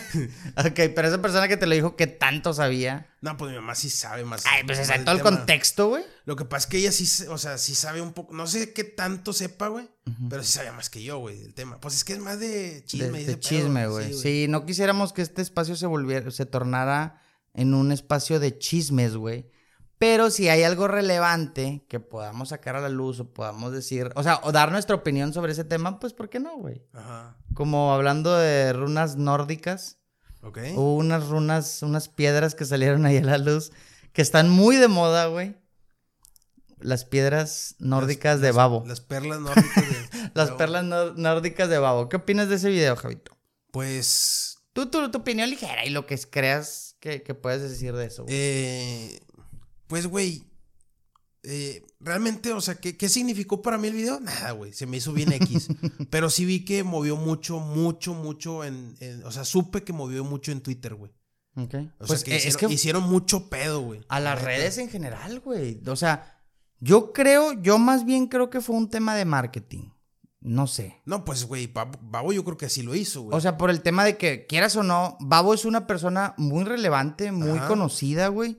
ok, 0.57 0.81
pero 0.95 1.07
esa 1.07 1.23
persona 1.23 1.47
que 1.47 1.57
te 1.57 1.67
lo 1.67 1.75
dijo, 1.75 1.97
¿qué 1.97 2.07
tanto 2.07 2.53
sabía? 2.53 3.07
No, 3.21 3.37
pues 3.37 3.51
mi 3.53 3.57
mamá 3.57 3.75
sí 3.75 3.89
sabe 3.89 4.25
más. 4.25 4.45
Ay, 4.47 4.65
pues 4.65 4.79
exacto 4.79 5.13
el 5.13 5.21
contexto, 5.21 5.89
güey. 5.89 6.05
Lo 6.25 6.35
que 6.35 6.45
pasa 6.45 6.65
es 6.65 6.67
que 6.67 6.79
ella 6.79 6.93
sí, 6.93 7.27
o 7.29 7.39
sea, 7.39 7.59
sí 7.59 7.75
sabe 7.75 8.01
un 8.01 8.13
poco. 8.13 8.35
No 8.35 8.47
sé 8.47 8.73
qué 8.73 8.85
tanto 8.85 9.33
sepa, 9.33 9.69
güey. 9.69 9.89
Pero 10.29 10.43
sí 10.43 10.53
sabía 10.53 10.73
más 10.73 10.91
que 10.91 11.03
yo, 11.03 11.19
güey, 11.19 11.41
el 11.43 11.55
tema. 11.55 11.81
Pues 11.81 11.95
es 11.95 12.05
que 12.05 12.15
es 12.15 12.19
más 12.19 12.39
de 12.41 12.83
chisme. 12.85 13.19
De, 13.21 13.27
de 13.27 13.41
chisme, 13.41 13.87
güey. 13.87 14.13
Sí, 14.15 14.47
no 14.49 14.67
quisiéramos 14.67 15.13
que 15.13 15.23
este 15.23 15.43
espacio 15.43 15.77
se 15.77 15.87
volviera, 15.87 16.31
se 16.31 16.47
tornara 16.47 17.21
en 17.55 17.75
un 17.75 17.93
espacio 17.93 18.39
de 18.41 18.59
chismes, 18.59 19.17
güey. 19.17 19.51
Pero 19.99 20.31
si 20.31 20.49
hay 20.49 20.63
algo 20.63 20.89
relevante 20.89 21.85
que 21.89 22.01
podamos 22.01 22.51
sacar 22.51 22.77
a 22.77 22.81
la 22.81 22.91
luz 22.91 23.21
o 23.21 23.33
podamos 23.33 23.73
decir, 23.73 24.11
o 24.15 24.23
sea, 24.23 24.41
o 24.43 24.53
dar 24.53 24.71
nuestra 24.71 24.95
opinión 24.95 25.33
sobre 25.33 25.53
ese 25.53 25.65
tema, 25.65 25.99
pues 25.99 26.13
¿por 26.13 26.29
qué 26.29 26.39
no, 26.39 26.57
güey? 26.59 26.83
Ajá. 26.93 27.37
Como 27.55 27.95
hablando 27.95 28.37
de 28.37 28.73
runas 28.75 29.17
nórdicas. 29.17 29.99
Ok. 30.43 30.59
Hubo 30.75 30.97
unas 30.97 31.29
runas, 31.29 31.83
unas 31.83 32.09
piedras 32.09 32.55
que 32.55 32.67
salieron 32.67 33.07
ahí 33.07 33.17
a 33.17 33.23
la 33.23 33.39
luz 33.39 33.73
que 34.13 34.21
están 34.23 34.51
muy 34.51 34.77
de 34.77 34.89
moda, 34.89 35.27
güey. 35.27 35.57
Las 36.79 37.07
piedras 37.07 37.75
nórdicas 37.79 38.43
de 38.43 38.53
babo. 38.53 38.85
Las 38.87 39.01
perlas 39.01 39.41
nórdicas 39.41 39.85
de 39.89 40.31
Las 40.35 40.51
perlas 40.53 40.85
nórdicas 40.85 41.71
de 41.71 41.79
babo. 41.79 42.11
¿Qué 42.11 42.17
opinas 42.17 42.51
de 42.51 42.57
ese 42.57 42.69
video, 42.69 42.97
Javito? 42.97 43.37
Pues... 43.71 44.59
Tú, 44.75 44.91
tu 44.91 45.05
opinión 45.05 45.49
ligera 45.49 45.87
y 45.87 45.91
lo 45.91 46.07
que 46.07 46.19
creas 46.19 46.97
que, 47.01 47.23
que 47.23 47.33
puedes 47.35 47.63
decir 47.63 47.95
de 47.95 48.05
eso. 48.05 48.27
Eh 48.29 49.21
pues, 49.87 50.07
güey, 50.07 50.45
eh, 51.43 51.85
realmente, 52.01 52.53
o 52.53 52.61
sea, 52.61 52.75
¿qué, 52.75 53.09
significó 53.09 53.63
para 53.63 53.79
mí 53.79 53.89
el 53.89 53.95
video? 53.95 54.19
Nada, 54.21 54.51
güey, 54.51 54.73
se 54.73 54.87
me 54.87 54.97
hizo 54.97 55.13
bien 55.13 55.33
X. 55.33 55.69
pero 56.11 56.29
sí 56.29 56.45
vi 56.45 56.65
que 56.65 56.83
movió 56.83 57.17
mucho, 57.17 57.61
mucho, 57.61 58.15
mucho 58.15 58.65
en, 58.65 58.97
o 59.25 59.31
sea, 59.31 59.45
supe 59.45 59.85
que 59.85 59.93
movió 59.93 60.25
mucho 60.25 60.51
en 60.51 60.61
Twitter, 60.61 60.95
güey. 60.95 61.13
Ok. 61.55 61.75
O 62.01 62.07
pues 62.07 62.21
sea, 62.21 62.25
que, 62.25 62.37
hicieron, 62.37 62.49
es 62.49 62.57
que 62.57 62.73
hicieron 62.73 63.03
mucho 63.05 63.49
pedo, 63.49 63.81
güey. 63.81 64.01
A 64.09 64.21
las 64.21 64.43
redes 64.43 64.79
en 64.79 64.91
general, 64.91 65.41
güey. 65.41 65.81
O 65.87 65.97
sea, 65.97 66.43
yo 66.81 67.13
creo, 67.13 67.53
yo 67.63 67.79
más 67.79 68.05
bien 68.05 68.27
creo 68.27 68.51
que 68.51 68.61
fue 68.61 68.77
un 68.77 68.91
tema 68.91 69.15
de 69.15 69.25
marketing. 69.25 69.91
No 70.41 70.67
sé. 70.67 71.01
No, 71.07 71.25
pues, 71.25 71.45
güey, 71.45 71.73
Babo 71.73 72.33
yo 72.33 72.45
creo 72.45 72.57
que 72.57 72.67
así 72.67 72.83
lo 72.83 72.95
hizo, 72.95 73.23
güey. 73.23 73.37
O 73.37 73.41
sea, 73.41 73.57
por 73.57 73.71
el 73.71 73.83
tema 73.83 74.05
de 74.05 74.17
que, 74.17 74.47
quieras 74.47 74.77
o 74.77 74.83
no, 74.83 75.17
Babo 75.21 75.55
es 75.55 75.65
una 75.65 75.87
persona 75.87 76.35
muy 76.37 76.65
relevante, 76.65 77.33
muy 77.33 77.59
conocida, 77.61 78.29
güey. 78.29 78.59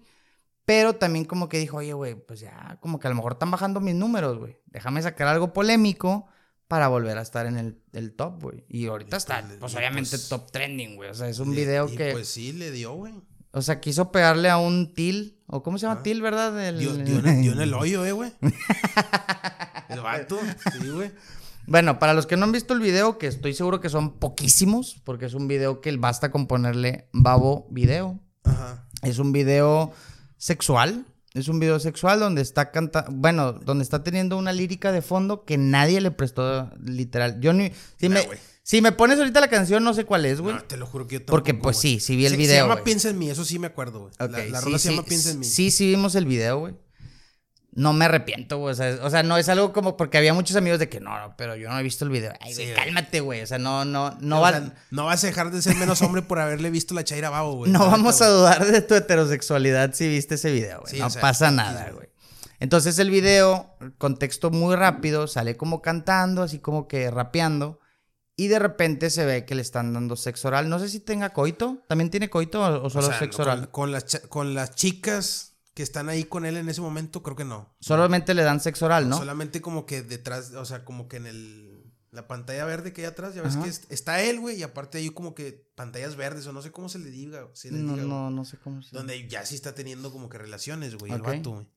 Pero 0.67 0.97
también 0.97 1.23
como 1.23 1.47
que 1.47 1.59
dijo, 1.59 1.77
oye, 1.77 1.93
güey, 1.93 2.15
pues 2.15 2.41
ya, 2.41 2.77
como 2.81 2.99
que 2.99 3.07
a 3.07 3.09
lo 3.09 3.15
mejor 3.15 3.31
están 3.31 3.49
bajando 3.49 3.79
mis 3.79 3.95
números, 3.95 4.37
güey. 4.37 4.57
Déjame 4.65 5.01
sacar 5.01 5.29
algo 5.29 5.53
polémico 5.53 6.27
para 6.67 6.89
volver 6.89 7.17
a 7.17 7.21
estar 7.21 7.45
en 7.45 7.79
el, 7.93 8.13
top, 8.17 8.43
güey. 8.43 8.65
Y 8.67 8.87
ahorita 8.87 9.15
está, 9.15 9.41
pues, 9.47 9.59
pues 9.59 9.75
obviamente 9.75 10.09
pues 10.09 10.27
top 10.27 10.51
trending, 10.51 10.97
güey. 10.97 11.09
O 11.09 11.13
sea, 11.13 11.29
es 11.29 11.39
un 11.39 11.51
video 11.51 11.87
que... 11.87 12.11
Pues 12.11 12.27
sí, 12.27 12.51
le 12.51 12.71
dio, 12.71 12.95
güey. 12.95 13.13
O 13.51 13.61
sea, 13.61 13.79
quiso 13.79 14.11
pegarle 14.11 14.49
a 14.49 14.57
un 14.57 14.93
til, 14.93 15.39
o 15.47 15.63
¿cómo 15.63 15.77
se 15.77 15.87
llama 15.87 16.03
til, 16.03 16.21
verdad? 16.21 16.61
El... 16.61 16.79
Dio, 16.79 16.95
en, 16.95 17.61
el 17.61 17.73
hoyo, 17.73 18.05
eh, 18.05 18.11
güey. 18.11 18.33
el 19.87 20.01
vato, 20.01 20.37
sí, 20.73 20.89
güey. 20.89 21.13
Bueno, 21.65 21.97
para 21.97 22.13
los 22.13 22.27
que 22.27 22.35
no 22.35 22.43
han 22.43 22.51
visto 22.51 22.73
el 22.73 22.81
video, 22.81 23.17
que 23.17 23.27
estoy 23.27 23.53
seguro 23.53 23.79
que 23.79 23.87
son 23.87 24.19
poquísimos, 24.19 25.01
porque 25.05 25.27
es 25.27 25.33
un 25.33 25.47
video 25.47 25.79
que 25.79 25.95
basta 25.95 26.29
con 26.29 26.45
ponerle 26.45 27.07
babo 27.13 27.69
video. 27.71 28.19
Ajá. 28.43 28.85
Es 29.01 29.17
un 29.17 29.31
video 29.31 29.93
sexual. 30.37 31.05
Es 31.33 31.47
un 31.49 31.59
video 31.59 31.79
sexual 31.79 32.19
donde 32.19 32.41
está 32.41 32.71
cantando, 32.71 33.11
bueno, 33.11 33.53
donde 33.53 33.83
está 33.83 34.03
teniendo 34.03 34.37
una 34.37 34.53
lírica 34.53 34.91
de 34.91 35.01
fondo 35.01 35.45
que 35.45 35.57
nadie 35.57 36.01
le 36.01 36.09
prestó 36.09 36.71
literal. 36.83 37.39
Yo 37.41 37.53
ni... 37.53 37.71
Si, 37.99 38.09
me, 38.09 38.27
si 38.63 38.81
me 38.81 38.91
pones 38.91 39.19
ahorita 39.19 39.39
la 39.39 39.47
canción, 39.49 39.83
no 39.83 39.93
sé 39.93 40.05
cuál 40.05 40.25
es, 40.25 40.41
güey. 40.41 40.55
No, 40.55 40.63
te 40.63 40.77
lo 40.77 40.87
juro 40.87 41.05
que 41.05 41.15
yo 41.15 41.19
tampoco, 41.19 41.37
Porque 41.37 41.53
pues 41.53 41.77
sí, 41.77 41.99
sí 41.99 42.15
vi 42.15 42.25
el 42.25 42.37
video, 42.37 42.63
Se 42.63 42.69
llama 42.69 42.83
Piensa 42.83 43.09
en 43.09 43.19
mí, 43.19 43.29
eso 43.29 43.45
sí 43.45 43.59
me 43.59 43.67
acuerdo, 43.67 43.99
güey. 43.99 44.13
la, 44.17 44.45
la 44.45 44.61
sí, 44.61 44.79
se 44.79 44.89
llama 44.89 45.03
Piensa 45.03 45.31
en 45.31 45.39
mí. 45.39 45.45
Sí, 45.45 45.69
sí 45.69 45.87
vimos 45.87 46.15
el 46.15 46.25
video, 46.25 46.59
güey 46.59 46.73
no 47.77 47.93
me 47.93 48.05
arrepiento, 48.05 48.57
güey. 48.57 48.73
O 48.73 49.09
sea, 49.09 49.21
no 49.21 49.37
es 49.37 49.49
algo 49.49 49.71
como 49.71 49.97
porque 49.97 50.17
había 50.17 50.33
muchos 50.33 50.55
amigos 50.55 50.79
de 50.79 50.89
que 50.89 50.99
no, 50.99 51.15
no, 51.19 51.35
pero 51.37 51.55
yo 51.55 51.69
no 51.69 51.77
he 51.77 51.83
visto 51.83 52.05
el 52.05 52.09
video. 52.09 52.33
Ay, 52.41 52.55
güey, 52.55 52.73
cálmate, 52.73 53.19
güey. 53.19 53.41
O 53.43 53.45
sea, 53.45 53.59
no, 53.59 53.85
no, 53.85 54.17
no 54.19 54.41
va. 54.41 54.73
no 54.89 55.05
vas 55.05 55.23
a 55.23 55.27
dejar 55.27 55.51
de 55.51 55.61
ser 55.61 55.75
menos 55.75 56.01
hombre 56.01 56.23
por 56.23 56.39
haberle 56.39 56.71
visto 56.71 56.95
la 56.95 57.03
chaira 57.03 57.29
babo, 57.29 57.53
güey. 57.53 57.71
No 57.77 57.85
vamos 57.85 58.19
a 58.23 58.29
dudar 58.29 58.65
de 58.65 58.81
tu 58.81 58.95
heterosexualidad 58.95 59.93
si 59.93 60.07
viste 60.07 60.35
ese 60.35 60.51
video, 60.51 60.81
güey. 60.81 60.99
no 60.99 61.07
pasa 61.21 61.51
nada, 61.51 61.91
güey. 61.91 62.09
Entonces 62.59 62.97
el 62.97 63.11
video, 63.11 63.77
contexto 63.99 64.49
muy 64.49 64.75
rápido, 64.75 65.27
sale 65.27 65.55
como 65.55 65.83
cantando, 65.83 66.41
así 66.41 66.57
como 66.57 66.87
que 66.87 67.11
rapeando. 67.11 67.79
Y 68.35 68.47
de 68.47 68.57
repente 68.57 69.11
se 69.11 69.23
ve 69.23 69.45
que 69.45 69.53
le 69.53 69.61
están 69.61 69.93
dando 69.93 70.15
sexo 70.15 70.47
oral. 70.47 70.67
No 70.67 70.79
sé 70.79 70.89
si 70.89 70.99
tenga 70.99 71.29
coito. 71.29 71.83
¿También 71.87 72.09
tiene 72.09 72.31
coito 72.31 72.59
o, 72.83 72.89
solo 72.89 73.13
sexo 73.13 73.43
oral? 73.43 73.69
Con, 73.69 73.91
las, 73.91 74.21
con 74.29 74.55
las 74.55 74.73
chicas 74.73 75.56
que 75.77 75.83
están 75.83 76.09
ahí 76.09 76.23
con 76.23 76.43
él 76.43 76.57
en 76.57 76.69
ese 76.69 76.81
momento, 76.81 77.21
creo 77.21 77.35
que 77.35 77.45
no. 77.45 77.71
Solamente 77.81 78.33
le 78.33 78.41
dan 78.41 78.59
sexo 78.59 78.87
oral, 78.87 79.07
¿no? 79.07 79.15
Solamente 79.15 79.61
como 79.61 79.85
que 79.85 80.01
detrás, 80.01 80.53
o 80.53 80.65
sea, 80.65 80.83
como 80.83 81.07
que 81.07 81.17
en 81.17 81.27
el 81.27 81.93
la 82.09 82.27
pantalla 82.27 82.65
verde 82.65 82.93
que 82.93 83.01
hay 83.01 83.07
atrás, 83.07 83.35
ya 83.35 83.43
ves 83.43 83.57
que 83.57 83.69
está 83.93 84.23
él, 84.23 84.39
güey, 84.39 84.57
y 84.57 84.63
aparte 84.63 84.97
hay 84.97 85.11
como 85.11 85.35
que 85.35 85.69
pantallas 85.75 86.15
verdes, 86.15 86.47
o 86.47 86.51
no 86.51 86.63
sé 86.63 86.71
cómo 86.71 86.89
se 86.89 86.97
le 86.97 87.11
diga. 87.11 87.47
no, 87.69 87.95
no, 87.95 88.31
no 88.31 88.43
sé 88.43 88.57
cómo 88.57 88.81
se 88.81 88.95
Donde 88.95 89.27
ya 89.27 89.45
sí 89.45 89.53
está 89.53 89.75
teniendo 89.75 90.11
como 90.11 90.29
que 90.29 90.39
relaciones, 90.39 90.95
güey, 90.95 91.11
el 91.11 91.21
vato, 91.21 91.51
güey. 91.51 91.67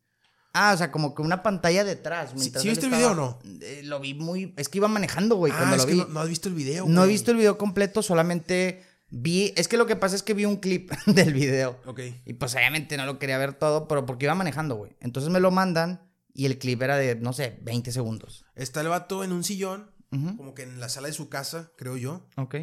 Ah, 0.55 0.73
o 0.73 0.79
sea, 0.79 0.91
como 0.91 1.15
que 1.15 1.21
una 1.21 1.43
pantalla 1.43 1.85
detrás. 1.85 2.31
¿Sí, 2.37 2.51
viste 2.71 2.87
el 2.87 2.93
video 2.93 3.11
o 3.11 3.15
no? 3.15 3.39
Eh, 3.61 3.83
lo 3.85 4.01
vi 4.01 4.15
muy. 4.15 4.55
Es 4.57 4.71
que 4.71 4.79
iba 4.79 4.89
manejando, 4.89 5.37
güey. 5.37 5.53
Ah, 5.55 5.75
es 5.77 5.85
que 5.85 5.95
No, 5.95 6.21
has 6.21 6.29
visto 6.31 6.49
el 6.49 6.55
video, 6.55 6.87
No 6.89 7.05
he 7.05 7.07
visto 7.07 7.33
el 7.33 7.37
video 7.37 7.59
completo, 7.59 8.03
solamente 8.03 8.83
Vi, 9.11 9.53
es 9.57 9.67
que 9.67 9.77
lo 9.77 9.87
que 9.87 9.97
pasa 9.97 10.15
es 10.15 10.23
que 10.23 10.35
vi 10.35 10.45
un 10.45 10.57
clip 10.57 10.91
del 11.07 11.35
video. 11.35 11.81
Ok. 11.87 12.01
Y 12.25 12.35
pues 12.35 12.55
obviamente 12.55 12.97
no 12.97 13.07
lo 13.07 13.19
quería 13.19 13.39
ver 13.39 13.55
todo, 13.55 13.89
pero 13.89 14.07
porque 14.07 14.27
iba 14.27 14.35
manejando, 14.35 14.77
güey. 14.77 14.97
Entonces 15.01 15.31
me 15.31 15.41
lo 15.41 15.51
mandan 15.51 16.09
y 16.33 16.47
el 16.47 16.59
clip 16.59 16.81
era 16.83 16.97
de, 16.97 17.17
no 17.17 17.33
sé, 17.33 17.59
20 17.63 17.93
segundos. 17.93 18.45
Está 18.55 18.81
el 18.81 18.89
vato 18.89 19.25
en 19.25 19.33
un 19.33 19.45
sillón, 19.45 19.91
como 20.37 20.55
que 20.55 20.63
en 20.63 20.81
la 20.81 20.89
sala 20.89 21.09
de 21.09 21.15
su 21.15 21.29
casa, 21.29 21.73
creo 21.77 21.97
yo. 21.97 22.27
Ok. 22.37 22.57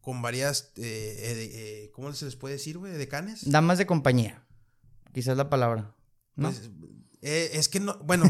Con 0.00 0.20
varias, 0.20 0.72
eh, 0.76 0.82
eh, 0.82 1.50
eh, 1.52 1.90
¿cómo 1.94 2.12
se 2.12 2.24
les 2.24 2.36
puede 2.36 2.54
decir, 2.54 2.78
güey? 2.78 2.92
¿Decanes? 2.92 3.48
Damas 3.50 3.78
de 3.78 3.86
compañía. 3.86 4.44
Quizás 5.14 5.36
la 5.36 5.48
palabra. 5.48 5.94
¿no? 6.34 6.50
Pues, 6.50 6.70
es 7.20 7.68
que 7.68 7.80
no, 7.80 7.98
bueno, 7.98 8.28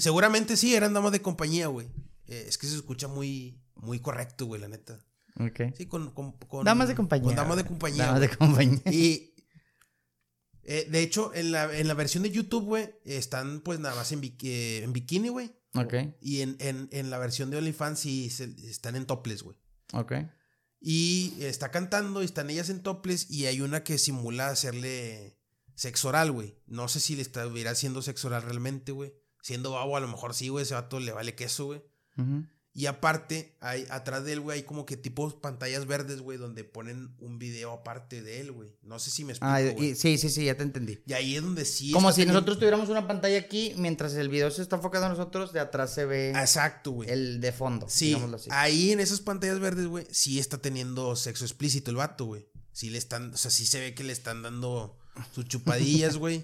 seguramente 0.00 0.56
sí, 0.56 0.74
eran 0.74 0.94
damas 0.94 1.12
de 1.12 1.22
compañía, 1.22 1.68
güey. 1.68 1.88
es 2.26 2.58
que 2.58 2.66
se 2.66 2.74
escucha 2.74 3.06
muy, 3.06 3.62
muy 3.76 4.00
correcto, 4.00 4.46
güey, 4.46 4.60
la 4.60 4.68
neta. 4.68 4.98
Ok. 5.38 5.74
Sí, 5.76 5.86
con, 5.86 6.10
con, 6.10 6.32
con- 6.32 6.64
Damas 6.64 6.88
de 6.88 6.94
compañía. 6.94 7.26
Con 7.26 7.36
damas 7.36 7.56
de 7.56 7.64
compañía. 7.64 8.06
Damas 8.06 8.20
de 8.20 8.28
compañía. 8.36 8.80
Y 8.92 9.34
eh, 10.64 10.86
de 10.90 11.00
hecho, 11.02 11.32
en 11.34 11.50
la, 11.52 11.76
en 11.76 11.88
la 11.88 11.94
versión 11.94 12.22
de 12.22 12.30
YouTube, 12.30 12.64
güey, 12.64 12.94
están 13.04 13.60
pues 13.60 13.80
nada 13.80 13.94
más 13.96 14.12
en, 14.12 14.20
bi- 14.20 14.36
eh, 14.42 14.82
en 14.84 14.92
bikini, 14.92 15.28
güey. 15.28 15.52
Ok, 15.74 15.94
Y 16.20 16.42
en, 16.42 16.56
en, 16.60 16.88
en 16.92 17.08
la 17.08 17.18
versión 17.18 17.50
de 17.50 17.56
OnlyFans 17.56 17.98
sí 17.98 18.28
se- 18.30 18.54
están 18.68 18.94
en 18.94 19.06
topless, 19.06 19.42
güey. 19.42 19.56
ok. 19.94 20.12
Y 20.84 21.34
está 21.40 21.70
cantando 21.70 22.22
y 22.22 22.24
están 22.24 22.50
ellas 22.50 22.68
en 22.68 22.82
topless 22.82 23.30
y 23.30 23.46
hay 23.46 23.60
una 23.60 23.84
que 23.84 23.98
simula 23.98 24.48
hacerle 24.48 25.38
sexo 25.76 26.08
oral, 26.08 26.32
güey. 26.32 26.58
No 26.66 26.88
sé 26.88 26.98
si 27.00 27.14
le 27.16 27.22
estuviera 27.22 27.70
haciendo 27.70 28.02
sexo 28.02 28.26
oral 28.26 28.42
realmente, 28.42 28.90
güey. 28.92 29.14
Siendo 29.42 29.70
babo, 29.70 29.96
a 29.96 30.00
lo 30.00 30.08
mejor 30.08 30.34
sí, 30.34 30.48
güey. 30.48 30.64
Ese 30.64 30.74
vato 30.74 30.98
le 31.00 31.12
vale 31.12 31.34
queso, 31.36 31.66
güey. 31.66 31.82
Ujú. 32.18 32.46
Y 32.74 32.86
aparte, 32.86 33.54
hay, 33.60 33.84
atrás 33.90 34.24
de 34.24 34.32
él, 34.32 34.40
güey, 34.40 34.60
hay 34.60 34.64
como 34.64 34.86
que 34.86 34.96
tipo 34.96 35.28
pantallas 35.42 35.86
verdes, 35.86 36.20
güey, 36.20 36.38
donde 36.38 36.64
ponen 36.64 37.14
un 37.18 37.38
video 37.38 37.70
aparte 37.72 38.22
de 38.22 38.40
él, 38.40 38.50
güey. 38.50 38.74
No 38.82 38.98
sé 38.98 39.10
si 39.10 39.24
me 39.24 39.32
explico, 39.32 39.52
Ah, 39.52 39.60
y- 39.62 39.94
sí, 39.94 40.16
sí, 40.16 40.30
sí, 40.30 40.46
ya 40.46 40.56
te 40.56 40.62
entendí. 40.62 40.98
Y 41.06 41.12
ahí 41.12 41.36
es 41.36 41.42
donde 41.42 41.66
sí. 41.66 41.92
Como 41.92 42.10
si 42.12 42.16
teniendo- 42.22 42.34
nosotros 42.40 42.58
tuviéramos 42.58 42.88
una 42.88 43.06
pantalla 43.06 43.38
aquí, 43.38 43.74
mientras 43.76 44.14
el 44.14 44.30
video 44.30 44.50
se 44.50 44.62
está 44.62 44.76
enfocando 44.76 45.06
a 45.06 45.10
nosotros, 45.10 45.52
de 45.52 45.60
atrás 45.60 45.92
se 45.92 46.06
ve 46.06 46.30
Exacto, 46.30 46.92
güey. 46.92 47.10
el 47.10 47.42
de 47.42 47.52
fondo. 47.52 47.86
Sí, 47.90 48.06
digámoslo 48.06 48.36
así. 48.36 48.48
ahí 48.52 48.92
en 48.92 49.00
esas 49.00 49.20
pantallas 49.20 49.60
verdes, 49.60 49.86
güey, 49.86 50.06
sí 50.10 50.38
está 50.38 50.56
teniendo 50.56 51.14
sexo 51.14 51.44
explícito 51.44 51.90
el 51.90 51.98
vato, 51.98 52.24
güey. 52.24 52.46
Sí 52.72 52.88
le 52.88 52.96
están, 52.96 53.34
o 53.34 53.36
sea, 53.36 53.50
sí 53.50 53.66
se 53.66 53.80
ve 53.80 53.94
que 53.94 54.02
le 54.02 54.14
están 54.14 54.40
dando 54.40 54.98
sus 55.34 55.44
chupadillas, 55.48 56.16
güey. 56.16 56.42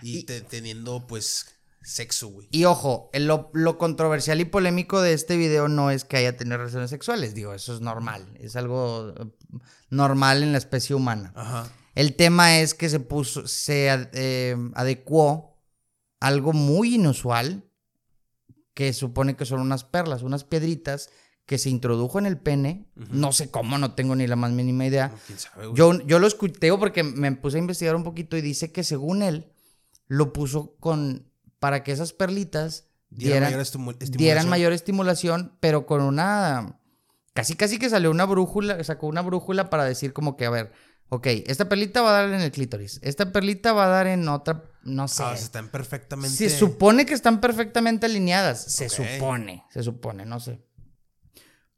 y 0.00 0.20
Y- 0.20 0.22
te- 0.24 0.40
teniendo, 0.40 1.06
pues, 1.06 1.44
sexo, 1.82 2.28
güey. 2.28 2.48
Y 2.50 2.64
ojo, 2.64 3.10
lo, 3.14 3.50
lo 3.54 3.78
controversial 3.78 4.40
y 4.40 4.44
polémico 4.44 5.00
de 5.00 5.12
este 5.12 5.36
video 5.36 5.68
no 5.68 5.90
es 5.90 6.04
que 6.04 6.16
haya 6.16 6.36
tenido 6.36 6.58
relaciones 6.58 6.90
sexuales, 6.90 7.34
digo, 7.34 7.54
eso 7.54 7.74
es 7.74 7.80
normal, 7.80 8.26
es 8.38 8.56
algo 8.56 9.14
eh, 9.16 9.26
normal 9.90 10.42
en 10.42 10.52
la 10.52 10.58
especie 10.58 10.94
humana. 10.94 11.32
Ajá. 11.34 11.70
El 11.94 12.14
tema 12.14 12.58
es 12.60 12.74
que 12.74 12.88
se 12.88 13.00
puso, 13.00 13.48
se 13.48 13.88
eh, 14.12 14.56
adecuó 14.74 15.58
algo 16.20 16.52
muy 16.52 16.94
inusual, 16.94 17.64
que 18.72 18.92
supone 18.92 19.34
que 19.34 19.44
son 19.44 19.60
unas 19.60 19.82
perlas, 19.82 20.22
unas 20.22 20.44
piedritas 20.44 21.10
que 21.46 21.58
se 21.58 21.70
introdujo 21.70 22.18
en 22.18 22.26
el 22.26 22.38
pene, 22.38 22.86
no 22.94 23.32
sé 23.32 23.50
cómo, 23.50 23.78
no 23.78 23.94
tengo 23.94 24.14
ni 24.14 24.26
la 24.26 24.36
más 24.36 24.52
mínima 24.52 24.86
idea. 24.86 25.08
No, 25.08 25.18
quién 25.26 25.38
sabe, 25.38 25.66
güey. 25.66 25.76
Yo, 25.76 26.00
yo 26.06 26.18
lo 26.18 26.26
escuché 26.26 26.70
porque 26.78 27.02
me 27.02 27.32
puse 27.32 27.56
a 27.56 27.60
investigar 27.60 27.96
un 27.96 28.04
poquito 28.04 28.36
y 28.36 28.42
dice 28.42 28.70
que 28.70 28.84
según 28.84 29.22
él 29.22 29.50
lo 30.06 30.32
puso 30.32 30.76
con 30.78 31.27
para 31.58 31.82
que 31.82 31.92
esas 31.92 32.12
perlitas 32.12 32.86
Diera 33.10 33.34
dieran, 33.36 33.50
mayor 33.52 33.60
estimu- 33.64 33.96
dieran 33.98 34.02
estimulación. 34.02 34.48
mayor 34.50 34.72
estimulación, 34.72 35.56
pero 35.60 35.86
con 35.86 36.02
una 36.02 36.78
casi 37.34 37.54
casi 37.54 37.78
que 37.78 37.88
salió 37.88 38.10
una 38.10 38.24
brújula, 38.26 38.82
sacó 38.84 39.06
una 39.06 39.22
brújula 39.22 39.70
para 39.70 39.84
decir 39.84 40.12
como 40.12 40.36
que 40.36 40.44
a 40.46 40.50
ver, 40.50 40.72
ok, 41.08 41.26
esta 41.46 41.68
perlita 41.68 42.02
va 42.02 42.10
a 42.10 42.22
dar 42.22 42.34
en 42.34 42.40
el 42.40 42.50
clítoris, 42.52 43.00
esta 43.02 43.32
perlita 43.32 43.72
va 43.72 43.84
a 43.86 43.88
dar 43.88 44.06
en 44.08 44.28
otra, 44.28 44.64
no 44.82 45.08
sé. 45.08 45.22
Ah, 45.22 45.32
están 45.34 45.68
perfectamente. 45.68 46.36
Se 46.36 46.50
supone 46.50 47.06
que 47.06 47.14
están 47.14 47.40
perfectamente 47.40 48.06
alineadas. 48.06 48.62
Se 48.64 48.88
supone, 48.88 49.64
se 49.70 49.82
supone, 49.82 50.26
no 50.26 50.38
sé. 50.40 50.60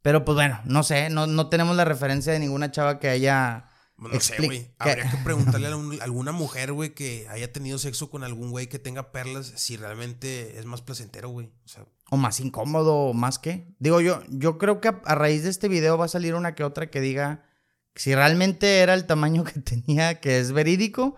Pero 0.01 0.25
pues 0.25 0.35
bueno, 0.35 0.59
no 0.65 0.83
sé, 0.83 1.09
no, 1.09 1.27
no 1.27 1.47
tenemos 1.49 1.75
la 1.75 1.85
referencia 1.85 2.33
de 2.33 2.39
ninguna 2.39 2.71
chava 2.71 2.99
que 2.99 3.07
haya. 3.09 3.65
No 4.01 4.19
sé, 4.19 4.35
güey. 4.43 4.71
Habría 4.79 5.09
que 5.09 5.17
preguntarle 5.17 5.67
a 5.67 5.71
alguna 6.03 6.31
mujer, 6.31 6.73
güey, 6.73 6.93
que 6.93 7.27
haya 7.29 7.53
tenido 7.53 7.77
sexo 7.77 8.09
con 8.09 8.23
algún 8.23 8.49
güey 8.49 8.67
que 8.67 8.79
tenga 8.79 9.11
perlas, 9.11 9.53
si 9.55 9.77
realmente 9.77 10.59
es 10.59 10.65
más 10.65 10.81
placentero, 10.81 11.29
güey. 11.29 11.51
O 11.65 11.67
sea, 11.67 11.85
O 12.09 12.17
más 12.17 12.39
incómodo, 12.39 12.95
o 12.95 13.13
más 13.13 13.39
que. 13.39 13.67
Digo 13.79 14.01
yo, 14.01 14.23
yo 14.29 14.57
creo 14.57 14.81
que 14.81 14.89
a, 14.89 15.01
a 15.05 15.15
raíz 15.15 15.43
de 15.43 15.49
este 15.49 15.67
video 15.67 15.97
va 15.97 16.05
a 16.05 16.09
salir 16.09 16.35
una 16.35 16.55
que 16.55 16.63
otra 16.63 16.89
que 16.89 16.99
diga 16.99 17.45
si 17.95 18.15
realmente 18.15 18.79
era 18.79 18.93
el 18.93 19.05
tamaño 19.05 19.43
que 19.43 19.59
tenía, 19.59 20.19
que 20.19 20.39
es 20.39 20.51
verídico. 20.51 21.15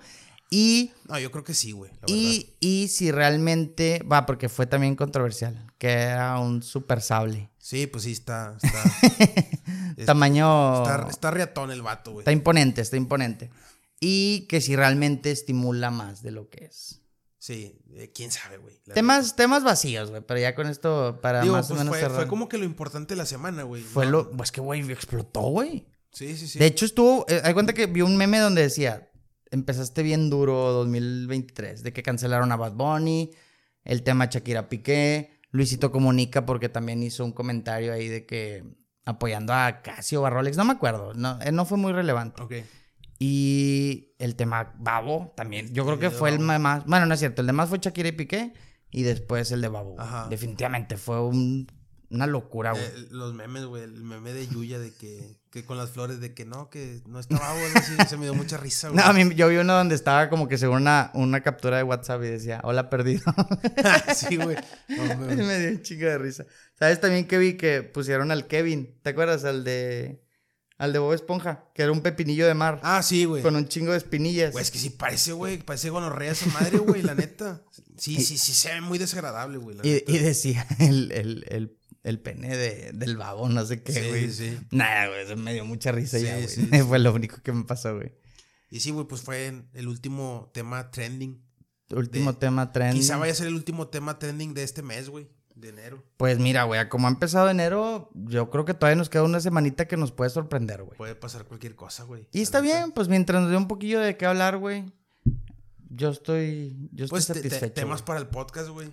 Y, 0.50 0.92
no, 1.08 1.18
yo 1.18 1.32
creo 1.32 1.44
que 1.44 1.56
sí, 1.56 1.72
güey. 1.72 1.92
Y, 2.06 2.56
y 2.60 2.88
si 2.90 3.12
realmente. 3.12 4.04
Va, 4.04 4.26
porque 4.28 4.50
fue 4.50 4.68
también 4.68 4.96
controversial. 4.96 5.73
Que 5.84 5.92
era 5.92 6.40
un 6.40 6.64
super 6.64 7.02
sable. 7.02 7.50
Sí, 7.58 7.88
pues 7.88 8.06
sí, 8.06 8.14
está. 8.14 8.56
Está, 8.64 8.84
es- 9.98 10.06
Tamaño. 10.06 10.82
está, 10.82 11.08
está 11.10 11.30
riatón 11.30 11.72
el 11.72 11.82
vato, 11.82 12.12
güey. 12.12 12.22
Está 12.22 12.32
imponente, 12.32 12.80
está 12.80 12.96
imponente. 12.96 13.50
Y 14.00 14.48
que 14.48 14.62
si 14.62 14.78
realmente 14.78 15.30
estimula 15.32 15.92
más 15.92 16.22
de 16.24 16.32
lo 16.32 16.50
que 16.50 16.64
es. 16.64 17.02
Sí, 17.38 17.82
eh, 17.96 18.14
quién 18.16 18.32
sabe, 18.32 18.60
güey. 18.60 18.80
Temas, 18.94 19.36
temas 19.36 19.66
vacíos, 19.66 20.10
güey, 20.10 20.22
pero 20.26 20.40
ya 20.40 20.56
con 20.56 20.68
esto 20.68 21.20
para. 21.22 21.42
Digo, 21.42 21.56
más 21.56 21.66
o 21.66 21.70
pues 21.74 21.80
menos 21.80 21.92
fue, 21.92 22.00
cerrar. 22.00 22.16
fue 22.16 22.28
como 22.30 22.48
que 22.48 22.58
lo 22.58 22.64
importante 22.64 23.14
de 23.16 23.18
la 23.18 23.26
semana, 23.26 23.64
güey. 23.64 23.84
Fue 23.84 24.06
No- 24.06 24.12
lo, 24.12 24.32
pues 24.32 24.54
que 24.54 24.62
güey, 24.62 24.90
explotó, 24.90 25.42
güey. 25.42 25.86
Sí, 26.14 26.38
sí, 26.38 26.48
sí. 26.48 26.60
De 26.60 26.66
hecho 26.68 26.86
estuvo, 26.86 27.26
eh, 27.28 27.42
hay 27.44 27.54
cuenta 27.54 27.74
que 27.74 27.88
vi 27.88 28.00
un 28.04 28.16
meme 28.16 28.40
donde 28.40 28.62
decía, 28.62 29.10
empezaste 29.52 30.02
bien 30.02 30.30
duro 30.30 30.72
2023, 30.72 31.84
de 31.84 31.92
que 31.92 32.04
cancelaron 32.04 32.54
a 32.54 32.56
Bad 32.56 32.72
Bunny, 32.72 33.32
el 33.84 34.04
tema 34.04 34.28
Shakira 34.28 34.70
Piqué, 34.70 35.33
Luisito 35.54 35.92
Comunica 35.92 36.46
porque 36.46 36.68
también 36.68 37.02
hizo 37.02 37.24
un 37.24 37.32
comentario 37.32 37.94
ahí 37.94 38.10
de 38.10 38.26
que 38.26 38.66
apoyando 39.06 39.54
a 39.54 39.82
Casio 39.82 40.22
o 40.22 40.26
a 40.26 40.30
Rolex, 40.30 40.58
no 40.58 40.66
me 40.66 40.74
acuerdo, 40.74 41.14
no, 41.14 41.38
no 41.40 41.66
fue 41.66 41.78
muy 41.78 41.94
relevante. 41.94 42.42
Ok. 42.42 42.54
Y 43.20 44.14
el 44.20 44.36
tema 44.36 44.74
Babo 44.80 45.32
también. 45.38 45.74
Yo 45.74 45.86
creo 45.86 45.98
que 46.00 46.10
fue 46.10 46.30
el 46.32 46.40
más. 46.40 46.86
Bueno, 46.86 47.06
no 47.06 47.14
es 47.14 47.20
cierto. 47.20 47.42
El 47.42 47.48
de 47.48 47.54
más 47.54 47.70
fue 47.70 47.80
Shakira 47.80 48.10
y 48.10 48.14
Piqué. 48.14 48.54
Y 48.92 49.04
después 49.04 49.52
el 49.52 49.62
de 49.62 49.70
Babo. 49.70 49.96
Ajá. 49.98 50.28
Definitivamente 50.30 50.98
fue 50.98 51.22
un- 51.22 51.68
una 52.10 52.28
locura, 52.28 52.72
güey. 52.72 52.84
Eh, 52.84 53.08
los 53.12 53.34
memes, 53.34 53.66
güey. 53.66 53.84
El 53.84 54.04
meme 54.04 54.34
de 54.34 54.48
Yuya 54.48 54.78
de 54.78 54.94
que, 54.94 55.38
que 55.54 55.64
con 55.64 55.78
las 55.78 55.92
flores 55.92 56.20
de 56.20 56.34
que 56.34 56.46
no, 56.46 56.72
que 56.72 57.02
no 57.06 57.20
estaba 57.20 57.52
algo 57.52 57.64
así. 57.76 57.94
Se 58.10 58.18
me 58.18 58.26
dio 58.26 58.34
mucha 58.34 58.58
risa, 58.58 58.90
güey. 58.90 58.98
no, 59.04 59.06
a 59.08 59.14
mí, 59.14 59.36
yo 59.36 59.48
vi 59.50 59.58
uno 59.58 59.76
donde 59.76 59.94
estaba 59.94 60.28
como 60.28 60.48
que 60.48 60.58
según 60.58 60.78
una, 60.78 61.12
una 61.14 61.44
captura 61.44 61.78
de 61.78 61.84
WhatsApp 61.84 62.24
y 62.24 62.28
decía, 62.28 62.60
hola 62.64 62.90
perdido. 62.90 63.22
sí, 64.16 64.38
güey. 64.38 64.58
No, 64.90 65.16
me- 65.20 65.36
me 65.36 65.60
dio 65.60 65.70
un 65.70 65.84
chingo 65.84 66.08
de 66.08 66.18
risa. 66.18 66.48
¿Sabes 66.80 67.00
también 67.00 67.28
que 67.28 67.38
vi 67.38 67.54
que 67.56 67.84
pusieron 67.84 68.32
al 68.32 68.48
Kevin? 68.48 68.98
¿Te 69.04 69.12
acuerdas? 69.12 69.44
Al 69.46 69.64
de. 69.64 70.24
Al 70.80 70.92
de 70.92 70.98
Bob 70.98 71.14
Esponja. 71.14 71.66
Que 71.76 71.84
era 71.84 71.92
un 71.92 72.02
pepinillo 72.02 72.48
de 72.48 72.56
mar. 72.56 72.80
Ah, 72.82 73.04
sí, 73.04 73.26
güey. 73.26 73.44
con 73.44 73.56
un 73.56 73.68
chingo 73.68 73.92
de 73.92 74.00
espinillas. 74.00 74.54
Güey, 74.54 74.64
es 74.64 74.72
que 74.72 74.80
sí 74.80 74.90
parece, 74.90 75.34
güey. 75.34 75.60
Parece 75.60 75.92
gonorrea 75.92 76.32
esa 76.32 76.48
madre, 76.48 76.80
güey, 76.80 77.04
la 77.04 77.14
neta. 77.14 77.62
Sí, 77.96 78.20
sí, 78.24 78.40
sí, 78.40 78.54
se 78.54 78.70
ve 78.74 78.82
muy 78.82 78.98
desagradable, 78.98 79.60
güey. 79.60 79.78
y, 79.84 80.04
y 80.08 80.18
decía 80.18 80.66
el, 80.80 81.12
el, 81.12 81.46
el, 81.48 81.78
el 82.04 82.20
pene 82.20 82.56
de, 82.56 82.92
del 82.94 83.18
babo, 83.18 83.48
no 83.50 83.66
sé 83.66 83.82
qué, 83.82 83.94
Sí, 83.94 84.08
güey. 84.10 84.32
sí. 84.32 84.60
Nada, 84.72 85.08
güey, 85.08 85.22
eso 85.24 85.36
me 85.38 85.54
dio 85.54 85.66
mucha 85.66 85.92
risa 85.92 86.20
Sí, 86.20 86.26
ya, 86.26 86.36
güey. 86.36 86.48
sí, 86.48 86.68
Fue 86.88 87.00
lo 87.00 87.14
único 87.14 87.38
que 87.42 87.52
me 87.54 87.64
pasó, 87.64 87.96
güey. 87.96 88.14
Y 88.70 88.80
sí, 88.80 88.92
güey, 88.92 89.08
pues 89.08 89.22
fue 89.22 89.54
el 89.74 89.88
último 89.88 90.52
tema 90.54 90.90
trending. 90.92 91.42
Último 91.92 92.34
De- 92.34 92.40
tema 92.40 92.72
trending. 92.72 93.02
Quizá 93.02 93.18
vaya 93.18 93.32
a 93.32 93.36
ser 93.36 93.48
el 93.48 93.56
último 93.56 93.88
tema 93.88 94.18
trending 94.20 94.54
de 94.54 94.64
este 94.64 94.82
mes, 94.82 95.10
güey. 95.10 95.30
De 95.56 95.70
enero. 95.70 96.04
Pues 96.18 96.40
mira, 96.40 96.64
güey, 96.64 96.90
como 96.90 97.08
ha 97.08 97.12
empezado 97.12 97.48
enero, 97.50 98.10
yo 98.16 98.50
creo 98.50 98.66
que 98.66 98.74
todavía 98.74 98.96
nos 98.96 99.10
queda 99.10 99.22
una 99.22 99.40
semanita 99.40 99.88
que 99.88 99.96
nos 99.98 100.12
puede 100.12 100.32
sorprender, 100.32 100.82
güey. 100.82 100.98
Puede 100.98 101.14
pasar 101.14 101.46
cualquier 101.46 101.76
cosa, 101.76 102.04
güey. 102.06 102.28
Y 102.32 102.42
está 102.42 102.60
bien, 102.60 102.92
pues 102.92 103.08
mientras 103.08 103.40
nos 103.44 103.52
dé 103.52 103.58
un 103.58 103.68
poquillo 103.68 104.00
de 104.00 104.18
qué 104.18 104.26
hablar, 104.26 104.58
güey. 104.58 104.86
Yo 105.90 106.10
estoy, 106.10 106.90
yo 106.92 107.06
estoy 107.06 107.10
Pues 107.10 107.28
te- 107.28 107.34
te- 107.34 107.42
satisfecho. 107.50 107.74
temas 107.74 108.00
güey. 108.02 108.06
para 108.08 108.20
el 108.20 108.28
podcast, 108.28 108.70
güey. 108.70 108.90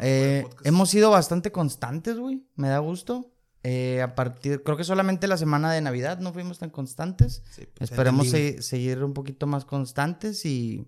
Eh, 0.00 0.44
hemos 0.64 0.90
sido 0.90 1.10
bastante 1.10 1.52
constantes, 1.52 2.18
güey. 2.18 2.44
Me 2.54 2.68
da 2.68 2.78
gusto. 2.78 3.30
Eh, 3.62 4.00
a 4.02 4.14
partir, 4.14 4.62
creo 4.62 4.76
que 4.76 4.84
solamente 4.84 5.26
la 5.26 5.36
semana 5.36 5.72
de 5.72 5.80
Navidad 5.80 6.18
no 6.20 6.32
fuimos 6.32 6.58
tan 6.58 6.70
constantes. 6.70 7.42
Sí, 7.50 7.66
pues, 7.74 7.90
Esperemos 7.90 8.28
se- 8.30 8.62
seguir 8.62 9.02
un 9.02 9.12
poquito 9.12 9.46
más 9.48 9.64
constantes 9.64 10.44
y 10.46 10.86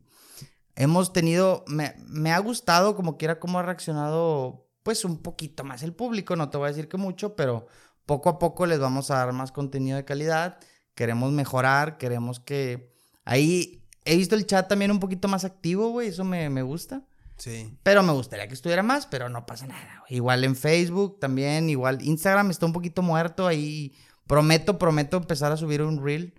hemos 0.77 1.13
tenido, 1.13 1.65
me, 1.67 1.95
me 2.07 2.33
ha 2.33 2.39
gustado 2.39 2.95
como 2.95 3.17
quiera 3.17 3.41
cómo 3.41 3.59
ha 3.59 3.63
reaccionado 3.65 4.69
pues 4.85 5.05
un 5.05 5.19
poquito 5.19 5.65
más 5.65 5.83
el 5.83 5.93
público, 5.93 6.37
no 6.37 6.51
te 6.51 6.57
voy 6.57 6.67
a 6.67 6.71
decir 6.71 6.89
que 6.89 6.97
mucho, 6.97 7.35
pero 7.35 7.67
poco 8.07 8.29
a 8.31 8.39
poco 8.39 8.65
les 8.65 8.79
vamos 8.79 9.11
a 9.11 9.17
dar 9.17 9.33
más 9.33 9.51
contenido 9.53 9.97
de 9.97 10.05
calidad, 10.05 10.59
queremos 10.95 11.33
mejorar, 11.33 11.99
queremos 11.99 12.39
que 12.41 12.93
ahí 13.25 13.83
he 14.05 14.17
visto 14.17 14.35
el 14.37 14.47
chat 14.47 14.69
también 14.69 14.91
un 14.93 15.01
poquito 15.01 15.27
más 15.29 15.45
activo, 15.45 15.91
güey, 15.91 16.09
eso 16.09 16.25
me, 16.25 16.49
me 16.49 16.63
gusta. 16.63 17.03
Sí. 17.39 17.79
Pero 17.83 18.03
me 18.03 18.13
gustaría 18.13 18.49
que 18.49 18.55
estuviera 18.55 18.83
más, 18.83 19.07
pero 19.07 19.29
no 19.29 19.47
pasa 19.47 19.67
nada. 19.67 20.01
güey. 20.01 20.17
Igual 20.17 20.45
en 20.45 20.57
Facebook 20.57 21.19
también, 21.21 21.71
igual 21.71 22.03
Instagram 22.03 22.51
está 22.51 22.67
un 22.67 22.73
poquito 22.73 23.01
muerto 23.01 23.47
ahí. 23.47 23.95
Prometo, 24.27 24.79
prometo 24.79 25.17
empezar 25.17 25.53
a 25.53 25.57
subir 25.57 25.81
un 25.83 26.05
reel. 26.05 26.35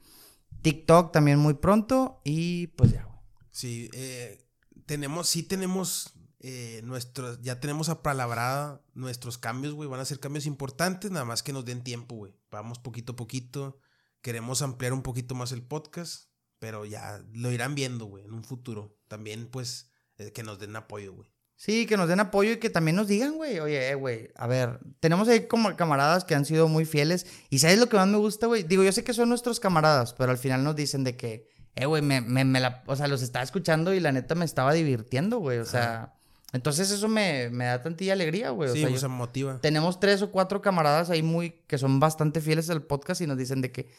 TikTok 0.62 1.12
también 1.12 1.39
muy 1.39 1.54
pronto 1.54 2.22
y 2.24 2.68
pues 2.68 2.91
ya, 2.91 3.06
güey. 3.06 3.20
Sí, 3.52 3.89
eh, 3.93 4.45
tenemos, 4.86 5.28
sí 5.28 5.43
tenemos 5.43 6.14
eh, 6.41 6.82
nuestros, 6.84 7.41
ya 7.41 7.60
tenemos 7.60 7.89
apalabrada 7.89 8.82
nuestros 8.93 9.38
cambios, 9.38 9.74
güey. 9.74 9.89
Van 9.89 10.00
a 10.00 10.06
ser 10.06 10.20
cambios 10.20 10.45
importantes, 10.45 11.12
nada 11.12 11.26
más 11.26 11.43
que 11.43 11.54
nos 11.54 11.66
den 11.66 11.84
tiempo, 11.84 12.16
güey. 12.16 12.34
Vamos 12.52 12.80
poquito 12.80 13.14
a 13.14 13.16
poquito. 13.16 13.80
Queremos 14.22 14.62
ampliar 14.62 14.93
un 14.93 15.02
poquito 15.02 15.36
más 15.36 15.52
el 15.52 15.64
podcast, 15.64 16.30
pero 16.60 16.86
ya 16.86 17.24
lo 17.34 17.52
irán 17.52 17.76
viendo, 17.76 18.06
güey, 18.06 18.26
en 18.26 18.34
un 18.34 18.43
futuro. 18.43 18.97
También, 19.08 19.50
pues, 19.50 19.89
que 20.34 20.43
nos 20.43 20.59
den 20.59 20.76
apoyo, 20.76 21.13
güey. 21.13 21.30
Sí, 21.55 21.86
que 21.88 21.97
nos 21.97 22.07
den 22.07 22.22
apoyo 22.22 22.53
y 22.53 22.57
que 22.57 22.70
también 22.70 22.95
nos 22.95 23.07
digan, 23.07 23.34
güey, 23.36 23.59
oye, 23.59 23.89
eh, 23.89 23.95
güey, 23.95 24.30
a 24.36 24.47
ver, 24.47 24.80
tenemos 25.01 25.28
ahí 25.28 25.45
como 25.47 25.76
camaradas 25.76 26.24
que 26.24 26.34
han 26.34 26.45
sido 26.45 26.70
muy 26.70 26.86
fieles. 26.86 27.26
Y 27.49 27.59
¿sabes 27.59 27.80
lo 27.80 27.89
que 27.89 27.97
más 27.97 28.07
me 28.07 28.17
gusta, 28.17 28.47
güey? 28.47 28.63
Digo, 28.63 28.82
yo 28.84 28.91
sé 28.93 29.03
que 29.03 29.13
son 29.13 29.28
nuestros 29.28 29.59
camaradas, 29.59 30.13
pero 30.13 30.32
al 30.32 30.38
final 30.38 30.63
nos 30.63 30.76
dicen 30.78 31.03
de 31.03 31.17
que, 31.17 31.49
eh, 31.76 31.86
güey, 31.86 32.01
me, 32.01 32.22
me, 32.22 32.45
me 32.45 32.61
la, 32.61 32.82
o 32.86 32.95
sea, 32.95 33.07
los 33.09 33.22
estaba 33.22 33.43
escuchando 33.43 33.93
y 33.93 33.99
la 33.99 34.13
neta 34.13 34.36
me 34.36 34.45
estaba 34.45 34.72
divirtiendo, 34.74 35.39
güey, 35.39 35.57
o 35.57 35.65
sea, 35.65 36.13
entonces 36.53 36.91
eso 36.91 37.09
me, 37.09 37.49
me 37.51 37.65
da 37.65 37.82
tantilla 37.84 38.13
alegría, 38.13 38.51
güey. 38.51 38.70
O 38.70 38.74
Sí, 38.74 38.80
sea, 38.80 38.89
pues 38.89 39.01
yo- 39.01 39.07
se 39.09 39.13
motiva. 39.13 39.59
tenemos 39.59 39.99
tres 39.99 40.22
o 40.22 40.32
cuatro 40.32 40.61
camaradas 40.61 41.09
ahí 41.09 41.24
muy, 41.24 41.51
que 41.67 41.78
son 41.78 41.99
bastante 41.99 42.39
fieles 42.39 42.70
al 42.70 42.84
podcast 42.84 43.20
y 43.22 43.28
nos 43.28 43.38
dicen 43.38 43.59
de 43.61 43.72
que... 43.74 43.89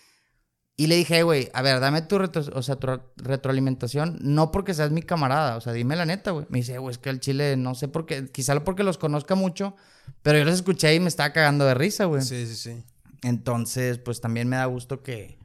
Y 0.81 0.87
le 0.87 0.97
dije, 0.97 1.19
"Eh, 1.19 1.23
güey, 1.25 1.51
a 1.53 1.61
ver, 1.61 1.79
dame 1.79 2.01
tu, 2.01 2.17
retro- 2.19 2.51
o 2.55 2.63
sea, 2.63 2.77
tu 2.77 2.87
re- 2.87 3.01
retroalimentación, 3.17 4.19
no 4.23 4.51
porque 4.51 4.73
seas 4.73 4.91
mi 4.91 5.03
camarada, 5.03 5.57
o 5.57 5.61
sea, 5.61 5.75
dime 5.75 5.95
la 5.97 6.07
neta, 6.07 6.31
güey. 6.31 6.47
Me 6.49 6.59
dice, 6.59 6.79
güey, 6.79 6.93
es 6.93 6.99
que 6.99 7.11
el 7.11 7.21
chile, 7.21 7.57
no 7.59 7.75
sé 7.75 7.89
por 7.89 8.07
qué, 8.07 8.31
quizá 8.31 8.59
porque 8.65 8.83
los 8.83 8.97
conozca 8.97 9.35
mucho, 9.35 9.77
pero 10.23 10.39
yo 10.39 10.45
los 10.45 10.55
escuché 10.55 10.95
y 10.95 11.01
me 11.01 11.09
estaba 11.09 11.33
cagando 11.35 11.67
de 11.67 11.75
risa, 11.75 12.07
güey. 12.07 12.23
Sí, 12.23 12.47
sí, 12.47 12.57
sí. 12.57 12.85
Entonces, 13.23 13.99
pues 13.99 14.21
también 14.23 14.49
me 14.49 14.57
da 14.57 14.65
gusto 14.65 15.03
que, 15.03 15.39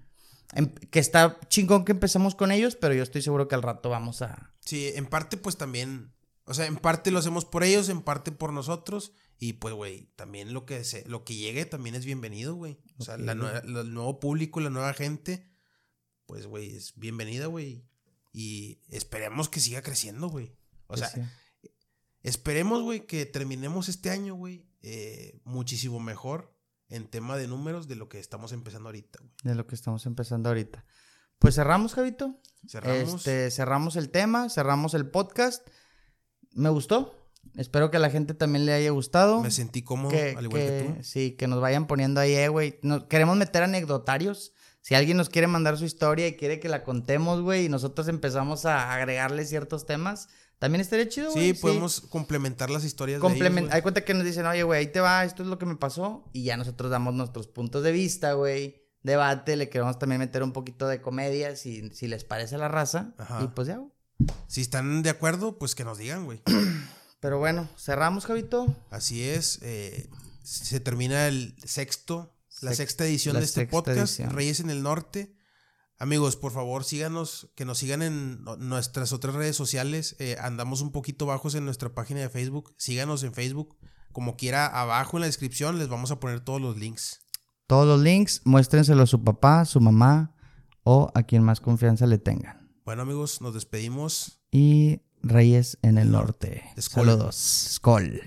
em- 0.54 0.74
que 0.74 1.00
está 1.00 1.38
chingón 1.50 1.84
que 1.84 1.92
empecemos 1.92 2.34
con 2.36 2.52
ellos, 2.52 2.76
pero 2.78 2.94
yo 2.94 3.04
estoy 3.04 3.22
seguro 3.22 3.48
que 3.50 3.56
al 3.56 3.62
rato 3.62 3.90
vamos 3.90 4.22
a... 4.22 4.54
Sí, 4.62 4.92
en 4.96 5.06
parte, 5.06 5.36
pues 5.38 5.58
también. 5.58 6.14
O 6.46 6.54
sea, 6.54 6.66
en 6.66 6.78
parte 6.78 7.12
lo 7.12 7.20
hacemos 7.20 7.44
por 7.44 7.64
ellos, 7.64 7.90
en 7.90 8.02
parte 8.02 8.32
por 8.32 8.54
nosotros. 8.54 9.12
Y 9.38 9.54
pues, 9.54 9.74
güey, 9.74 10.08
también 10.16 10.54
lo 10.54 10.66
que 10.66 10.84
se, 10.84 11.08
lo 11.10 11.24
que 11.26 11.36
llegue 11.36 11.66
también 11.66 11.96
es 11.96 12.06
bienvenido, 12.06 12.56
güey. 12.56 12.80
O 12.98 13.04
sea, 13.04 13.18
la 13.18 13.34
lo- 13.36 13.50
el 13.58 13.94
nuevo 13.94 14.20
público, 14.20 14.60
la 14.62 14.70
nueva 14.70 14.94
gente, 14.94 15.50
pues, 16.26 16.46
güey, 16.48 16.76
es 16.76 16.94
bienvenida, 16.96 17.48
güey. 17.48 17.86
Y 18.32 18.80
esperemos 18.90 19.50
que 19.50 19.60
siga 19.60 19.82
creciendo, 19.82 20.28
güey. 20.30 20.56
O 20.88 20.96
sea, 20.98 21.10
Sí. 21.10 21.22
esperemos, 22.24 22.82
güey, 22.82 23.06
que 23.06 23.26
terminemos 23.26 23.90
este 23.90 24.10
año, 24.10 24.36
güey, 24.36 24.66
eh, 24.82 25.40
muchísimo 25.44 26.00
mejor 26.00 26.54
en 26.90 27.08
tema 27.08 27.36
de 27.38 27.48
números 27.48 27.88
de 27.88 27.96
lo 27.96 28.08
que 28.10 28.20
estamos 28.20 28.52
empezando 28.52 28.90
ahorita, 28.90 29.20
güey. 29.20 29.32
de 29.44 29.56
lo 29.56 29.68
que 29.68 29.76
estamos 29.76 30.06
empezando 30.06 30.50
ahorita. 30.50 30.86
Pues 31.40 31.56
cerramos, 31.56 31.94
Javito. 31.94 32.40
Cerramos. 32.68 33.16
Este, 33.16 33.52
cerramos 33.52 33.96
el 33.98 34.10
tema, 34.10 34.50
cerramos 34.50 34.94
el 34.94 35.10
podcast. 35.10 35.68
Me 36.54 36.70
gustó. 36.70 37.25
Espero 37.56 37.90
que 37.92 37.98
a 37.98 38.00
la 38.00 38.10
gente 38.10 38.34
también 38.34 38.66
le 38.66 38.74
haya 38.74 38.92
gustado. 38.92 39.42
Me 39.42 39.52
sentí 39.52 39.82
cómodo, 39.82 40.12
que, 40.12 40.36
al 40.38 40.46
igual 40.46 40.62
que, 40.62 40.68
que- 40.68 40.94
tú. 40.98 41.04
Sí, 41.04 41.32
que 41.32 41.48
nos 41.48 41.62
vayan 41.62 41.88
poniendo 41.88 42.20
ahí, 42.20 42.34
eh, 42.34 42.50
güey. 42.50 42.80
Queremos 43.10 43.38
meter 43.38 43.64
anecdotarios. 43.64 44.54
Si 44.82 44.94
alguien 44.94 45.18
nos 45.18 45.30
quiere 45.30 45.48
mandar 45.48 45.78
su 45.78 45.86
historia 45.86 46.28
y 46.28 46.36
quiere 46.36 46.60
que 46.60 46.70
la 46.70 46.84
contemos, 46.84 47.42
güey, 47.42 47.66
y 47.66 47.70
nosotros 47.70 48.08
empezamos 48.08 48.66
a 48.66 48.94
agregarle 48.94 49.44
ciertos 49.46 49.86
temas, 49.88 50.28
también 50.60 50.80
estaría 50.82 51.10
chido, 51.10 51.32
Sí, 51.32 51.40
güey. 51.40 51.54
podemos 51.54 52.02
complementar 52.02 52.70
las 52.70 52.84
historias 52.84 53.20
de 53.20 53.28
Complement- 53.28 53.64
ellos, 53.64 53.74
Hay 53.74 53.82
cuenta 53.82 54.02
que 54.06 54.14
nos 54.14 54.24
dicen, 54.26 54.46
oye, 54.46 54.62
güey, 54.64 54.80
ahí 54.82 54.88
te 54.92 55.00
va, 55.00 55.24
esto 55.26 55.42
es 55.42 55.50
lo 55.50 55.58
que 55.58 55.66
me 55.66 55.76
pasó. 55.76 56.30
Y 56.34 56.44
ya 56.44 56.56
nosotros 56.58 56.92
damos 56.92 57.14
nuestros 57.16 57.48
puntos 57.48 57.84
de 57.84 57.92
vista, 57.94 58.34
güey. 58.34 58.84
Debate, 59.02 59.56
le 59.56 59.70
queremos 59.70 59.98
también 60.00 60.20
meter 60.20 60.44
un 60.44 60.52
poquito 60.52 60.88
de 60.88 61.02
comedia, 61.02 61.56
si, 61.56 61.90
si 61.92 62.08
les 62.08 62.24
parece 62.24 62.58
la 62.58 62.68
raza. 62.68 63.14
Ajá. 63.18 63.42
Y 63.44 63.48
pues 63.48 63.68
ya, 63.68 63.78
güey. 63.78 63.92
Si 64.48 64.62
están 64.62 65.02
de 65.04 65.10
acuerdo, 65.10 65.58
pues 65.58 65.74
que 65.76 65.84
nos 65.84 65.98
digan, 65.98 66.26
güey. 66.26 66.42
Pero 67.26 67.40
bueno, 67.40 67.68
cerramos, 67.76 68.26
Javito. 68.28 68.68
Así 68.92 69.24
es. 69.24 69.58
eh, 69.64 70.08
se 70.44 70.80
termina 70.80 71.28
el 71.28 71.56
sexto, 71.66 72.38
la 72.62 72.70
Sex- 72.70 72.78
sexta 72.78 73.06
edición 73.08 73.34
la 73.34 73.40
de 73.40 73.46
este 73.48 73.66
podcast, 73.66 74.20
edición. 74.20 74.30
Reyes 74.30 74.60
en 74.60 74.70
el 74.70 74.84
Norte. 74.84 75.36
Amigos, 75.98 76.36
por 76.36 76.52
favor, 76.52 76.84
síganos, 76.84 77.50
que 77.56 77.66
nos 77.66 77.80
sigan 77.80 78.04
en 78.04 78.44
nuestras 78.60 79.12
otras 79.12 79.34
redes 79.34 79.56
sociales. 79.56 80.16
eh, 80.20 80.38
andamos 80.40 80.82
un 80.82 80.92
poquito 80.92 81.26
bajos 81.26 81.56
en 81.56 81.66
nuestra 81.66 81.96
página 81.96 82.20
de 82.20 82.30
Facebook. 82.30 82.76
Síganos 82.78 83.24
en 83.24 83.34
Facebook. 83.34 83.76
Como 84.12 84.38
quiera, 84.38 84.68
abajo 84.68 85.18
en 85.18 85.22
la 85.22 85.26
descripción 85.26 85.80
les 85.80 85.88
vamos 85.90 86.12
a 86.12 86.20
poner 86.20 86.42
todos 86.42 86.62
los 86.62 86.78
links. 86.78 87.22
Todos 87.66 87.88
los 87.88 88.02
links, 88.02 88.44
muéstrenselo 88.46 89.02
a 89.02 89.08
su 89.08 89.24
papá, 89.24 89.66
su 89.66 89.82
mamá 89.82 90.36
o 90.84 91.12
a 91.16 91.24
quien 91.24 91.42
más 91.42 91.60
confianza 91.60 92.06
le 92.06 92.20
tengan. 92.20 92.70
Bueno, 92.86 93.02
amigos, 93.02 93.42
nos 93.42 93.56
despedimos. 93.56 94.44
Y 94.52 95.02
Reyes 95.26 95.80
en 95.82 95.98
el 95.98 96.12
Norte. 96.12 96.64
Skol. 96.80 97.06
Saludos. 97.08 97.36
Skol. 97.36 98.22